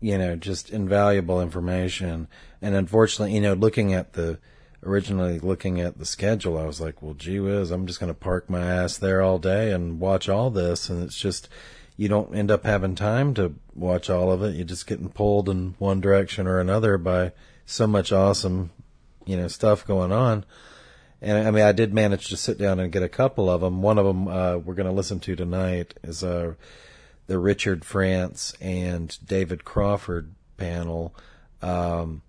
you 0.00 0.16
know 0.18 0.34
just 0.34 0.70
invaluable 0.70 1.40
information 1.40 2.26
and 2.60 2.74
unfortunately 2.74 3.32
you 3.34 3.40
know 3.40 3.52
looking 3.52 3.92
at 3.94 4.12
the 4.14 4.38
originally 4.82 5.38
looking 5.38 5.80
at 5.80 5.98
the 5.98 6.06
schedule 6.06 6.56
i 6.56 6.64
was 6.64 6.80
like 6.80 7.02
well 7.02 7.14
gee 7.14 7.38
whiz 7.38 7.70
i'm 7.70 7.86
just 7.86 8.00
going 8.00 8.12
to 8.12 8.18
park 8.18 8.48
my 8.48 8.64
ass 8.64 8.96
there 8.96 9.20
all 9.20 9.38
day 9.38 9.72
and 9.72 10.00
watch 10.00 10.28
all 10.28 10.50
this 10.50 10.88
and 10.88 11.02
it's 11.02 11.18
just 11.18 11.48
you 11.96 12.08
don't 12.08 12.34
end 12.34 12.50
up 12.50 12.64
having 12.64 12.94
time 12.94 13.34
to 13.34 13.54
watch 13.74 14.08
all 14.08 14.32
of 14.32 14.42
it 14.42 14.54
you're 14.54 14.64
just 14.64 14.86
getting 14.86 15.10
pulled 15.10 15.48
in 15.48 15.74
one 15.78 16.00
direction 16.00 16.46
or 16.46 16.58
another 16.58 16.96
by 16.96 17.30
so 17.66 17.86
much 17.86 18.10
awesome 18.10 18.70
you 19.26 19.36
know 19.36 19.48
stuff 19.48 19.86
going 19.86 20.12
on 20.12 20.44
and 21.22 21.46
I 21.46 21.50
mean, 21.50 21.64
I 21.64 21.72
did 21.72 21.92
manage 21.92 22.28
to 22.28 22.36
sit 22.36 22.58
down 22.58 22.80
and 22.80 22.92
get 22.92 23.02
a 23.02 23.08
couple 23.08 23.50
of 23.50 23.60
them. 23.60 23.82
One 23.82 23.98
of 23.98 24.06
them 24.06 24.26
uh, 24.26 24.56
we're 24.56 24.74
going 24.74 24.88
to 24.88 24.92
listen 24.92 25.20
to 25.20 25.36
tonight 25.36 25.94
is 26.02 26.24
uh, 26.24 26.54
the 27.26 27.38
Richard 27.38 27.84
France 27.84 28.54
and 28.60 29.16
David 29.24 29.64
Crawford 29.64 30.34
panel. 30.56 31.14
Um, 31.60 32.22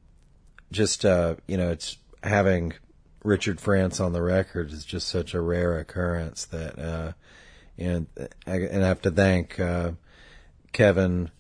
just 0.71 1.05
uh, 1.05 1.35
you 1.47 1.55
know, 1.55 1.69
it's 1.69 1.97
having 2.23 2.73
Richard 3.23 3.59
France 3.59 3.99
on 3.99 4.13
the 4.13 4.21
record 4.21 4.71
is 4.71 4.85
just 4.85 5.07
such 5.07 5.33
a 5.33 5.41
rare 5.41 5.77
occurrence 5.77 6.45
that, 6.45 6.79
uh, 6.79 7.11
and 7.77 8.07
I, 8.47 8.55
and 8.55 8.83
I 8.83 8.87
have 8.87 9.01
to 9.03 9.11
thank 9.11 9.59
uh, 9.59 9.91
Kevin 10.71 11.31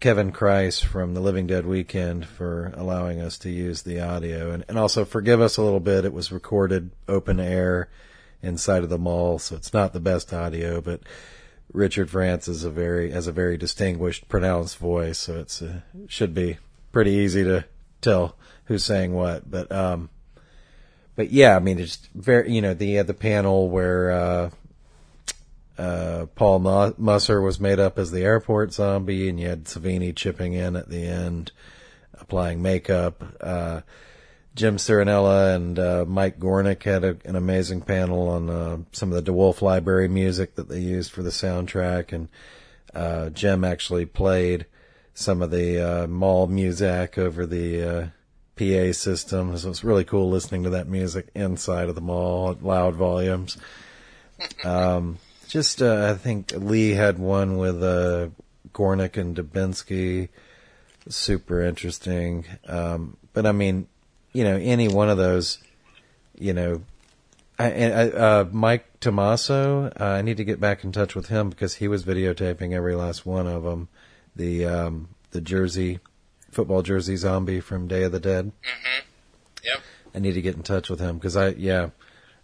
Kevin 0.00 0.30
Kriess 0.30 0.84
from 0.84 1.14
the 1.14 1.20
Living 1.20 1.48
Dead 1.48 1.66
Weekend 1.66 2.24
for 2.24 2.72
allowing 2.76 3.20
us 3.20 3.36
to 3.38 3.50
use 3.50 3.82
the 3.82 4.00
audio 4.00 4.52
and, 4.52 4.64
and 4.68 4.78
also 4.78 5.04
forgive 5.04 5.40
us 5.40 5.56
a 5.56 5.62
little 5.62 5.80
bit. 5.80 6.04
It 6.04 6.12
was 6.12 6.30
recorded 6.30 6.92
open 7.08 7.40
air 7.40 7.88
inside 8.40 8.84
of 8.84 8.90
the 8.90 8.98
mall, 8.98 9.40
so 9.40 9.56
it's 9.56 9.72
not 9.72 9.92
the 9.92 9.98
best 9.98 10.32
audio, 10.32 10.80
but 10.80 11.00
Richard 11.72 12.10
France 12.10 12.46
is 12.46 12.62
a 12.62 12.70
very 12.70 13.10
has 13.10 13.26
a 13.26 13.32
very 13.32 13.56
distinguished 13.56 14.28
pronounced 14.28 14.78
voice, 14.78 15.18
so 15.18 15.38
it's 15.38 15.60
uh, 15.60 15.80
should 16.06 16.32
be 16.32 16.58
pretty 16.92 17.12
easy 17.12 17.42
to 17.44 17.64
tell 18.00 18.36
who's 18.66 18.84
saying 18.84 19.12
what. 19.12 19.50
But 19.50 19.70
um, 19.72 20.10
but 21.18 21.32
yeah, 21.32 21.56
I 21.56 21.58
mean, 21.58 21.80
it's 21.80 21.96
very 22.14 22.52
you 22.52 22.62
know 22.62 22.74
the 22.74 23.00
uh, 23.00 23.02
the 23.02 23.12
panel 23.12 23.68
where 23.68 24.12
uh, 24.12 24.50
uh, 25.76 26.26
Paul 26.36 26.60
Musser 26.96 27.40
was 27.40 27.58
made 27.58 27.80
up 27.80 27.98
as 27.98 28.12
the 28.12 28.22
airport 28.22 28.72
zombie, 28.72 29.28
and 29.28 29.40
you 29.40 29.48
had 29.48 29.64
Savini 29.64 30.14
chipping 30.14 30.52
in 30.52 30.76
at 30.76 30.88
the 30.88 31.04
end, 31.04 31.50
applying 32.14 32.62
makeup. 32.62 33.24
Uh, 33.40 33.80
Jim 34.54 34.76
Cirronella 34.76 35.56
and 35.56 35.78
uh, 35.80 36.04
Mike 36.06 36.38
Gornick 36.38 36.84
had 36.84 37.02
a, 37.02 37.16
an 37.24 37.34
amazing 37.34 37.80
panel 37.80 38.28
on 38.28 38.48
uh, 38.48 38.78
some 38.92 39.08
of 39.08 39.16
the 39.16 39.22
De 39.22 39.32
Wolfe 39.32 39.60
Library 39.60 40.06
music 40.06 40.54
that 40.54 40.68
they 40.68 40.78
used 40.78 41.10
for 41.10 41.24
the 41.24 41.30
soundtrack, 41.30 42.12
and 42.12 42.28
uh, 42.94 43.30
Jim 43.30 43.64
actually 43.64 44.06
played 44.06 44.66
some 45.14 45.42
of 45.42 45.50
the 45.50 45.80
uh, 45.80 46.06
mall 46.06 46.46
music 46.46 47.18
over 47.18 47.44
the 47.44 47.82
uh, 47.82 48.06
PA 48.58 48.92
system. 48.92 49.56
So 49.56 49.70
it's 49.70 49.84
really 49.84 50.04
cool 50.04 50.28
listening 50.28 50.64
to 50.64 50.70
that 50.70 50.88
music 50.88 51.28
inside 51.34 51.88
of 51.88 51.94
the 51.94 52.00
mall 52.00 52.50
at 52.50 52.62
loud 52.62 52.94
volumes. 52.96 53.56
Um, 54.64 55.18
just 55.46 55.80
uh, 55.80 56.10
I 56.10 56.14
think 56.14 56.52
Lee 56.52 56.90
had 56.90 57.18
one 57.18 57.56
with 57.56 57.82
uh, 57.82 58.28
Gornick 58.72 59.16
and 59.16 59.36
Dubinsky. 59.36 60.28
Super 61.08 61.62
interesting. 61.62 62.44
Um, 62.66 63.16
but 63.32 63.46
I 63.46 63.52
mean, 63.52 63.88
you 64.32 64.44
know, 64.44 64.56
any 64.56 64.88
one 64.88 65.08
of 65.08 65.16
those, 65.16 65.58
you 66.36 66.52
know, 66.52 66.82
I, 67.58 67.70
I, 67.70 68.10
uh, 68.10 68.48
Mike 68.52 69.00
Tomaso, 69.00 69.86
uh, 69.98 70.04
I 70.04 70.22
need 70.22 70.36
to 70.36 70.44
get 70.44 70.60
back 70.60 70.84
in 70.84 70.92
touch 70.92 71.14
with 71.14 71.28
him 71.28 71.50
because 71.50 71.74
he 71.76 71.88
was 71.88 72.04
videotaping 72.04 72.72
every 72.72 72.94
last 72.94 73.26
one 73.26 73.46
of 73.46 73.64
them. 73.64 73.88
The 74.36 74.66
um, 74.66 75.08
the 75.32 75.40
Jersey 75.40 75.98
football 76.50 76.82
jersey 76.82 77.16
zombie 77.16 77.60
from 77.60 77.88
Day 77.88 78.02
of 78.04 78.12
the 78.12 78.20
Dead. 78.20 78.46
Mm-hmm. 78.46 79.06
Yep. 79.64 79.80
I 80.14 80.18
need 80.18 80.34
to 80.34 80.42
get 80.42 80.56
in 80.56 80.62
touch 80.62 80.88
with 80.88 81.00
him 81.00 81.16
because 81.16 81.36
I, 81.36 81.48
yeah, 81.50 81.90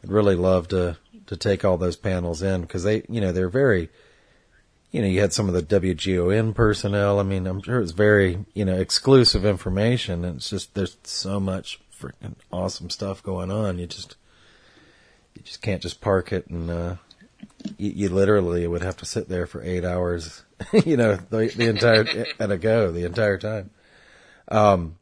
I'd 0.02 0.10
really 0.10 0.34
love 0.34 0.68
to 0.68 0.98
to 1.26 1.36
take 1.36 1.64
all 1.64 1.78
those 1.78 1.96
panels 1.96 2.42
in 2.42 2.60
because 2.62 2.82
they, 2.82 3.02
you 3.08 3.20
know, 3.20 3.32
they're 3.32 3.48
very, 3.48 3.88
you 4.90 5.00
know, 5.00 5.08
you 5.08 5.20
had 5.20 5.32
some 5.32 5.48
of 5.48 5.54
the 5.54 5.62
WGON 5.80 6.54
personnel. 6.54 7.18
I 7.18 7.22
mean, 7.22 7.46
I'm 7.46 7.62
sure 7.62 7.80
it's 7.80 7.92
very, 7.92 8.44
you 8.52 8.64
know, 8.66 8.76
exclusive 8.76 9.46
information, 9.46 10.24
and 10.24 10.36
it's 10.36 10.50
just 10.50 10.74
there's 10.74 10.98
so 11.04 11.40
much 11.40 11.80
freaking 11.98 12.34
awesome 12.52 12.90
stuff 12.90 13.22
going 13.22 13.50
on. 13.50 13.78
You 13.78 13.86
just, 13.86 14.16
you 15.34 15.42
just 15.42 15.62
can't 15.62 15.82
just 15.82 16.00
park 16.00 16.32
it 16.32 16.46
and. 16.48 16.70
uh 16.70 16.96
you, 17.78 17.90
you 17.90 18.08
literally 18.08 18.66
would 18.66 18.82
have 18.82 18.96
to 18.98 19.06
sit 19.06 19.28
there 19.28 19.46
for 19.46 19.62
eight 19.62 19.84
hours, 19.84 20.42
you 20.84 20.96
know, 20.96 21.16
the, 21.16 21.52
the 21.56 21.68
entire 21.68 22.06
at 22.38 22.50
a 22.50 22.58
go 22.58 22.90
the 22.92 23.04
entire 23.04 23.38
time. 23.38 23.70
Um, 24.48 24.96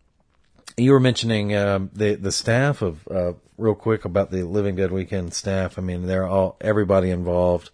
you 0.77 0.93
were 0.93 1.01
mentioning 1.01 1.55
um, 1.55 1.91
the 1.93 2.15
the 2.15 2.33
staff 2.33 2.83
of 2.83 3.07
uh, 3.09 3.33
real 3.59 3.75
quick 3.75 4.05
about 4.05 4.31
the 4.31 4.43
Living 4.45 4.77
Dead 4.77 4.91
Weekend 4.91 5.35
staff. 5.35 5.79
I 5.79 5.83
mean, 5.83 6.07
they're 6.07 6.27
all 6.27 6.57
everybody 6.61 7.11
involved. 7.11 7.71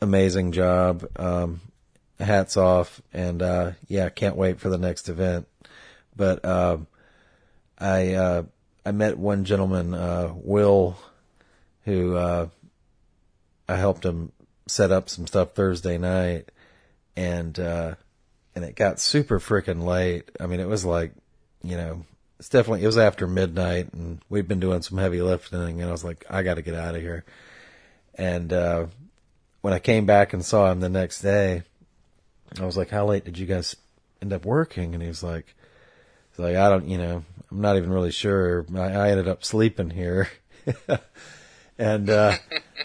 Amazing 0.00 0.52
job. 0.52 1.06
Um, 1.16 1.60
hats 2.18 2.56
off, 2.56 3.00
and 3.12 3.42
uh, 3.42 3.72
yeah, 3.88 4.08
can't 4.08 4.36
wait 4.36 4.60
for 4.60 4.68
the 4.68 4.78
next 4.78 5.08
event. 5.08 5.46
But 6.16 6.44
uh, 6.44 6.78
I 7.78 8.14
uh, 8.14 8.42
I 8.86 8.92
met 8.92 9.18
one 9.18 9.44
gentleman, 9.44 9.94
uh, 9.94 10.32
Will, 10.34 10.96
who 11.84 12.16
uh, 12.16 12.48
I 13.68 13.76
helped 13.76 14.04
him 14.04 14.32
set 14.66 14.90
up 14.90 15.08
some 15.08 15.26
stuff 15.26 15.54
Thursday 15.54 15.98
night, 15.98 16.50
and 17.16 17.58
uh, 17.58 17.94
and 18.54 18.64
it 18.64 18.76
got 18.76 19.00
super 19.00 19.40
freaking 19.40 19.84
late. 19.84 20.30
I 20.40 20.46
mean, 20.46 20.60
it 20.60 20.68
was 20.68 20.84
like, 20.84 21.12
you 21.62 21.76
know, 21.76 22.04
it's 22.38 22.48
definitely 22.48 22.82
it 22.82 22.86
was 22.86 22.98
after 22.98 23.26
midnight, 23.26 23.92
and 23.92 24.20
we'd 24.28 24.48
been 24.48 24.60
doing 24.60 24.82
some 24.82 24.98
heavy 24.98 25.22
lifting, 25.22 25.80
and 25.80 25.88
I 25.88 25.92
was 25.92 26.04
like, 26.04 26.24
I 26.28 26.42
got 26.42 26.54
to 26.54 26.62
get 26.62 26.74
out 26.74 26.94
of 26.94 27.02
here. 27.02 27.24
And 28.16 28.52
uh, 28.52 28.86
when 29.60 29.74
I 29.74 29.78
came 29.78 30.06
back 30.06 30.32
and 30.32 30.44
saw 30.44 30.70
him 30.70 30.80
the 30.80 30.88
next 30.88 31.20
day, 31.20 31.62
I 32.60 32.64
was 32.64 32.76
like, 32.76 32.90
How 32.90 33.06
late 33.06 33.24
did 33.24 33.38
you 33.38 33.46
guys 33.46 33.76
end 34.22 34.32
up 34.32 34.44
working? 34.44 34.94
And 34.94 35.02
he 35.02 35.08
was 35.08 35.22
like, 35.22 35.54
He's 36.30 36.38
like, 36.38 36.56
I 36.56 36.68
don't, 36.68 36.86
you 36.88 36.98
know, 36.98 37.24
I'm 37.50 37.60
not 37.60 37.76
even 37.76 37.92
really 37.92 38.10
sure. 38.10 38.66
I, 38.74 38.92
I 38.92 39.10
ended 39.10 39.28
up 39.28 39.44
sleeping 39.44 39.90
here. 39.90 40.28
and 41.78 42.10
uh, 42.10 42.36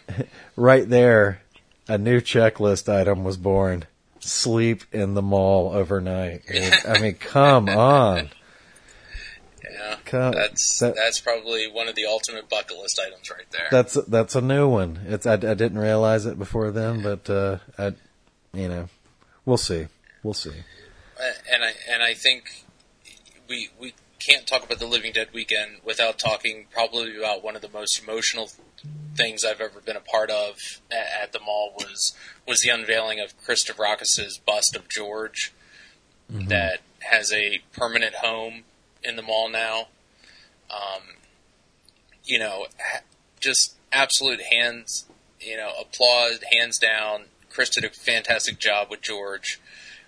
right 0.56 0.88
there, 0.88 1.42
a 1.88 1.98
new 1.98 2.22
checklist 2.22 2.88
item 2.88 3.24
was 3.24 3.38
born: 3.38 3.86
sleep 4.30 4.84
in 4.92 5.14
the 5.14 5.22
mall 5.22 5.72
overnight. 5.74 6.44
I 6.88 7.00
mean, 7.00 7.16
come 7.16 7.70
on. 7.70 8.30
Yeah, 9.64 9.96
Come- 10.06 10.34
that's 10.34 10.80
that- 10.80 10.96
that's 10.96 11.20
probably 11.20 11.68
one 11.68 11.88
of 11.88 11.96
the 11.96 12.06
ultimate 12.06 12.50
bucket 12.50 12.78
list 12.78 13.00
items 13.06 13.30
right 13.30 13.50
there. 13.52 13.68
That's 13.72 13.94
that's 14.08 14.36
a 14.36 14.42
new 14.42 14.68
one. 14.68 15.00
It's 15.08 15.26
I, 15.26 15.34
I 15.34 15.38
didn't 15.38 15.78
realize 15.78 16.26
it 16.26 16.40
before 16.40 16.72
then, 16.72 17.02
but 17.02 17.30
uh, 17.30 17.58
I, 17.78 17.94
you 18.54 18.68
know, 18.70 18.90
we'll 19.46 19.58
see. 19.58 19.88
We'll 20.24 20.34
see. 20.34 20.50
Uh, 21.20 21.24
and 21.54 21.64
I 21.64 21.74
and 21.92 22.02
I 22.04 22.14
think 22.14 22.66
we 23.48 23.70
we 23.80 23.94
can't 24.20 24.46
talk 24.48 24.64
about 24.66 24.80
the 24.80 24.88
Living 24.88 25.14
Dead 25.14 25.30
weekend 25.34 25.78
without 25.86 26.18
talking 26.20 26.68
probably 26.72 27.18
about 27.18 27.44
one 27.44 27.56
of 27.56 27.62
the 27.62 27.70
most 27.70 28.02
emotional 28.02 28.50
things 29.16 29.44
I've 29.44 29.62
ever 29.62 29.80
been 29.82 29.96
a 29.98 30.02
part 30.02 30.30
of 30.30 30.80
at, 30.92 31.24
at 31.24 31.32
the 31.34 31.40
mall 31.40 31.74
was 31.78 32.14
was 32.48 32.62
the 32.62 32.70
unveiling 32.70 33.20
of 33.20 33.34
Chris 33.44 33.64
Stavrakis's 33.66 34.38
bust 34.40 34.76
of 34.76 34.88
George 34.90 35.54
that 36.30 36.80
has 37.00 37.32
a 37.34 37.60
permanent 37.74 38.16
home 38.16 38.64
in 39.04 39.16
the 39.16 39.22
mall 39.24 39.50
now. 39.50 39.88
Um, 40.70 41.02
you 42.24 42.38
know, 42.38 42.68
ha- 42.80 43.02
just 43.40 43.76
absolute 43.92 44.40
hands, 44.52 45.06
you 45.42 45.58
know, 45.58 45.72
applause, 45.80 46.40
hands 46.52 46.78
down. 46.78 47.24
Chris 47.50 47.70
did 47.70 47.84
a 47.84 47.90
fantastic 47.90 48.60
job 48.60 48.90
with 48.92 49.02
George. 49.02 49.60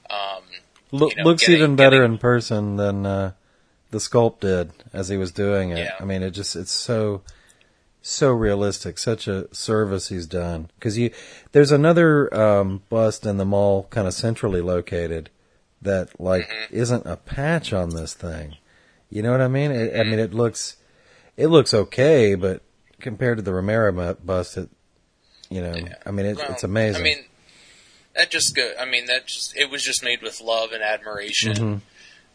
Um, 0.09 0.43
Look, 0.91 1.11
you 1.15 1.23
know, 1.23 1.29
looks 1.29 1.41
getting- 1.41 1.55
even 1.57 1.75
better 1.75 1.97
getting- 1.97 2.13
in 2.13 2.17
person 2.19 2.75
than 2.75 3.05
uh, 3.05 3.31
the 3.89 3.97
sculpt 3.97 4.41
did 4.41 4.71
as 4.93 5.09
he 5.09 5.17
was 5.17 5.31
doing 5.31 5.71
it. 5.71 5.79
Yeah. 5.79 5.95
I 5.99 6.03
mean, 6.05 6.21
it 6.21 6.31
just 6.31 6.55
it's 6.55 6.71
so 6.71 7.23
so 8.01 8.31
realistic. 8.31 8.97
Such 8.97 9.27
a 9.27 9.53
service 9.53 10.09
he's 10.09 10.25
done 10.27 10.69
because 10.75 10.97
you 10.97 11.11
there's 11.51 11.71
another 11.71 12.33
um, 12.33 12.81
bust 12.89 13.25
in 13.25 13.37
the 13.37 13.45
mall, 13.45 13.87
kind 13.89 14.07
of 14.07 14.13
centrally 14.13 14.61
located, 14.61 15.29
that 15.81 16.19
like 16.19 16.47
Mm-hmm. 16.49 16.75
isn't 16.75 17.05
a 17.05 17.17
patch 17.17 17.73
on 17.73 17.89
this 17.91 18.13
thing. 18.13 18.55
You 19.09 19.21
know 19.21 19.31
what 19.31 19.41
I 19.41 19.47
mean? 19.47 19.71
It, 19.71 19.91
Mm-hmm. 19.91 20.01
I 20.01 20.03
mean, 20.03 20.19
it 20.19 20.33
looks 20.33 20.77
it 21.37 21.47
looks 21.47 21.73
okay, 21.73 22.35
but 22.35 22.61
compared 22.99 23.37
to 23.37 23.41
the 23.41 23.53
Romero 23.53 24.15
bust, 24.23 24.57
it 24.57 24.69
you 25.49 25.61
know, 25.61 25.75
I 26.05 26.11
mean, 26.11 26.25
it, 26.25 26.37
Well, 26.37 26.47
it's 26.51 26.63
amazing. 26.63 27.01
I 27.01 27.03
mean, 27.03 27.23
that 28.15 28.31
just 28.31 28.55
go. 28.55 28.71
I 28.79 28.85
mean, 28.85 29.05
that 29.07 29.27
just 29.27 29.55
it 29.57 29.69
was 29.69 29.83
just 29.83 30.03
made 30.03 30.21
with 30.21 30.39
love 30.41 30.71
and 30.71 30.81
admiration. 30.81 31.53
Mm-hmm. 31.53 31.77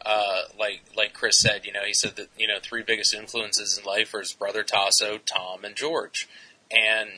Uh, 0.09 0.43
like 0.57 0.83
like 0.97 1.13
Chris 1.13 1.41
said, 1.41 1.67
you 1.67 1.73
know, 1.73 1.83
he 1.85 1.93
said 1.93 2.15
that 2.15 2.29
you 2.39 2.47
know 2.47 2.59
three 2.63 2.83
biggest 2.83 3.13
influences 3.13 3.77
in 3.77 3.85
life 3.85 4.15
are 4.15 4.21
his 4.21 4.33
brother 4.33 4.63
Taso, 4.63 5.19
Tom, 5.25 5.65
and 5.65 5.75
George, 5.75 6.29
and 6.71 7.11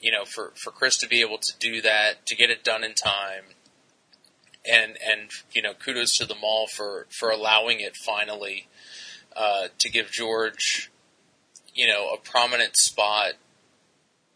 you 0.00 0.12
know 0.12 0.26
for 0.26 0.52
for 0.54 0.70
Chris 0.70 0.98
to 0.98 1.08
be 1.08 1.22
able 1.22 1.38
to 1.38 1.52
do 1.58 1.80
that, 1.80 2.26
to 2.26 2.36
get 2.36 2.50
it 2.50 2.62
done 2.62 2.84
in 2.84 2.92
time, 2.92 3.54
and 4.70 4.98
and 5.02 5.30
you 5.52 5.62
know 5.62 5.72
kudos 5.72 6.14
to 6.18 6.26
the 6.26 6.34
mall 6.34 6.66
for 6.66 7.06
for 7.10 7.30
allowing 7.30 7.80
it 7.80 7.96
finally 7.96 8.68
uh, 9.34 9.68
to 9.78 9.90
give 9.90 10.10
George, 10.10 10.90
you 11.74 11.86
know, 11.86 12.12
a 12.12 12.16
prominent 12.16 12.76
spot 12.76 13.34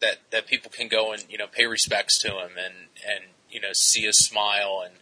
that 0.00 0.18
that 0.30 0.46
people 0.46 0.70
can 0.70 0.88
go 0.88 1.12
and 1.12 1.24
you 1.28 1.38
know 1.38 1.46
pay 1.46 1.66
respects 1.66 2.18
to 2.20 2.28
him 2.28 2.52
and 2.56 2.74
and 3.06 3.24
you 3.50 3.60
know 3.60 3.72
see 3.74 4.06
a 4.06 4.12
smile 4.12 4.82
and 4.84 4.94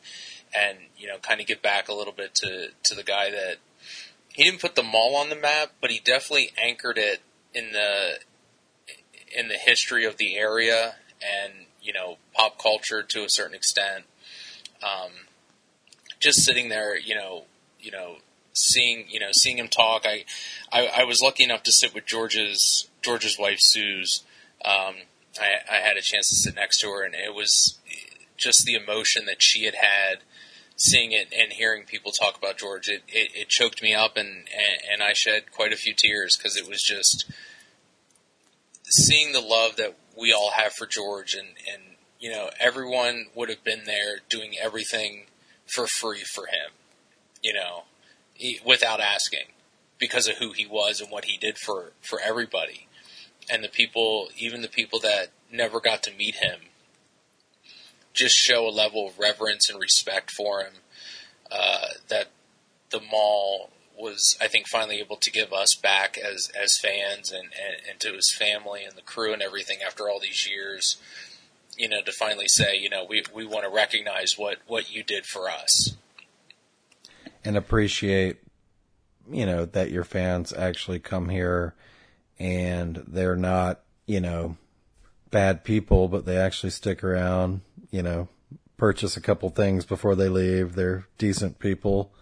and 0.54 0.78
you 0.96 1.06
know 1.06 1.18
kind 1.18 1.40
of 1.40 1.46
get 1.46 1.62
back 1.62 1.88
a 1.88 1.94
little 1.94 2.12
bit 2.12 2.34
to 2.34 2.68
to 2.84 2.94
the 2.94 3.02
guy 3.02 3.30
that 3.30 3.56
he 4.38 4.44
didn't 4.44 4.60
put 4.60 4.76
the 4.76 4.82
mall 4.82 5.16
on 5.16 5.30
the 5.30 5.36
map, 5.36 5.72
but 5.80 5.90
he 5.90 5.98
definitely 5.98 6.52
anchored 6.62 6.96
it 6.96 7.22
in 7.54 7.72
the 7.72 8.18
in 9.36 9.48
the 9.48 9.56
history 9.56 10.04
of 10.04 10.16
the 10.16 10.36
area 10.36 10.94
and 11.20 11.66
you 11.82 11.92
know 11.92 12.18
pop 12.34 12.56
culture 12.60 13.02
to 13.02 13.24
a 13.24 13.28
certain 13.28 13.54
extent. 13.54 14.04
Um, 14.82 15.10
just 16.20 16.44
sitting 16.44 16.68
there, 16.68 16.96
you 16.96 17.14
know, 17.14 17.44
you 17.80 17.90
know, 17.90 18.16
seeing 18.52 19.06
you 19.08 19.20
know 19.20 19.30
seeing 19.32 19.58
him 19.58 19.68
talk. 19.68 20.04
I, 20.06 20.24
I 20.72 21.00
I 21.00 21.04
was 21.04 21.20
lucky 21.20 21.44
enough 21.44 21.62
to 21.64 21.72
sit 21.72 21.94
with 21.94 22.06
George's 22.06 22.88
George's 23.02 23.38
wife 23.38 23.58
Sue's. 23.60 24.24
Um, 24.64 24.94
I, 25.40 25.60
I 25.70 25.76
had 25.76 25.96
a 25.96 26.02
chance 26.02 26.28
to 26.28 26.34
sit 26.36 26.54
next 26.54 26.78
to 26.80 26.88
her, 26.90 27.04
and 27.04 27.14
it 27.14 27.34
was 27.34 27.78
just 28.36 28.64
the 28.64 28.74
emotion 28.74 29.26
that 29.26 29.42
she 29.42 29.64
had 29.64 29.74
had 29.74 30.18
seeing 30.78 31.12
it 31.12 31.28
and 31.36 31.52
hearing 31.52 31.84
people 31.84 32.12
talk 32.12 32.38
about 32.38 32.56
George. 32.56 32.88
It 32.88 33.02
it, 33.08 33.30
it 33.34 33.48
choked 33.48 33.82
me 33.82 33.94
up, 33.94 34.16
and, 34.16 34.28
and 34.28 34.80
and 34.92 35.02
I 35.02 35.12
shed 35.12 35.52
quite 35.52 35.72
a 35.72 35.76
few 35.76 35.94
tears 35.94 36.36
because 36.36 36.56
it 36.56 36.68
was 36.68 36.82
just 36.82 37.30
seeing 38.88 39.32
the 39.32 39.40
love 39.40 39.76
that 39.76 39.96
we 40.16 40.32
all 40.32 40.52
have 40.52 40.72
for 40.72 40.86
George, 40.86 41.34
and 41.34 41.48
and 41.72 41.96
you 42.18 42.30
know 42.30 42.50
everyone 42.58 43.26
would 43.34 43.48
have 43.48 43.64
been 43.64 43.84
there 43.84 44.18
doing 44.28 44.54
everything 44.60 45.26
for 45.66 45.86
free 45.86 46.24
for 46.34 46.46
him, 46.46 46.72
you 47.42 47.52
know, 47.52 47.84
without 48.64 49.00
asking 49.00 49.52
because 49.98 50.28
of 50.28 50.36
who 50.36 50.52
he 50.52 50.64
was 50.64 51.00
and 51.00 51.10
what 51.10 51.26
he 51.26 51.36
did 51.36 51.58
for 51.58 51.92
for 52.00 52.20
everybody 52.20 52.88
and 53.50 53.64
the 53.64 53.68
people, 53.68 54.28
even 54.36 54.62
the 54.62 54.68
people 54.68 55.00
that 55.00 55.28
never 55.50 55.80
got 55.80 56.02
to 56.04 56.12
meet 56.12 56.36
him, 56.36 56.60
just 58.18 58.34
show 58.34 58.66
a 58.66 58.70
level 58.70 59.06
of 59.06 59.18
reverence 59.18 59.70
and 59.70 59.80
respect 59.80 60.30
for 60.30 60.60
him 60.60 60.72
uh, 61.50 61.86
that 62.08 62.26
the 62.90 63.00
mall 63.00 63.70
was, 63.96 64.36
I 64.40 64.48
think, 64.48 64.66
finally 64.68 64.98
able 65.00 65.16
to 65.16 65.30
give 65.30 65.52
us 65.52 65.74
back 65.74 66.18
as 66.18 66.50
as 66.60 66.78
fans 66.82 67.32
and, 67.32 67.44
and, 67.44 67.76
and 67.88 68.00
to 68.00 68.12
his 68.12 68.32
family 68.38 68.84
and 68.84 68.96
the 68.96 69.02
crew 69.02 69.32
and 69.32 69.42
everything 69.42 69.78
after 69.84 70.08
all 70.08 70.20
these 70.20 70.48
years. 70.48 70.98
You 71.76 71.88
know, 71.88 72.02
to 72.02 72.12
finally 72.12 72.48
say, 72.48 72.76
you 72.76 72.90
know, 72.90 73.04
we 73.08 73.22
we 73.34 73.46
want 73.46 73.64
to 73.64 73.70
recognize 73.70 74.34
what 74.36 74.58
what 74.66 74.90
you 74.92 75.02
did 75.02 75.24
for 75.26 75.48
us. 75.48 75.96
and 77.44 77.56
appreciate 77.56 78.38
you 79.30 79.46
know 79.46 79.64
that 79.64 79.90
your 79.90 80.04
fans 80.04 80.52
actually 80.52 80.98
come 80.98 81.28
here 81.28 81.74
and 82.38 83.02
they're 83.06 83.36
not 83.36 83.80
you 84.06 84.20
know 84.20 84.56
bad 85.30 85.64
people 85.64 86.08
but 86.08 86.24
they 86.24 86.36
actually 86.36 86.70
stick 86.70 87.04
around 87.04 87.60
you 87.90 88.02
know 88.02 88.28
purchase 88.76 89.16
a 89.16 89.20
couple 89.20 89.50
things 89.50 89.84
before 89.84 90.14
they 90.14 90.28
leave. 90.28 90.74
They're 90.74 91.06
decent 91.18 91.58
people 91.58 92.12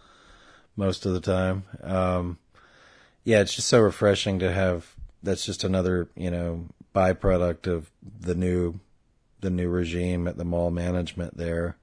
most 0.77 1.07
of 1.07 1.13
the 1.13 1.21
time. 1.21 1.65
Um 1.83 2.39
yeah 3.25 3.41
it's 3.41 3.55
just 3.55 3.69
so 3.69 3.81
refreshing 3.81 4.39
to 4.39 4.53
have 4.53 4.95
that's 5.23 5.45
just 5.45 5.65
another 5.65 6.09
you 6.15 6.31
know 6.31 6.67
byproduct 6.95 7.67
of 7.67 7.91
the 8.21 8.35
new 8.35 8.81
the 9.41 9.51
new 9.51 9.69
regime 9.69 10.27
at 10.27 10.39
the 10.39 10.45
mall 10.45 10.71
management 10.71 11.37
there 11.37 11.77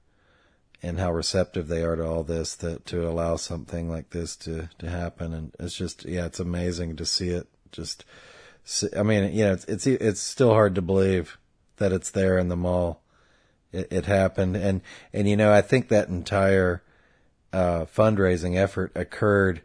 and 0.84 0.98
how 0.98 1.10
receptive 1.10 1.68
they 1.68 1.82
are 1.82 1.96
to 1.96 2.04
all 2.04 2.22
this 2.22 2.54
that 2.56 2.84
to 2.84 3.08
allow 3.08 3.36
something 3.36 3.88
like 3.88 4.10
this 4.10 4.36
to 4.36 4.68
to 4.78 4.90
happen. 4.90 5.32
And 5.32 5.54
it's 5.58 5.74
just 5.74 6.04
yeah 6.04 6.26
it's 6.26 6.40
amazing 6.40 6.96
to 6.96 7.06
see 7.06 7.28
it 7.30 7.46
just 7.72 8.04
I 8.96 9.02
mean 9.02 9.32
you 9.32 9.44
know 9.44 9.52
it's 9.52 9.64
it's, 9.64 9.86
it's 9.86 10.20
still 10.20 10.50
hard 10.50 10.74
to 10.74 10.82
believe 10.82 11.38
that 11.76 11.92
it's 11.92 12.10
there 12.10 12.38
in 12.38 12.48
the 12.48 12.56
mall 12.56 13.02
it, 13.74 13.88
it 13.90 14.06
happened 14.06 14.56
and 14.56 14.80
and 15.12 15.28
you 15.28 15.36
know 15.36 15.52
I 15.52 15.62
think 15.62 15.88
that 15.88 16.08
entire 16.08 16.82
uh, 17.52 17.84
fundraising 17.84 18.56
effort 18.56 18.92
occurred 18.94 19.62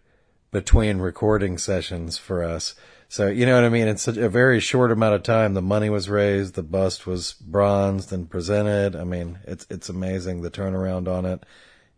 between 0.52 0.98
recording 0.98 1.57
sessions 1.57 2.18
for 2.18 2.44
us 2.44 2.76
so 3.11 3.27
you 3.27 3.48
know 3.48 3.56
what 3.56 3.64
I 3.64 3.69
mean? 3.69 3.88
It's 3.88 4.07
a, 4.07 4.26
a 4.26 4.30
very 4.30 4.60
short 4.60 4.91
amount 4.91 5.15
of 5.15 5.23
time. 5.23 5.56
The 5.56 5.64
money 5.64 5.90
was 5.90 6.10
raised, 6.10 6.53
the 6.53 6.61
bust 6.61 7.07
was 7.07 7.34
bronzed 7.34 8.14
and 8.14 8.30
presented. 8.30 8.95
I 8.95 9.03
mean, 9.03 9.40
it's 9.45 9.65
it's 9.72 9.90
amazing 9.90 10.41
the 10.41 10.52
turnaround 10.52 11.07
on 11.07 11.26
it, 11.26 11.44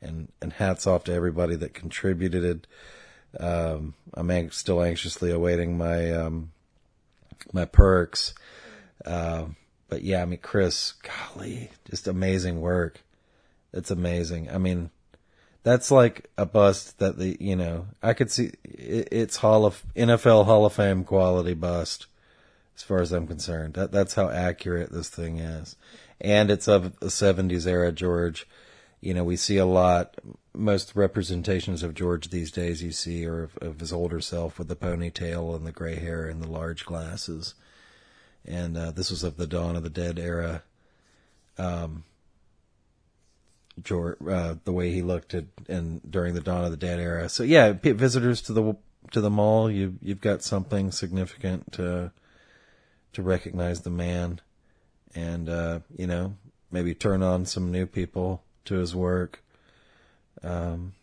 and 0.02 0.32
and 0.42 0.54
hats 0.54 0.88
off 0.88 1.04
to 1.06 1.14
everybody 1.14 1.58
that 1.58 1.74
contributed. 1.74 2.66
Um, 3.38 3.94
I'm 4.14 4.52
still 4.52 4.82
anxiously 4.82 5.32
awaiting 5.32 5.78
my 5.78 6.12
um, 6.14 6.54
my 7.52 7.66
perks. 7.66 8.34
Uh, 9.06 9.48
but 9.92 10.04
yeah, 10.04 10.22
I 10.22 10.26
mean, 10.26 10.40
Chris, 10.42 10.94
golly, 11.04 11.70
just 11.90 12.08
amazing 12.08 12.62
work. 12.62 13.02
It's 13.74 13.92
amazing. 13.92 14.50
I 14.50 14.58
mean, 14.58 14.90
that's 15.64 15.92
like 15.92 16.32
a 16.38 16.46
bust 16.46 16.98
that 17.00 17.20
the 17.20 17.36
you 17.42 17.58
know 17.58 17.88
I 18.02 18.14
could 18.14 18.32
see 18.32 18.52
it, 18.64 19.10
it's 19.12 19.36
Hall 19.36 19.66
of 19.66 19.84
NFL 19.94 20.46
Hall 20.46 20.66
of 20.66 20.74
Fame 20.74 21.04
quality 21.04 21.54
bust 21.54 22.08
as 22.76 22.84
far 22.84 23.02
as 23.02 23.12
I'm 23.12 23.28
concerned. 23.28 23.74
That 23.74 23.92
that's 23.92 24.16
how 24.16 24.30
accurate 24.30 24.94
this 24.94 25.10
thing 25.10 25.40
is, 25.40 25.76
and 26.22 26.50
it's 26.50 26.70
of 26.70 26.98
the 27.02 27.08
'70s 27.08 27.68
era 27.68 27.92
George. 27.92 28.48
You 29.02 29.14
know, 29.14 29.26
we 29.26 29.36
see 29.36 29.58
a 29.58 29.66
lot. 29.66 30.16
Most 30.54 30.96
representations 30.96 31.84
of 31.84 31.96
George 31.96 32.30
these 32.30 32.52
days 32.52 32.82
you 32.82 32.92
see 32.92 33.26
are 33.26 33.44
of, 33.44 33.58
of 33.58 33.80
his 33.82 33.92
older 33.92 34.22
self 34.22 34.58
with 34.58 34.70
the 34.70 34.76
ponytail 34.78 35.54
and 35.54 35.68
the 35.68 35.74
gray 35.74 35.96
hair 35.96 36.28
and 36.28 36.42
the 36.42 36.50
large 36.50 36.86
glasses. 36.86 37.56
And 38.46 38.78
uh, 38.78 38.92
this 38.92 39.12
was 39.12 39.24
of 39.24 39.38
the 39.38 39.48
Dawn 39.48 39.76
of 39.76 39.84
the 39.84 39.90
Dead 39.90 40.18
era. 40.18 40.64
Um, 41.58 42.04
George, 43.84 44.18
uh, 44.28 44.56
the 44.64 44.72
way 44.72 44.92
he 44.92 45.02
looked 45.02 45.34
at 45.34 45.46
and 45.68 46.02
during 46.10 46.34
the 46.34 46.42
Dawn 46.42 46.66
of 46.66 46.72
the 46.72 46.78
Dead 46.78 47.00
era. 47.00 47.30
So 47.30 47.44
yeah, 47.44 47.74
visitors 47.74 48.42
to 48.44 48.54
the 48.54 48.76
to 49.12 49.22
the 49.22 49.30
mall, 49.30 49.70
you 49.70 49.98
you've 50.02 50.22
got 50.22 50.44
something 50.44 50.92
significant 50.92 51.72
to 51.74 52.12
to 53.14 53.22
recognize 53.22 53.82
the 53.82 53.90
man, 53.90 54.42
and 55.16 55.50
uh, 55.50 55.80
you 55.98 56.08
know 56.08 56.36
maybe 56.72 56.94
turn 56.94 57.22
on 57.24 57.46
some 57.46 57.72
new 57.72 57.86
people 57.86 58.44
to 58.66 58.76
his 58.76 58.96
work. 58.96 59.44
Um, 60.44 60.94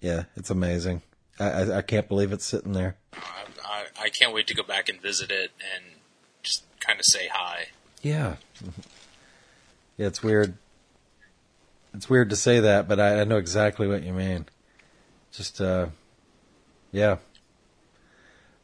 yeah, 0.00 0.24
it's 0.36 0.50
amazing. 0.50 1.02
I, 1.38 1.78
I, 1.78 1.82
can't 1.82 2.08
believe 2.08 2.32
it's 2.32 2.44
sitting 2.44 2.72
there. 2.72 2.96
I, 3.12 3.84
I 4.00 4.08
can't 4.08 4.32
wait 4.32 4.46
to 4.46 4.54
go 4.54 4.62
back 4.62 4.88
and 4.88 5.00
visit 5.00 5.30
it 5.30 5.50
and 5.74 5.84
just 6.42 6.64
kind 6.80 6.98
of 6.98 7.04
say 7.04 7.28
hi. 7.32 7.66
Yeah. 8.02 8.36
Yeah, 9.98 10.08
it's 10.08 10.22
weird 10.22 10.58
it's 11.96 12.10
weird 12.10 12.28
to 12.30 12.36
say 12.36 12.60
that, 12.60 12.86
but 12.86 13.00
I, 13.00 13.22
I 13.22 13.24
know 13.24 13.38
exactly 13.38 13.88
what 13.88 14.02
you 14.02 14.12
mean. 14.12 14.44
Just, 15.32 15.60
uh, 15.60 15.86
yeah. 16.92 17.16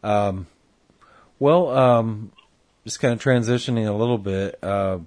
Um, 0.03 0.47
well, 1.39 1.71
um, 1.71 2.33
just 2.85 3.01
kind 3.01 3.15
of 3.15 3.23
transitioning 3.23 3.89
a 3.89 3.93
little 3.93 4.19
bit. 4.19 4.63
Uh, 4.63 4.99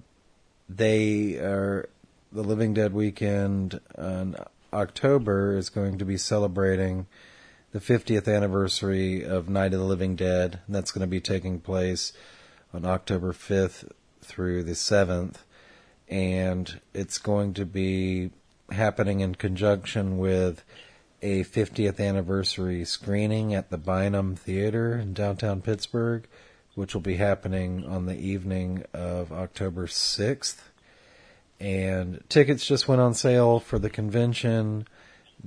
they 0.67 1.35
are 1.35 1.87
the 2.31 2.41
Living 2.41 2.73
Dead 2.73 2.93
weekend 2.93 3.79
in 3.95 4.35
October 4.73 5.55
is 5.55 5.69
going 5.69 5.99
to 5.99 6.05
be 6.05 6.17
celebrating 6.17 7.05
the 7.75 7.81
50th 7.81 8.33
anniversary 8.33 9.21
of 9.25 9.49
Night 9.49 9.73
of 9.73 9.79
the 9.81 9.85
Living 9.85 10.15
Dead, 10.15 10.61
and 10.65 10.73
that's 10.73 10.91
going 10.91 11.01
to 11.01 11.07
be 11.07 11.19
taking 11.19 11.59
place 11.59 12.13
on 12.73 12.85
October 12.85 13.33
5th 13.33 13.91
through 14.21 14.63
the 14.63 14.71
7th 14.71 15.39
and 16.07 16.79
it's 16.93 17.17
going 17.17 17.53
to 17.53 17.65
be 17.65 18.31
happening 18.71 19.19
in 19.19 19.35
conjunction 19.35 20.17
with 20.17 20.63
a 21.21 21.43
50th 21.43 21.99
anniversary 21.99 22.85
screening 22.85 23.53
at 23.53 23.69
the 23.69 23.77
Byham 23.77 24.37
Theater 24.37 24.95
in 24.95 25.13
downtown 25.13 25.61
Pittsburgh, 25.61 26.27
which 26.75 26.93
will 26.93 27.01
be 27.01 27.15
happening 27.15 27.85
on 27.85 28.05
the 28.05 28.17
evening 28.17 28.83
of 28.93 29.31
October 29.31 29.87
6th. 29.87 30.57
And 31.59 32.23
tickets 32.29 32.65
just 32.65 32.87
went 32.87 33.01
on 33.01 33.13
sale 33.13 33.59
for 33.59 33.79
the 33.79 33.89
convention. 33.89 34.87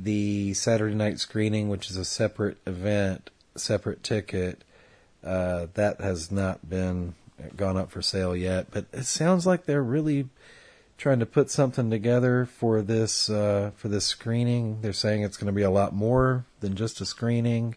The 0.01 0.55
Saturday 0.55 0.95
night 0.95 1.19
screening, 1.19 1.69
which 1.69 1.91
is 1.91 1.97
a 1.97 2.05
separate 2.05 2.59
event, 2.67 3.31
separate 3.57 4.03
ticket, 4.03 4.63
uh, 5.25 5.67
that 5.75 6.01
has 6.01 6.31
not 6.31 6.69
been 6.69 7.15
gone 7.57 7.77
up 7.77 7.91
for 7.91 8.03
sale 8.03 8.37
yet. 8.37 8.69
But 8.71 8.87
it 8.93 9.07
sounds 9.07 9.47
like 9.47 9.65
they're 9.65 9.83
really 9.83 10.29
trying 10.97 11.21
to 11.21 11.27
put 11.27 11.51
something 11.51 11.91
together 11.91 12.45
for 12.45 12.83
this 12.83 13.29
uh, 13.29 13.73
for 13.77 13.89
this 13.89 14.05
screening. 14.05 14.83
They're 14.83 14.93
saying 14.93 15.23
it's 15.23 15.37
going 15.37 15.47
to 15.47 15.53
be 15.53 15.63
a 15.63 15.71
lot 15.71 15.95
more 15.95 16.45
than 16.61 16.77
just 16.77 17.01
a 17.01 17.07
screening. 17.07 17.77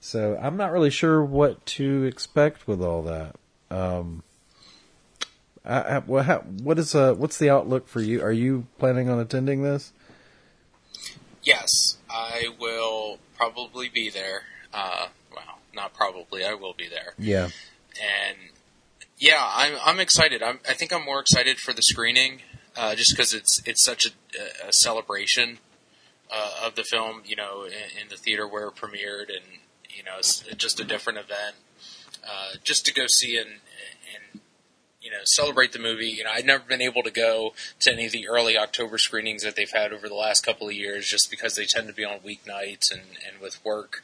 So 0.00 0.38
I'm 0.40 0.56
not 0.56 0.72
really 0.72 0.90
sure 0.90 1.24
what 1.24 1.64
to 1.66 2.04
expect 2.04 2.66
with 2.66 2.82
all 2.82 3.02
that. 3.02 3.36
Um, 3.70 4.22
I, 5.64 5.80
I, 5.80 5.98
what, 6.00 6.46
what 6.46 6.78
is 6.78 6.94
uh, 6.94 7.14
what's 7.14 7.38
the 7.38 7.50
outlook 7.50 7.88
for 7.88 8.00
you? 8.00 8.22
Are 8.22 8.32
you 8.32 8.66
planning 8.78 9.08
on 9.08 9.18
attending 9.18 9.62
this? 9.62 9.92
Yes, 11.46 11.96
I 12.10 12.48
will 12.58 13.20
probably 13.36 13.88
be 13.88 14.10
there. 14.10 14.42
Uh, 14.74 15.06
well, 15.32 15.60
not 15.72 15.94
probably. 15.94 16.44
I 16.44 16.54
will 16.54 16.74
be 16.74 16.88
there. 16.88 17.14
Yeah. 17.18 17.50
And 17.94 18.36
yeah, 19.16 19.48
I'm 19.54 19.74
I'm 19.84 20.00
excited. 20.00 20.42
I'm, 20.42 20.58
I 20.68 20.74
think 20.74 20.92
I'm 20.92 21.04
more 21.04 21.20
excited 21.20 21.58
for 21.58 21.72
the 21.72 21.82
screening, 21.82 22.42
uh, 22.76 22.96
just 22.96 23.16
because 23.16 23.32
it's 23.32 23.62
it's 23.64 23.84
such 23.84 24.06
a, 24.06 24.68
a 24.68 24.72
celebration 24.72 25.58
uh, 26.32 26.64
of 26.64 26.74
the 26.74 26.82
film. 26.82 27.22
You 27.24 27.36
know, 27.36 27.62
in, 27.62 28.02
in, 28.02 28.08
the 28.10 28.16
theater 28.16 28.46
where 28.48 28.66
it 28.66 28.74
premiered, 28.74 29.28
and 29.28 29.60
you 29.88 30.02
know, 30.02 30.18
it's 30.18 30.40
just 30.56 30.80
a 30.80 30.84
different 30.84 31.20
event. 31.20 31.54
Uh, 32.28 32.56
just 32.64 32.84
to 32.86 32.92
go 32.92 33.06
see 33.06 33.38
and 33.38 33.48
and 33.48 33.95
you 35.06 35.12
know 35.12 35.18
celebrate 35.24 35.72
the 35.72 35.78
movie. 35.78 36.08
You 36.08 36.24
know, 36.24 36.30
I've 36.32 36.44
never 36.44 36.64
been 36.64 36.82
able 36.82 37.04
to 37.04 37.12
go 37.12 37.54
to 37.80 37.92
any 37.92 38.06
of 38.06 38.12
the 38.12 38.26
early 38.28 38.58
October 38.58 38.98
screenings 38.98 39.44
that 39.44 39.54
they've 39.54 39.70
had 39.70 39.92
over 39.92 40.08
the 40.08 40.14
last 40.14 40.44
couple 40.44 40.66
of 40.66 40.74
years, 40.74 41.06
just 41.06 41.30
because 41.30 41.54
they 41.54 41.64
tend 41.64 41.86
to 41.86 41.94
be 41.94 42.04
on 42.04 42.18
weeknights 42.18 42.90
and 42.90 43.02
and 43.24 43.40
with 43.40 43.64
work. 43.64 44.02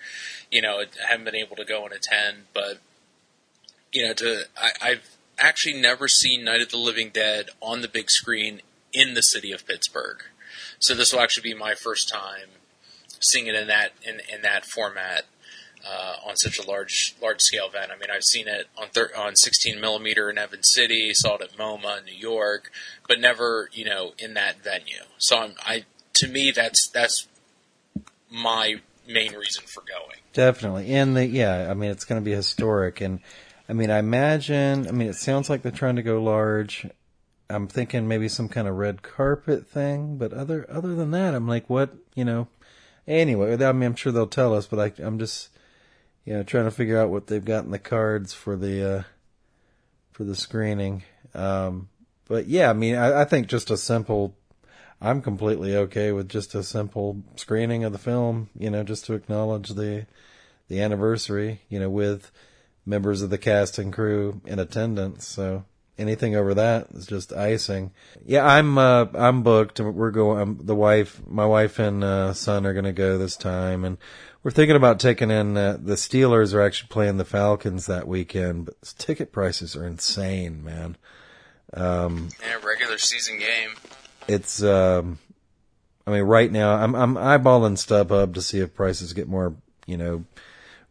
You 0.51 0.63
know, 0.63 0.79
I 0.79 0.87
haven't 1.09 1.25
been 1.25 1.35
able 1.35 1.57
to 1.57 1.65
go 1.65 1.85
and 1.85 1.93
attend, 1.93 2.45
but 2.55 2.79
you 3.93 4.07
know, 4.07 4.15
to 4.15 4.45
I, 4.57 4.71
I've 4.81 5.17
actually 5.39 5.81
never 5.81 6.07
seen 6.07 6.45
Night 6.45 6.63
of 6.63 6.71
the 6.71 6.79
Living 6.79 7.11
Dead 7.13 7.51
on 7.61 7.81
the 7.81 7.89
big 7.89 8.09
screen 8.09 8.63
in 8.93 9.15
the 9.15 9.23
city 9.23 9.51
of 9.51 9.67
Pittsburgh. 9.67 10.23
So 10.79 10.95
this 10.95 11.13
will 11.13 11.21
actually 11.21 11.51
be 11.51 11.59
my 11.59 11.75
first 11.75 12.09
time 12.09 12.49
seeing 13.19 13.47
it 13.47 13.57
in 13.57 13.67
that 13.67 13.93
in, 14.05 14.21
in 14.33 14.43
that 14.43 14.67
format 14.67 15.25
uh, 15.87 16.17
on 16.27 16.37
such 16.37 16.59
a 16.59 16.69
large 16.69 17.15
large 17.21 17.41
scale 17.41 17.67
event. 17.67 17.91
I 17.91 17.97
mean, 17.97 18.11
I've 18.13 18.25
seen 18.25 18.49
it 18.49 18.67
on 18.77 18.89
thir- 18.89 19.13
on 19.17 19.37
16 19.37 19.81
millimeter 19.81 20.31
in 20.31 20.39
Evans 20.39 20.71
City, 20.73 21.13
saw 21.15 21.37
it 21.37 21.43
at 21.43 21.57
MoMA 21.57 21.99
in 21.99 22.05
New 22.05 22.17
York, 22.17 22.71
but 23.09 23.21
never 23.21 23.69
you 23.73 23.85
know 23.85 24.13
in 24.19 24.35
that 24.35 24.63
venue. 24.63 25.05
So 25.19 25.39
I'm, 25.39 25.55
I 25.61 25.85
to 26.15 26.29
me 26.29 26.51
that's 26.51 26.89
that's 26.89 27.29
my 28.31 28.81
main 29.07 29.35
reason 29.35 29.65
for 29.67 29.81
going. 29.81 30.21
Definitely, 30.33 30.93
and 30.93 31.17
the 31.17 31.27
yeah, 31.27 31.69
I 31.71 31.75
mean 31.75 31.91
it's 31.91 32.05
going 32.05 32.21
to 32.21 32.25
be 32.25 32.35
historic 32.35 33.01
and 33.01 33.21
I 33.69 33.75
mean, 33.75 33.91
I 33.91 33.99
imagine. 34.01 34.87
I 34.87 34.91
mean, 34.91 35.09
it 35.09 35.17
sounds 35.17 35.49
like 35.49 35.63
they're 35.63 35.73
trying 35.73 35.97
to 35.97 36.03
go 36.03 36.23
large. 36.23 36.87
I'm 37.49 37.69
thinking 37.69 38.07
maybe 38.07 38.29
some 38.29 38.49
kind 38.49 38.69
of 38.69 38.77
red 38.77 39.01
carpet 39.03 39.67
thing, 39.67 40.17
but 40.19 40.33
other 40.33 40.67
other 40.69 40.95
than 40.95 41.11
that, 41.13 41.35
I'm 41.35 41.49
like, 41.49 41.71
what? 41.71 41.95
You 42.15 42.27
know. 42.27 42.49
Anyway, 43.07 43.53
I 43.53 43.73
mean, 43.73 43.83
I'm 43.83 43.97
sure 43.97 44.13
they'll 44.13 44.27
tell 44.27 44.55
us, 44.55 44.67
but 44.67 44.79
I, 44.79 45.03
I'm 45.05 45.19
just, 45.19 45.49
you 46.25 46.35
know, 46.35 46.43
trying 46.43 46.65
to 46.65 46.71
figure 46.71 46.99
out 46.99 47.11
what 47.11 47.27
they've 47.27 47.45
got 47.45 47.65
in 47.65 47.71
the 47.71 47.79
cards 47.79 48.33
for 48.33 48.57
the 48.57 48.99
uh, 48.99 49.03
for 50.13 50.25
the 50.25 50.37
screening. 50.37 51.03
Um, 51.35 51.89
but 52.29 52.47
yeah, 52.47 52.71
I 52.71 52.73
mean, 52.73 52.95
I, 52.95 53.23
I 53.23 53.25
think 53.25 53.49
just 53.49 53.71
a 53.71 53.77
simple. 53.77 54.37
I'm 55.01 55.21
completely 55.21 55.77
okay 55.77 56.13
with 56.13 56.29
just 56.29 56.55
a 56.55 56.63
simple 56.63 57.23
screening 57.35 57.83
of 57.83 57.93
the 57.93 57.99
film, 57.99 58.51
you 58.57 58.71
know, 58.71 58.85
just 58.85 59.05
to 59.07 59.15
acknowledge 59.15 59.71
the 59.71 60.07
the 60.69 60.81
anniversary, 60.81 61.61
you 61.69 61.81
know, 61.81 61.91
with 61.91 62.31
members 62.87 63.23
of 63.23 63.31
the 63.31 63.39
cast 63.39 63.79
and 63.79 63.93
crew 63.93 64.41
in 64.45 64.59
attendance. 64.59 65.27
So 65.27 65.65
anything 65.99 66.35
over 66.35 66.55
that 66.55 66.89
is 66.95 67.07
just 67.07 67.33
icing. 67.33 67.93
Yeah, 68.25 68.47
I'm 68.47 68.79
uh, 68.79 69.07
I'm 69.15 69.43
booked. 69.43 69.81
We're 69.81 70.11
going. 70.11 70.41
I'm, 70.41 70.67
the 70.67 70.75
wife, 70.75 71.21
my 71.27 71.47
wife 71.47 71.79
and 71.79 72.03
uh, 72.03 72.33
son 72.33 72.67
are 72.67 72.73
going 72.73 72.85
to 72.85 72.93
go 72.93 73.19
this 73.19 73.37
time, 73.37 73.85
and 73.85 73.99
we're 74.43 74.51
thinking 74.51 74.77
about 74.77 75.01
taking 75.01 75.31
in. 75.31 75.57
Uh, 75.57 75.79
the 75.81 75.95
Steelers 75.95 76.55
are 76.55 76.63
actually 76.63 76.89
playing 76.89 77.17
the 77.17 77.25
Falcons 77.25 77.87
that 77.87 78.09
weekend, 78.09 78.67
but 78.67 78.95
ticket 78.99 79.33
prices 79.33 79.77
are 79.77 79.87
insane, 79.87 80.65
man. 80.65 80.97
Um, 81.75 82.29
yeah, 82.41 82.59
regular 82.65 82.99
season 82.99 83.39
game. 83.39 83.71
it's 84.29 84.63
um, 84.63 85.19
I 86.07 86.11
mean, 86.11 86.23
right 86.25 86.51
now 86.51 86.75
I'm 86.75 86.95
I'm 86.95 87.15
eyeballing 87.15 87.77
StubHub 87.77 88.35
to 88.35 88.43
see 88.43 88.59
if 88.59 88.75
prices 88.75 89.13
get 89.13 89.29
more, 89.29 89.55
you 89.87 89.97
know, 89.97 90.25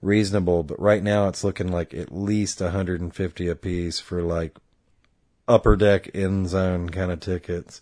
reasonable. 0.01 0.63
But 0.63 0.79
right 0.79 1.03
now 1.03 1.27
it's 1.27 1.43
looking 1.43 1.71
like 1.71 1.93
at 1.93 2.13
least 2.13 2.61
150 2.61 3.47
a 3.47 3.55
piece 3.55 3.99
for 3.99 4.21
like 4.21 4.57
upper 5.47 5.75
deck 5.75 6.09
end 6.13 6.49
zone 6.49 6.89
kind 6.89 7.11
of 7.11 7.19
tickets. 7.19 7.81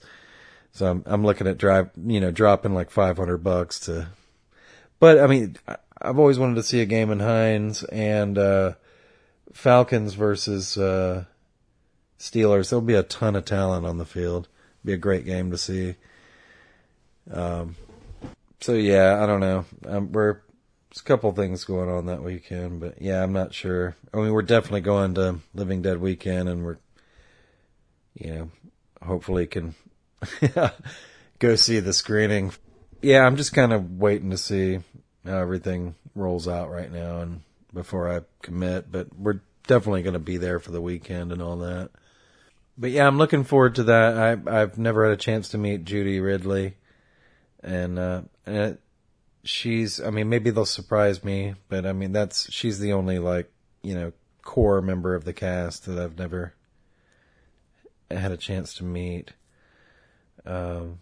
So 0.72 0.90
I'm 0.90 1.04
I'm 1.06 1.26
looking 1.26 1.48
at 1.48 1.58
drive, 1.58 1.90
you 1.98 2.20
know, 2.20 2.32
dropping 2.32 2.74
like 2.74 2.92
500 2.92 3.38
bucks 3.38 3.80
to. 3.82 4.10
But 5.00 5.20
I 5.20 5.28
mean, 5.28 5.58
I've 6.02 6.20
always 6.20 6.40
wanted 6.40 6.56
to 6.56 6.64
see 6.64 6.82
a 6.82 6.86
game 6.86 7.12
in 7.12 7.20
Heinz 7.20 7.84
and 7.84 8.38
uh, 8.38 8.74
Falcons 9.54 10.14
versus 10.14 10.78
uh, 10.78 11.26
Steelers. 12.20 12.70
There'll 12.70 12.82
be 12.82 12.96
a 12.96 13.04
ton 13.04 13.36
of 13.36 13.46
talent 13.46 13.86
on 13.86 13.98
the 13.98 14.06
field. 14.06 14.48
Be 14.84 14.94
a 14.94 14.98
great 14.98 15.26
game 15.26 15.52
to 15.52 15.58
see. 15.58 15.96
Um, 17.32 17.76
so 18.62 18.74
yeah, 18.74 19.22
I 19.24 19.26
don't 19.26 19.40
know. 19.40 19.66
Um, 19.88 20.12
we're 20.12 20.42
there's 20.90 21.02
a 21.02 21.04
couple 21.04 21.32
things 21.34 21.66
going 21.66 21.88
on 21.88 22.08
that 22.08 22.24
weekend, 22.24 22.80
but 22.80 23.00
yeah, 23.02 23.22
I'm 23.22 23.34
not 23.34 23.54
sure. 23.54 23.96
I 24.14 24.18
mean, 24.18 24.32
we're 24.32 24.42
definitely 24.42 24.82
going 24.82 25.14
to 25.16 25.40
Living 25.54 25.84
Dead 25.84 26.02
weekend, 26.02 26.50
and 26.50 26.66
we're, 26.66 26.78
you 28.16 28.34
know, 28.34 28.52
hopefully 29.02 29.48
can 29.48 29.76
go 31.40 31.56
see 31.56 31.80
the 31.80 31.94
screening. 31.94 32.52
Yeah, 33.02 33.26
I'm 33.26 33.38
just 33.38 33.54
kind 33.54 33.74
of 33.74 33.98
waiting 33.98 34.32
to 34.32 34.38
see 34.38 34.80
how 35.26 35.38
everything 35.38 35.96
rolls 36.16 36.48
out 36.48 36.70
right 36.70 36.92
now, 36.92 37.22
and 37.22 37.42
before 37.74 38.12
I 38.12 38.22
commit. 38.42 38.92
But 38.92 39.16
we're 39.18 39.42
definitely 39.68 40.02
going 40.02 40.14
to 40.14 40.20
be 40.20 40.38
there 40.38 40.60
for 40.60 40.72
the 40.72 40.82
weekend 40.82 41.32
and 41.32 41.42
all 41.42 41.58
that. 41.58 41.92
But 42.78 42.92
yeah, 42.92 43.08
I'm 43.08 43.18
looking 43.18 43.44
forward 43.44 43.76
to 43.76 43.84
that. 43.84 44.18
I 44.18 44.62
I've 44.62 44.78
never 44.78 45.06
had 45.06 45.14
a 45.14 45.18
chance 45.18 45.50
to 45.50 45.58
meet 45.58 45.86
Judy 45.86 46.20
Ridley 46.20 46.76
and 47.64 48.00
uh, 48.00 48.22
and 48.46 48.56
it, 48.56 48.82
she's 49.44 50.00
I 50.02 50.10
mean 50.10 50.30
maybe 50.30 50.50
they'll 50.50 50.66
surprise 50.66 51.24
me, 51.24 51.56
but 51.68 51.86
I 51.86 51.94
mean 51.94 52.12
that's 52.12 52.52
she's 52.52 52.80
the 52.80 52.94
only 52.94 53.20
like 53.20 53.52
you 53.82 53.96
know 53.96 54.12
core 54.42 54.82
member 54.82 55.16
of 55.16 55.26
the 55.26 55.34
cast 55.34 55.86
that 55.86 56.00
I've 56.00 56.18
never 56.18 56.54
had 58.16 58.32
a 58.32 58.38
chance 58.38 58.74
to 58.76 58.84
meet. 58.84 59.34
Um, 60.46 61.00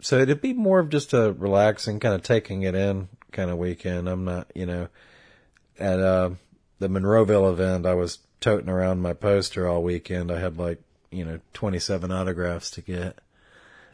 so 0.00 0.18
it'd 0.18 0.40
be 0.40 0.52
more 0.52 0.80
of 0.80 0.88
just 0.88 1.12
a 1.12 1.32
relaxing 1.32 2.00
kind 2.00 2.14
of 2.14 2.22
taking 2.22 2.62
it 2.62 2.74
in 2.74 3.08
kind 3.32 3.50
of 3.50 3.58
weekend. 3.58 4.08
I'm 4.08 4.24
not 4.24 4.50
you 4.54 4.66
know 4.66 4.88
at 5.78 6.00
uh, 6.00 6.30
the 6.78 6.88
Monroeville 6.88 7.50
event 7.50 7.86
I 7.86 7.94
was 7.94 8.18
toting 8.40 8.68
around 8.68 9.02
my 9.02 9.12
poster 9.12 9.66
all 9.68 9.82
weekend. 9.82 10.30
I 10.30 10.38
had 10.40 10.58
like 10.58 10.80
you 11.10 11.24
know 11.24 11.40
27 11.54 12.10
autographs 12.10 12.70
to 12.72 12.82
get. 12.82 13.18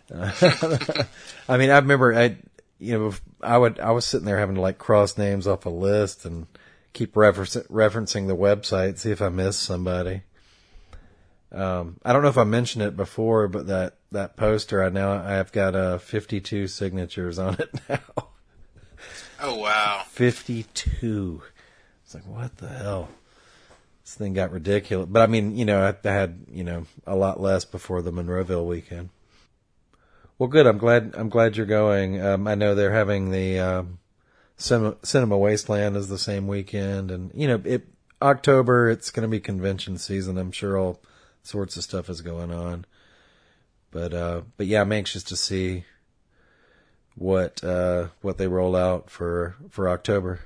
I 0.15 1.57
mean, 1.57 1.71
I 1.71 1.79
remember 1.79 2.15
I, 2.15 2.37
you 2.79 2.99
know, 2.99 3.13
I 3.43 3.59
would, 3.59 3.81
I 3.81 3.91
was 3.91 4.05
sitting 4.05 4.27
there 4.27 4.39
having 4.39 4.55
to 4.55 4.61
like 4.61 4.79
cross 4.79 5.19
names 5.19 5.47
off 5.47 5.67
a 5.67 5.71
list 5.71 6.25
and 6.25 6.47
keep 6.93 7.17
refer- 7.17 7.45
referencing 7.45 8.29
the 8.29 8.37
website, 8.37 8.99
see 8.99 9.11
if 9.11 9.21
I 9.21 9.31
missed 9.31 9.63
somebody. 9.63 10.23
Um, 11.57 11.97
I 12.05 12.13
don't 12.13 12.23
know 12.23 12.29
if 12.29 12.39
I 12.39 12.45
mentioned 12.45 12.85
it 12.85 12.97
before, 12.97 13.49
but 13.49 13.67
that, 13.69 13.97
that 14.13 14.37
poster, 14.37 14.83
I 14.83 14.91
now, 14.91 15.13
I've 15.13 15.53
got, 15.53 15.75
uh, 15.75 15.99
52 15.99 16.69
signatures 16.69 17.39
on 17.39 17.55
it 17.55 17.81
now. 17.89 18.29
Oh, 19.41 19.57
wow. 19.57 20.03
52. 20.09 21.43
It's 22.05 22.15
like, 22.15 22.27
what 22.27 22.57
the 22.59 22.69
hell? 22.69 23.09
This 24.05 24.15
thing 24.15 24.35
got 24.35 24.53
ridiculous. 24.53 25.09
But 25.11 25.23
I 25.23 25.27
mean, 25.27 25.57
you 25.57 25.65
know, 25.65 25.83
I, 25.83 26.09
I 26.09 26.13
had, 26.13 26.47
you 26.49 26.63
know, 26.63 26.87
a 27.07 27.17
lot 27.17 27.41
less 27.41 27.65
before 27.65 28.03
the 28.03 28.13
Monroeville 28.13 28.65
weekend. 28.65 29.11
Well, 30.39 30.49
good. 30.49 30.67
I'm 30.67 30.79
glad. 30.79 31.15
I'm 31.17 31.29
glad 31.29 31.57
you're 31.57 31.67
going. 31.67 32.21
Um, 32.21 32.47
I 32.47 32.55
know 32.55 32.75
they're 32.75 32.93
having 32.93 33.31
the 33.31 33.59
um, 33.59 33.99
Cinema, 34.59 34.97
Cinema 35.03 35.39
Wasteland 35.39 35.97
is 35.97 36.09
the 36.09 36.19
same 36.19 36.47
weekend, 36.47 37.11
and 37.11 37.31
you 37.35 37.49
know, 37.49 37.61
it 37.65 37.87
October. 38.21 38.91
It's 38.91 39.11
going 39.11 39.23
to 39.23 39.29
be 39.29 39.41
convention 39.41 39.97
season. 39.99 40.37
I'm 40.37 40.53
sure 40.53 40.79
all 40.79 41.01
sorts 41.47 41.77
of 41.77 41.85
stuff 41.85 42.09
is 42.09 42.21
going 42.21 42.53
on. 42.53 42.85
But 43.91 44.13
uh, 44.13 44.43
but 44.57 44.67
yeah, 44.67 44.83
I'm 44.83 44.93
anxious 44.93 45.23
to 45.25 45.37
see 45.37 45.85
what 47.15 47.63
uh, 47.65 48.09
what 48.21 48.39
they 48.39 48.47
roll 48.47 48.77
out 48.77 49.11
for 49.11 49.57
for 49.71 49.89
October. 49.89 50.41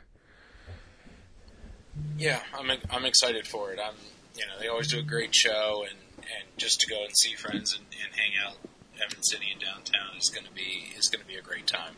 Yeah, 2.16 2.40
I'm 2.56 2.70
I'm 2.90 3.04
excited 3.04 3.46
for 3.46 3.72
it. 3.72 3.78
I'm 3.82 3.94
you 4.36 4.46
know 4.46 4.52
they 4.60 4.68
always 4.68 4.88
do 4.88 4.98
a 4.98 5.02
great 5.02 5.34
show, 5.34 5.84
and 5.88 5.98
and 6.18 6.48
just 6.56 6.80
to 6.80 6.86
go 6.86 7.02
and 7.04 7.16
see 7.16 7.34
friends 7.34 7.76
and, 7.76 7.86
and 8.04 8.14
hang 8.14 8.32
out 8.46 8.56
Evans 9.02 9.30
City 9.30 9.46
and 9.52 9.60
downtown 9.60 10.16
is 10.18 10.28
going 10.28 10.46
to 10.46 10.52
be 10.52 10.92
is 10.96 11.08
going 11.08 11.22
to 11.22 11.28
be 11.28 11.36
a 11.36 11.42
great 11.42 11.66
time. 11.66 11.94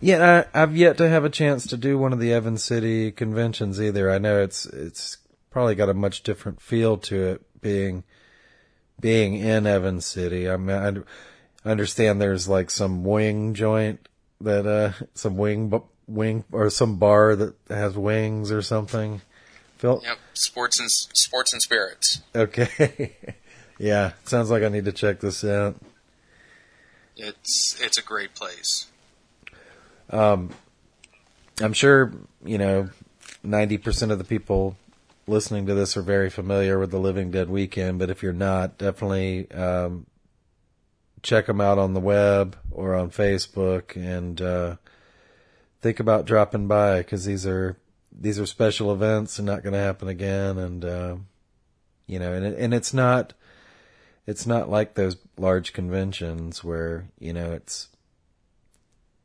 Yeah, 0.00 0.44
I, 0.54 0.62
I've 0.62 0.76
yet 0.76 0.96
to 0.98 1.08
have 1.08 1.24
a 1.24 1.30
chance 1.30 1.66
to 1.66 1.76
do 1.76 1.98
one 1.98 2.12
of 2.12 2.20
the 2.20 2.32
Evans 2.32 2.62
City 2.62 3.10
conventions 3.10 3.80
either. 3.80 4.10
I 4.10 4.18
know 4.18 4.40
it's 4.40 4.66
it's 4.66 5.18
probably 5.50 5.74
got 5.74 5.88
a 5.88 5.94
much 5.94 6.22
different 6.22 6.60
feel 6.60 6.96
to 6.98 7.24
it 7.24 7.42
being 7.60 8.04
being 9.00 9.34
in 9.34 9.66
Evans 9.66 10.06
City. 10.06 10.48
I 10.48 10.56
mean, 10.56 11.04
I 11.64 11.68
understand 11.68 12.20
there's 12.20 12.48
like 12.48 12.70
some 12.70 13.04
wing 13.04 13.54
joint 13.54 14.08
that 14.40 14.66
uh 14.66 14.92
some 15.14 15.36
wing 15.36 15.82
wing 16.06 16.44
or 16.52 16.70
some 16.70 16.96
bar 16.96 17.36
that 17.36 17.54
has 17.68 17.96
wings 17.96 18.50
or 18.50 18.62
something. 18.62 19.20
Phil? 19.76 20.02
Yep, 20.04 20.18
sports 20.34 20.80
and 20.80 20.90
sports 20.90 21.52
and 21.52 21.62
spirits. 21.62 22.22
Okay. 22.34 23.16
yeah, 23.78 24.12
sounds 24.24 24.50
like 24.50 24.62
I 24.62 24.68
need 24.68 24.86
to 24.86 24.92
check 24.92 25.20
this 25.20 25.44
out. 25.44 25.76
It's 27.16 27.78
it's 27.80 27.98
a 27.98 28.02
great 28.02 28.34
place. 28.34 28.86
Um, 30.10 30.50
I'm 31.60 31.72
sure 31.72 32.12
you 32.44 32.58
know 32.58 32.90
ninety 33.42 33.78
percent 33.78 34.10
of 34.10 34.18
the 34.18 34.24
people 34.24 34.76
listening 35.28 35.66
to 35.66 35.74
this 35.74 35.96
are 35.96 36.02
very 36.02 36.30
familiar 36.30 36.78
with 36.78 36.90
the 36.90 36.98
Living 36.98 37.30
Dead 37.30 37.50
Weekend, 37.50 37.98
but 37.98 38.10
if 38.10 38.22
you're 38.22 38.32
not, 38.32 38.78
definitely 38.78 39.50
um, 39.52 40.06
check 41.22 41.46
them 41.46 41.60
out 41.60 41.78
on 41.78 41.94
the 41.94 42.00
web 42.00 42.56
or 42.70 42.94
on 42.94 43.10
Facebook 43.10 43.96
and 43.96 44.40
uh, 44.40 44.76
think 45.80 46.00
about 46.00 46.24
dropping 46.24 46.66
by 46.66 46.98
because 46.98 47.24
these 47.24 47.46
are 47.46 47.76
these 48.20 48.38
are 48.38 48.46
special 48.46 48.92
events 48.92 49.38
and 49.38 49.46
not 49.46 49.62
going 49.62 49.74
to 49.74 49.78
happen 49.78 50.08
again, 50.08 50.58
and 50.58 50.84
uh, 50.84 51.16
you 52.06 52.18
know, 52.18 52.32
and 52.32 52.44
it, 52.44 52.58
and 52.58 52.74
it's 52.74 52.92
not 52.92 53.34
it's 54.26 54.46
not 54.46 54.68
like 54.68 54.94
those 54.94 55.16
large 55.36 55.72
conventions 55.72 56.64
where 56.64 57.08
you 57.18 57.32
know 57.32 57.52
it's 57.52 57.88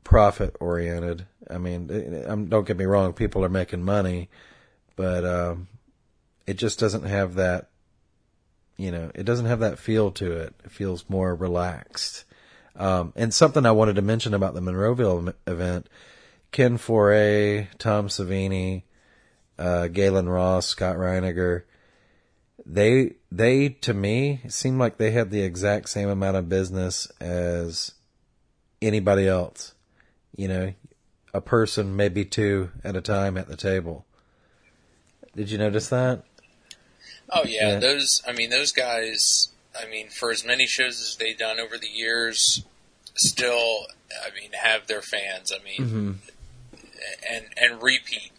profit 0.04 0.56
oriented. 0.60 1.26
I 1.50 1.58
mean, 1.58 1.88
don't 2.50 2.68
get 2.68 2.78
me 2.78 2.86
wrong, 2.86 3.14
people 3.14 3.44
are 3.44 3.50
making 3.50 3.84
money, 3.84 4.30
but 4.96 5.26
um, 5.26 5.68
it 6.46 6.56
just 6.56 6.80
doesn't 6.80 7.06
have 7.06 7.36
that. 7.36 7.70
You 8.78 8.92
know, 8.92 9.12
it 9.14 9.24
doesn't 9.24 9.46
have 9.46 9.60
that 9.60 9.80
feel 9.80 10.12
to 10.12 10.32
it. 10.32 10.56
It 10.64 10.72
feels 10.72 11.06
more 11.08 11.36
relaxed. 11.36 12.26
Um, 12.76 13.14
and 13.16 13.34
something 13.34 13.66
I 13.66 13.72
wanted 13.72 13.98
to 13.98 14.02
mention 14.02 14.34
about 14.34 14.56
the 14.56 14.62
Monroeville 14.62 15.34
event: 15.46 15.88
Ken 16.52 16.78
Foree, 16.78 17.68
Tom 17.78 18.08
Savini, 18.08 18.84
uh, 19.60 19.88
Gaylen 19.92 20.32
Ross, 20.32 20.68
Scott 20.68 20.96
Reiniger 20.96 21.64
they 22.66 23.14
they 23.32 23.70
to 23.70 23.94
me 23.94 24.42
seem 24.48 24.78
like 24.78 24.98
they 24.98 25.12
had 25.12 25.30
the 25.30 25.42
exact 25.42 25.90
same 25.90 26.10
amount 26.10 26.38
of 26.38 26.50
business 26.50 27.08
as 27.20 27.94
anybody 28.82 29.28
else. 29.28 29.74
You 30.36 30.48
know, 30.48 30.74
a 31.34 31.42
person, 31.42 31.96
maybe 31.96 32.26
two 32.26 32.72
at 32.84 32.96
a 32.96 33.02
time 33.02 33.38
at 33.38 33.48
the 33.48 33.58
table. 33.58 34.06
Did 35.36 35.52
you 35.52 35.58
notice 35.58 35.90
that? 35.90 36.24
Oh 37.34 37.44
yeah, 37.46 37.74
yeah. 37.74 37.80
those. 37.80 38.22
I 38.28 38.32
mean, 38.32 38.50
those 38.50 38.72
guys. 38.72 39.50
I 39.80 39.88
mean, 39.88 40.10
for 40.10 40.32
as 40.32 40.46
many 40.46 40.68
shows 40.68 41.02
as 41.02 41.18
they've 41.20 41.38
done 41.38 41.60
over 41.60 41.80
the 41.80 41.88
years, 41.88 42.64
still, 43.16 43.88
I 44.24 44.30
mean, 44.40 44.52
have 44.54 44.86
their 44.88 45.02
fans. 45.02 45.52
I 45.52 45.64
mean, 45.64 45.90
mm-hmm. 45.90 46.12
and 47.30 47.46
and 47.58 47.82
repeat 47.82 48.32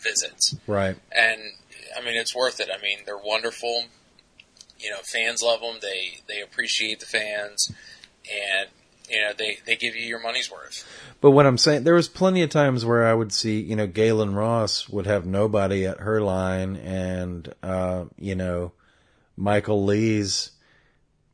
visits. 0.00 0.54
Right. 0.66 0.96
And 1.12 1.40
I 1.96 2.04
mean, 2.04 2.16
it's 2.16 2.34
worth 2.34 2.60
it. 2.60 2.68
I 2.72 2.80
mean, 2.80 2.98
they're 3.04 3.18
wonderful. 3.18 3.84
You 4.78 4.90
know, 4.90 5.00
fans 5.04 5.42
love 5.42 5.60
them. 5.60 5.78
They 5.82 6.20
they 6.28 6.40
appreciate 6.40 7.00
the 7.00 7.06
fans, 7.06 7.72
and 8.24 8.68
you 9.10 9.20
know 9.20 9.32
they 9.36 9.58
they 9.66 9.76
give 9.76 9.96
you 9.96 10.06
your 10.06 10.20
money's 10.20 10.50
worth. 10.50 10.86
But 11.20 11.32
what 11.32 11.46
I'm 11.46 11.58
saying, 11.58 11.84
there 11.84 11.94
was 11.94 12.08
plenty 12.08 12.42
of 12.42 12.50
times 12.50 12.84
where 12.84 13.06
I 13.06 13.12
would 13.12 13.32
see, 13.32 13.60
you 13.60 13.76
know, 13.76 13.86
Gaylen 13.86 14.34
Ross 14.34 14.88
would 14.88 15.06
have 15.06 15.26
nobody 15.26 15.86
at 15.86 15.98
her 15.98 16.20
line, 16.20 16.76
and 16.76 17.52
uh, 17.62 18.04
you 18.16 18.34
know, 18.34 18.72
Michael 19.36 19.84
Lees 19.84 20.52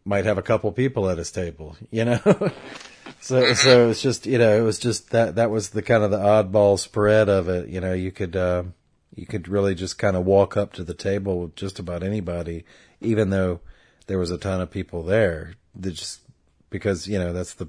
might 0.04 0.24
have 0.24 0.38
a 0.38 0.42
couple 0.42 0.72
people 0.72 1.08
at 1.10 1.18
his 1.18 1.30
table. 1.30 1.76
You 1.90 2.06
know. 2.06 2.20
so 3.20 3.52
so 3.54 3.90
it's 3.90 4.02
just 4.02 4.26
you 4.26 4.38
know 4.38 4.56
it 4.56 4.62
was 4.62 4.78
just 4.78 5.10
that 5.10 5.36
that 5.36 5.50
was 5.50 5.70
the 5.70 5.82
kind 5.82 6.02
of 6.02 6.10
the 6.10 6.18
oddball 6.18 6.78
spread 6.78 7.28
of 7.28 7.48
it. 7.48 7.68
You 7.68 7.80
know, 7.80 7.92
you 7.92 8.10
could. 8.10 8.36
Uh, 8.36 8.64
you 9.14 9.26
could 9.26 9.48
really 9.48 9.74
just 9.74 9.98
kind 9.98 10.14
of 10.14 10.26
walk 10.26 10.56
up 10.58 10.74
to 10.74 10.84
the 10.84 10.92
table 10.92 11.40
with 11.40 11.56
just 11.56 11.78
about 11.78 12.02
anybody, 12.02 12.64
even 13.00 13.30
though 13.30 13.60
there 14.06 14.18
was 14.18 14.30
a 14.30 14.36
ton 14.36 14.60
of 14.60 14.70
people 14.70 15.02
there. 15.02 15.54
Just 15.80 16.20
because 16.76 17.08
you 17.08 17.18
know 17.18 17.32
that's 17.32 17.54
the 17.54 17.68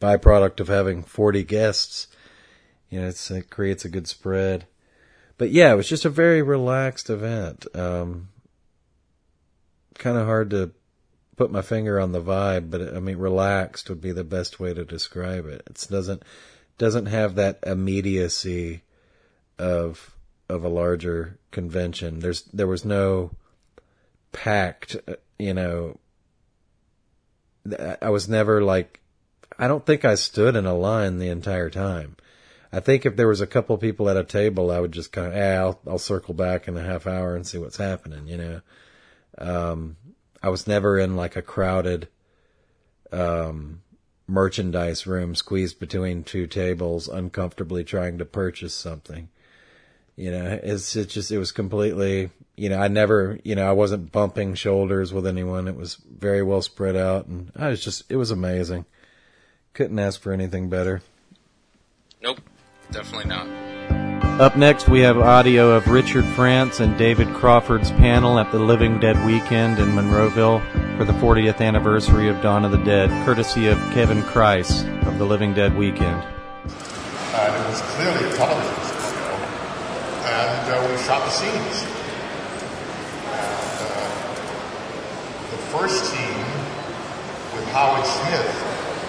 byproduct 0.00 0.60
of 0.60 0.68
having 0.68 1.02
40 1.02 1.42
guests. 1.44 2.08
You 2.90 3.00
know, 3.00 3.08
it 3.08 3.50
creates 3.50 3.84
a 3.84 3.88
good 3.88 4.06
spread. 4.06 4.66
But 5.38 5.50
yeah, 5.50 5.72
it 5.72 5.76
was 5.76 5.88
just 5.88 6.04
a 6.04 6.10
very 6.10 6.42
relaxed 6.42 7.10
event. 7.10 7.66
Um, 7.74 8.28
kind 9.94 10.16
of 10.16 10.26
hard 10.26 10.50
to 10.50 10.72
put 11.36 11.50
my 11.50 11.62
finger 11.62 12.00
on 12.00 12.12
the 12.12 12.22
vibe, 12.22 12.70
but 12.70 12.94
I 12.94 13.00
mean, 13.00 13.18
relaxed 13.18 13.88
would 13.88 14.00
be 14.00 14.12
the 14.12 14.24
best 14.24 14.60
way 14.60 14.72
to 14.72 14.84
describe 14.84 15.46
it. 15.46 15.62
It 15.66 15.86
doesn't 15.90 16.22
doesn't 16.78 17.06
have 17.06 17.34
that 17.34 17.58
immediacy 17.66 18.82
of 19.58 20.14
of 20.48 20.64
a 20.64 20.68
larger 20.68 21.38
convention. 21.50 22.20
There's 22.20 22.42
there 22.44 22.66
was 22.66 22.84
no 22.84 23.32
packed, 24.32 24.96
uh, 25.08 25.14
you 25.38 25.54
know. 25.54 25.98
I 28.02 28.10
was 28.10 28.28
never 28.28 28.62
like, 28.62 29.00
I 29.58 29.68
don't 29.68 29.84
think 29.84 30.04
I 30.04 30.14
stood 30.14 30.56
in 30.56 30.66
a 30.66 30.74
line 30.74 31.18
the 31.18 31.28
entire 31.28 31.70
time. 31.70 32.16
I 32.72 32.80
think 32.80 33.06
if 33.06 33.16
there 33.16 33.28
was 33.28 33.40
a 33.40 33.46
couple 33.46 33.78
people 33.78 34.08
at 34.08 34.16
a 34.16 34.24
table, 34.24 34.70
I 34.70 34.80
would 34.80 34.92
just 34.92 35.12
kind 35.12 35.28
of, 35.28 35.34
eh, 35.34 35.56
I'll, 35.56 35.80
I'll 35.86 35.98
circle 35.98 36.34
back 36.34 36.68
in 36.68 36.76
a 36.76 36.82
half 36.82 37.06
hour 37.06 37.34
and 37.34 37.46
see 37.46 37.58
what's 37.58 37.76
happening, 37.76 38.26
you 38.26 38.36
know. 38.36 38.60
Um, 39.38 39.96
I 40.42 40.48
was 40.48 40.66
never 40.66 40.98
in 40.98 41.16
like 41.16 41.36
a 41.36 41.42
crowded, 41.42 42.08
um, 43.12 43.82
merchandise 44.26 45.06
room 45.06 45.34
squeezed 45.34 45.78
between 45.78 46.24
two 46.24 46.46
tables, 46.46 47.08
uncomfortably 47.08 47.84
trying 47.84 48.18
to 48.18 48.24
purchase 48.24 48.74
something. 48.74 49.28
You 50.16 50.30
know, 50.30 50.58
it's 50.62 50.96
it 50.96 51.10
just 51.10 51.30
it 51.30 51.38
was 51.38 51.52
completely. 51.52 52.30
You 52.56 52.70
know, 52.70 52.78
I 52.78 52.88
never. 52.88 53.38
You 53.44 53.54
know, 53.54 53.68
I 53.68 53.72
wasn't 53.72 54.12
bumping 54.12 54.54
shoulders 54.54 55.12
with 55.12 55.26
anyone. 55.26 55.68
It 55.68 55.76
was 55.76 55.96
very 55.96 56.42
well 56.42 56.62
spread 56.62 56.96
out, 56.96 57.26
and 57.26 57.52
I 57.54 57.68
was 57.68 57.84
just. 57.84 58.04
It 58.10 58.16
was 58.16 58.30
amazing. 58.30 58.86
Couldn't 59.74 59.98
ask 59.98 60.20
for 60.20 60.32
anything 60.32 60.70
better. 60.70 61.02
Nope, 62.22 62.40
definitely 62.90 63.28
not. 63.28 63.46
Up 64.40 64.56
next, 64.56 64.88
we 64.88 65.00
have 65.00 65.18
audio 65.18 65.72
of 65.72 65.88
Richard 65.88 66.24
France 66.24 66.80
and 66.80 66.96
David 66.96 67.28
Crawford's 67.34 67.90
panel 67.92 68.38
at 68.38 68.50
the 68.52 68.58
Living 68.58 68.98
Dead 68.98 69.22
Weekend 69.26 69.78
in 69.78 69.88
Monroeville 69.88 70.60
for 70.96 71.04
the 71.04 71.12
40th 71.14 71.60
anniversary 71.60 72.28
of 72.28 72.40
Dawn 72.42 72.64
of 72.64 72.70
the 72.70 72.82
Dead, 72.84 73.08
courtesy 73.26 73.66
of 73.66 73.78
Kevin 73.92 74.22
Kriess 74.22 74.84
of 75.06 75.18
the 75.18 75.24
Living 75.24 75.54
Dead 75.54 75.76
Weekend. 75.76 76.22
And 76.22 77.54
it 77.54 77.68
was 77.68 77.80
clearly 77.82 78.30
a 78.30 78.36
television 78.36 78.85
and 80.66 80.74
uh, 80.74 80.82
we 80.90 80.98
shot 81.04 81.22
the 81.22 81.30
scenes. 81.30 81.86
And, 83.30 83.78
uh, 83.86 84.10
the 85.54 85.62
first 85.70 86.10
scene 86.10 86.42
with 87.54 87.62
Howard 87.70 88.02
Smith, 88.02 88.50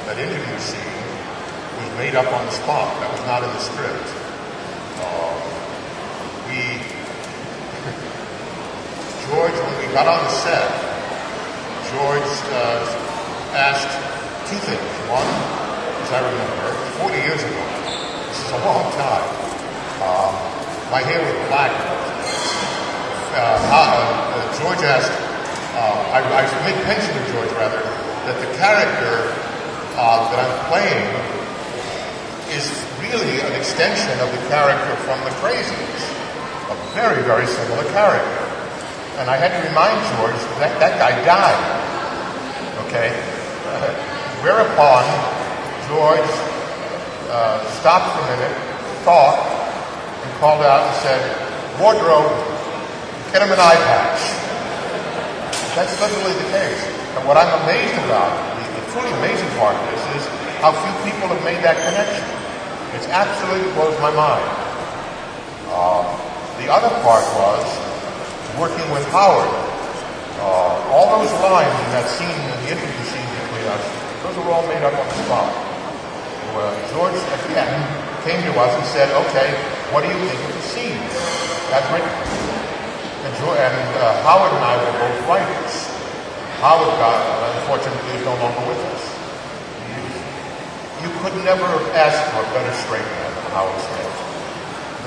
that 0.06 0.22
interview 0.22 0.54
scene, 0.62 1.02
was 1.82 1.90
made 1.98 2.14
up 2.14 2.30
on 2.30 2.46
the 2.46 2.54
spot. 2.54 2.94
That 3.02 3.10
was 3.10 3.26
not 3.26 3.42
in 3.42 3.50
the 3.50 3.64
script. 3.74 4.06
Uh, 5.02 5.34
we, 6.46 6.62
George, 9.26 9.58
when 9.58 9.74
we 9.82 9.90
got 9.98 10.06
on 10.06 10.22
the 10.22 10.30
set, 10.30 10.70
George 11.90 12.34
uh, 12.54 12.86
asked 13.58 13.90
two 14.46 14.62
things. 14.62 14.94
One, 15.10 15.26
as 16.06 16.10
I 16.14 16.22
remember, 16.22 16.70
40 17.02 17.18
years 17.18 17.42
ago, 17.42 17.66
this 18.30 18.46
is 18.46 18.54
a 18.54 18.62
long 18.62 18.94
time. 18.94 19.26
Um, 20.06 20.47
my 20.92 21.04
hair 21.04 21.20
was 21.20 21.36
black. 21.52 21.72
Uh, 23.36 23.60
uh, 23.70 24.40
George 24.60 24.80
asked, 24.88 25.12
uh, 25.76 26.16
I, 26.16 26.24
I 26.24 26.44
made 26.64 26.80
mention 26.88 27.12
to 27.12 27.24
George 27.32 27.52
rather, 27.60 27.84
that 28.26 28.38
the 28.40 28.52
character 28.56 29.36
uh, 30.00 30.24
that 30.32 30.40
I'm 30.40 30.56
playing 30.72 31.08
is 32.56 32.72
really 33.04 33.44
an 33.44 33.54
extension 33.60 34.16
of 34.24 34.32
the 34.32 34.42
character 34.48 34.96
from 35.04 35.20
The 35.28 35.34
Crazies. 35.44 36.04
A 36.72 36.78
very, 36.96 37.22
very 37.24 37.48
similar 37.48 37.84
character. 37.92 38.44
And 39.20 39.30
I 39.30 39.36
had 39.36 39.52
to 39.56 39.62
remind 39.68 40.00
George 40.16 40.40
that 40.64 40.80
that 40.80 40.96
guy 41.00 41.12
died. 41.28 41.62
Okay? 42.88 43.12
whereupon 44.42 45.04
George 45.90 46.32
uh, 47.30 47.60
stopped 47.82 48.16
for 48.16 48.24
a 48.24 48.38
minute, 48.38 48.56
thought, 49.04 49.57
called 50.38 50.62
out 50.62 50.86
and 50.86 50.96
said, 51.02 51.22
wardrobe, 51.82 52.30
get 53.34 53.42
him 53.42 53.50
an 53.50 53.62
eye 53.62 53.80
patch. 53.90 54.22
That's 55.74 55.94
literally 56.02 56.34
the 56.38 56.50
case. 56.54 56.82
And 57.18 57.26
what 57.26 57.38
I'm 57.38 57.50
amazed 57.66 57.98
about, 58.06 58.30
the, 58.58 58.64
the 58.78 58.84
truly 58.94 59.10
amazing 59.18 59.50
part 59.58 59.74
of 59.74 59.84
this 59.94 60.04
is 60.22 60.24
how 60.62 60.74
few 60.74 60.94
people 61.06 61.30
have 61.30 61.42
made 61.42 61.62
that 61.66 61.78
connection. 61.82 62.26
It 62.98 63.06
absolutely 63.10 63.70
blows 63.74 63.98
my 64.02 64.14
mind. 64.14 64.46
Uh, 65.74 66.06
the 66.62 66.70
other 66.70 66.90
part 67.02 67.26
was 67.38 67.66
working 68.58 68.86
with 68.94 69.06
Howard. 69.14 69.50
Uh, 70.42 70.94
all 70.94 71.18
those 71.18 71.34
lines 71.42 71.74
in 71.74 71.90
that 71.98 72.06
scene, 72.10 72.30
in 72.30 72.58
the 72.66 72.78
interview 72.78 73.04
scene 73.10 73.30
between 73.42 73.66
us, 73.74 73.86
those 74.22 74.38
were 74.38 74.54
all 74.54 74.66
made 74.70 74.82
up 74.86 74.94
on 74.94 75.06
the 75.06 75.18
spot. 75.26 75.50
Well, 76.58 76.74
George, 76.94 77.18
again, 77.54 77.74
came 78.26 78.42
to 78.46 78.54
us 78.58 78.74
and 78.74 78.86
said, 78.94 79.10
okay, 79.30 79.54
what 79.96 80.04
do 80.04 80.12
you 80.12 80.20
think 80.20 80.36
of 80.36 80.52
the 80.52 80.66
scene? 80.68 81.00
That's 81.72 81.88
written. 81.96 82.12
And, 83.24 83.34
and 83.40 83.90
uh, 84.04 84.20
Howard 84.28 84.52
and 84.52 84.64
I 84.64 84.76
were 84.84 84.96
both 85.00 85.18
writers. 85.32 85.74
Howard 86.60 86.92
got, 87.00 87.16
unfortunately, 87.56 88.20
is 88.20 88.24
no 88.28 88.36
longer 88.36 88.64
with 88.68 88.82
us. 88.92 89.04
You, 89.96 91.08
you 91.08 91.10
could 91.24 91.36
never 91.48 91.68
ask 91.96 92.20
for 92.36 92.44
a 92.44 92.50
better 92.52 92.74
straight 92.84 93.08
man 93.08 93.32
than 93.32 93.48
Howard 93.56 93.80
Smith. 93.80 94.16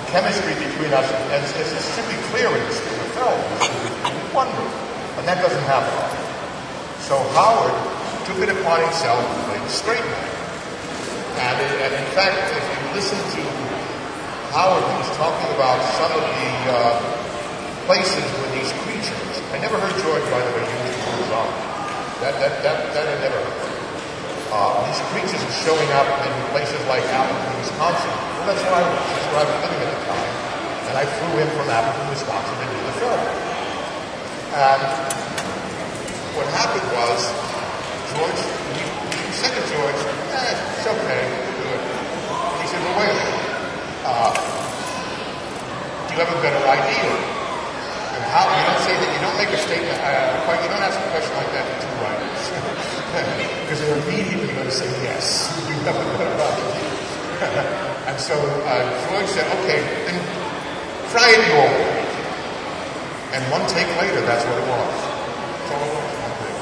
The 0.00 0.04
chemistry 0.16 0.56
between 0.56 0.96
us, 0.96 1.08
is 1.12 1.84
simply 1.92 2.16
clear 2.32 2.48
in 2.48 2.64
the, 2.64 2.72
film, 3.20 3.36
is 3.60 4.32
wonderful. 4.32 4.64
And 5.20 5.28
that 5.28 5.44
doesn't 5.44 5.66
happen 5.68 5.92
often. 5.92 6.24
So 7.04 7.20
Howard 7.36 7.76
took 8.24 8.40
it 8.40 8.48
upon 8.48 8.80
himself 8.80 9.20
to 9.20 9.36
play 9.44 9.60
the 9.60 9.68
straight 9.68 10.06
man. 10.08 10.40
And, 11.36 11.56
and 11.84 11.92
in 12.00 12.08
fact, 12.16 12.36
if 12.56 12.64
you 12.64 12.94
listen 12.96 13.20
to 13.20 13.59
Howard 14.50 14.82
was 14.98 15.06
talking 15.14 15.46
about 15.54 15.78
some 15.94 16.10
of 16.10 16.26
the 16.26 16.50
uh, 16.74 16.98
places 17.86 18.18
where 18.42 18.50
these 18.50 18.74
creatures, 18.82 19.38
I 19.54 19.62
never 19.62 19.78
heard 19.78 19.94
George, 20.02 20.26
by 20.26 20.42
the 20.42 20.50
way, 20.58 20.66
use 20.66 20.90
the 20.90 21.06
word 21.06 21.22
zombie. 21.30 21.54
That, 22.18 22.34
that, 22.42 22.58
that, 22.66 22.76
that 22.90 23.06
I 23.06 23.16
never 23.22 23.38
heard. 23.38 23.62
Uh, 24.50 24.82
these 24.90 24.98
creatures 25.14 25.38
are 25.38 25.56
showing 25.62 25.86
up 25.94 26.10
in 26.26 26.34
places 26.50 26.82
like 26.90 27.06
Appleton, 27.14 27.62
Wisconsin. 27.62 28.10
Well, 28.10 28.50
that's 28.50 28.58
where 28.66 28.74
I 28.74 28.82
was. 28.90 28.98
That's 28.98 29.26
where 29.30 29.38
I 29.38 29.46
was 29.46 29.58
living 29.62 29.80
at 29.86 29.90
the 29.94 30.02
time. 30.10 30.30
And 30.90 30.94
I 30.98 31.04
flew 31.06 31.32
in 31.38 31.48
from 31.54 31.66
Appleton, 31.70 32.06
Wisconsin 32.10 32.54
to 32.58 32.66
do 32.74 32.78
the 32.90 32.94
film. 32.98 33.22
And 34.50 34.82
what 36.34 36.50
happened 36.58 36.90
was, 36.90 37.22
George, 38.18 38.42
to 38.42 39.62
George, 39.70 40.00
eh, 40.34 40.74
it's 40.74 40.86
okay, 40.90 41.22
do 41.54 41.66
it. 41.70 41.82
He 42.58 42.66
said, 42.66 42.82
well, 42.82 42.98
wait 42.98 43.14
a 43.14 43.14
minute 43.14 43.49
uh, 44.04 44.32
do 46.08 46.14
you 46.14 46.20
have 46.24 46.32
a 46.32 46.40
better 46.42 46.62
idea? 46.64 47.06
And 48.16 48.22
how 48.32 48.48
you 48.48 48.62
don't 48.66 48.82
say 48.82 48.94
that 48.96 49.10
you 49.14 49.20
don't 49.22 49.38
make 49.38 49.52
a 49.52 49.60
statement. 49.60 49.94
Uh, 50.02 50.40
you 50.58 50.68
don't 50.68 50.82
ask 50.82 50.98
a 50.98 51.08
question 51.14 51.32
like 51.38 51.50
that 51.54 51.64
to 51.68 51.74
two 51.80 51.94
writers 52.02 52.42
because 53.64 53.78
they're 53.78 54.00
immediately 54.08 54.50
going 54.52 54.66
to 54.66 54.74
say 54.74 54.88
yes. 55.06 55.48
You 55.70 55.86
have 55.86 55.96
a 55.96 56.06
better 56.18 56.34
idea. 56.34 57.00
and 58.10 58.16
so 58.20 58.36
uh, 58.68 58.84
George 59.08 59.30
said, 59.32 59.48
"Okay, 59.64 59.80
then 60.04 60.18
try 61.08 61.30
it 61.32 61.40
way." 61.40 61.72
And 63.32 63.40
one 63.48 63.64
take 63.70 63.88
later, 63.96 64.20
that's 64.28 64.44
what 64.44 64.58
it 64.60 64.66
was. 64.68 64.92
That's 64.92 65.70
all 65.72 65.80
it 65.80 65.92
was. 65.94 66.12
One 66.20 66.34
take. 66.36 66.58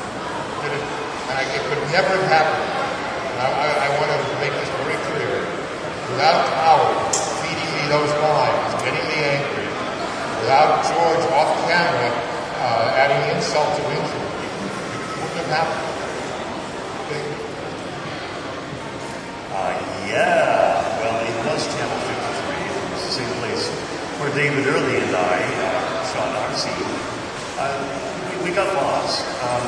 Did 0.62 0.72
it, 0.78 0.84
and 1.32 1.34
I, 1.34 1.42
it 1.50 1.62
could 1.66 1.82
never 1.90 2.12
have 2.14 2.28
happened. 2.30 2.62
I, 3.42 3.46
I, 3.48 3.68
I 3.86 3.88
want 3.98 4.06
to 4.12 4.18
make 4.38 4.54
this. 4.54 4.77
Without 6.08 6.48
Howard, 6.56 7.14
feeding 7.44 7.70
me 7.76 7.84
those 7.92 8.12
lines, 8.20 8.72
getting 8.82 9.06
me 9.08 9.18
angry, 9.22 9.68
without 10.40 10.82
George 10.88 11.24
off 11.36 11.50
camera 11.68 12.10
uh, 12.58 12.98
adding 12.98 13.20
insult 13.36 13.68
to 13.76 13.82
injury. 13.92 14.28
It 14.28 15.16
wouldn't 15.20 15.38
have 15.44 15.50
happened. 15.52 15.88
Uh, 19.52 19.74
yeah, 20.08 20.82
well, 21.00 21.16
it 21.22 21.36
was 21.46 21.66
Channel 21.66 22.00
53. 22.00 22.56
It 22.64 22.92
was 22.92 23.02
the 23.04 23.14
same 23.18 23.32
place 23.42 23.68
where 24.18 24.32
David 24.34 24.66
Early 24.66 24.96
and 24.98 25.14
I 25.14 25.38
uh, 25.38 26.54
scene. 26.58 26.72
Uh, 27.58 27.70
we, 28.42 28.50
we, 28.50 28.54
got 28.54 28.66
lost. 28.74 29.22
Um, 29.46 29.62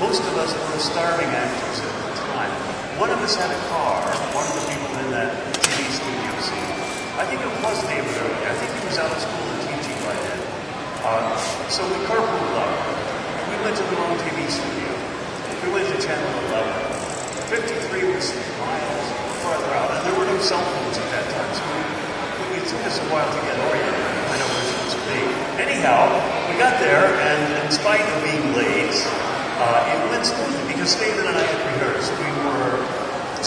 most 0.00 0.20
of 0.20 0.34
us 0.38 0.50
were 0.52 0.80
starving 0.80 1.28
actors 1.28 1.78
at 1.78 1.92
the 2.02 2.14
time. 2.34 2.50
One 2.98 3.10
of 3.10 3.18
us 3.18 3.36
had 3.36 3.50
a 3.50 3.60
car. 3.70 4.02
One 4.34 4.46
of 4.46 4.54
the 4.58 4.64
people 4.66 4.90
in 5.06 5.10
that 5.12 5.30
TV 5.62 5.86
studio 5.90 6.40
scene 6.42 6.92
I 7.12 7.28
think 7.28 7.44
it 7.44 7.52
was 7.60 7.76
David 7.84 8.08
Early. 8.08 8.40
I 8.48 8.56
think 8.56 8.72
he 8.72 8.82
was 8.88 8.96
out 8.96 9.12
of 9.12 9.20
school 9.20 9.44
and 9.44 9.60
teaching 9.68 10.00
by 10.00 10.16
then. 10.16 10.40
Uh, 11.04 11.36
so 11.68 11.84
we 11.84 12.00
carpooled 12.08 12.56
up. 12.56 12.72
We 13.52 13.56
went 13.60 13.76
to 13.76 13.84
the 13.84 13.96
wrong 14.00 14.16
TV 14.24 14.48
studio. 14.48 14.88
We 15.60 15.76
went 15.76 15.92
to 15.92 15.96
Channel 16.00 16.24
11. 16.56 17.52
53 17.52 18.16
was 18.16 18.32
miles 18.64 19.06
farther 19.44 19.76
out, 19.76 19.92
and 19.92 20.00
there 20.08 20.16
were 20.16 20.24
no 20.24 20.40
cell 20.40 20.64
phones 20.64 20.96
at 20.96 21.08
that 21.12 21.26
time, 21.36 21.52
so 21.52 21.60
we, 22.48 22.56
it 22.56 22.64
took 22.64 22.80
us 22.88 22.96
a 22.96 23.06
while 23.12 23.28
to 23.28 23.40
get 23.44 23.60
oriented. 23.60 24.08
I 24.32 24.40
know 24.40 24.48
where 24.48 24.64
supposed 24.72 24.96
to 24.96 25.04
be. 25.12 25.20
Anyhow, 25.60 26.08
we 26.48 26.56
got 26.56 26.80
there, 26.80 27.12
and 27.12 27.40
in 27.60 27.68
spite 27.68 28.00
of 28.00 28.16
being 28.24 28.56
late, 28.56 28.96
uh, 29.60 29.92
it 29.92 30.00
went 30.08 30.24
smoothly 30.24 30.64
because 30.72 30.96
David 30.96 31.28
and 31.28 31.36
I 31.36 31.44
had 31.44 31.61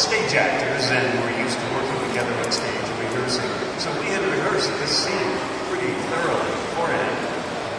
stage 0.05 0.37
actors, 0.37 0.93
and 0.93 1.01
we're 1.25 1.33
used 1.41 1.57
to 1.57 1.65
working 1.73 1.97
together 2.13 2.29
on 2.45 2.51
stage 2.53 2.77
and 2.77 2.97
rehearsing. 3.09 3.49
So 3.81 3.89
we 3.97 4.05
had 4.13 4.21
rehearsed 4.21 4.69
this 4.77 4.93
scene 4.93 5.33
pretty 5.65 5.89
thoroughly 6.13 6.53
beforehand. 6.69 7.17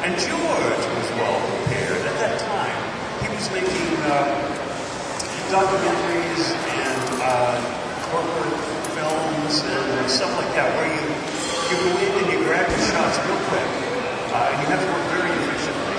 And 0.03 0.13
George 0.19 0.83
was 0.91 1.09
well 1.23 1.39
prepared. 1.39 2.03
At 2.03 2.19
that 2.27 2.35
time, 2.43 2.79
he 3.23 3.31
was 3.31 3.47
making 3.55 3.95
uh, 4.11 4.27
documentaries 5.55 6.51
and 6.51 7.07
uh, 7.23 7.63
corporate 8.11 8.59
films 8.99 9.63
and 9.63 10.11
stuff 10.11 10.35
like 10.35 10.51
that, 10.59 10.67
where 10.75 10.91
you, 10.91 11.07
you 11.07 11.77
go 11.79 11.95
in 11.95 12.11
and 12.11 12.29
you 12.35 12.39
grab 12.43 12.67
your 12.67 12.83
shots 12.91 13.23
real 13.23 13.39
quick, 13.55 13.71
uh, 14.35 14.51
and 14.51 14.57
you 14.63 14.69
have 14.75 14.83
to 14.83 14.91
work 14.91 15.07
very 15.15 15.31
efficiently. 15.31 15.95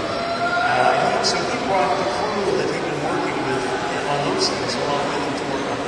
Uh, 0.59 1.23
so 1.23 1.39
he 1.39 1.55
brought 1.71 1.87
the 1.87 2.07
crew 2.19 2.51
that 2.59 2.67
he'd 2.67 2.83
been 2.83 3.01
working 3.15 3.39
with 3.47 3.63
on 4.11 4.19
those 4.27 4.43
things 4.51 4.75
along 4.75 5.07
with 5.07 5.23
him 5.23 5.33
to 5.39 5.45
work 5.55 5.67
on 5.71 5.87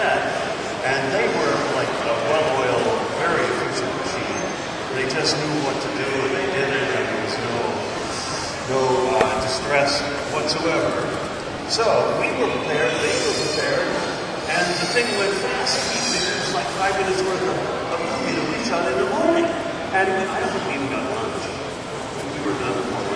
and 0.00 1.00
they 1.12 1.26
were 1.28 1.56
like 1.76 1.92
a 2.08 2.14
well-oiled, 2.32 3.00
very 3.20 3.44
efficient 3.44 3.92
machine. 4.00 4.40
They 4.96 5.06
just 5.12 5.36
knew 5.36 5.54
what 5.66 5.76
to 5.76 5.90
do, 5.94 6.08
and 6.08 6.32
they 6.36 6.48
did 6.56 6.68
it, 6.72 6.88
and 6.96 7.04
there 7.04 7.20
was 7.24 7.36
no 7.36 7.56
no 8.70 8.80
uh, 9.18 9.34
distress 9.42 10.00
whatsoever. 10.30 10.94
So 11.68 11.84
we 12.22 12.30
were 12.38 12.50
prepared, 12.50 12.90
they 13.02 13.16
were 13.26 13.36
prepared, 13.44 13.86
and 14.50 14.64
the 14.78 14.88
thing 14.94 15.06
went 15.18 15.34
fast. 15.42 15.78
It 15.78 16.38
was 16.38 16.54
like 16.54 16.66
five 16.78 16.94
minutes 16.98 17.22
worth 17.22 17.42
of 17.42 17.98
a 17.98 17.98
movie 17.98 18.34
that 18.38 18.46
we 18.46 18.58
shot 18.66 18.86
in 18.90 18.96
the 18.98 19.10
morning. 19.10 19.46
And 19.90 20.06
I 20.06 20.38
don't 20.38 20.50
think 20.54 20.66
we 20.70 20.74
even 20.78 20.86
got 20.86 21.02
lunch. 21.02 21.42
We 22.30 22.46
were 22.46 22.54
done 22.62 22.78
before 22.78 23.10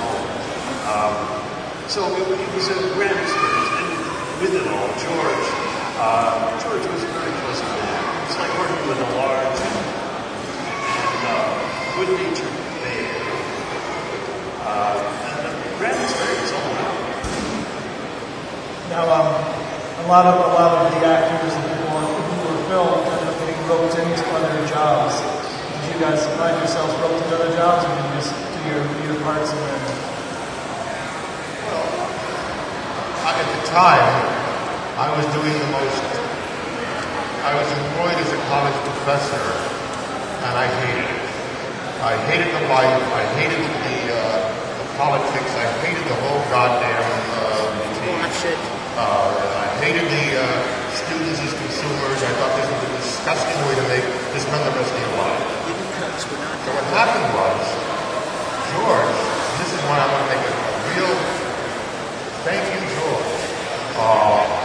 home. 0.00 0.24
Um, 0.88 1.16
so 1.92 2.00
it, 2.16 2.24
it 2.24 2.50
was 2.56 2.68
a 2.72 2.76
grand 2.96 3.12
experience. 3.20 3.68
And 3.76 3.88
with 4.40 4.56
it 4.56 4.64
all, 4.64 4.88
George, 4.96 5.59
George 6.00 6.80
was 6.88 7.04
very 7.12 7.28
pleasant 7.44 7.68
man. 7.76 8.00
It 8.00 8.24
was 8.24 8.36
like 8.40 8.52
working 8.56 8.88
with 8.88 9.00
a 9.04 9.10
large 9.20 9.60
and, 9.60 9.76
and 10.96 11.22
uh, 11.28 11.44
good-natured 12.00 12.56
man. 12.80 13.20
Uh, 14.64 14.96
and 14.96 15.44
a 15.44 15.76
grand 15.76 16.00
experience 16.00 16.56
all 16.56 16.72
around. 16.72 17.04
Now, 18.88 19.04
um, 19.12 19.28
a 20.00 20.08
lot 20.08 20.24
of 20.24 20.40
a 20.40 20.50
lot 20.56 20.72
of 20.72 20.88
the 20.88 21.04
actors 21.04 21.52
and 21.52 21.64
people 21.68 22.00
who 22.00 22.48
were 22.48 22.64
filmed 22.72 23.04
end 23.04 23.28
up 23.28 23.36
getting 23.44 23.60
roped 23.68 23.92
into 24.00 24.24
other 24.40 24.56
jobs. 24.72 25.20
Did 25.20 25.84
you 25.92 26.00
guys 26.00 26.24
find 26.40 26.56
yourselves 26.64 26.96
roped 27.04 27.20
into 27.28 27.36
other 27.44 27.52
jobs, 27.60 27.84
or 27.84 27.92
did 27.92 28.08
you 28.08 28.24
just 28.24 28.32
do 28.32 28.60
your 28.72 28.80
your 29.04 29.20
parts 29.20 29.52
and 29.52 29.60
then? 29.68 29.84
I- 33.28 33.36
At 33.36 33.48
the 33.52 33.60
time, 33.68 34.08
I 35.00 35.08
was 35.16 35.24
doing 35.32 35.56
the 35.56 35.70
most. 35.72 36.04
I 37.40 37.56
was 37.56 37.64
employed 37.72 38.20
as 38.20 38.30
a 38.36 38.40
college 38.52 38.76
professor, 38.84 39.40
and 40.44 40.52
I 40.60 40.68
hated 40.68 41.08
it. 41.08 41.24
I 42.04 42.20
hated 42.28 42.52
the 42.52 42.68
life. 42.68 43.00
I 43.16 43.24
hated 43.40 43.64
the, 43.64 43.96
uh, 44.12 44.20
the 44.52 44.86
politics. 45.00 45.52
I 45.56 45.64
hated 45.80 46.04
the 46.04 46.20
whole 46.20 46.44
goddamn 46.52 47.00
uh, 47.00 47.80
routine. 47.80 48.28
Uh, 49.00 49.64
I 49.64 49.72
hated 49.80 50.04
the 50.04 50.26
uh, 50.36 50.44
students 50.92 51.48
as 51.48 51.52
consumers. 51.56 52.20
I 52.20 52.32
thought 52.36 52.52
this 52.60 52.68
was 52.68 52.80
a 52.84 52.92
disgusting 53.00 53.56
way 53.72 53.80
to 53.80 53.84
make 53.88 54.04
to 54.04 54.36
spend 54.36 54.60
the 54.68 54.74
rest 54.76 54.92
of 54.92 55.00
your 55.00 55.16
life. 55.16 55.40
So 56.60 56.76
what 56.76 56.84
happened 56.92 57.24
was, 57.40 57.64
George, 58.68 59.16
this 59.64 59.70
is 59.72 59.80
why 59.88 59.96
I 59.96 60.06
want 60.12 60.28
to 60.28 60.28
make 60.28 60.44
a, 60.44 60.52
a 60.60 60.72
real 60.92 61.14
thank 62.44 62.68
you, 62.68 62.84
George. 63.00 63.32
Uh, 63.96 64.59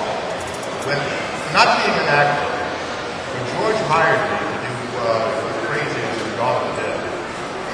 when 0.85 1.01
not 1.49 1.65
being 1.81 1.97
an 1.97 2.09
actor, 2.13 2.45
when 2.45 3.43
George 3.57 3.81
hired 3.89 4.21
me 4.21 4.37
to 4.37 4.57
do 4.61 4.73
uh, 5.01 5.25
Crazy 5.65 5.97
and 5.97 6.37
Dawn 6.37 6.61
of 6.61 6.77
the 6.77 6.85
Dead, 6.85 7.01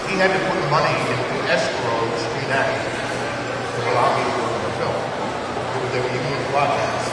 he 0.08 0.16
had 0.16 0.32
to 0.32 0.40
put 0.48 0.56
money 0.72 0.96
into 1.12 1.36
escrow 1.52 2.08
to 2.08 2.18
screen 2.24 2.48
acting 2.56 2.88
to 2.88 3.80
allow 3.92 4.16
me 4.16 4.24
to 4.24 4.32
work 4.40 4.54
on 4.56 4.64
the 4.64 4.74
film. 4.80 4.96
It 4.96 5.80
was, 5.84 5.92
were 5.92 6.08
union 6.08 6.40
projects, 6.56 7.08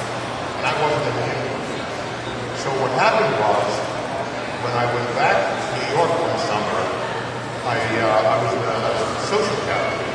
and 0.62 0.64
I 0.70 0.74
wasn't 0.78 1.02
in 1.02 1.14
the 1.18 1.26
union. 1.34 1.58
So 2.62 2.70
what 2.78 2.94
happened 2.94 3.34
was, 3.42 3.66
when 4.62 4.74
I 4.78 4.86
went 4.94 5.10
back 5.18 5.34
to 5.34 5.66
New 5.82 5.86
York 5.98 6.10
one 6.14 6.38
summer, 6.46 6.78
I, 7.66 7.74
uh, 7.74 8.06
I 8.06 8.36
was 8.38 8.54
in 8.54 8.70
a 8.70 8.94
social 9.26 9.58
gathering, 9.66 10.14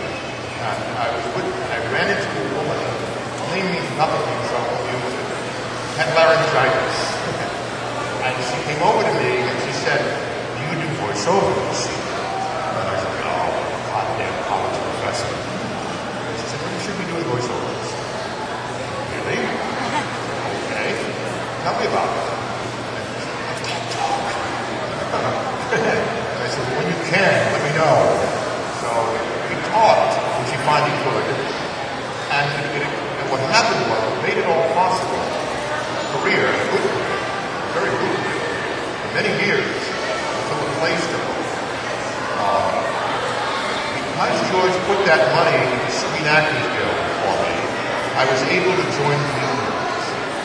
and 0.63 0.79
I 0.95 1.11
was 1.11 1.25
with, 1.35 1.51
I 1.75 1.77
ran 1.91 2.07
into 2.07 2.29
a 2.39 2.47
woman, 2.55 2.79
her 2.79 3.59
nothing 3.99 4.23
to 4.23 4.31
me, 4.31 4.47
so 4.47 4.55
I 4.55 4.63
won't 4.63 4.87
use 4.95 5.11
it, 5.11 5.33
had 5.97 6.09
laryngitis. 6.17 6.97
and 8.25 8.33
she 8.41 8.57
came 8.65 8.81
over 8.81 9.03
to 9.05 9.13
me 9.21 9.45
and 9.45 9.57
she 9.65 9.73
said, 9.85 10.01
you 10.57 10.81
do 10.81 10.89
voiceovers? 11.05 11.79
And 11.85 12.85
I 12.89 12.95
said, 12.97 13.13
oh, 13.29 13.49
goddamn 13.93 14.35
college 14.49 14.77
professor. 14.89 15.29
And 15.29 16.33
she 16.41 16.45
said, 16.49 16.59
well, 16.65 16.73
you 16.73 16.81
should 16.81 16.97
be 16.97 17.05
doing 17.13 17.25
voiceovers. 17.29 17.87
Really? 19.13 19.37
okay. 20.65 20.89
Tell 21.61 21.75
me 21.77 21.85
about 21.85 22.09
it. 22.09 22.25
I 22.93 23.53
can't 23.61 23.87
talk. 23.93 24.23
and 25.77 26.39
I 26.41 26.47
said, 26.49 26.63
well, 26.73 26.77
when 26.81 26.87
you 26.89 26.99
can, 27.05 27.37
let 27.53 27.61
me 27.61 27.71
know. 27.77 27.97
So 28.81 28.89
we 29.47 29.55
talked, 29.69 30.17
and 30.17 30.43
she 30.49 30.57
finally 30.65 30.95
could. 31.05 31.27
And, 32.33 32.49
it, 32.49 32.81
it, 32.81 32.89
and 32.89 33.27
what 33.29 33.39
happened 33.53 33.85
was, 33.93 34.01
what 34.01 34.17
made 34.25 34.41
it 34.41 34.47
all 34.49 34.65
possible, 34.73 35.21
a 35.21 36.05
career, 36.17 36.49
a 36.49 36.65
good 36.73 36.81
career, 36.81 37.13
a 37.13 37.71
very 37.77 37.91
good 37.93 38.17
career, 38.25 38.41
for 38.41 39.01
many 39.13 39.31
years, 39.45 39.63
until 39.63 40.57
the 40.59 40.69
play 40.81 40.93
started. 40.97 41.37
Uh, 42.41 42.83
because 44.13 44.41
George 44.49 44.75
put 44.89 44.99
that 45.05 45.21
money 45.37 45.53
into 45.53 45.77
the 45.77 45.93
Screen 45.93 46.25
Actors 46.27 46.67
Guild 46.73 46.99
for 47.21 47.35
me, 47.45 47.55
I 48.17 48.23
was 48.29 48.41
able 48.49 48.73
to 48.73 48.85
join 48.97 49.17
the 49.17 49.33
unions. 49.39 50.03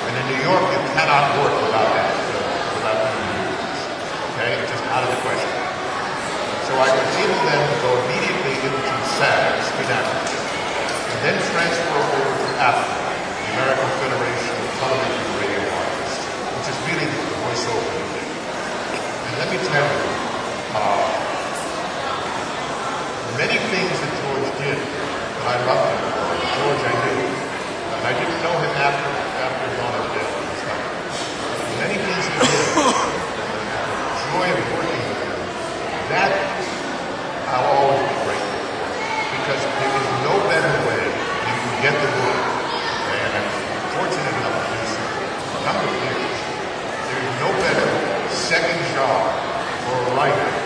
And 0.08 0.12
in 0.20 0.24
New 0.32 0.40
York, 0.44 0.64
you 0.68 0.80
cannot 0.94 1.36
work 1.40 1.54
without 1.64 1.90
that, 1.96 2.12
uh, 2.12 2.40
without 2.78 2.98
the 3.02 3.12
unions. 3.18 3.78
Okay? 4.36 4.50
It's 4.60 4.70
just 4.72 4.84
out 4.92 5.04
of 5.04 5.10
the 5.12 5.20
question. 5.24 5.52
So 6.68 6.72
I 6.76 6.88
was 6.92 7.12
able 7.24 7.40
then 7.48 7.60
to 7.64 7.76
go 7.80 7.90
immediately 8.04 8.54
into 8.68 8.92
SAG, 9.16 9.64
Screen 9.64 9.92
Actors 9.92 10.38
and 11.18 11.34
then 11.34 11.36
transfer 11.50 11.98
over 11.98 12.30
to 12.30 12.48
AFTRA, 12.62 12.94
the 12.94 13.48
American 13.58 13.90
Federation 13.98 14.54
of 14.54 14.70
Television 14.78 15.18
and 15.18 15.34
Radio 15.42 15.62
Artists, 15.66 16.20
which 16.54 16.68
is 16.70 16.78
really 16.86 17.08
the 17.10 17.22
voiceover 17.42 17.90
thing. 18.14 18.30
And 19.26 19.27
let 19.38 19.46
me 19.54 19.58
tell 19.70 19.86
you, 19.86 20.02
uh, 20.74 21.06
many 23.38 23.54
things 23.70 23.94
that 24.02 24.12
George 24.18 24.50
did 24.58 24.74
that 24.74 25.46
I 25.46 25.56
loved 25.62 25.94
him 25.94 26.02
for. 26.10 26.26
George 26.58 26.82
I 26.82 26.94
knew, 27.06 27.22
and 27.22 28.02
I 28.02 28.12
didn't 28.18 28.40
know 28.42 28.56
him 28.58 28.74
after 28.82 29.10
after 29.38 29.66
Dawn 29.78 29.94
of 29.94 30.02
the 30.10 30.18
Dead. 30.18 30.26
Many 31.78 32.02
things 32.02 32.24
he 32.26 32.34
did, 32.34 32.66
the 32.82 33.06
joy 34.26 34.46
of 34.50 34.58
working 34.74 35.02
with 35.06 35.22
him, 35.22 35.38
that 36.10 36.34
I'll 37.54 37.78
always 37.78 38.02
be 38.10 38.18
grateful 38.26 38.58
for. 38.58 38.90
Because 39.38 39.62
there 39.62 39.94
is 40.02 40.08
no 40.26 40.34
better 40.50 40.74
way 40.82 41.04
you 41.06 41.54
can 41.62 41.74
get 41.86 41.94
the 41.94 42.10
work, 42.26 42.42
and 43.22 43.30
I'm 43.38 43.48
fortunate 44.02 44.34
enough 44.34 44.58
to 44.58 44.74
do 44.74 44.82
so 44.82 45.02
for 45.46 45.58
a 45.58 45.66
number 45.70 45.86
of 45.86 45.94
years. 45.94 46.38
There 47.06 47.22
is 47.22 47.34
no 47.38 47.50
better 47.62 47.88
job 48.98 49.30
for 49.86 49.94
a 49.94 50.18
okay. 50.18 50.58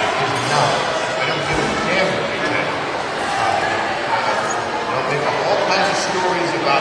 It 0.00 0.28
is 0.32 0.44
not. 0.48 0.72
I 1.20 1.24
don't 1.28 1.44
give 1.44 1.60
a 1.60 1.68
damn 1.92 2.08
you. 2.08 2.40
Uh, 3.36 4.32
they'll 4.88 5.08
make 5.12 5.24
up 5.28 5.36
all 5.44 5.60
kinds 5.68 5.92
of 5.92 5.98
stories 6.08 6.50
about 6.56 6.80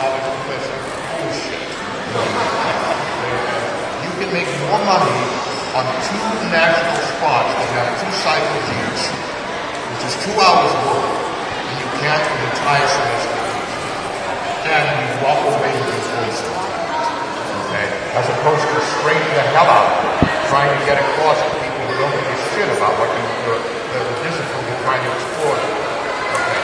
college 0.00 0.28
professor. 0.32 0.80
Bullshit. 1.20 1.60
You 4.00 4.12
can 4.16 4.30
make 4.32 4.48
more 4.64 4.80
money 4.88 5.20
on 5.76 5.84
two 6.08 6.24
national 6.48 7.04
spots 7.04 7.52
that 7.52 7.68
have 7.76 8.00
two 8.00 8.12
cycles 8.24 8.64
each, 8.80 9.12
which 9.92 10.08
is 10.08 10.16
two 10.24 10.36
hours 10.40 10.72
work, 10.88 11.04
than 11.04 11.76
you 11.84 11.88
can 12.00 12.16
for 12.16 12.32
an 12.32 12.48
entire 12.48 12.88
semester. 12.88 13.44
And 14.72 14.88
you 15.04 15.20
walk 15.20 15.40
away 15.52 15.68
with 15.68 15.88
this 15.92 16.08
voice 16.16 16.79
as 18.18 18.26
opposed 18.26 18.66
to 18.66 18.78
straight 18.98 19.22
the 19.38 19.44
hell 19.54 19.70
out 19.70 19.90
trying 20.50 20.70
to 20.70 20.80
get 20.82 20.98
across 20.98 21.38
to 21.38 21.50
people 21.62 21.82
who 21.86 21.94
don't 22.02 22.10
give 22.10 22.26
a 22.26 22.38
shit 22.50 22.68
about 22.74 22.90
what 22.98 23.06
you, 23.14 23.22
the, 23.46 23.54
the, 23.54 23.98
the 24.02 24.16
discipline 24.26 24.64
you're 24.66 24.82
trying 24.82 25.02
to 25.02 25.10
explore. 25.14 25.54
Okay. 25.54 26.60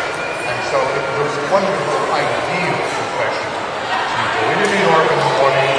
And 0.51 0.59
so 0.74 0.78
it 0.82 1.05
was 1.23 1.35
a 1.39 1.44
wonderful 1.55 1.98
ideal 2.10 2.77
profession. 2.82 3.51
So 3.86 4.16
you 4.18 4.27
go 4.27 4.43
into 4.59 4.66
New 4.74 4.85
York 4.90 5.06
in 5.06 5.18
the 5.23 5.31
morning, 5.39 5.73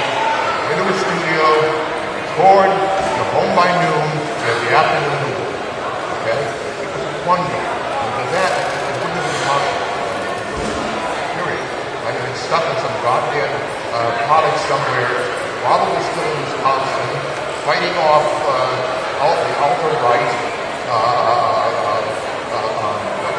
into 0.71 0.83
a 0.87 0.95
studio, 1.03 1.87
record, 2.37 2.69
you're 2.69 3.31
home 3.33 3.53
by 3.57 3.67
noon, 3.81 4.07
you 4.13 4.45
have 4.45 4.61
the 4.61 4.71
afternoon 4.77 5.19
to 5.19 5.29
work. 5.35 5.57
Okay? 6.21 6.41
It 6.47 6.89
was 6.95 7.17
wonderful. 7.25 7.65
And 7.65 8.11
to 8.13 8.25
that, 8.29 8.53
it 8.55 8.95
wouldn't 9.01 9.17
have 9.17 9.25
been 9.25 9.41
possible. 9.49 9.83
Period. 11.33 11.65
I'd 12.05 12.13
have 12.13 12.25
been 12.29 12.39
stuck 12.45 12.61
in 12.61 12.77
some 12.77 12.95
goddamn 13.01 13.51
uh, 13.91 14.57
somewhere 14.69 15.46
Probably 15.67 15.99
still 15.99 16.23
in 16.31 16.39
Wisconsin 16.47 17.07
fighting 17.67 17.91
off 17.99 18.23
uh, 18.47 18.87
the 19.19 19.51
outer 19.59 19.91
right. 19.99 20.31
uh, 20.87 21.67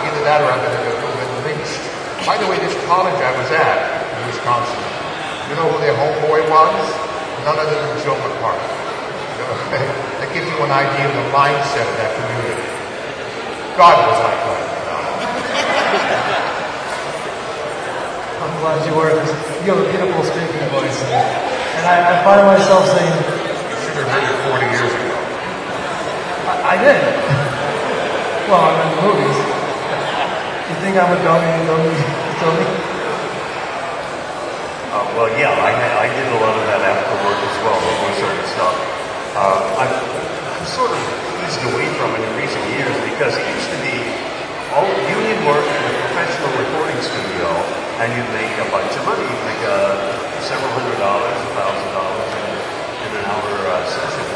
either 0.04 0.20
that 0.28 0.44
or 0.44 0.52
I've 0.52 0.60
been 0.60 0.76
lynched. 1.48 1.80
By 2.28 2.36
the 2.36 2.44
way, 2.44 2.60
this 2.60 2.76
college 2.84 3.16
I 3.16 3.32
was 3.32 3.48
at 3.48 3.80
in 4.12 4.20
Wisconsin, 4.28 4.76
you 5.48 5.56
know 5.56 5.72
who 5.72 5.80
their 5.80 5.96
homeboy 5.96 6.44
was? 6.52 6.84
None 7.48 7.56
other 7.56 7.72
than 7.72 7.96
Joe 8.04 8.12
McCarthy. 8.20 8.76
that 10.20 10.28
gives 10.36 10.44
you 10.52 10.58
an 10.60 10.72
idea 10.72 11.08
of 11.08 11.14
the 11.16 11.26
mindset 11.32 11.88
of 11.88 11.96
that 11.96 12.12
community. 12.12 12.68
God 13.80 13.96
was 14.04 14.20
like 14.20 14.40
that. 14.44 14.68
I'm 18.44 18.52
glad 18.60 18.84
you 18.84 18.92
were. 18.92 19.16
You 19.64 19.72
have 19.72 19.80
a 19.80 19.88
beautiful 19.88 20.20
speaking 20.28 20.68
voice. 20.68 21.57
And 21.78 21.86
I, 21.86 21.96
I 22.10 22.14
find 22.26 22.42
myself 22.42 22.90
saying, 22.90 23.14
You 23.14 23.78
should 23.86 24.02
have 24.02 24.10
heard 24.10 24.26
it 24.26 24.34
40 24.50 24.66
years 24.66 24.90
ago. 24.90 25.14
I, 26.50 26.74
I 26.74 26.76
did. 26.82 26.98
well, 28.50 28.66
I'm 28.66 28.78
in 28.82 28.88
the 28.90 29.00
movies. 29.06 29.38
You 30.66 30.74
think 30.82 30.98
I'm 30.98 31.14
a 31.14 31.18
dummy, 31.22 31.46
dummy, 31.70 31.94
dummy? 32.42 32.66
Uh, 34.90 35.06
well, 35.14 35.30
yeah, 35.38 35.54
I, 35.54 35.70
I 36.02 36.06
did 36.10 36.26
a 36.34 36.38
lot 36.42 36.58
of 36.58 36.66
that 36.66 36.82
after 36.82 37.14
work 37.22 37.38
as 37.46 37.56
well, 37.62 37.78
the 37.78 37.94
voiceover 38.02 38.44
stuff. 38.58 38.74
Uh, 39.38 39.78
I've, 39.78 39.94
I'm 39.94 40.66
sort 40.66 40.90
of 40.90 40.98
eased 41.46 41.62
away 41.62 41.86
from 41.94 42.10
it 42.18 42.26
in 42.26 42.32
recent 42.42 42.64
years 42.74 42.90
because 43.06 43.38
it 43.38 43.46
used 43.54 43.70
to 43.70 43.78
be 43.86 44.02
all 44.74 44.90
union 45.06 45.46
work 45.46 45.62
in 45.62 45.82
a 45.86 45.94
professional 46.10 46.50
recording 46.58 46.98
studio, 47.06 47.46
and 48.02 48.10
you'd 48.18 48.32
make 48.34 48.50
a 48.58 48.66
bunch 48.74 48.90
of 48.98 49.06
money, 49.06 49.22
you'd 49.22 49.46
make 49.46 49.62
uh, 49.62 50.27
several 50.44 50.70
hundred 50.78 50.98
dollars, 51.02 51.34
a 51.34 51.52
thousand 51.58 51.90
dollars 51.94 52.30
in, 52.30 52.46
in 53.06 53.10
an 53.18 53.24
hour 53.26 53.50
uh, 53.66 53.82
session. 53.90 54.26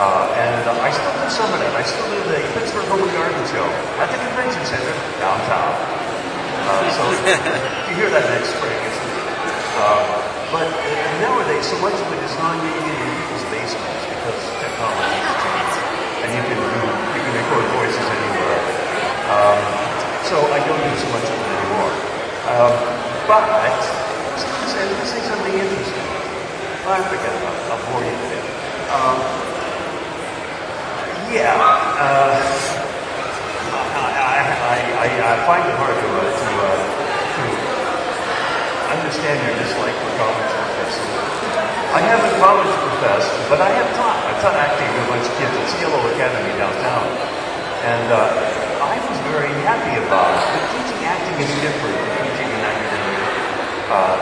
Uh, 0.00 0.32
and 0.40 0.64
uh, 0.64 0.86
I 0.86 0.88
still 0.92 1.12
do 1.12 1.28
some 1.28 1.48
of 1.52 1.60
that. 1.60 1.72
I 1.76 1.84
still 1.84 2.08
do 2.08 2.20
the 2.28 2.40
Pittsburgh 2.56 2.88
Home 2.88 3.04
and 3.04 3.12
Garden 3.12 3.44
Show 3.52 3.64
at 4.00 4.08
the 4.08 4.16
convention 4.16 4.64
center 4.64 4.96
downtown. 5.20 5.76
Uh, 5.76 6.88
so 6.92 7.02
you 7.88 8.00
hear 8.00 8.08
that 8.08 8.24
next 8.32 8.52
spring. 8.56 8.80
It's, 8.84 9.00
uh, 9.76 10.08
but 10.52 10.68
uh, 10.68 11.24
nowadays, 11.24 11.68
so 11.68 11.76
much 11.84 11.96
of 11.96 12.08
it 12.16 12.20
is 12.24 12.32
non-union 12.40 12.96
in 12.96 13.10
people's 13.20 13.46
basements 13.52 14.02
because 14.08 14.40
technology 14.60 15.20
has 15.20 15.36
changed, 15.40 15.78
and 16.24 16.28
you 16.32 16.42
can 16.48 16.58
do 16.58 16.80
you 17.16 17.20
can 17.20 17.32
record 17.36 17.64
voices 17.76 18.06
anywhere. 18.08 18.60
Um, 19.30 19.60
so 20.26 20.36
I 20.52 20.58
don't 20.64 20.80
do 20.80 20.94
so 20.96 21.08
much 21.12 21.26
of 21.28 21.36
it 21.38 21.48
anymore. 21.48 21.92
Um, 22.50 22.74
but 23.28 23.44
Say, 24.40 24.88
say 25.04 25.20
something 25.28 25.52
interesting. 25.52 26.06
I 26.88 27.04
forget 27.04 27.28
about 27.28 27.54
it. 27.54 27.64
I'll 27.68 27.84
bore 27.92 28.00
you 28.00 28.10
a 28.10 28.26
bit. 28.32 28.44
Um, 28.90 29.16
yeah. 31.28 31.54
Uh, 31.54 32.40
I, 34.00 34.40
I, 34.40 34.76
I, 34.96 35.08
I 35.20 35.34
find 35.44 35.64
it 35.68 35.76
hard 35.76 35.92
to, 35.92 36.08
uh, 36.08 36.24
to, 36.24 36.48
uh, 36.64 36.72
to 37.36 37.44
understand 38.96 39.36
your 39.44 39.54
dislike 39.60 39.94
for 39.94 40.10
college 40.18 40.50
professors. 40.50 41.10
I 41.92 42.00
haven't 42.00 42.34
college 42.40 42.72
professed, 42.80 43.30
but 43.52 43.60
I 43.60 43.70
have 43.70 43.90
taught. 43.94 44.18
I 44.24 44.32
taught 44.40 44.56
acting 44.56 44.88
to 44.88 44.98
a 45.04 45.08
bunch 45.12 45.26
of 45.28 45.34
kids 45.36 45.52
at 45.52 45.66
CLO 45.78 46.00
Academy 46.16 46.54
downtown. 46.56 47.06
And 47.84 48.06
uh, 48.08 48.24
I 48.82 48.96
was 49.04 49.18
very 49.30 49.52
happy 49.68 50.00
about 50.00 50.32
it. 50.32 50.42
But 50.48 50.64
teaching 50.72 51.02
acting 51.04 51.36
is 51.44 51.52
different 51.60 51.96
from 52.00 52.16
teaching 52.24 52.50
an 52.50 52.62
academic 52.64 53.20
uh, 53.90 54.14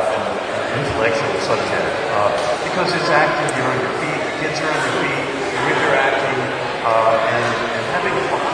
intellectual 0.80 1.36
subject. 1.44 1.92
Uh, 2.16 2.32
because 2.64 2.88
it's 2.96 3.10
active, 3.12 3.48
you're 3.52 3.68
on 3.68 3.78
your 3.84 3.94
feet, 4.00 4.16
the 4.16 4.34
kids 4.40 4.56
are 4.64 4.70
on 4.72 4.80
their 4.80 4.96
feet, 5.04 5.24
you're 5.28 5.70
interacting, 5.76 6.40
uh, 6.88 7.32
and, 7.36 7.46
and 7.76 7.84
having 7.92 8.16
fun. 8.32 8.48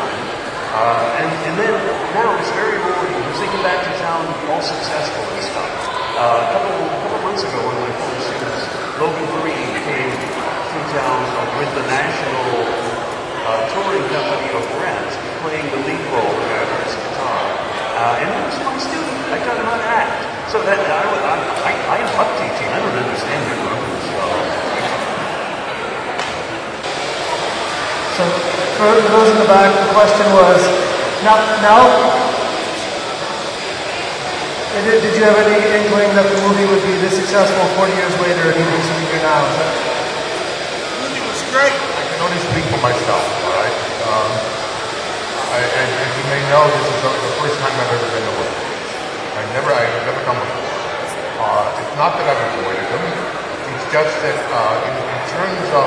Uh, 0.75 1.21
and, 1.23 1.31
and 1.47 1.55
then 1.55 1.75
now 2.19 2.35
it's 2.35 2.51
very 2.59 2.75
rewarding 2.83 3.15
because 3.15 3.39
they 3.39 3.47
come 3.47 3.63
back 3.63 3.79
to 3.79 3.93
town 4.03 4.27
all 4.51 4.59
successful 4.59 5.23
and 5.23 5.43
stuff. 5.47 5.71
Uh, 6.19 6.43
a 6.43 6.49
couple, 6.51 6.75
couple 6.83 7.21
months 7.31 7.47
ago, 7.47 7.59
one 7.63 7.79
of 7.79 7.83
my 7.87 7.95
former 7.95 8.23
students, 8.27 8.63
Logan 8.99 9.27
Green, 9.39 9.71
came 9.87 10.11
through 10.11 10.87
town 10.99 11.23
with 11.63 11.71
the 11.79 11.85
national 11.87 12.43
uh, 13.47 13.63
touring 13.71 14.03
company 14.11 14.51
of 14.51 14.63
Brent, 14.75 15.11
playing 15.47 15.67
the 15.71 15.81
lead 15.87 16.05
role 16.11 16.35
in 16.43 16.67
first 16.75 16.99
guitar. 16.99 17.43
Uh, 17.95 18.19
and 18.19 18.27
he 18.35 18.41
was 18.51 18.59
my 18.67 18.75
student. 18.83 19.19
I 19.31 19.39
taught 19.47 19.59
him 19.63 19.67
how 19.71 19.79
to 19.79 19.87
act. 19.87 20.24
So 20.55 20.63
that 20.63 20.79
I, 20.79 21.03
I, 21.03 21.35
I, 21.67 21.73
I 21.83 21.99
love 22.15 22.31
teaching. 22.39 22.71
I 22.71 22.79
don't 22.79 22.95
understand 22.95 23.43
your 23.43 23.59
numbers. 23.59 24.05
So 28.15 28.23
for 28.79 28.87
those 29.03 29.35
in 29.35 29.39
the 29.43 29.51
back, 29.51 29.75
the 29.75 29.91
question 29.91 30.23
was, 30.31 30.63
now, 31.27 31.43
now, 31.59 31.83
did, 34.79 35.03
did 35.03 35.19
you 35.19 35.27
have 35.27 35.43
any 35.43 35.59
inkling 35.59 36.15
that 36.15 36.23
the 36.23 36.39
movie 36.47 36.71
would 36.71 36.87
be 36.87 37.03
this 37.03 37.19
successful 37.19 37.67
40 37.75 37.91
years 37.99 38.15
later 38.23 38.47
and 38.47 38.55
even 38.55 38.79
sitting 38.79 39.11
here 39.11 39.27
now? 39.27 39.43
Is 39.51 39.59
that- 39.59 39.75
movie 41.03 41.19
was 41.35 41.43
great. 41.51 41.75
I 41.75 42.03
can 42.15 42.31
only 42.31 42.39
speak 42.55 42.63
for 42.71 42.79
myself, 42.79 43.27
all 43.27 43.59
right? 43.59 43.77
Um, 44.07 44.31
I, 45.51 45.67
as, 45.67 45.91
as 45.99 46.11
you 46.15 46.25
may 46.31 46.47
know, 46.47 46.63
this 46.79 46.87
is 46.95 46.99
the, 47.03 47.11
the 47.11 47.33
first 47.43 47.59
time 47.59 47.75
I've 47.75 47.91
ever 47.91 48.07
been 48.15 48.23
to 48.23 48.37
work. 48.39 48.75
I 49.35 49.43
never, 49.51 49.75
I've 49.75 50.07
never 50.07 50.23
come 50.23 50.39
before. 50.39 50.63
Uh, 51.43 51.67
it's 51.83 51.95
not 51.99 52.15
that 52.15 52.23
I've 52.23 52.39
avoided 52.55 52.87
them. 52.87 53.03
It's 53.75 53.84
just 53.95 54.19
that 54.27 54.35
uh, 54.51 54.89
in, 54.91 54.95
in 55.07 55.23
terms 55.31 55.69
of 55.71 55.87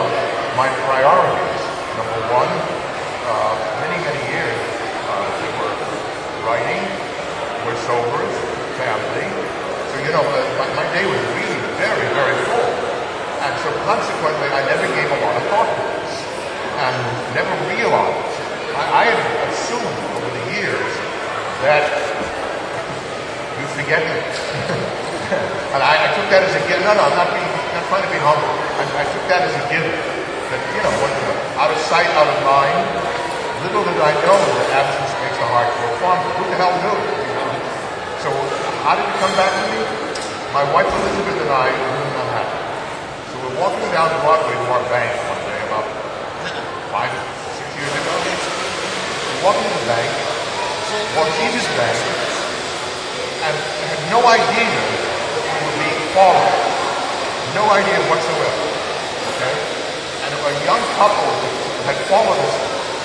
my 0.56 0.72
priorities, 0.88 1.64
number 2.00 2.20
one, 2.32 2.48
uh, 2.48 3.52
many, 3.84 4.00
many 4.00 4.24
years 4.32 4.64
uh, 5.12 5.28
we 5.44 5.48
were 5.60 5.76
writing, 6.48 6.80
voiceovers, 7.68 8.32
family. 8.80 9.28
So, 9.92 9.96
you 10.08 10.16
know, 10.16 10.24
uh, 10.24 10.40
my, 10.56 10.68
my 10.80 10.88
day 10.96 11.04
was 11.04 11.20
really 11.36 11.60
very, 11.76 12.08
very 12.16 12.38
full. 12.48 12.72
And 13.44 13.54
so 13.60 13.76
consequently, 13.84 14.56
I 14.56 14.64
never 14.72 14.88
gave 14.96 15.12
a 15.12 15.20
lot 15.28 15.36
of 15.36 15.44
thought 15.52 15.68
to 15.68 15.84
this 16.00 16.16
and 16.80 16.96
never 17.36 17.52
realized. 17.76 18.32
I, 18.72 19.04
I 19.04 19.12
had 19.12 19.20
assumed 19.52 20.00
over 20.16 20.32
the 20.32 20.44
years 20.56 20.92
that 21.60 21.84
you 23.60 23.68
forget 23.76 24.00
me. 24.00 24.16
and 25.76 25.84
I, 25.84 26.08
I 26.08 26.16
took 26.16 26.32
that 26.32 26.48
as 26.48 26.56
a 26.56 26.64
given. 26.72 26.88
No, 26.88 26.96
no, 26.96 27.04
I'm 27.04 27.20
not 27.20 27.36
being, 27.36 27.47
trying 27.88 28.04
to 28.04 28.12
be 28.12 28.20
humble. 28.20 28.52
I, 28.76 28.84
I 29.00 29.06
took 29.16 29.24
that 29.32 29.48
as 29.48 29.56
a 29.56 29.64
given. 29.72 29.96
That, 30.52 30.60
you 30.76 30.82
know, 30.84 30.92
what, 31.00 31.12
out 31.56 31.72
of 31.72 31.80
sight, 31.88 32.08
out 32.20 32.28
of 32.28 32.40
mind. 32.44 32.76
Little 33.64 33.84
did 33.88 33.96
I 34.00 34.12
know 34.28 34.36
that 34.36 34.68
absence 34.76 35.12
makes 35.24 35.40
the 35.40 35.48
heart 35.48 35.72
grow 35.72 35.92
fonder. 36.04 36.28
Who 36.36 36.44
the 36.52 36.58
hell 36.60 36.76
knew? 36.84 36.94
You 36.94 37.34
know? 37.36 37.52
So 38.24 38.30
how 38.84 39.00
did 39.00 39.08
it 39.08 39.16
come 39.24 39.32
back 39.40 39.52
to 39.56 39.64
me? 39.72 39.80
My 40.52 40.68
wife 40.76 40.88
Elizabeth 40.88 41.48
and 41.48 41.52
I 41.52 41.68
were 41.72 41.92
really 41.96 42.16
unhappy. 42.28 42.60
So 43.32 43.36
we're 43.44 43.58
walking 43.60 43.88
down 43.96 44.12
the 44.12 44.20
Broadway 44.20 44.56
to 44.56 44.68
our 44.72 44.84
bank 44.92 45.12
one 45.32 45.42
day 45.48 45.60
about 45.68 45.88
five, 46.92 47.12
six 47.56 47.68
years 47.72 47.94
ago. 48.04 48.16
We're 48.20 49.44
walking 49.48 49.64
to 49.64 49.74
the 49.80 49.88
bank, 49.88 50.10
Waukegan 51.16 51.68
Bank, 51.80 51.98
and 53.48 53.56
I 53.56 53.86
had 53.96 54.02
no 54.12 54.20
idea 54.28 54.76
that 54.76 55.44
we 55.44 55.56
were 55.66 55.78
being 55.80 56.00
followed. 56.12 56.77
No 57.58 57.66
idea 57.74 57.98
whatsoever. 58.06 58.66
Okay? 59.34 59.56
And 60.22 60.30
a 60.30 60.54
young 60.62 60.84
couple 60.94 61.26
had 61.90 61.98
followed 62.06 62.38
us 62.38 62.54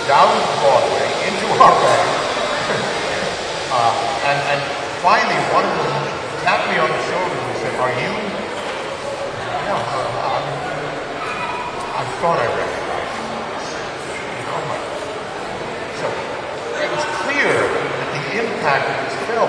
down 0.04 0.28
Broadway 0.60 1.08
into 1.24 1.48
our 1.56 1.72
bank. 1.72 2.08
uh, 3.72 3.96
and, 4.28 4.38
and 4.52 4.60
finally, 5.00 5.40
one 5.56 5.64
of 5.64 5.72
them 5.72 5.96
tapped 6.44 6.68
me 6.68 6.76
on 6.76 6.84
the 6.84 7.00
shoulder 7.08 7.32
and 7.32 7.56
said, 7.64 7.74
Are 7.80 7.96
you? 7.96 8.12
Yeah, 9.64 9.72
uh, 9.72 10.28
um, 10.28 10.44
I 11.96 12.04
thought 12.20 12.36
I 12.36 12.48
recognized 12.52 13.16
you. 13.16 13.32
Oh 14.52 14.62
my. 14.68 14.78
So 15.96 16.06
it 16.76 16.88
was 16.92 17.04
clear 17.24 17.56
that 17.56 18.08
the 18.20 18.24
impact 18.36 18.84
of 18.84 18.96
this 19.00 19.16
film 19.32 19.48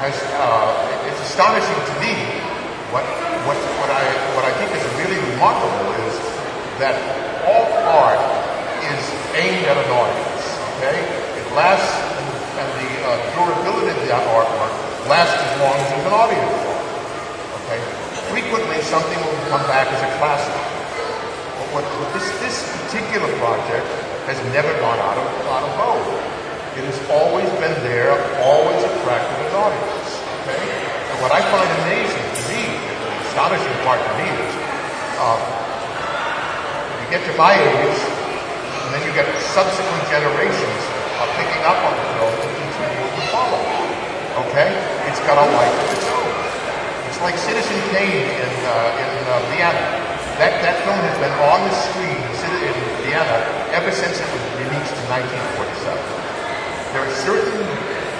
has, 0.00 0.16
uh, 0.40 1.04
it's 1.04 1.20
astonishing 1.20 1.84
to 1.84 1.94
me. 2.00 2.45
What, 2.94 3.04
what, 3.46 3.58
what, 3.82 3.90
I, 3.90 4.02
what 4.36 4.44
I 4.46 4.52
think 4.58 4.70
is 4.74 4.84
really 5.00 5.18
remarkable 5.34 5.90
is 6.06 6.14
that 6.78 6.94
all 7.48 7.66
art 8.02 8.22
is 8.86 9.02
aimed 9.34 9.66
at 9.66 9.76
an 9.78 9.90
audience, 9.90 10.44
okay? 10.78 10.98
It 11.38 11.46
lasts, 11.54 11.90
and, 11.90 12.26
and 12.62 12.68
the 12.78 12.90
uh, 13.02 13.10
durability 13.34 13.90
of 13.94 14.08
that 14.08 14.24
artwork 14.30 14.74
lasts 15.08 15.34
as 15.34 15.52
long 15.60 15.74
as 15.74 15.86
there's 15.90 16.06
an 16.06 16.14
audience 16.14 16.76
okay? 17.66 17.82
Frequently, 18.30 18.78
something 18.86 19.18
will 19.18 19.42
come 19.50 19.62
back 19.66 19.90
as 19.90 20.00
a 20.02 20.10
classic. 20.18 20.54
But 21.58 21.66
what, 21.74 21.84
what 21.98 22.08
this, 22.14 22.26
this 22.38 22.62
particular 22.86 23.26
project 23.42 23.86
has 24.30 24.38
never 24.54 24.70
gone 24.78 24.98
out 24.98 25.18
of, 25.18 25.26
out 25.50 25.62
of 25.66 25.72
vogue. 25.78 26.10
It 26.78 26.84
has 26.86 26.98
always 27.10 27.48
been 27.58 27.74
there, 27.86 28.12
always 28.42 28.80
attracted 28.82 29.36
an 29.46 29.54
audience. 29.54 30.10
Okay? 30.44 30.62
And 30.62 31.16
what 31.22 31.32
I 31.32 31.40
find 31.50 31.68
amazing 31.86 32.25
astonishing 33.36 33.76
part 33.84 34.00
to 34.00 34.12
me 34.16 34.24
is, 34.32 34.52
uh, 35.20 35.36
you 37.04 37.06
get 37.12 37.20
to 37.20 37.36
my 37.36 37.52
age, 37.52 38.00
and 38.80 38.88
then 38.96 39.04
you 39.04 39.12
get 39.12 39.28
subsequent 39.52 40.00
generations 40.08 40.80
picking 41.36 41.60
up 41.68 41.76
on 41.84 41.92
the 41.92 42.06
film 42.16 42.32
to 42.32 42.48
continue 42.48 43.04
to 43.12 43.22
follow. 43.28 43.60
Okay? 44.40 44.72
It's 45.12 45.20
got 45.28 45.36
a 45.36 45.44
life 45.52 45.68
of 45.68 45.88
its 45.92 46.08
own. 46.16 46.32
It's 47.12 47.20
like 47.20 47.36
Citizen 47.36 47.76
Kane 47.92 48.24
in, 48.24 48.54
uh, 48.72 49.04
in 49.04 49.12
uh, 49.28 49.44
Vienna. 49.52 49.84
That, 50.40 50.56
that 50.64 50.80
film 50.88 50.96
has 50.96 51.16
been 51.20 51.36
on 51.44 51.60
the 51.60 51.76
screen 51.76 52.16
in 52.16 52.76
Vienna 53.04 53.44
ever 53.76 53.92
since 53.92 54.16
it 54.16 54.28
was 54.32 54.44
released 54.64 54.96
in 54.96 55.04
1947. 55.12 55.92
There 56.96 57.04
are 57.04 57.14
certain 57.20 57.68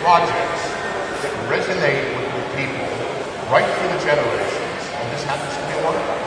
projects 0.05 0.61
that 1.25 1.33
resonate 1.49 2.05
with 2.05 2.29
the 2.37 2.45
people 2.53 2.85
right 3.49 3.65
through 3.65 3.97
the 3.97 4.01
generations, 4.05 4.83
and 4.99 5.07
this 5.15 5.23
happens 5.23 5.55
to 5.55 5.63
be 5.71 5.77
one 5.87 5.95
of 5.95 6.03
them. 6.03 6.19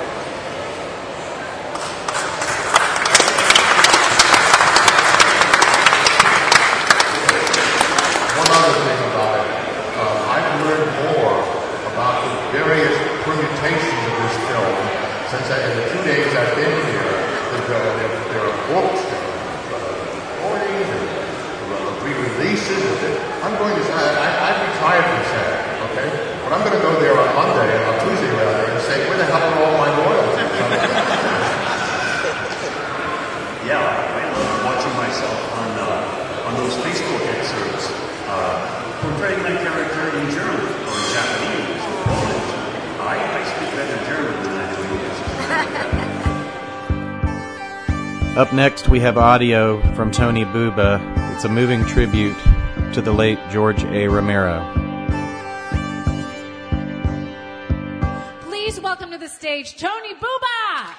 One 8.39 8.51
other 8.55 8.75
thing 8.87 9.01
about 9.11 9.35
it, 9.35 9.51
uh, 9.99 10.31
I've 10.31 10.47
learned 10.63 10.91
more 11.11 11.43
about 11.91 12.23
the 12.23 12.31
various 12.55 12.95
permutations 13.27 14.03
of 14.07 14.15
this 14.15 14.35
film 14.47 14.75
in 15.49 15.73
the 15.81 15.85
two 15.89 16.03
days 16.05 16.29
I've 16.37 16.53
been 16.53 16.69
here. 16.69 17.09
There, 17.65 17.81
there, 17.81 18.13
there 18.29 18.43
are 18.45 18.57
books, 18.69 19.01
there 19.01 19.17
are 19.17 19.97
recordings, 20.13 20.89
there 20.89 21.81
are 21.81 21.93
re-releases. 22.05 22.85
I'm 23.41 23.57
going 23.57 23.73
to, 23.73 23.83
I, 23.93 24.05
I, 24.13 24.27
I've 24.45 24.61
retired 24.61 25.05
from 25.09 25.21
set, 25.33 25.49
okay? 25.89 26.09
But 26.45 26.53
I'm 26.53 26.61
going 26.65 26.77
to 26.77 26.83
go 26.85 26.93
there 27.01 27.17
on 27.17 27.29
Monday, 27.33 27.69
on 27.81 27.95
Tuesday 28.05 28.29
rather, 28.37 28.73
and 28.73 28.81
say, 28.85 28.97
where 29.09 29.17
the 29.17 29.25
hell 29.25 29.41
are 29.41 29.57
all 29.57 29.77
my 29.77 29.89
royalties? 29.89 30.49
Yeah, 33.69 33.85
I 33.85 34.25
love 34.33 34.65
watching 34.65 34.95
myself 34.97 35.39
on 35.61 35.69
uh, 35.77 36.45
on 36.49 36.53
those 36.57 36.73
Facebook 36.81 37.21
excerpts, 37.37 37.85
uh, 38.25 38.65
portraying 39.01 39.41
my 39.45 39.53
character 39.61 40.09
in 40.17 40.25
German 40.33 40.65
or 40.89 40.97
Japanese 41.13 41.77
or 41.85 41.97
Polish. 42.09 42.49
I, 42.97 43.17
I 43.17 43.41
speak 43.45 43.69
better 43.77 43.97
German 44.09 44.33
than 44.41 44.57
I 44.57 44.65
do 44.73 44.81
English. 44.89 45.38
Up 48.37 48.53
next, 48.53 48.87
we 48.87 48.99
have 48.99 49.17
audio 49.17 49.81
from 49.95 50.11
Tony 50.11 50.45
Buba. 50.45 51.01
It's 51.33 51.43
a 51.43 51.49
moving 51.49 51.83
tribute 51.85 52.37
to 52.93 53.01
the 53.01 53.11
late 53.11 53.39
George 53.49 53.83
A. 53.85 54.07
Romero. 54.07 54.61
Please 58.41 58.79
welcome 58.79 59.09
to 59.09 59.17
the 59.17 59.27
stage 59.27 59.75
Tony 59.75 60.13
Buba. 60.13 60.93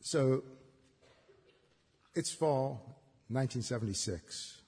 So 0.00 0.44
it's 2.18 2.32
fall 2.32 2.98
1976. 3.28 4.60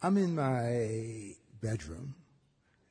I'm 0.00 0.16
in 0.16 0.36
my 0.36 1.32
bedroom 1.60 2.14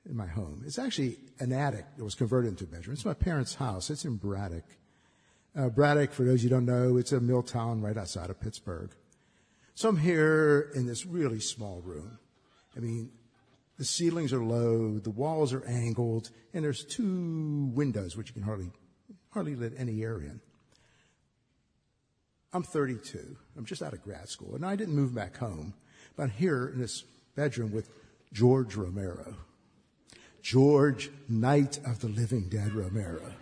in 0.05 0.17
my 0.17 0.27
home. 0.27 0.63
It's 0.65 0.77
actually 0.77 1.19
an 1.39 1.53
attic 1.53 1.85
that 1.95 2.03
was 2.03 2.15
converted 2.15 2.49
into 2.49 2.65
a 2.65 2.67
bedroom. 2.67 2.95
It's 2.95 3.05
my 3.05 3.13
parents' 3.13 3.55
house. 3.55 3.89
It's 3.89 4.03
in 4.03 4.17
Braddock. 4.17 4.65
Uh, 5.55 5.69
Braddock, 5.69 6.11
for 6.11 6.25
those 6.25 6.43
you 6.43 6.49
don't 6.49 6.65
know, 6.65 6.97
it's 6.97 7.13
a 7.13 7.21
mill 7.21 7.43
town 7.43 7.81
right 7.81 7.95
outside 7.95 8.29
of 8.29 8.41
Pittsburgh. 8.41 8.91
So 9.73 9.87
I'm 9.87 9.97
here 9.97 10.71
in 10.75 10.85
this 10.85 11.05
really 11.05 11.39
small 11.39 11.79
room. 11.81 12.19
I 12.75 12.81
mean, 12.81 13.09
the 13.77 13.85
ceilings 13.85 14.33
are 14.33 14.43
low, 14.43 14.99
the 14.99 15.11
walls 15.11 15.53
are 15.53 15.63
angled, 15.65 16.29
and 16.53 16.61
there's 16.61 16.83
two 16.83 17.71
windows 17.73 18.17
which 18.17 18.27
you 18.27 18.33
can 18.33 18.43
hardly, 18.43 18.69
hardly 19.29 19.55
let 19.55 19.71
any 19.77 20.03
air 20.03 20.17
in. 20.19 20.41
I'm 22.53 22.63
32. 22.63 23.35
I'm 23.57 23.65
just 23.65 23.81
out 23.81 23.93
of 23.93 24.03
grad 24.03 24.29
school, 24.29 24.55
and 24.55 24.65
I 24.65 24.75
didn't 24.75 24.95
move 24.95 25.15
back 25.15 25.37
home. 25.37 25.73
But 26.15 26.23
I'm 26.23 26.29
here 26.29 26.67
in 26.67 26.79
this 26.79 27.03
bedroom 27.35 27.71
with 27.71 27.89
George 28.31 28.75
Romero. 28.75 29.35
George, 30.41 31.09
Night 31.27 31.79
of 31.85 32.01
the 32.01 32.09
Living 32.09 32.49
Dead 32.49 32.73
Romero. 32.73 33.33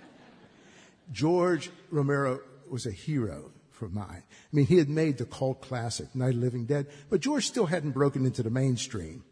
George 1.12 1.72
Romero 1.90 2.40
was 2.70 2.86
a 2.86 2.92
hero 2.92 3.52
for 3.72 3.90
mine. 3.90 4.24
I 4.24 4.56
mean, 4.56 4.68
he 4.68 4.78
had 4.78 4.90
made 4.90 5.18
the 5.18 5.26
cult 5.26 5.62
classic, 5.62 6.16
Night 6.16 6.30
of 6.30 6.36
the 6.36 6.42
Living 6.42 6.66
Dead, 6.66 6.88
but 7.10 7.20
George 7.20 7.48
still 7.48 7.66
hadn't 7.66 7.92
broken 7.92 8.26
into 8.26 8.44
the 8.44 8.50
mainstream. 8.50 9.24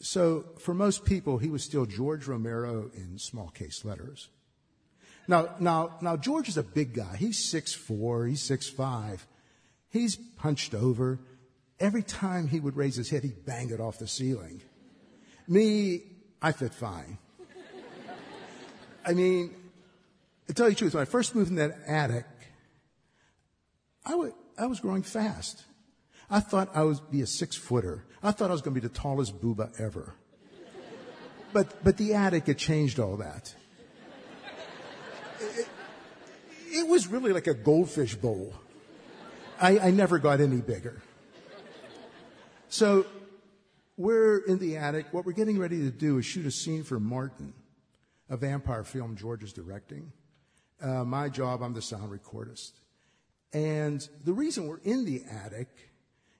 So 0.00 0.44
for 0.58 0.72
most 0.72 1.04
people, 1.04 1.38
he 1.38 1.50
was 1.50 1.64
still 1.64 1.86
George 1.86 2.26
Romero 2.26 2.90
in 2.94 3.18
small 3.18 3.48
case 3.48 3.84
letters. 3.84 4.28
Now, 5.28 5.54
now, 5.58 5.96
now 6.00 6.16
George 6.16 6.48
is 6.48 6.56
a 6.56 6.62
big 6.62 6.94
guy. 6.94 7.16
He's 7.16 7.38
six 7.38 7.74
four. 7.74 8.26
He's 8.26 8.42
six 8.42 8.68
five. 8.68 9.26
He's 9.90 10.16
punched 10.16 10.74
over. 10.74 11.18
Every 11.78 12.02
time 12.02 12.48
he 12.48 12.60
would 12.60 12.76
raise 12.76 12.96
his 12.96 13.10
head, 13.10 13.22
he'd 13.22 13.44
bang 13.44 13.70
it 13.70 13.80
off 13.80 13.98
the 13.98 14.06
ceiling. 14.06 14.62
Me, 15.48 16.02
I 16.40 16.52
fit 16.52 16.72
fine. 16.72 17.18
I 19.04 19.12
mean, 19.12 19.54
to 20.48 20.54
tell 20.54 20.68
you 20.68 20.74
the 20.74 20.78
truth, 20.78 20.94
when 20.94 21.02
I 21.02 21.04
first 21.04 21.34
moved 21.34 21.50
in 21.50 21.56
that 21.56 21.78
attic, 21.86 22.24
I, 24.04 24.10
w- 24.12 24.34
I 24.58 24.66
was 24.66 24.80
growing 24.80 25.02
fast. 25.02 25.62
I 26.28 26.40
thought 26.40 26.70
I 26.74 26.82
would 26.82 26.98
be 27.10 27.20
a 27.20 27.26
six 27.26 27.56
footer. 27.56 28.04
I 28.22 28.32
thought 28.32 28.50
I 28.50 28.52
was 28.52 28.62
going 28.62 28.74
to 28.74 28.80
be 28.80 28.86
the 28.86 28.92
tallest 28.92 29.40
Buba 29.40 29.78
ever. 29.80 30.14
But, 31.52 31.84
but 31.84 31.96
the 31.96 32.14
attic 32.14 32.46
had 32.48 32.58
changed 32.58 32.98
all 32.98 33.16
that. 33.18 33.54
It, 35.40 35.68
it 36.68 36.88
was 36.88 37.06
really 37.06 37.32
like 37.32 37.46
a 37.46 37.54
goldfish 37.54 38.14
bowl. 38.14 38.54
I, 39.60 39.78
I 39.78 39.90
never 39.90 40.18
got 40.18 40.40
any 40.40 40.60
bigger. 40.60 41.02
So 42.68 43.06
we're 43.96 44.38
in 44.38 44.58
the 44.58 44.76
attic. 44.76 45.06
What 45.12 45.24
we're 45.24 45.32
getting 45.32 45.58
ready 45.58 45.80
to 45.80 45.90
do 45.90 46.18
is 46.18 46.26
shoot 46.26 46.46
a 46.46 46.50
scene 46.50 46.84
for 46.84 47.00
Martin, 47.00 47.54
a 48.28 48.36
vampire 48.36 48.84
film 48.84 49.16
George 49.16 49.42
is 49.42 49.52
directing. 49.52 50.12
Uh, 50.80 51.04
my 51.04 51.28
job, 51.28 51.62
I'm 51.62 51.72
the 51.72 51.80
sound 51.80 52.10
recordist. 52.10 52.72
And 53.52 54.06
the 54.24 54.34
reason 54.34 54.66
we're 54.66 54.80
in 54.84 55.06
the 55.06 55.22
attic 55.30 55.68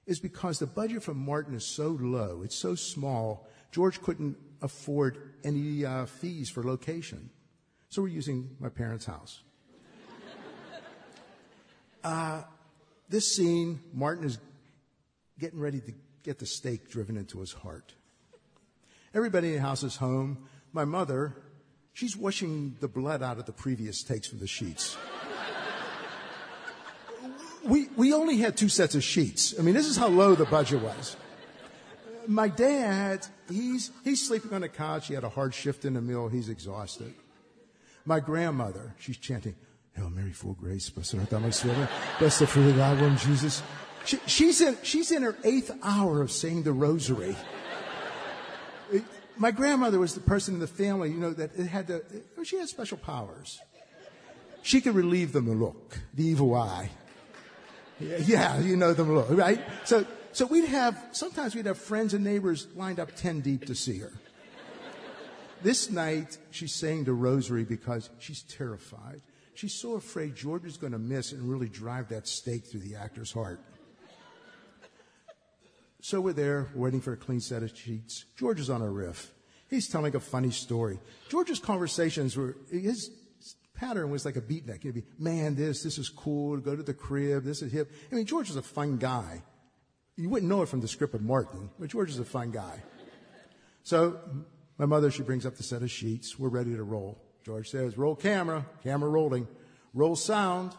is 0.05 0.19
because 0.19 0.59
the 0.59 0.67
budget 0.67 1.01
for 1.01 1.13
Martin 1.13 1.55
is 1.55 1.65
so 1.65 1.97
low, 1.99 2.41
it's 2.43 2.55
so 2.55 2.75
small, 2.75 3.47
George 3.71 4.01
couldn't 4.01 4.37
afford 4.61 5.17
any 5.43 5.85
uh, 5.85 6.05
fees 6.05 6.49
for 6.49 6.63
location. 6.63 7.29
So 7.97 8.03
we're 8.03 8.09
using 8.09 8.55
my 8.59 8.69
parents' 8.69 9.07
house. 9.07 9.41
Uh, 12.03 12.43
this 13.09 13.35
scene, 13.35 13.79
Martin 13.91 14.23
is 14.23 14.37
getting 15.39 15.59
ready 15.59 15.79
to 15.79 15.91
get 16.21 16.37
the 16.37 16.45
stake 16.45 16.91
driven 16.91 17.17
into 17.17 17.39
his 17.39 17.53
heart. 17.53 17.95
Everybody 19.15 19.47
in 19.47 19.55
the 19.55 19.61
house 19.61 19.81
is 19.81 19.95
home. 19.95 20.47
My 20.73 20.85
mother, 20.85 21.37
she's 21.93 22.15
washing 22.15 22.75
the 22.81 22.87
blood 22.87 23.23
out 23.23 23.39
of 23.39 23.47
the 23.47 23.51
previous 23.51 24.03
takes 24.03 24.27
from 24.27 24.37
the 24.37 24.47
sheets. 24.47 24.95
we, 27.63 27.87
we 27.97 28.13
only 28.13 28.37
had 28.37 28.57
two 28.57 28.69
sets 28.69 28.93
of 28.93 29.03
sheets. 29.03 29.55
I 29.57 29.63
mean, 29.63 29.73
this 29.73 29.87
is 29.87 29.97
how 29.97 30.09
low 30.09 30.35
the 30.35 30.45
budget 30.45 30.83
was. 30.83 31.17
My 32.27 32.47
dad, 32.47 33.25
he's, 33.49 33.89
he's 34.03 34.23
sleeping 34.27 34.53
on 34.53 34.61
the 34.61 34.69
couch. 34.69 35.07
He 35.07 35.15
had 35.15 35.23
a 35.23 35.29
hard 35.29 35.55
shift 35.55 35.83
in 35.83 35.95
the 35.95 36.01
mill. 36.01 36.27
He's 36.27 36.49
exhausted. 36.49 37.15
My 38.07 38.21
grandmother, 38.21 38.95
she's 38.99 39.17
chanting, 39.17 39.53
Hail 39.93 40.09
Mary, 40.09 40.31
full 40.31 40.53
grace, 40.53 40.89
blessed 40.89 41.15
art 41.15 41.29
thou 41.29 41.37
amongst 41.37 41.65
women, 41.65 41.89
blessed 42.19 42.39
the 42.39 42.47
fruit 42.47 42.69
of 42.69 42.77
thy 42.77 42.93
womb, 42.93 43.17
Jesus. 43.17 43.61
She, 44.05 44.17
she's, 44.25 44.61
in, 44.61 44.77
she's 44.81 45.11
in 45.11 45.23
her 45.23 45.35
eighth 45.43 45.77
hour 45.83 46.21
of 46.21 46.31
saying 46.31 46.63
the 46.63 46.71
rosary. 46.71 47.35
My 49.35 49.51
grandmother 49.51 49.99
was 49.99 50.13
the 50.13 50.21
person 50.21 50.53
in 50.53 50.61
the 50.61 50.67
family, 50.67 51.09
you 51.09 51.17
know, 51.17 51.33
that 51.33 51.51
it 51.59 51.65
had 51.65 51.87
the, 51.87 52.01
oh, 52.37 52.43
she 52.43 52.57
had 52.57 52.69
special 52.69 52.97
powers. 52.97 53.59
She 54.61 54.79
could 54.79 54.95
relieve 54.95 55.33
the 55.33 55.41
look, 55.41 55.99
the 56.13 56.25
evil 56.25 56.55
eye. 56.55 56.89
Yeah, 57.99 58.17
yeah, 58.19 58.59
you 58.61 58.77
know 58.77 58.93
the 58.93 59.03
look, 59.03 59.27
right? 59.31 59.59
So, 59.83 60.05
so 60.31 60.45
we'd 60.45 60.69
have, 60.69 60.97
sometimes 61.11 61.55
we'd 61.55 61.65
have 61.65 61.77
friends 61.77 62.13
and 62.13 62.23
neighbors 62.23 62.67
lined 62.73 63.01
up 63.01 63.17
10 63.17 63.41
deep 63.41 63.65
to 63.65 63.75
see 63.75 63.97
her. 63.97 64.13
This 65.63 65.89
night, 65.89 66.37
she's 66.51 66.73
saying 66.73 67.05
the 67.05 67.13
rosary 67.13 67.63
because 67.63 68.09
she's 68.19 68.43
terrified. 68.43 69.21
She's 69.55 69.73
so 69.73 69.95
afraid 69.95 70.35
George 70.35 70.65
is 70.65 70.77
going 70.77 70.93
to 70.93 70.99
miss 70.99 71.31
and 71.31 71.41
really 71.49 71.67
drive 71.67 72.09
that 72.09 72.27
stake 72.27 72.65
through 72.65 72.81
the 72.81 72.95
actor's 72.95 73.31
heart. 73.31 73.59
So 75.99 76.21
we're 76.21 76.33
there, 76.33 76.67
waiting 76.75 77.01
for 77.01 77.13
a 77.13 77.17
clean 77.17 77.39
set 77.39 77.63
of 77.63 77.75
sheets. 77.75 78.25
George 78.37 78.59
is 78.59 78.69
on 78.69 78.81
a 78.83 78.89
riff. 78.89 79.33
He's 79.67 79.89
telling 79.89 80.15
a 80.15 80.19
funny 80.19 80.51
story. 80.51 80.99
George's 81.27 81.59
conversations 81.59 82.37
were, 82.37 82.55
his 82.71 83.09
pattern 83.73 84.11
was 84.11 84.25
like 84.25 84.35
a 84.35 84.41
beatnik. 84.41 84.83
He'd 84.83 84.93
be, 84.93 85.03
man, 85.17 85.55
this, 85.55 85.83
this 85.83 85.97
is 85.97 86.07
cool, 86.07 86.57
go 86.57 86.75
to 86.75 86.83
the 86.83 86.93
crib, 86.93 87.43
this 87.43 87.61
is 87.61 87.71
hip. 87.71 87.91
I 88.11 88.15
mean, 88.15 88.25
George 88.25 88.47
was 88.47 88.57
a 88.57 88.61
fun 88.61 88.97
guy. 88.97 89.41
you 90.15 90.29
wouldn't 90.29 90.49
know 90.49 90.61
it 90.61 90.69
from 90.69 90.81
the 90.81 90.87
script 90.87 91.15
of 91.15 91.21
Martin, 91.21 91.71
but 91.79 91.89
George 91.89 92.11
is 92.11 92.19
a 92.19 92.25
fun 92.25 92.51
guy. 92.51 92.83
So 93.83 94.19
my 94.77 94.85
mother, 94.85 95.09
she 95.09 95.23
brings 95.23 95.45
up 95.45 95.55
the 95.55 95.63
set 95.63 95.81
of 95.81 95.91
sheets. 95.91 96.37
We're 96.37 96.49
ready 96.49 96.75
to 96.75 96.83
roll. 96.83 97.21
George 97.43 97.69
says, 97.69 97.97
roll 97.97 98.15
camera, 98.15 98.65
camera 98.83 99.09
rolling, 99.09 99.47
roll 99.93 100.15
sound. 100.15 100.73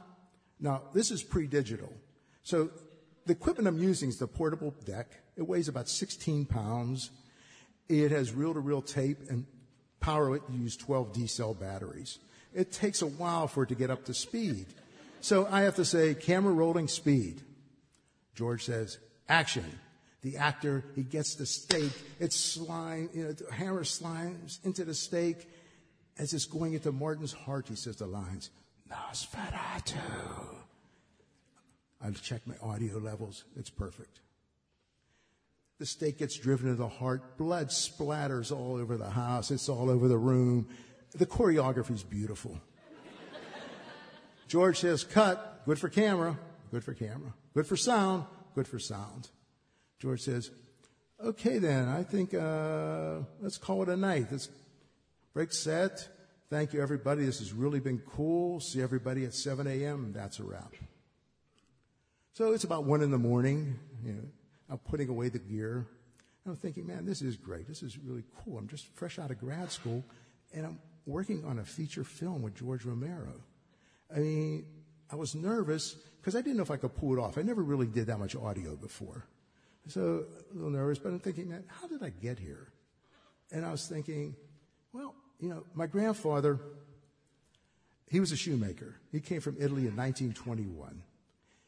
Now, 0.61 0.83
this 0.93 1.11
is 1.11 1.23
pre-digital. 1.23 1.93
So 2.43 2.71
the 3.27 3.33
equipment 3.33 3.69
I'm 3.69 3.79
using 3.79 4.09
is 4.09 4.19
the 4.19 4.27
portable 4.27 4.75
deck. 4.85 5.11
It 5.37 5.43
weighs 5.43 5.69
about 5.69 5.89
16 5.89 6.47
pounds. 6.47 7.11
It 7.89 8.11
has 8.11 8.33
reel-to-reel 8.33 8.83
tape 8.83 9.19
and 9.31 9.47
power 10.01 10.37
it, 10.37 10.43
you 10.51 10.61
use 10.61 10.77
12 10.77 11.13
D-cell 11.13 11.55
batteries. 11.55 12.19
It 12.55 12.73
takes 12.73 13.03
a 13.03 13.07
while 13.07 13.49
for 13.49 13.65
it 13.65 13.69
to 13.71 13.75
get 13.75 13.91
up 13.91 14.05
to 14.05 14.15
speed. 14.15 14.67
So 15.21 15.49
I 15.51 15.63
have 15.63 15.77
to 15.77 15.85
say, 15.85 16.15
camera 16.15 16.53
rolling 16.53 16.89
speed. 16.89 17.43
George 18.35 18.65
says, 18.65 18.99
action. 19.29 19.65
The 20.23 20.37
actor, 20.37 20.85
he 20.97 21.03
gets 21.03 21.37
the 21.37 21.47
stake. 21.47 21.93
It's 22.19 22.37
slime, 22.37 23.09
you 23.15 23.25
know, 23.25 23.35
hammer 23.53 23.85
slimes 23.85 24.65
into 24.65 24.85
the 24.85 24.95
stake. 24.95 25.49
As 26.19 26.35
it's 26.35 26.47
going 26.47 26.75
into 26.75 26.91
Martin's 26.91 27.33
heart, 27.33 27.69
he 27.69 27.77
says 27.77 27.97
the 27.97 28.07
lines, 28.07 28.51
Nosferatu. 28.91 29.97
I 32.01 32.11
check 32.11 32.47
my 32.47 32.55
audio 32.61 32.99
levels. 32.99 33.45
It's 33.57 33.71
perfect. 33.71 34.21
The 35.79 35.87
stake 35.87 36.19
gets 36.19 36.37
driven 36.37 36.69
into 36.69 36.83
the 36.83 36.89
heart. 36.89 37.39
Blood 37.39 37.69
splatters 37.69 38.51
all 38.51 38.75
over 38.75 38.97
the 38.97 39.11
house. 39.11 39.53
It's 39.53 39.69
all 39.69 39.89
over 39.89 40.09
the 40.09 40.19
room. 40.19 40.69
The 41.15 41.27
choreography 41.27 41.93
is 41.93 42.03
beautiful. 42.03 42.59
George 44.49 44.81
says, 44.81 45.05
cut. 45.05 45.63
Good 45.67 45.79
for 45.79 45.89
camera. 45.89 46.37
Good 46.73 46.83
for 46.83 46.95
camera. 46.95 47.33
Good 47.55 47.67
for 47.67 47.77
sound. 47.77 48.25
Good 48.55 48.67
for 48.67 48.79
sound. 48.81 49.29
George 49.99 50.21
says, 50.21 50.51
okay 51.23 51.59
then, 51.59 51.89
I 51.89 52.03
think, 52.03 52.35
uh, 52.35 53.19
let's 53.41 53.59
call 53.59 53.83
it 53.83 53.89
a 53.89 53.97
night. 53.97 54.29
Let's 54.31 54.49
break 55.35 55.53
set. 55.53 56.09
Thank 56.51 56.73
you 56.73 56.81
everybody. 56.81 57.25
This 57.25 57.41
has 57.41 57.53
really 57.53 57.81
been 57.81 57.99
cool. 57.99 58.61
See 58.61 58.81
everybody 58.81 59.25
at 59.25 59.35
7 59.35 59.67
a.m. 59.67 60.13
That's 60.15 60.39
a 60.39 60.45
wrap. 60.45 60.75
So 62.33 62.53
it's 62.53 62.65
about 62.65 62.85
one 62.85 63.03
in 63.03 63.11
the 63.11 63.19
morning. 63.19 63.79
You 64.05 64.13
know, 64.13 64.25
I'm 64.71 64.79
putting 64.79 65.09
away 65.09 65.29
the 65.29 65.41
gear. 65.41 65.87
I'm 66.47 66.57
thinking, 66.57 66.87
man, 66.87 67.05
this 67.05 67.21
is 67.21 67.37
great. 67.37 67.69
This 67.69 67.83
is 67.83 67.99
really 67.99 68.25
cool. 68.45 68.57
I'm 68.57 68.69
just 68.69 68.87
fresh 68.95 69.19
out 69.19 69.31
of 69.31 69.39
grad 69.39 69.71
school 69.71 70.03
and 70.55 70.65
I'm 70.65 70.79
working 71.05 71.45
on 71.45 71.59
a 71.59 71.65
feature 71.65 72.05
film 72.05 72.43
with 72.43 72.55
George 72.55 72.85
Romero. 72.85 73.35
I 74.15 74.21
mean, 74.21 74.65
I 75.11 75.17
was 75.17 75.35
nervous 75.35 75.95
because 76.21 76.37
I 76.37 76.41
didn't 76.41 76.57
know 76.57 76.63
if 76.63 76.71
I 76.71 76.77
could 76.77 76.95
pull 76.97 77.13
it 77.13 77.21
off. 77.21 77.37
I 77.37 77.43
never 77.43 77.63
really 77.63 77.87
did 77.87 78.07
that 78.07 78.19
much 78.19 78.35
audio 78.37 78.77
before. 78.77 79.27
So 79.89 80.27
a 80.53 80.55
little 80.55 80.71
nervous, 80.71 80.99
but 80.99 81.11
I'm 81.11 81.19
thinking, 81.19 81.49
man, 81.49 81.65
how 81.67 81.89
did 81.89 82.03
I 82.03 82.11
get 82.11 82.39
here? 82.39 82.69
And 83.51 83.65
I 83.65 83.71
was 83.71 83.87
thinking, 83.87 84.37
well, 84.93 85.15
you 85.41 85.49
know, 85.49 85.65
my 85.75 85.87
grandfather, 85.87 86.59
he 88.11 88.21
was 88.21 88.33
a 88.33 88.37
shoemaker. 88.37 88.97
He 89.11 89.21
came 89.21 89.41
from 89.41 89.57
Italy 89.57 89.87
in 89.87 89.97
1921. 89.97 91.03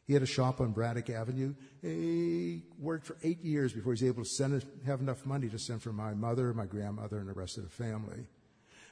He 0.06 0.14
had 0.14 0.22
a 0.22 0.26
shop 0.26 0.60
on 0.60 0.72
Braddock 0.72 1.08
Avenue. 1.08 1.54
He 1.82 2.64
worked 2.78 3.06
for 3.06 3.16
eight 3.22 3.42
years 3.44 3.72
before 3.72 3.94
he 3.94 4.02
was 4.02 4.10
able 4.10 4.24
to 4.24 4.28
send, 4.28 4.64
have 4.84 5.00
enough 5.00 5.24
money 5.24 5.48
to 5.48 5.58
send 5.58 5.82
for 5.82 5.92
my 5.92 6.14
mother, 6.14 6.52
my 6.52 6.66
grandmother, 6.66 7.18
and 7.18 7.28
the 7.28 7.32
rest 7.32 7.56
of 7.58 7.62
the 7.62 7.70
family. 7.70 8.26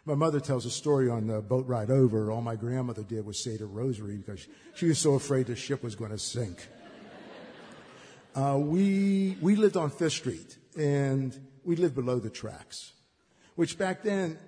My 0.05 0.15
mother 0.15 0.41
tells 0.41 0.65
a 0.65 0.71
story 0.71 1.11
on 1.11 1.27
the 1.27 1.43
boat 1.43 1.67
ride 1.67 1.91
over. 1.91 2.31
All 2.31 2.41
my 2.41 2.57
grandmother 2.57 3.03
did 3.03 3.27
was 3.27 3.43
say 3.43 3.57
the 3.57 3.67
rosary 3.67 4.17
because 4.17 4.47
she 4.75 4.87
was 4.87 4.99
so 4.99 5.15
afraid 5.15 5.47
the 5.47 5.57
ship 5.57 5.83
was 5.83 5.97
going 5.97 6.13
to 6.13 6.19
sink. 6.19 6.67
Uh, 8.35 8.59
we 8.59 9.37
we 9.41 9.57
lived 9.57 9.77
on 9.77 9.91
Fifth 9.91 10.13
Street, 10.13 10.59
and 10.77 11.39
we 11.65 11.77
lived 11.77 11.95
below 11.95 12.19
the 12.19 12.31
tracks, 12.31 12.93
which 13.57 13.79
back 13.79 14.03
then, 14.03 14.39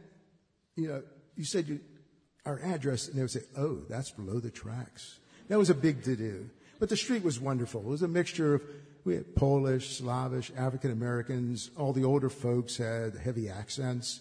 you 0.76 0.88
know, 0.88 1.02
you 1.36 1.44
said 1.44 1.68
you, 1.68 1.80
our 2.46 2.60
address, 2.60 3.08
and 3.08 3.16
they 3.16 3.22
would 3.22 3.30
say, 3.30 3.42
"Oh, 3.56 3.82
that's 3.88 4.10
below 4.10 4.38
the 4.38 4.50
tracks." 4.50 5.18
That 5.48 5.58
was 5.58 5.70
a 5.70 5.74
big 5.74 6.04
to 6.04 6.14
do. 6.14 6.48
But 6.78 6.88
the 6.88 6.96
street 6.96 7.24
was 7.24 7.40
wonderful. 7.40 7.80
It 7.82 7.88
was 7.88 8.02
a 8.02 8.08
mixture 8.08 8.54
of 8.54 8.62
we 9.04 9.14
had 9.14 9.34
Polish, 9.34 9.96
Slavish, 9.96 10.52
African 10.56 10.90
Americans. 10.90 11.70
All 11.76 11.92
the 11.92 12.04
older 12.04 12.28
folks 12.28 12.76
had 12.76 13.16
heavy 13.16 13.48
accents. 13.48 14.20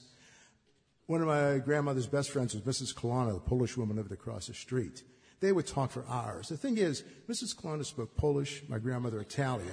One 1.06 1.22
of 1.22 1.28
my 1.28 1.58
grandmother's 1.58 2.08
best 2.08 2.32
friends 2.32 2.54
was 2.54 2.64
Mrs. 2.64 2.94
Kalana, 2.96 3.34
the 3.34 3.40
Polish 3.40 3.76
woman 3.76 3.98
lived 3.98 4.12
across 4.12 4.48
the 4.48 4.54
street. 4.54 5.04
They 5.40 5.52
would 5.52 5.68
talk 5.68 5.92
for 5.92 6.04
hours. 6.10 6.50
The 6.50 6.58
thing 6.58 6.78
is, 6.78 7.04
Mrs. 7.30 7.56
Kalana 7.56 7.86
spoke 7.86 8.16
Polish, 8.16 8.64
my 8.68 8.78
grandmother 8.78 9.22
Italian. 9.22 9.72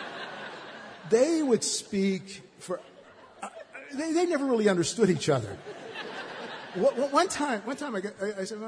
they 1.10 1.42
would 1.42 1.64
speak 1.64 2.42
for, 2.58 2.80
uh, 3.42 3.48
they, 3.94 4.12
they 4.12 4.26
never 4.26 4.44
really 4.44 4.68
understood 4.68 5.08
each 5.08 5.28
other. 5.28 5.56
One 6.74 7.28
time, 7.28 7.62
one 7.62 7.76
time 7.76 7.96
I, 7.96 8.00
got, 8.00 8.12
I, 8.22 8.42
I 8.42 8.44
said, 8.44 8.58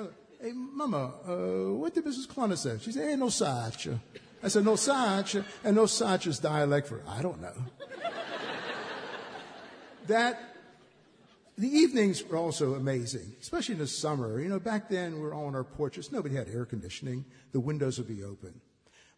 hey, 0.40 0.52
mama, 0.52 1.12
uh, 1.28 1.74
what 1.74 1.94
did 1.94 2.04
Mrs. 2.04 2.26
Kalana 2.26 2.56
say? 2.56 2.78
She 2.80 2.92
said, 2.92 3.10
hey, 3.10 3.16
no 3.16 3.28
such. 3.28 3.88
I 4.42 4.48
said, 4.48 4.64
no 4.64 4.76
such, 4.76 5.34
and 5.34 5.76
no 5.76 5.84
such 5.84 6.26
is 6.26 6.38
dialect 6.38 6.88
for, 6.88 7.02
I 7.06 7.20
don't 7.20 7.42
know. 7.42 7.52
that 10.06 10.49
the 11.60 11.68
evenings 11.68 12.24
were 12.24 12.38
also 12.38 12.74
amazing, 12.74 13.34
especially 13.38 13.74
in 13.74 13.80
the 13.80 13.86
summer. 13.86 14.40
You 14.40 14.48
know, 14.48 14.58
back 14.58 14.88
then 14.88 15.14
we 15.14 15.20
were 15.20 15.34
all 15.34 15.44
on 15.44 15.54
our 15.54 15.62
porches. 15.62 16.10
Nobody 16.10 16.34
had 16.34 16.48
air 16.48 16.64
conditioning. 16.64 17.26
The 17.52 17.60
windows 17.60 17.98
would 17.98 18.08
be 18.08 18.24
open. 18.24 18.62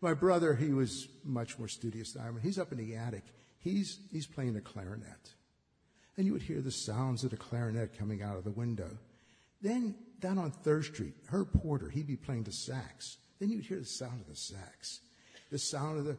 My 0.01 0.13
brother, 0.13 0.57
he 0.57 0.73
was 0.73 1.07
much 1.25 1.57
more 1.57 1.69
studious 1.69 2.13
than 2.13 2.23
I 2.23 2.27
am. 2.27 2.41
He's 2.43 2.59
up 2.59 2.73
in 2.73 2.79
the 2.79 2.97
attic. 2.97 3.23
He's, 3.61 4.01
he's 4.11 4.27
playing 4.27 4.55
the 4.55 4.61
clarinet. 4.61 5.35
And 6.17 6.27
you 6.27 6.33
would 6.33 6.43
hear 6.43 6.61
the 6.61 6.73
sounds 6.73 7.23
of 7.23 7.31
the 7.31 7.37
clarinet 7.37 7.97
coming 7.97 8.23
out 8.23 8.37
of 8.37 8.43
the 8.43 8.51
window. 8.51 8.99
Then 9.61 9.95
down 10.19 10.39
on 10.39 10.51
Third 10.51 10.85
Street, 10.85 11.15
Herb 11.29 11.53
Porter, 11.63 11.91
he'd 11.91 12.09
be 12.09 12.17
playing 12.17 12.43
the 12.43 12.53
sax. 12.53 13.19
Then 13.39 13.51
you'd 13.51 13.67
hear 13.67 13.79
the 13.79 13.85
sound 13.85 14.21
of 14.21 14.27
the 14.27 14.35
sax. 14.35 14.99
The 15.53 15.59
sound 15.59 16.01
of 16.01 16.05
the 16.07 16.19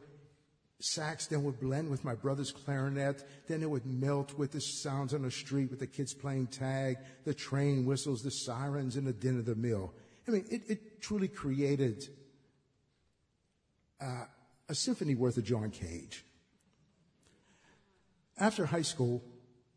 sax 0.80 1.26
then 1.26 1.44
would 1.44 1.60
blend 1.60 1.90
with 1.90 2.04
my 2.04 2.14
brother's 2.14 2.52
clarinet. 2.52 3.24
Then 3.46 3.62
it 3.62 3.70
would 3.70 3.86
melt 3.86 4.34
with 4.34 4.52
the 4.52 4.60
sounds 4.60 5.14
on 5.14 5.22
the 5.22 5.30
street 5.30 5.70
with 5.70 5.80
the 5.80 5.86
kids 5.86 6.12
playing 6.12 6.48
tag, 6.48 6.98
the 7.24 7.34
train 7.34 7.86
whistles, 7.86 8.22
the 8.22 8.30
sirens, 8.30 8.96
and 8.96 9.06
the 9.06 9.12
din 9.12 9.38
of 9.38 9.46
the 9.46 9.54
mill. 9.54 9.94
I 10.26 10.30
mean, 10.30 10.44
it, 10.50 10.62
it 10.68 11.00
truly 11.00 11.28
created 11.28 12.08
uh, 14.00 14.24
a 14.68 14.74
symphony 14.74 15.14
worth 15.14 15.36
of 15.36 15.44
John 15.44 15.70
Cage. 15.70 16.24
After 18.38 18.66
high 18.66 18.82
school, 18.82 19.22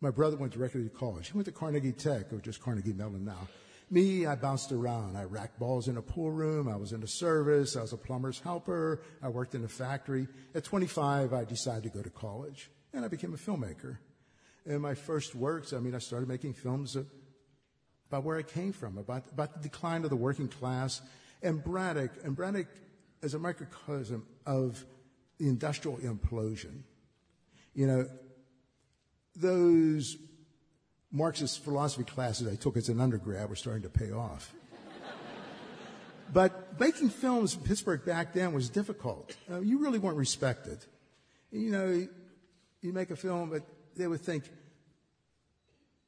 my 0.01 0.09
brother 0.09 0.37
went 0.37 0.53
directly 0.53 0.83
to 0.83 0.89
college. 0.89 1.27
He 1.27 1.33
went 1.33 1.45
to 1.45 1.51
Carnegie 1.51 1.91
Tech, 1.91 2.31
or 2.33 2.37
just 2.39 2.61
Carnegie 2.61 2.93
Mellon 2.93 3.25
now. 3.25 3.47
Me, 3.89 4.25
I 4.25 4.35
bounced 4.35 4.71
around. 4.71 5.15
I 5.15 5.23
racked 5.23 5.59
balls 5.59 5.87
in 5.87 5.95
a 5.95 6.01
pool 6.01 6.31
room. 6.31 6.67
I 6.67 6.75
was 6.75 6.91
in 6.91 6.99
the 6.99 7.07
service. 7.07 7.77
I 7.77 7.81
was 7.81 7.93
a 7.93 7.97
plumber's 7.97 8.39
helper. 8.39 9.01
I 9.23 9.29
worked 9.29 9.55
in 9.55 9.63
a 9.63 9.69
factory. 9.69 10.27
At 10.53 10.65
25, 10.65 11.33
I 11.33 11.45
decided 11.45 11.83
to 11.83 11.89
go 11.89 12.01
to 12.01 12.09
college 12.09 12.69
and 12.93 13.05
I 13.05 13.07
became 13.07 13.33
a 13.33 13.37
filmmaker. 13.37 13.97
And 14.65 14.81
my 14.81 14.93
first 14.93 15.35
works, 15.35 15.71
I 15.71 15.79
mean, 15.79 15.95
I 15.95 15.99
started 15.99 16.27
making 16.27 16.53
films 16.53 16.97
about 18.09 18.23
where 18.23 18.37
I 18.37 18.43
came 18.43 18.73
from, 18.73 18.97
about, 18.97 19.23
about 19.31 19.53
the 19.53 19.69
decline 19.69 20.03
of 20.03 20.09
the 20.09 20.17
working 20.17 20.49
class 20.49 21.01
and 21.41 21.63
Braddock. 21.63 22.11
And 22.25 22.35
Braddock 22.35 22.67
is 23.21 23.33
a 23.33 23.39
microcosm 23.39 24.25
of 24.45 24.83
the 25.37 25.47
industrial 25.47 25.97
implosion. 25.99 26.81
You 27.73 27.87
know, 27.87 28.09
those 29.35 30.17
Marxist 31.11 31.63
philosophy 31.63 32.03
classes 32.03 32.47
I 32.47 32.55
took 32.55 32.77
as 32.77 32.89
an 32.89 32.99
undergrad 32.99 33.49
were 33.49 33.55
starting 33.55 33.83
to 33.83 33.89
pay 33.89 34.11
off. 34.11 34.53
but 36.33 36.79
making 36.79 37.09
films 37.09 37.55
in 37.55 37.61
Pittsburgh 37.61 38.05
back 38.05 38.33
then 38.33 38.53
was 38.53 38.69
difficult. 38.69 39.35
Uh, 39.49 39.61
you 39.61 39.79
really 39.79 39.99
weren't 39.99 40.17
respected. 40.17 40.79
You 41.51 41.71
know, 41.71 42.07
you 42.81 42.93
make 42.93 43.09
a 43.09 43.15
film, 43.15 43.49
but 43.49 43.63
they 43.95 44.07
would 44.07 44.21
think, 44.21 44.43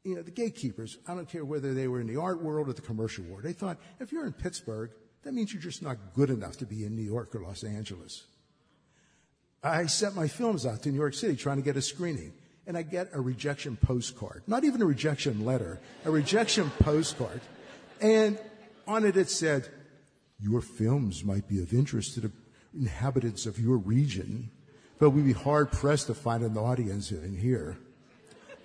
you 0.03 0.15
know, 0.15 0.21
the 0.21 0.31
gatekeepers, 0.31 0.97
I 1.07 1.15
don't 1.15 1.29
care 1.29 1.45
whether 1.45 1.73
they 1.73 1.87
were 1.87 2.01
in 2.01 2.07
the 2.07 2.19
art 2.19 2.43
world 2.43 2.67
or 2.67 2.73
the 2.73 2.81
commercial 2.81 3.23
world, 3.25 3.43
they 3.43 3.53
thought, 3.53 3.77
if 3.99 4.11
you're 4.11 4.25
in 4.25 4.33
Pittsburgh, 4.33 4.91
that 5.23 5.33
means 5.33 5.53
you're 5.53 5.61
just 5.61 5.81
not 5.81 5.97
good 6.13 6.29
enough 6.29 6.57
to 6.57 6.65
be 6.65 6.85
in 6.85 6.95
New 6.95 7.03
York 7.03 7.33
or 7.35 7.41
Los 7.41 7.63
Angeles. 7.63 8.25
I 9.61 9.87
sent 9.87 10.15
my 10.15 10.27
films 10.27 10.65
out 10.65 10.83
to 10.83 10.89
New 10.89 10.99
York 10.99 11.13
City 11.13 11.35
trying 11.35 11.57
to 11.57 11.63
get 11.63 11.75
a 11.75 11.81
screening 11.81 12.33
and 12.69 12.77
I 12.77 12.83
get 12.83 13.09
a 13.13 13.19
rejection 13.19 13.77
postcard. 13.77 14.43
Not 14.45 14.63
even 14.63 14.83
a 14.83 14.85
rejection 14.85 15.43
letter, 15.43 15.79
a 16.05 16.11
rejection 16.11 16.69
postcard. 16.77 17.41
And 17.99 18.37
on 18.87 19.05
it 19.05 19.17
it 19.17 19.31
said, 19.31 19.67
Your 20.39 20.61
films 20.61 21.23
might 21.23 21.47
be 21.47 21.63
of 21.63 21.73
interest 21.73 22.13
to 22.13 22.19
the 22.19 22.31
inhabitants 22.77 23.47
of 23.47 23.59
your 23.59 23.77
region, 23.77 24.51
but 24.99 25.09
we'd 25.09 25.25
be 25.25 25.33
hard 25.33 25.71
pressed 25.71 26.07
to 26.07 26.13
find 26.13 26.43
an 26.43 26.55
audience 26.57 27.09
in 27.09 27.35
here. 27.35 27.75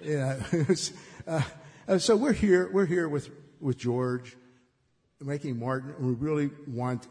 Yeah, 0.03 0.37
uh, 1.27 1.99
so 1.99 2.15
we're 2.15 2.35
here, 2.35 2.69
we're 2.71 2.85
here 2.85 3.09
with, 3.09 3.31
with 3.59 3.79
George, 3.79 4.37
making 5.19 5.59
Martin, 5.59 5.95
and 5.97 6.07
we 6.07 6.13
really 6.13 6.51
want 6.69 7.07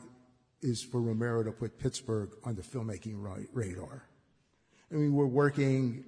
is 0.61 0.83
for 0.83 1.01
Romero 1.01 1.41
to 1.41 1.51
put 1.51 1.79
Pittsburgh 1.79 2.29
on 2.43 2.53
the 2.53 2.61
filmmaking 2.61 3.15
radar. 3.51 4.03
I 4.91 4.95
mean, 4.95 5.15
we're 5.15 5.25
working 5.25 6.05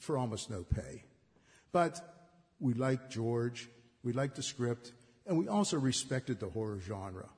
for 0.00 0.18
almost 0.18 0.50
no 0.50 0.62
pay. 0.62 1.04
But 1.72 2.00
we 2.60 2.74
liked 2.74 3.10
George, 3.10 3.68
we 4.02 4.12
liked 4.12 4.36
the 4.36 4.42
script, 4.42 4.92
and 5.26 5.38
we 5.38 5.48
also 5.48 5.78
respected 5.78 6.40
the 6.40 6.48
horror 6.48 6.80
genre. 6.80 7.28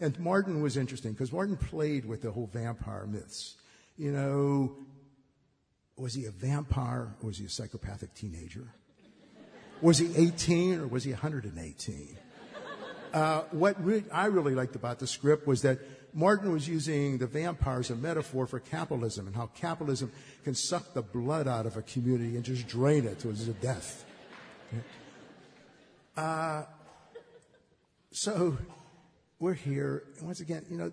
And 0.00 0.18
Martin 0.18 0.62
was 0.62 0.76
interesting 0.76 1.12
because 1.12 1.32
Martin 1.32 1.56
played 1.56 2.04
with 2.04 2.22
the 2.22 2.30
whole 2.30 2.50
vampire 2.52 3.06
myths. 3.06 3.56
You 3.96 4.10
know, 4.10 4.76
was 5.96 6.14
he 6.14 6.24
a 6.24 6.30
vampire 6.30 7.14
or 7.22 7.26
was 7.26 7.38
he 7.38 7.46
a 7.46 7.48
psychopathic 7.48 8.14
teenager? 8.14 8.74
Was 9.80 9.98
he 9.98 10.14
18 10.16 10.80
or 10.80 10.86
was 10.86 11.04
he 11.04 11.10
118? 11.10 12.18
Uh, 13.12 13.42
what 13.50 13.84
re- 13.84 14.04
I 14.12 14.26
really 14.26 14.54
liked 14.54 14.74
about 14.74 14.98
the 14.98 15.06
script 15.06 15.46
was 15.46 15.62
that 15.62 15.78
Martin 16.14 16.52
was 16.52 16.68
using 16.68 17.18
the 17.18 17.26
vampire 17.26 17.80
as 17.80 17.90
a 17.90 17.96
metaphor 17.96 18.46
for 18.46 18.60
capitalism 18.60 19.26
and 19.26 19.34
how 19.34 19.46
capitalism 19.54 20.12
can 20.44 20.54
suck 20.54 20.92
the 20.92 21.02
blood 21.02 21.48
out 21.48 21.64
of 21.66 21.76
a 21.76 21.82
community 21.82 22.36
and 22.36 22.44
just 22.44 22.66
drain 22.68 23.06
it 23.06 23.18
to 23.20 23.30
its 23.30 23.44
death. 23.44 24.04
Uh, 26.16 26.64
so 28.10 28.58
we're 29.38 29.54
here, 29.54 30.04
and 30.18 30.26
once 30.26 30.40
again, 30.40 30.64
you 30.70 30.76
know, 30.76 30.92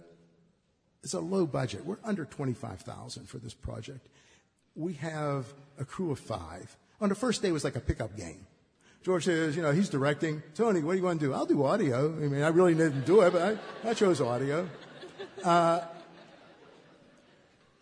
it's 1.03 1.13
a 1.13 1.19
low 1.19 1.45
budget. 1.45 1.85
We're 1.85 1.97
under 2.03 2.25
25,000 2.25 3.27
for 3.27 3.37
this 3.37 3.53
project. 3.53 4.07
We 4.75 4.93
have 4.93 5.53
a 5.77 5.85
crew 5.85 6.11
of 6.11 6.19
five. 6.19 6.75
On 7.01 7.09
the 7.09 7.15
first 7.15 7.41
day, 7.41 7.49
it 7.49 7.51
was 7.51 7.63
like 7.63 7.75
a 7.75 7.81
pickup 7.81 8.15
game. 8.15 8.45
George 9.03 9.25
says, 9.25 9.55
you 9.55 9.61
know, 9.61 9.71
he's 9.71 9.89
directing. 9.89 10.43
Tony, 10.55 10.81
what 10.81 10.93
do 10.93 10.99
you 10.99 11.03
want 11.03 11.19
to 11.21 11.25
do? 11.25 11.33
I'll 11.33 11.45
do 11.45 11.63
audio. 11.63 12.07
I 12.07 12.27
mean, 12.27 12.41
I 12.41 12.49
really 12.49 12.73
didn't 12.73 13.05
do 13.05 13.21
it, 13.21 13.31
but 13.31 13.59
I, 13.85 13.89
I 13.89 13.93
chose 13.93 14.19
audio. 14.19 14.67
Uh, 15.43 15.81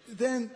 then 0.10 0.52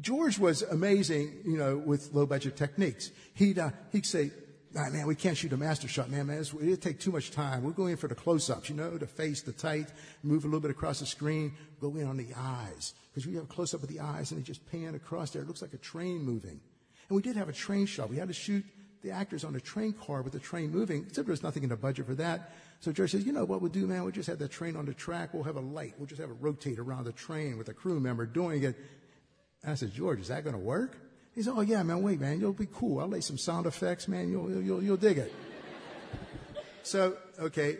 George 0.00 0.38
was 0.38 0.62
amazing, 0.62 1.40
you 1.44 1.56
know, 1.56 1.76
with 1.76 2.12
low 2.12 2.26
budget 2.26 2.56
techniques. 2.56 3.10
He'd, 3.34 3.58
uh, 3.58 3.70
he'd 3.90 4.06
say, 4.06 4.30
ah, 4.76 4.88
man, 4.90 5.06
we 5.06 5.14
can't 5.14 5.36
shoot 5.36 5.52
a 5.52 5.56
master 5.56 5.88
shot, 5.88 6.08
man, 6.10 6.26
man. 6.28 6.38
it'd 6.40 6.82
take 6.82 7.00
too 7.00 7.10
much 7.10 7.30
time. 7.30 7.64
We're 7.64 7.72
going 7.72 7.92
in 7.92 7.96
for 7.96 8.08
the 8.08 8.14
close-ups, 8.14 8.68
you 8.68 8.76
know, 8.76 8.96
the 8.96 9.06
face, 9.06 9.42
the 9.42 9.52
tight, 9.52 9.88
move 10.22 10.44
a 10.44 10.46
little 10.46 10.60
bit 10.60 10.70
across 10.70 11.00
the 11.00 11.06
screen, 11.06 11.52
go 11.80 11.96
in 11.96 12.06
on 12.06 12.16
the 12.16 12.28
eyes. 12.36 12.94
Because 13.10 13.26
we 13.26 13.34
have 13.34 13.44
a 13.44 13.48
close-up 13.48 13.82
of 13.82 13.88
the 13.88 14.00
eyes 14.00 14.30
and 14.30 14.40
they 14.40 14.44
just 14.44 14.64
pan 14.70 14.94
across 14.94 15.30
there. 15.30 15.42
It 15.42 15.48
looks 15.48 15.62
like 15.62 15.74
a 15.74 15.78
train 15.78 16.22
moving. 16.22 16.60
And 17.08 17.16
we 17.16 17.22
did 17.22 17.36
have 17.36 17.48
a 17.48 17.52
train 17.52 17.86
shot. 17.86 18.10
We 18.10 18.16
had 18.16 18.28
to 18.28 18.34
shoot 18.34 18.64
the 19.08 19.14
actors 19.14 19.44
on 19.44 19.54
a 19.56 19.60
train 19.60 19.92
car 19.92 20.22
with 20.22 20.32
the 20.32 20.38
train 20.38 20.70
moving, 20.70 21.06
except 21.08 21.26
there's 21.26 21.42
nothing 21.42 21.62
in 21.62 21.70
the 21.70 21.76
budget 21.76 22.06
for 22.06 22.14
that. 22.16 22.52
So 22.80 22.92
George 22.92 23.10
says, 23.10 23.24
you 23.24 23.32
know 23.32 23.44
what 23.44 23.60
we'll 23.60 23.70
do, 23.70 23.86
man? 23.86 24.02
We'll 24.02 24.12
just 24.12 24.28
have 24.28 24.38
the 24.38 24.48
train 24.48 24.76
on 24.76 24.84
the 24.84 24.94
track. 24.94 25.32
We'll 25.32 25.44
have 25.44 25.56
a 25.56 25.60
light. 25.60 25.94
We'll 25.98 26.06
just 26.06 26.20
have 26.20 26.30
it 26.30 26.36
rotate 26.40 26.78
around 26.78 27.04
the 27.04 27.12
train 27.12 27.56
with 27.56 27.68
a 27.68 27.74
crew 27.74 28.00
member 28.00 28.26
doing 28.26 28.62
it. 28.62 28.76
And 29.62 29.72
I 29.72 29.74
said, 29.74 29.92
George, 29.92 30.20
is 30.20 30.28
that 30.28 30.44
going 30.44 30.54
to 30.54 30.60
work? 30.60 30.96
He 31.34 31.42
said, 31.42 31.54
oh 31.56 31.62
yeah, 31.62 31.82
man, 31.82 32.02
wait, 32.02 32.20
man, 32.20 32.38
you'll 32.38 32.52
be 32.52 32.68
cool. 32.72 33.00
I'll 33.00 33.08
lay 33.08 33.20
some 33.20 33.38
sound 33.38 33.66
effects, 33.66 34.08
man. 34.08 34.30
You'll, 34.30 34.62
you'll, 34.62 34.82
you'll 34.82 34.96
dig 34.96 35.18
it. 35.18 35.32
so, 36.82 37.16
okay. 37.38 37.78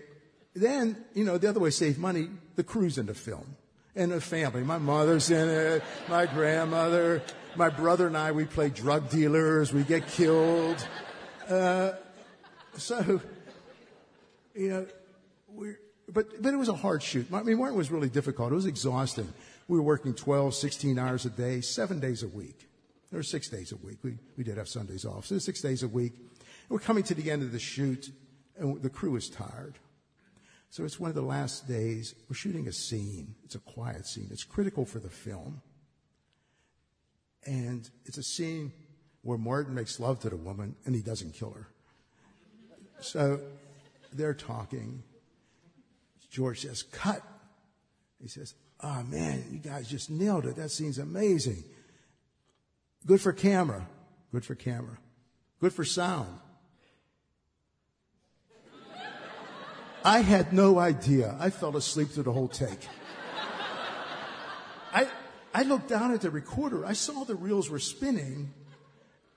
Then, 0.54 1.04
you 1.14 1.24
know, 1.24 1.36
the 1.36 1.48
other 1.48 1.60
way 1.60 1.68
to 1.68 1.76
save 1.76 1.98
money, 1.98 2.28
the 2.56 2.64
crew's 2.64 2.98
in 2.98 3.06
the 3.06 3.14
film. 3.14 3.56
And 3.94 4.12
the 4.12 4.20
family. 4.20 4.62
My 4.62 4.78
mother's 4.78 5.30
in 5.30 5.48
it. 5.48 5.82
My 6.08 6.26
grandmother. 6.26 7.22
My 7.56 7.68
brother 7.68 8.06
and 8.06 8.16
I, 8.16 8.30
we 8.30 8.44
play 8.44 8.70
drug 8.70 9.10
dealers. 9.10 9.72
We 9.72 9.82
get 9.82 10.06
killed. 10.06 10.86
Uh, 11.48 11.92
so, 12.76 13.20
you 14.54 14.68
know, 14.68 14.86
we're, 15.48 15.78
but, 16.08 16.42
but 16.42 16.52
it 16.52 16.56
was 16.56 16.68
a 16.68 16.74
hard 16.74 17.02
shoot. 17.02 17.26
I 17.32 17.42
mean, 17.42 17.58
Martin 17.58 17.76
was 17.76 17.90
really 17.90 18.08
difficult. 18.08 18.52
It 18.52 18.54
was 18.54 18.66
exhausting. 18.66 19.32
We 19.66 19.78
were 19.78 19.84
working 19.84 20.14
12, 20.14 20.54
16 20.54 20.98
hours 20.98 21.26
a 21.26 21.30
day, 21.30 21.60
seven 21.60 22.00
days 22.00 22.22
a 22.22 22.28
week. 22.28 22.68
There 23.10 23.18
were 23.18 23.24
six 23.24 23.48
days 23.48 23.72
a 23.72 23.76
week. 23.76 23.98
We, 24.02 24.18
we 24.36 24.44
did 24.44 24.58
have 24.58 24.68
Sundays 24.68 25.04
off. 25.04 25.26
So 25.26 25.38
six 25.38 25.60
days 25.62 25.82
a 25.82 25.88
week. 25.88 26.12
And 26.16 26.70
we're 26.70 26.78
coming 26.78 27.02
to 27.04 27.14
the 27.14 27.30
end 27.30 27.42
of 27.42 27.52
the 27.52 27.58
shoot 27.58 28.10
and 28.58 28.82
the 28.82 28.90
crew 28.90 29.16
is 29.16 29.30
tired. 29.30 29.78
So 30.70 30.84
it's 30.84 31.00
one 31.00 31.08
of 31.08 31.14
the 31.14 31.22
last 31.22 31.66
days. 31.66 32.14
We're 32.28 32.34
shooting 32.34 32.68
a 32.68 32.72
scene. 32.72 33.34
It's 33.44 33.54
a 33.54 33.60
quiet 33.60 34.06
scene. 34.06 34.28
It's 34.30 34.44
critical 34.44 34.84
for 34.84 34.98
the 34.98 35.08
film. 35.08 35.62
And 37.46 37.88
it's 38.04 38.18
a 38.18 38.22
scene 38.22 38.72
where 39.28 39.36
Martin 39.36 39.74
makes 39.74 40.00
love 40.00 40.18
to 40.20 40.30
the 40.30 40.38
woman 40.38 40.74
and 40.86 40.94
he 40.94 41.02
doesn't 41.02 41.34
kill 41.34 41.50
her. 41.50 41.68
So 43.00 43.40
they're 44.10 44.32
talking. 44.32 45.02
George 46.30 46.62
says, 46.62 46.82
cut. 46.82 47.20
He 48.22 48.28
says, 48.28 48.54
oh 48.82 49.02
man, 49.02 49.44
you 49.52 49.58
guys 49.58 49.86
just 49.86 50.08
nailed 50.08 50.46
it. 50.46 50.56
That 50.56 50.70
scene's 50.70 50.96
amazing. 50.96 51.62
Good 53.04 53.20
for 53.20 53.34
camera. 53.34 53.86
Good 54.32 54.46
for 54.46 54.54
camera. 54.54 54.96
Good 55.60 55.74
for 55.74 55.84
sound. 55.84 56.38
I 60.02 60.20
had 60.20 60.54
no 60.54 60.78
idea. 60.78 61.36
I 61.38 61.50
fell 61.50 61.76
asleep 61.76 62.08
through 62.08 62.22
the 62.22 62.32
whole 62.32 62.48
take. 62.48 62.88
I, 64.94 65.06
I 65.52 65.64
looked 65.64 65.88
down 65.88 66.14
at 66.14 66.22
the 66.22 66.30
recorder. 66.30 66.86
I 66.86 66.94
saw 66.94 67.24
the 67.24 67.34
reels 67.34 67.68
were 67.68 67.78
spinning 67.78 68.54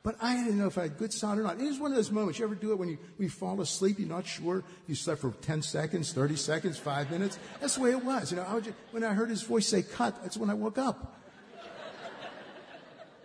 but 0.03 0.15
I 0.19 0.35
didn't 0.35 0.57
know 0.57 0.67
if 0.67 0.77
I 0.77 0.83
had 0.83 0.97
good 0.97 1.13
sound 1.13 1.39
or 1.39 1.43
not. 1.43 1.59
It 1.59 1.63
was 1.63 1.79
one 1.79 1.91
of 1.91 1.95
those 1.95 2.11
moments. 2.11 2.39
You 2.39 2.45
ever 2.45 2.55
do 2.55 2.71
it 2.71 2.79
when 2.79 2.89
you, 2.89 2.97
when 3.17 3.25
you 3.25 3.29
fall 3.29 3.61
asleep, 3.61 3.99
you're 3.99 4.09
not 4.09 4.25
sure 4.25 4.63
you 4.87 4.95
slept 4.95 5.21
for 5.21 5.31
10 5.31 5.61
seconds, 5.61 6.11
30 6.11 6.35
seconds, 6.35 6.77
five 6.79 7.11
minutes? 7.11 7.37
That's 7.59 7.75
the 7.75 7.81
way 7.81 7.91
it 7.91 8.03
was. 8.03 8.31
You 8.31 8.37
know, 8.37 8.45
I 8.47 8.59
just, 8.59 8.75
when 8.89 9.03
I 9.03 9.13
heard 9.13 9.29
his 9.29 9.43
voice 9.43 9.67
say 9.67 9.83
cut, 9.83 10.23
that's 10.23 10.37
when 10.37 10.49
I 10.49 10.55
woke 10.55 10.79
up. 10.79 11.19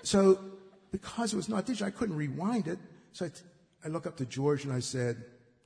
So, 0.02 0.38
because 0.92 1.32
it 1.32 1.36
was 1.36 1.48
not 1.48 1.64
digital, 1.64 1.88
I 1.88 1.90
couldn't 1.90 2.16
rewind 2.16 2.68
it. 2.68 2.78
So 3.12 3.24
I, 3.24 3.28
t- 3.28 3.42
I 3.84 3.88
look 3.88 4.06
up 4.06 4.18
to 4.18 4.26
George 4.26 4.64
and 4.64 4.72
I 4.72 4.80
said, 4.80 5.24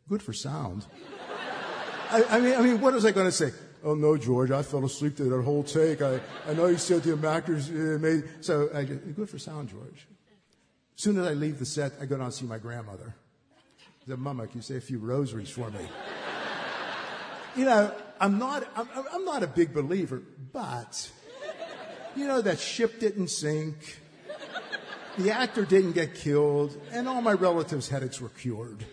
good 0.09 0.23
for 0.23 0.32
sound. 0.32 0.87
I, 2.11 2.24
I 2.31 2.41
mean, 2.41 2.55
I 2.55 2.62
mean, 2.62 2.81
what 2.81 2.95
was 2.95 3.05
I 3.05 3.11
going 3.11 3.27
to 3.27 3.32
say? 3.32 3.51
Oh 3.82 3.95
no, 3.95 4.16
George, 4.16 4.51
I 4.51 4.62
fell 4.62 4.85
asleep 4.85 5.16
through 5.16 5.31
that 5.31 5.43
whole 5.43 5.62
take. 5.62 6.03
I, 6.03 6.20
I 6.47 6.55
know 6.55 6.66
you 6.66 6.78
said 6.78 7.03
the 7.03 7.28
actors 7.28 7.70
uh, 7.70 7.99
made, 8.01 8.24
so 8.41 8.69
I 8.74 8.85
just, 8.85 9.15
good 9.16 9.28
for 9.28 9.39
sound, 9.39 9.70
George. 9.70 10.07
Soon 11.01 11.19
as 11.19 11.27
I 11.27 11.33
leave 11.33 11.59
the 11.59 11.65
set, 11.65 11.93
I 11.99 12.05
go 12.05 12.19
down 12.19 12.27
and 12.27 12.35
see 12.35 12.45
my 12.45 12.59
grandmother. 12.59 13.15
Said, 14.07 14.19
Mama, 14.19 14.47
can 14.47 14.57
you 14.57 14.63
say 14.63 14.77
a 14.77 14.83
few 14.83 14.99
rosaries 14.99 15.49
for 15.49 15.71
me? 15.71 15.89
you 17.57 17.65
know, 17.65 17.95
I'm 18.21 18.39
not, 18.39 18.69
I'm, 18.77 18.87
I'm 19.11 19.25
not 19.25 19.43
a 19.43 19.47
big 19.47 19.73
believer, 19.73 20.21
but, 20.53 21.11
you 22.15 22.27
know, 22.27 22.43
that 22.43 22.59
ship 22.61 23.01
didn't 23.01 23.29
sink. 23.29 23.99
The 25.17 25.31
actor 25.31 25.65
didn't 25.65 25.93
get 25.93 26.17
killed, 26.17 26.79
and 26.93 27.09
all 27.09 27.23
my 27.23 27.33
relatives' 27.33 27.89
headaches 27.89 28.21
were 28.21 28.29
cured. 28.29 28.85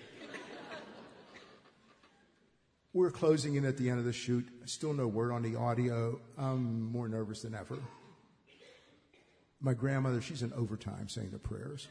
We're 2.93 3.11
closing 3.11 3.55
in 3.55 3.65
at 3.65 3.75
the 3.75 3.89
end 3.89 3.99
of 3.99 4.05
the 4.05 4.13
shoot. 4.13 4.47
Still 4.63 4.93
no 4.93 5.07
word 5.07 5.33
on 5.33 5.43
the 5.43 5.57
audio. 5.57 6.21
I'm 6.37 6.89
more 6.89 7.09
nervous 7.09 7.41
than 7.41 7.53
ever. 7.53 7.77
My 9.59 9.73
grandmother, 9.73 10.21
she's 10.21 10.43
in 10.43 10.53
overtime 10.53 11.09
saying 11.09 11.31
the 11.31 11.39
prayers. 11.39 11.87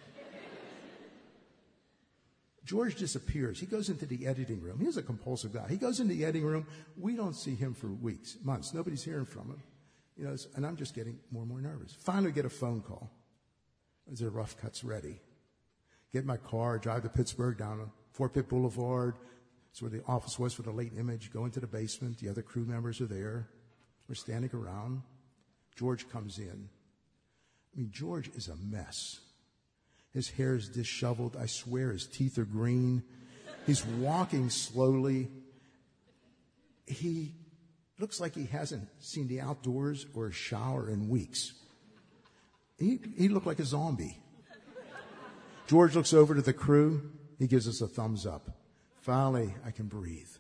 George 2.65 2.97
disappears. 2.97 3.61
He 3.61 3.67
goes 3.67 3.89
into 3.89 4.07
the 4.07 4.27
editing 4.27 4.61
room. 4.61 4.81
He's 4.81 4.97
a 4.97 5.03
compulsive 5.03 5.53
guy. 5.53 5.69
He 5.69 5.77
goes 5.77 6.01
into 6.01 6.15
the 6.15 6.25
editing 6.25 6.45
room. 6.45 6.67
We 6.97 7.15
don't 7.15 7.35
see 7.35 7.55
him 7.55 7.75
for 7.75 7.87
weeks, 7.87 8.37
months. 8.43 8.75
Nobody's 8.75 9.05
hearing 9.05 9.25
from 9.25 9.43
him. 9.43 9.63
You 10.17 10.25
know, 10.25 10.37
and 10.57 10.67
I'm 10.67 10.77
just 10.77 10.95
getting 10.95 11.19
more 11.31 11.43
and 11.43 11.51
more 11.51 11.61
nervous. 11.61 11.93
Finally, 11.93 12.33
get 12.33 12.45
a 12.45 12.51
phone 12.51 12.81
call. 12.81 13.11
Is 14.11 14.19
there 14.19 14.31
rough 14.31 14.57
cuts 14.61 14.83
ready? 14.83 15.21
Get 16.13 16.25
my 16.25 16.39
car, 16.39 16.79
drive 16.79 17.03
to 17.03 17.09
Pittsburgh 17.09 17.57
down 17.57 17.91
Fort 18.13 18.35
Pitt 18.35 18.49
Boulevard. 18.49 19.15
It's 19.71 19.83
where 19.83 19.91
the 19.91 20.03
office 20.09 20.39
was 20.39 20.55
for 20.55 20.63
the 20.63 20.71
Latent 20.71 20.99
Image. 20.99 21.31
Go 21.33 21.45
into 21.45 21.61
the 21.61 21.67
basement. 21.67 22.19
The 22.19 22.31
other 22.31 22.43
crew 22.43 22.65
members 22.65 23.01
are 23.01 23.07
there. 23.07 23.49
We're 24.09 24.15
standing 24.15 24.51
around. 24.55 25.03
George 25.77 26.09
comes 26.09 26.39
in. 26.39 26.69
I 27.77 27.81
mean, 27.81 27.90
George 27.93 28.31
is 28.35 28.48
a 28.48 28.57
mess. 28.57 29.20
His 30.15 30.31
hair 30.31 30.55
is 30.55 30.69
disheveled. 30.69 31.36
I 31.39 31.44
swear 31.47 31.93
his 31.93 32.07
teeth 32.07 32.39
are 32.39 32.44
green. 32.44 33.03
He's 33.66 33.85
walking 33.85 34.48
slowly. 34.48 35.28
He 36.86 37.35
looks 37.98 38.19
like 38.19 38.35
he 38.35 38.47
hasn't 38.47 38.89
seen 39.01 39.28
the 39.28 39.40
outdoors 39.40 40.07
or 40.15 40.28
a 40.28 40.32
shower 40.32 40.89
in 40.89 41.09
weeks. 41.09 41.53
He, 42.78 42.98
he 43.16 43.28
looked 43.28 43.47
like 43.47 43.59
a 43.59 43.65
zombie. 43.65 44.19
George 45.66 45.97
looks 45.97 46.15
over 46.15 46.35
to 46.35 46.43
the 46.43 46.53
crew. 46.53 47.11
He 47.39 47.47
gives 47.47 47.69
us 47.69 47.81
a 47.81 47.89
thumbs 47.89 48.24
up. 48.24 48.57
Finally, 49.01 49.55
I 49.66 49.70
can 49.70 49.86
breathe. 49.86 50.31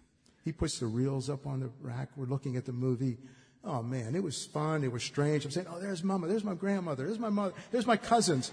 He 0.44 0.52
puts 0.52 0.78
the 0.78 0.86
reels 0.86 1.28
up 1.28 1.46
on 1.46 1.60
the 1.60 1.70
rack. 1.80 2.10
We're 2.16 2.26
looking 2.26 2.56
at 2.56 2.64
the 2.64 2.72
movie. 2.72 3.18
Oh 3.66 3.82
man, 3.82 4.14
it 4.14 4.22
was 4.22 4.46
fun. 4.46 4.84
It 4.84 4.92
was 4.92 5.02
strange. 5.02 5.44
I'm 5.44 5.50
saying, 5.50 5.66
oh, 5.68 5.80
there's 5.80 6.04
mama. 6.04 6.28
There's 6.28 6.44
my 6.44 6.54
grandmother. 6.54 7.04
There's 7.04 7.18
my 7.18 7.30
mother. 7.30 7.52
There's 7.72 7.86
my 7.86 7.96
cousins. 7.96 8.52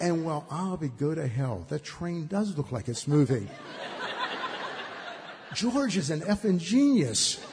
And 0.00 0.24
well, 0.24 0.46
I'll 0.50 0.76
be 0.76 0.88
go 0.88 1.14
to 1.14 1.26
hell. 1.26 1.66
That 1.68 1.82
train 1.82 2.26
does 2.26 2.56
look 2.56 2.70
like 2.70 2.88
it's 2.88 3.08
moving. 3.08 3.48
George 5.52 5.96
is 5.96 6.10
an 6.10 6.20
effing 6.22 6.58
genius. 6.58 7.44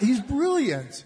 He's 0.00 0.20
brilliant. 0.20 1.04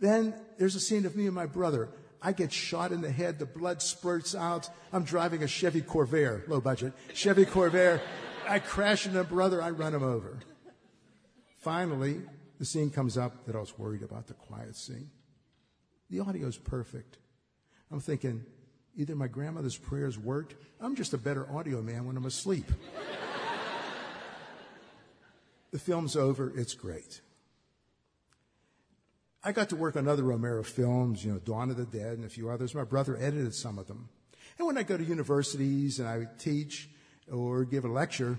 Then 0.00 0.34
there's 0.58 0.74
a 0.74 0.80
scene 0.80 1.06
of 1.06 1.16
me 1.16 1.26
and 1.26 1.34
my 1.34 1.46
brother. 1.46 1.88
I 2.20 2.32
get 2.32 2.52
shot 2.52 2.92
in 2.92 3.00
the 3.00 3.10
head. 3.10 3.38
The 3.38 3.46
blood 3.46 3.80
spurts 3.80 4.34
out. 4.34 4.68
I'm 4.92 5.04
driving 5.04 5.42
a 5.42 5.46
Chevy 5.46 5.82
Corvair, 5.82 6.46
low 6.48 6.60
budget, 6.60 6.92
Chevy 7.14 7.44
Corvair. 7.44 8.00
I 8.46 8.58
crash 8.58 9.06
into 9.06 9.20
a 9.20 9.24
brother. 9.24 9.62
I 9.62 9.70
run 9.70 9.94
him 9.94 10.02
over. 10.02 10.38
Finally, 11.60 12.22
the 12.58 12.64
scene 12.64 12.90
comes 12.90 13.16
up 13.16 13.46
that 13.46 13.56
I 13.56 13.60
was 13.60 13.78
worried 13.78 14.02
about 14.02 14.26
the 14.26 14.34
quiet 14.34 14.76
scene. 14.76 15.10
The 16.10 16.20
audio's 16.20 16.58
perfect. 16.58 17.18
I'm 17.90 18.00
thinking, 18.00 18.44
either 18.96 19.14
my 19.14 19.28
grandmother's 19.28 19.76
prayers 19.76 20.18
worked, 20.18 20.54
I'm 20.80 20.96
just 20.96 21.14
a 21.14 21.18
better 21.18 21.48
audio 21.50 21.80
man 21.80 22.06
when 22.06 22.16
I'm 22.16 22.26
asleep. 22.26 22.70
the 25.70 25.78
film's 25.78 26.16
over, 26.16 26.52
it's 26.56 26.74
great. 26.74 27.20
I 29.44 29.52
got 29.52 29.68
to 29.68 29.76
work 29.76 29.96
on 29.96 30.08
other 30.08 30.24
Romero 30.24 30.64
films, 30.64 31.24
you 31.24 31.32
know, 31.32 31.38
Dawn 31.38 31.70
of 31.70 31.76
the 31.76 31.86
Dead 31.86 32.18
and 32.18 32.24
a 32.24 32.28
few 32.28 32.50
others. 32.50 32.74
My 32.74 32.84
brother 32.84 33.16
edited 33.16 33.54
some 33.54 33.78
of 33.78 33.86
them. 33.86 34.08
And 34.58 34.66
when 34.66 34.76
I 34.76 34.82
go 34.82 34.96
to 34.96 35.04
universities 35.04 36.00
and 36.00 36.08
I 36.08 36.26
teach 36.38 36.90
or 37.30 37.64
give 37.64 37.84
a 37.84 37.88
lecture, 37.88 38.38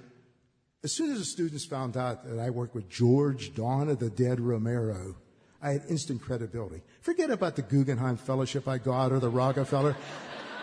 as 0.84 0.92
soon 0.94 1.12
as 1.12 1.20
the 1.20 1.26
students 1.26 1.66
found 1.66 1.98
out 1.98 2.24
that 2.24 2.40
I 2.40 2.50
worked 2.50 2.74
with 2.74 2.90
George 2.90 3.54
Dawn 3.54 3.90
of 3.90 4.00
the 4.00 4.10
Dead 4.10 4.40
Romero, 4.40 5.16
I 5.62 5.72
had 5.72 5.84
instant 5.90 6.22
credibility. 6.22 6.82
Forget 7.02 7.30
about 7.30 7.58
the 7.58 7.62
Guggenheim 7.62 8.16
Fellowship 8.16 8.68
I 8.68 8.78
got 8.78 9.12
or 9.12 9.20
the 9.20 9.30
Rockefeller. 9.30 9.96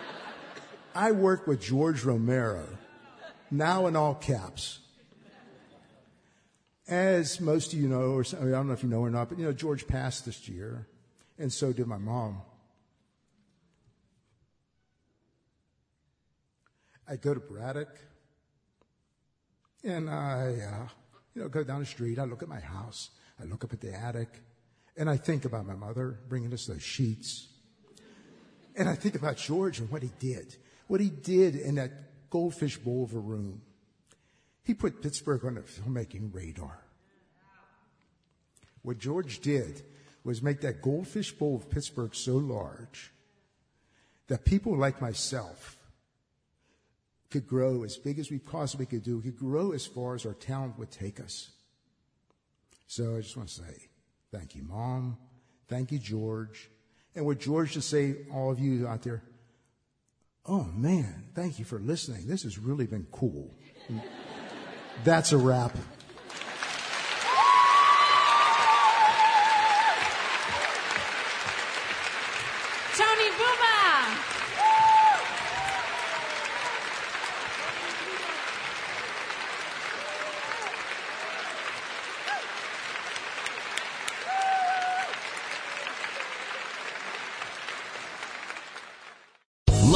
I 0.95 1.13
work 1.13 1.47
with 1.47 1.61
George 1.61 2.05
Romero, 2.05 2.67
now 3.51 3.87
in 3.87 3.97
all 3.97 4.15
caps. 4.15 4.79
As 6.89 7.41
most 7.41 7.75
of 7.75 7.81
you 7.81 7.89
know, 7.89 8.13
or 8.13 8.23
I 8.23 8.51
don't 8.51 8.69
know 8.69 8.73
if 8.73 8.83
you 8.83 8.89
know 8.89 9.01
or 9.01 9.11
not, 9.11 9.29
but 9.29 9.39
you 9.39 9.45
know, 9.45 9.53
George 9.53 9.87
passed 9.87 10.25
this 10.25 10.49
year, 10.49 10.87
and 11.39 11.53
so 11.53 11.73
did 11.73 11.87
my 11.87 11.99
mom. 11.99 12.41
I 17.09 17.17
go 17.17 17.35
to 17.35 17.41
Braddock, 17.41 17.99
and 19.85 20.11
I, 20.11 20.57
uh, 20.73 20.89
you 21.35 21.43
know, 21.43 21.49
go 21.49 21.65
down 21.65 21.81
the 21.81 21.87
street. 21.87 22.19
I 22.19 22.25
look 22.25 22.43
at 22.43 22.49
my 22.49 22.61
house. 22.61 23.11
I 23.41 23.45
look 23.45 23.65
up 23.65 23.73
at 23.73 23.81
the 23.81 23.93
attic, 23.93 24.41
and 24.97 25.11
I 25.11 25.17
think 25.17 25.45
about 25.45 25.67
my 25.67 25.75
mother 25.75 26.19
bringing 26.29 26.53
us 26.53 26.67
those 26.67 26.83
sheets. 26.83 27.49
And 28.77 28.89
I 28.89 28.95
think 28.95 29.15
about 29.15 29.37
George 29.37 29.79
and 29.79 29.91
what 29.91 30.03
he 30.03 30.11
did. 30.19 30.57
What 30.87 31.01
he 31.01 31.11
did 31.11 31.57
in 31.57 31.77
that 31.77 32.31
goldfish 32.31 32.77
bowl 32.77 33.05
of 33.05 33.15
a 33.15 33.19
room. 33.19 33.63
He 34.65 34.75
put 34.75 35.03
Pittsburgh 35.03 35.45
on 35.45 35.55
the 35.55 35.61
filmmaking 35.63 36.35
radar. 36.35 36.83
What 38.83 38.99
George 38.99 39.41
did 39.41 39.83
was 40.25 40.43
make 40.43 40.61
that 40.61 40.83
goldfish 40.83 41.33
bowl 41.33 41.57
of 41.57 41.71
Pittsburgh 41.71 42.15
so 42.15 42.37
large 42.37 43.13
that 44.29 44.45
people 44.45 44.77
like 44.77 45.01
myself 45.01 45.76
could 47.31 47.47
grow 47.47 47.83
as 47.83 47.97
big 47.97 48.19
as 48.19 48.31
we 48.31 48.39
possibly 48.39 48.87
could 48.87 49.03
do, 49.03 49.21
could 49.21 49.37
grow 49.37 49.73
as 49.73 49.87
far 49.87 50.15
as 50.15 50.25
our 50.25 50.35
talent 50.35 50.79
would 50.79 50.91
take 50.91 51.21
us. 51.21 51.51
So 52.87 53.17
I 53.17 53.21
just 53.21 53.37
want 53.37 53.49
to 53.49 53.55
say 53.55 53.89
thank 54.33 54.55
you, 54.55 54.63
Mom. 54.63 55.19
Thank 55.69 55.91
you, 55.91 55.99
George. 55.99 56.71
And 57.15 57.27
what 57.27 57.41
George 57.41 57.73
to 57.73 57.83
say, 57.83 58.15
all 58.33 58.51
of 58.51 58.61
you 58.61 58.87
out 58.87 59.03
there, 59.03 59.23
oh 60.45 60.65
man, 60.75 61.25
thank 61.35 61.59
you 61.59 61.65
for 61.65 61.79
listening. 61.81 62.27
This 62.27 62.45
has 62.45 62.59
really 62.59 62.87
been 62.87 63.07
cool. 63.11 63.55
That's 65.05 65.33
a 65.33 65.39
wrap. 65.39 65.73
Tony 72.97 73.31
Buba. 73.31 74.37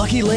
Lucky 0.01 0.23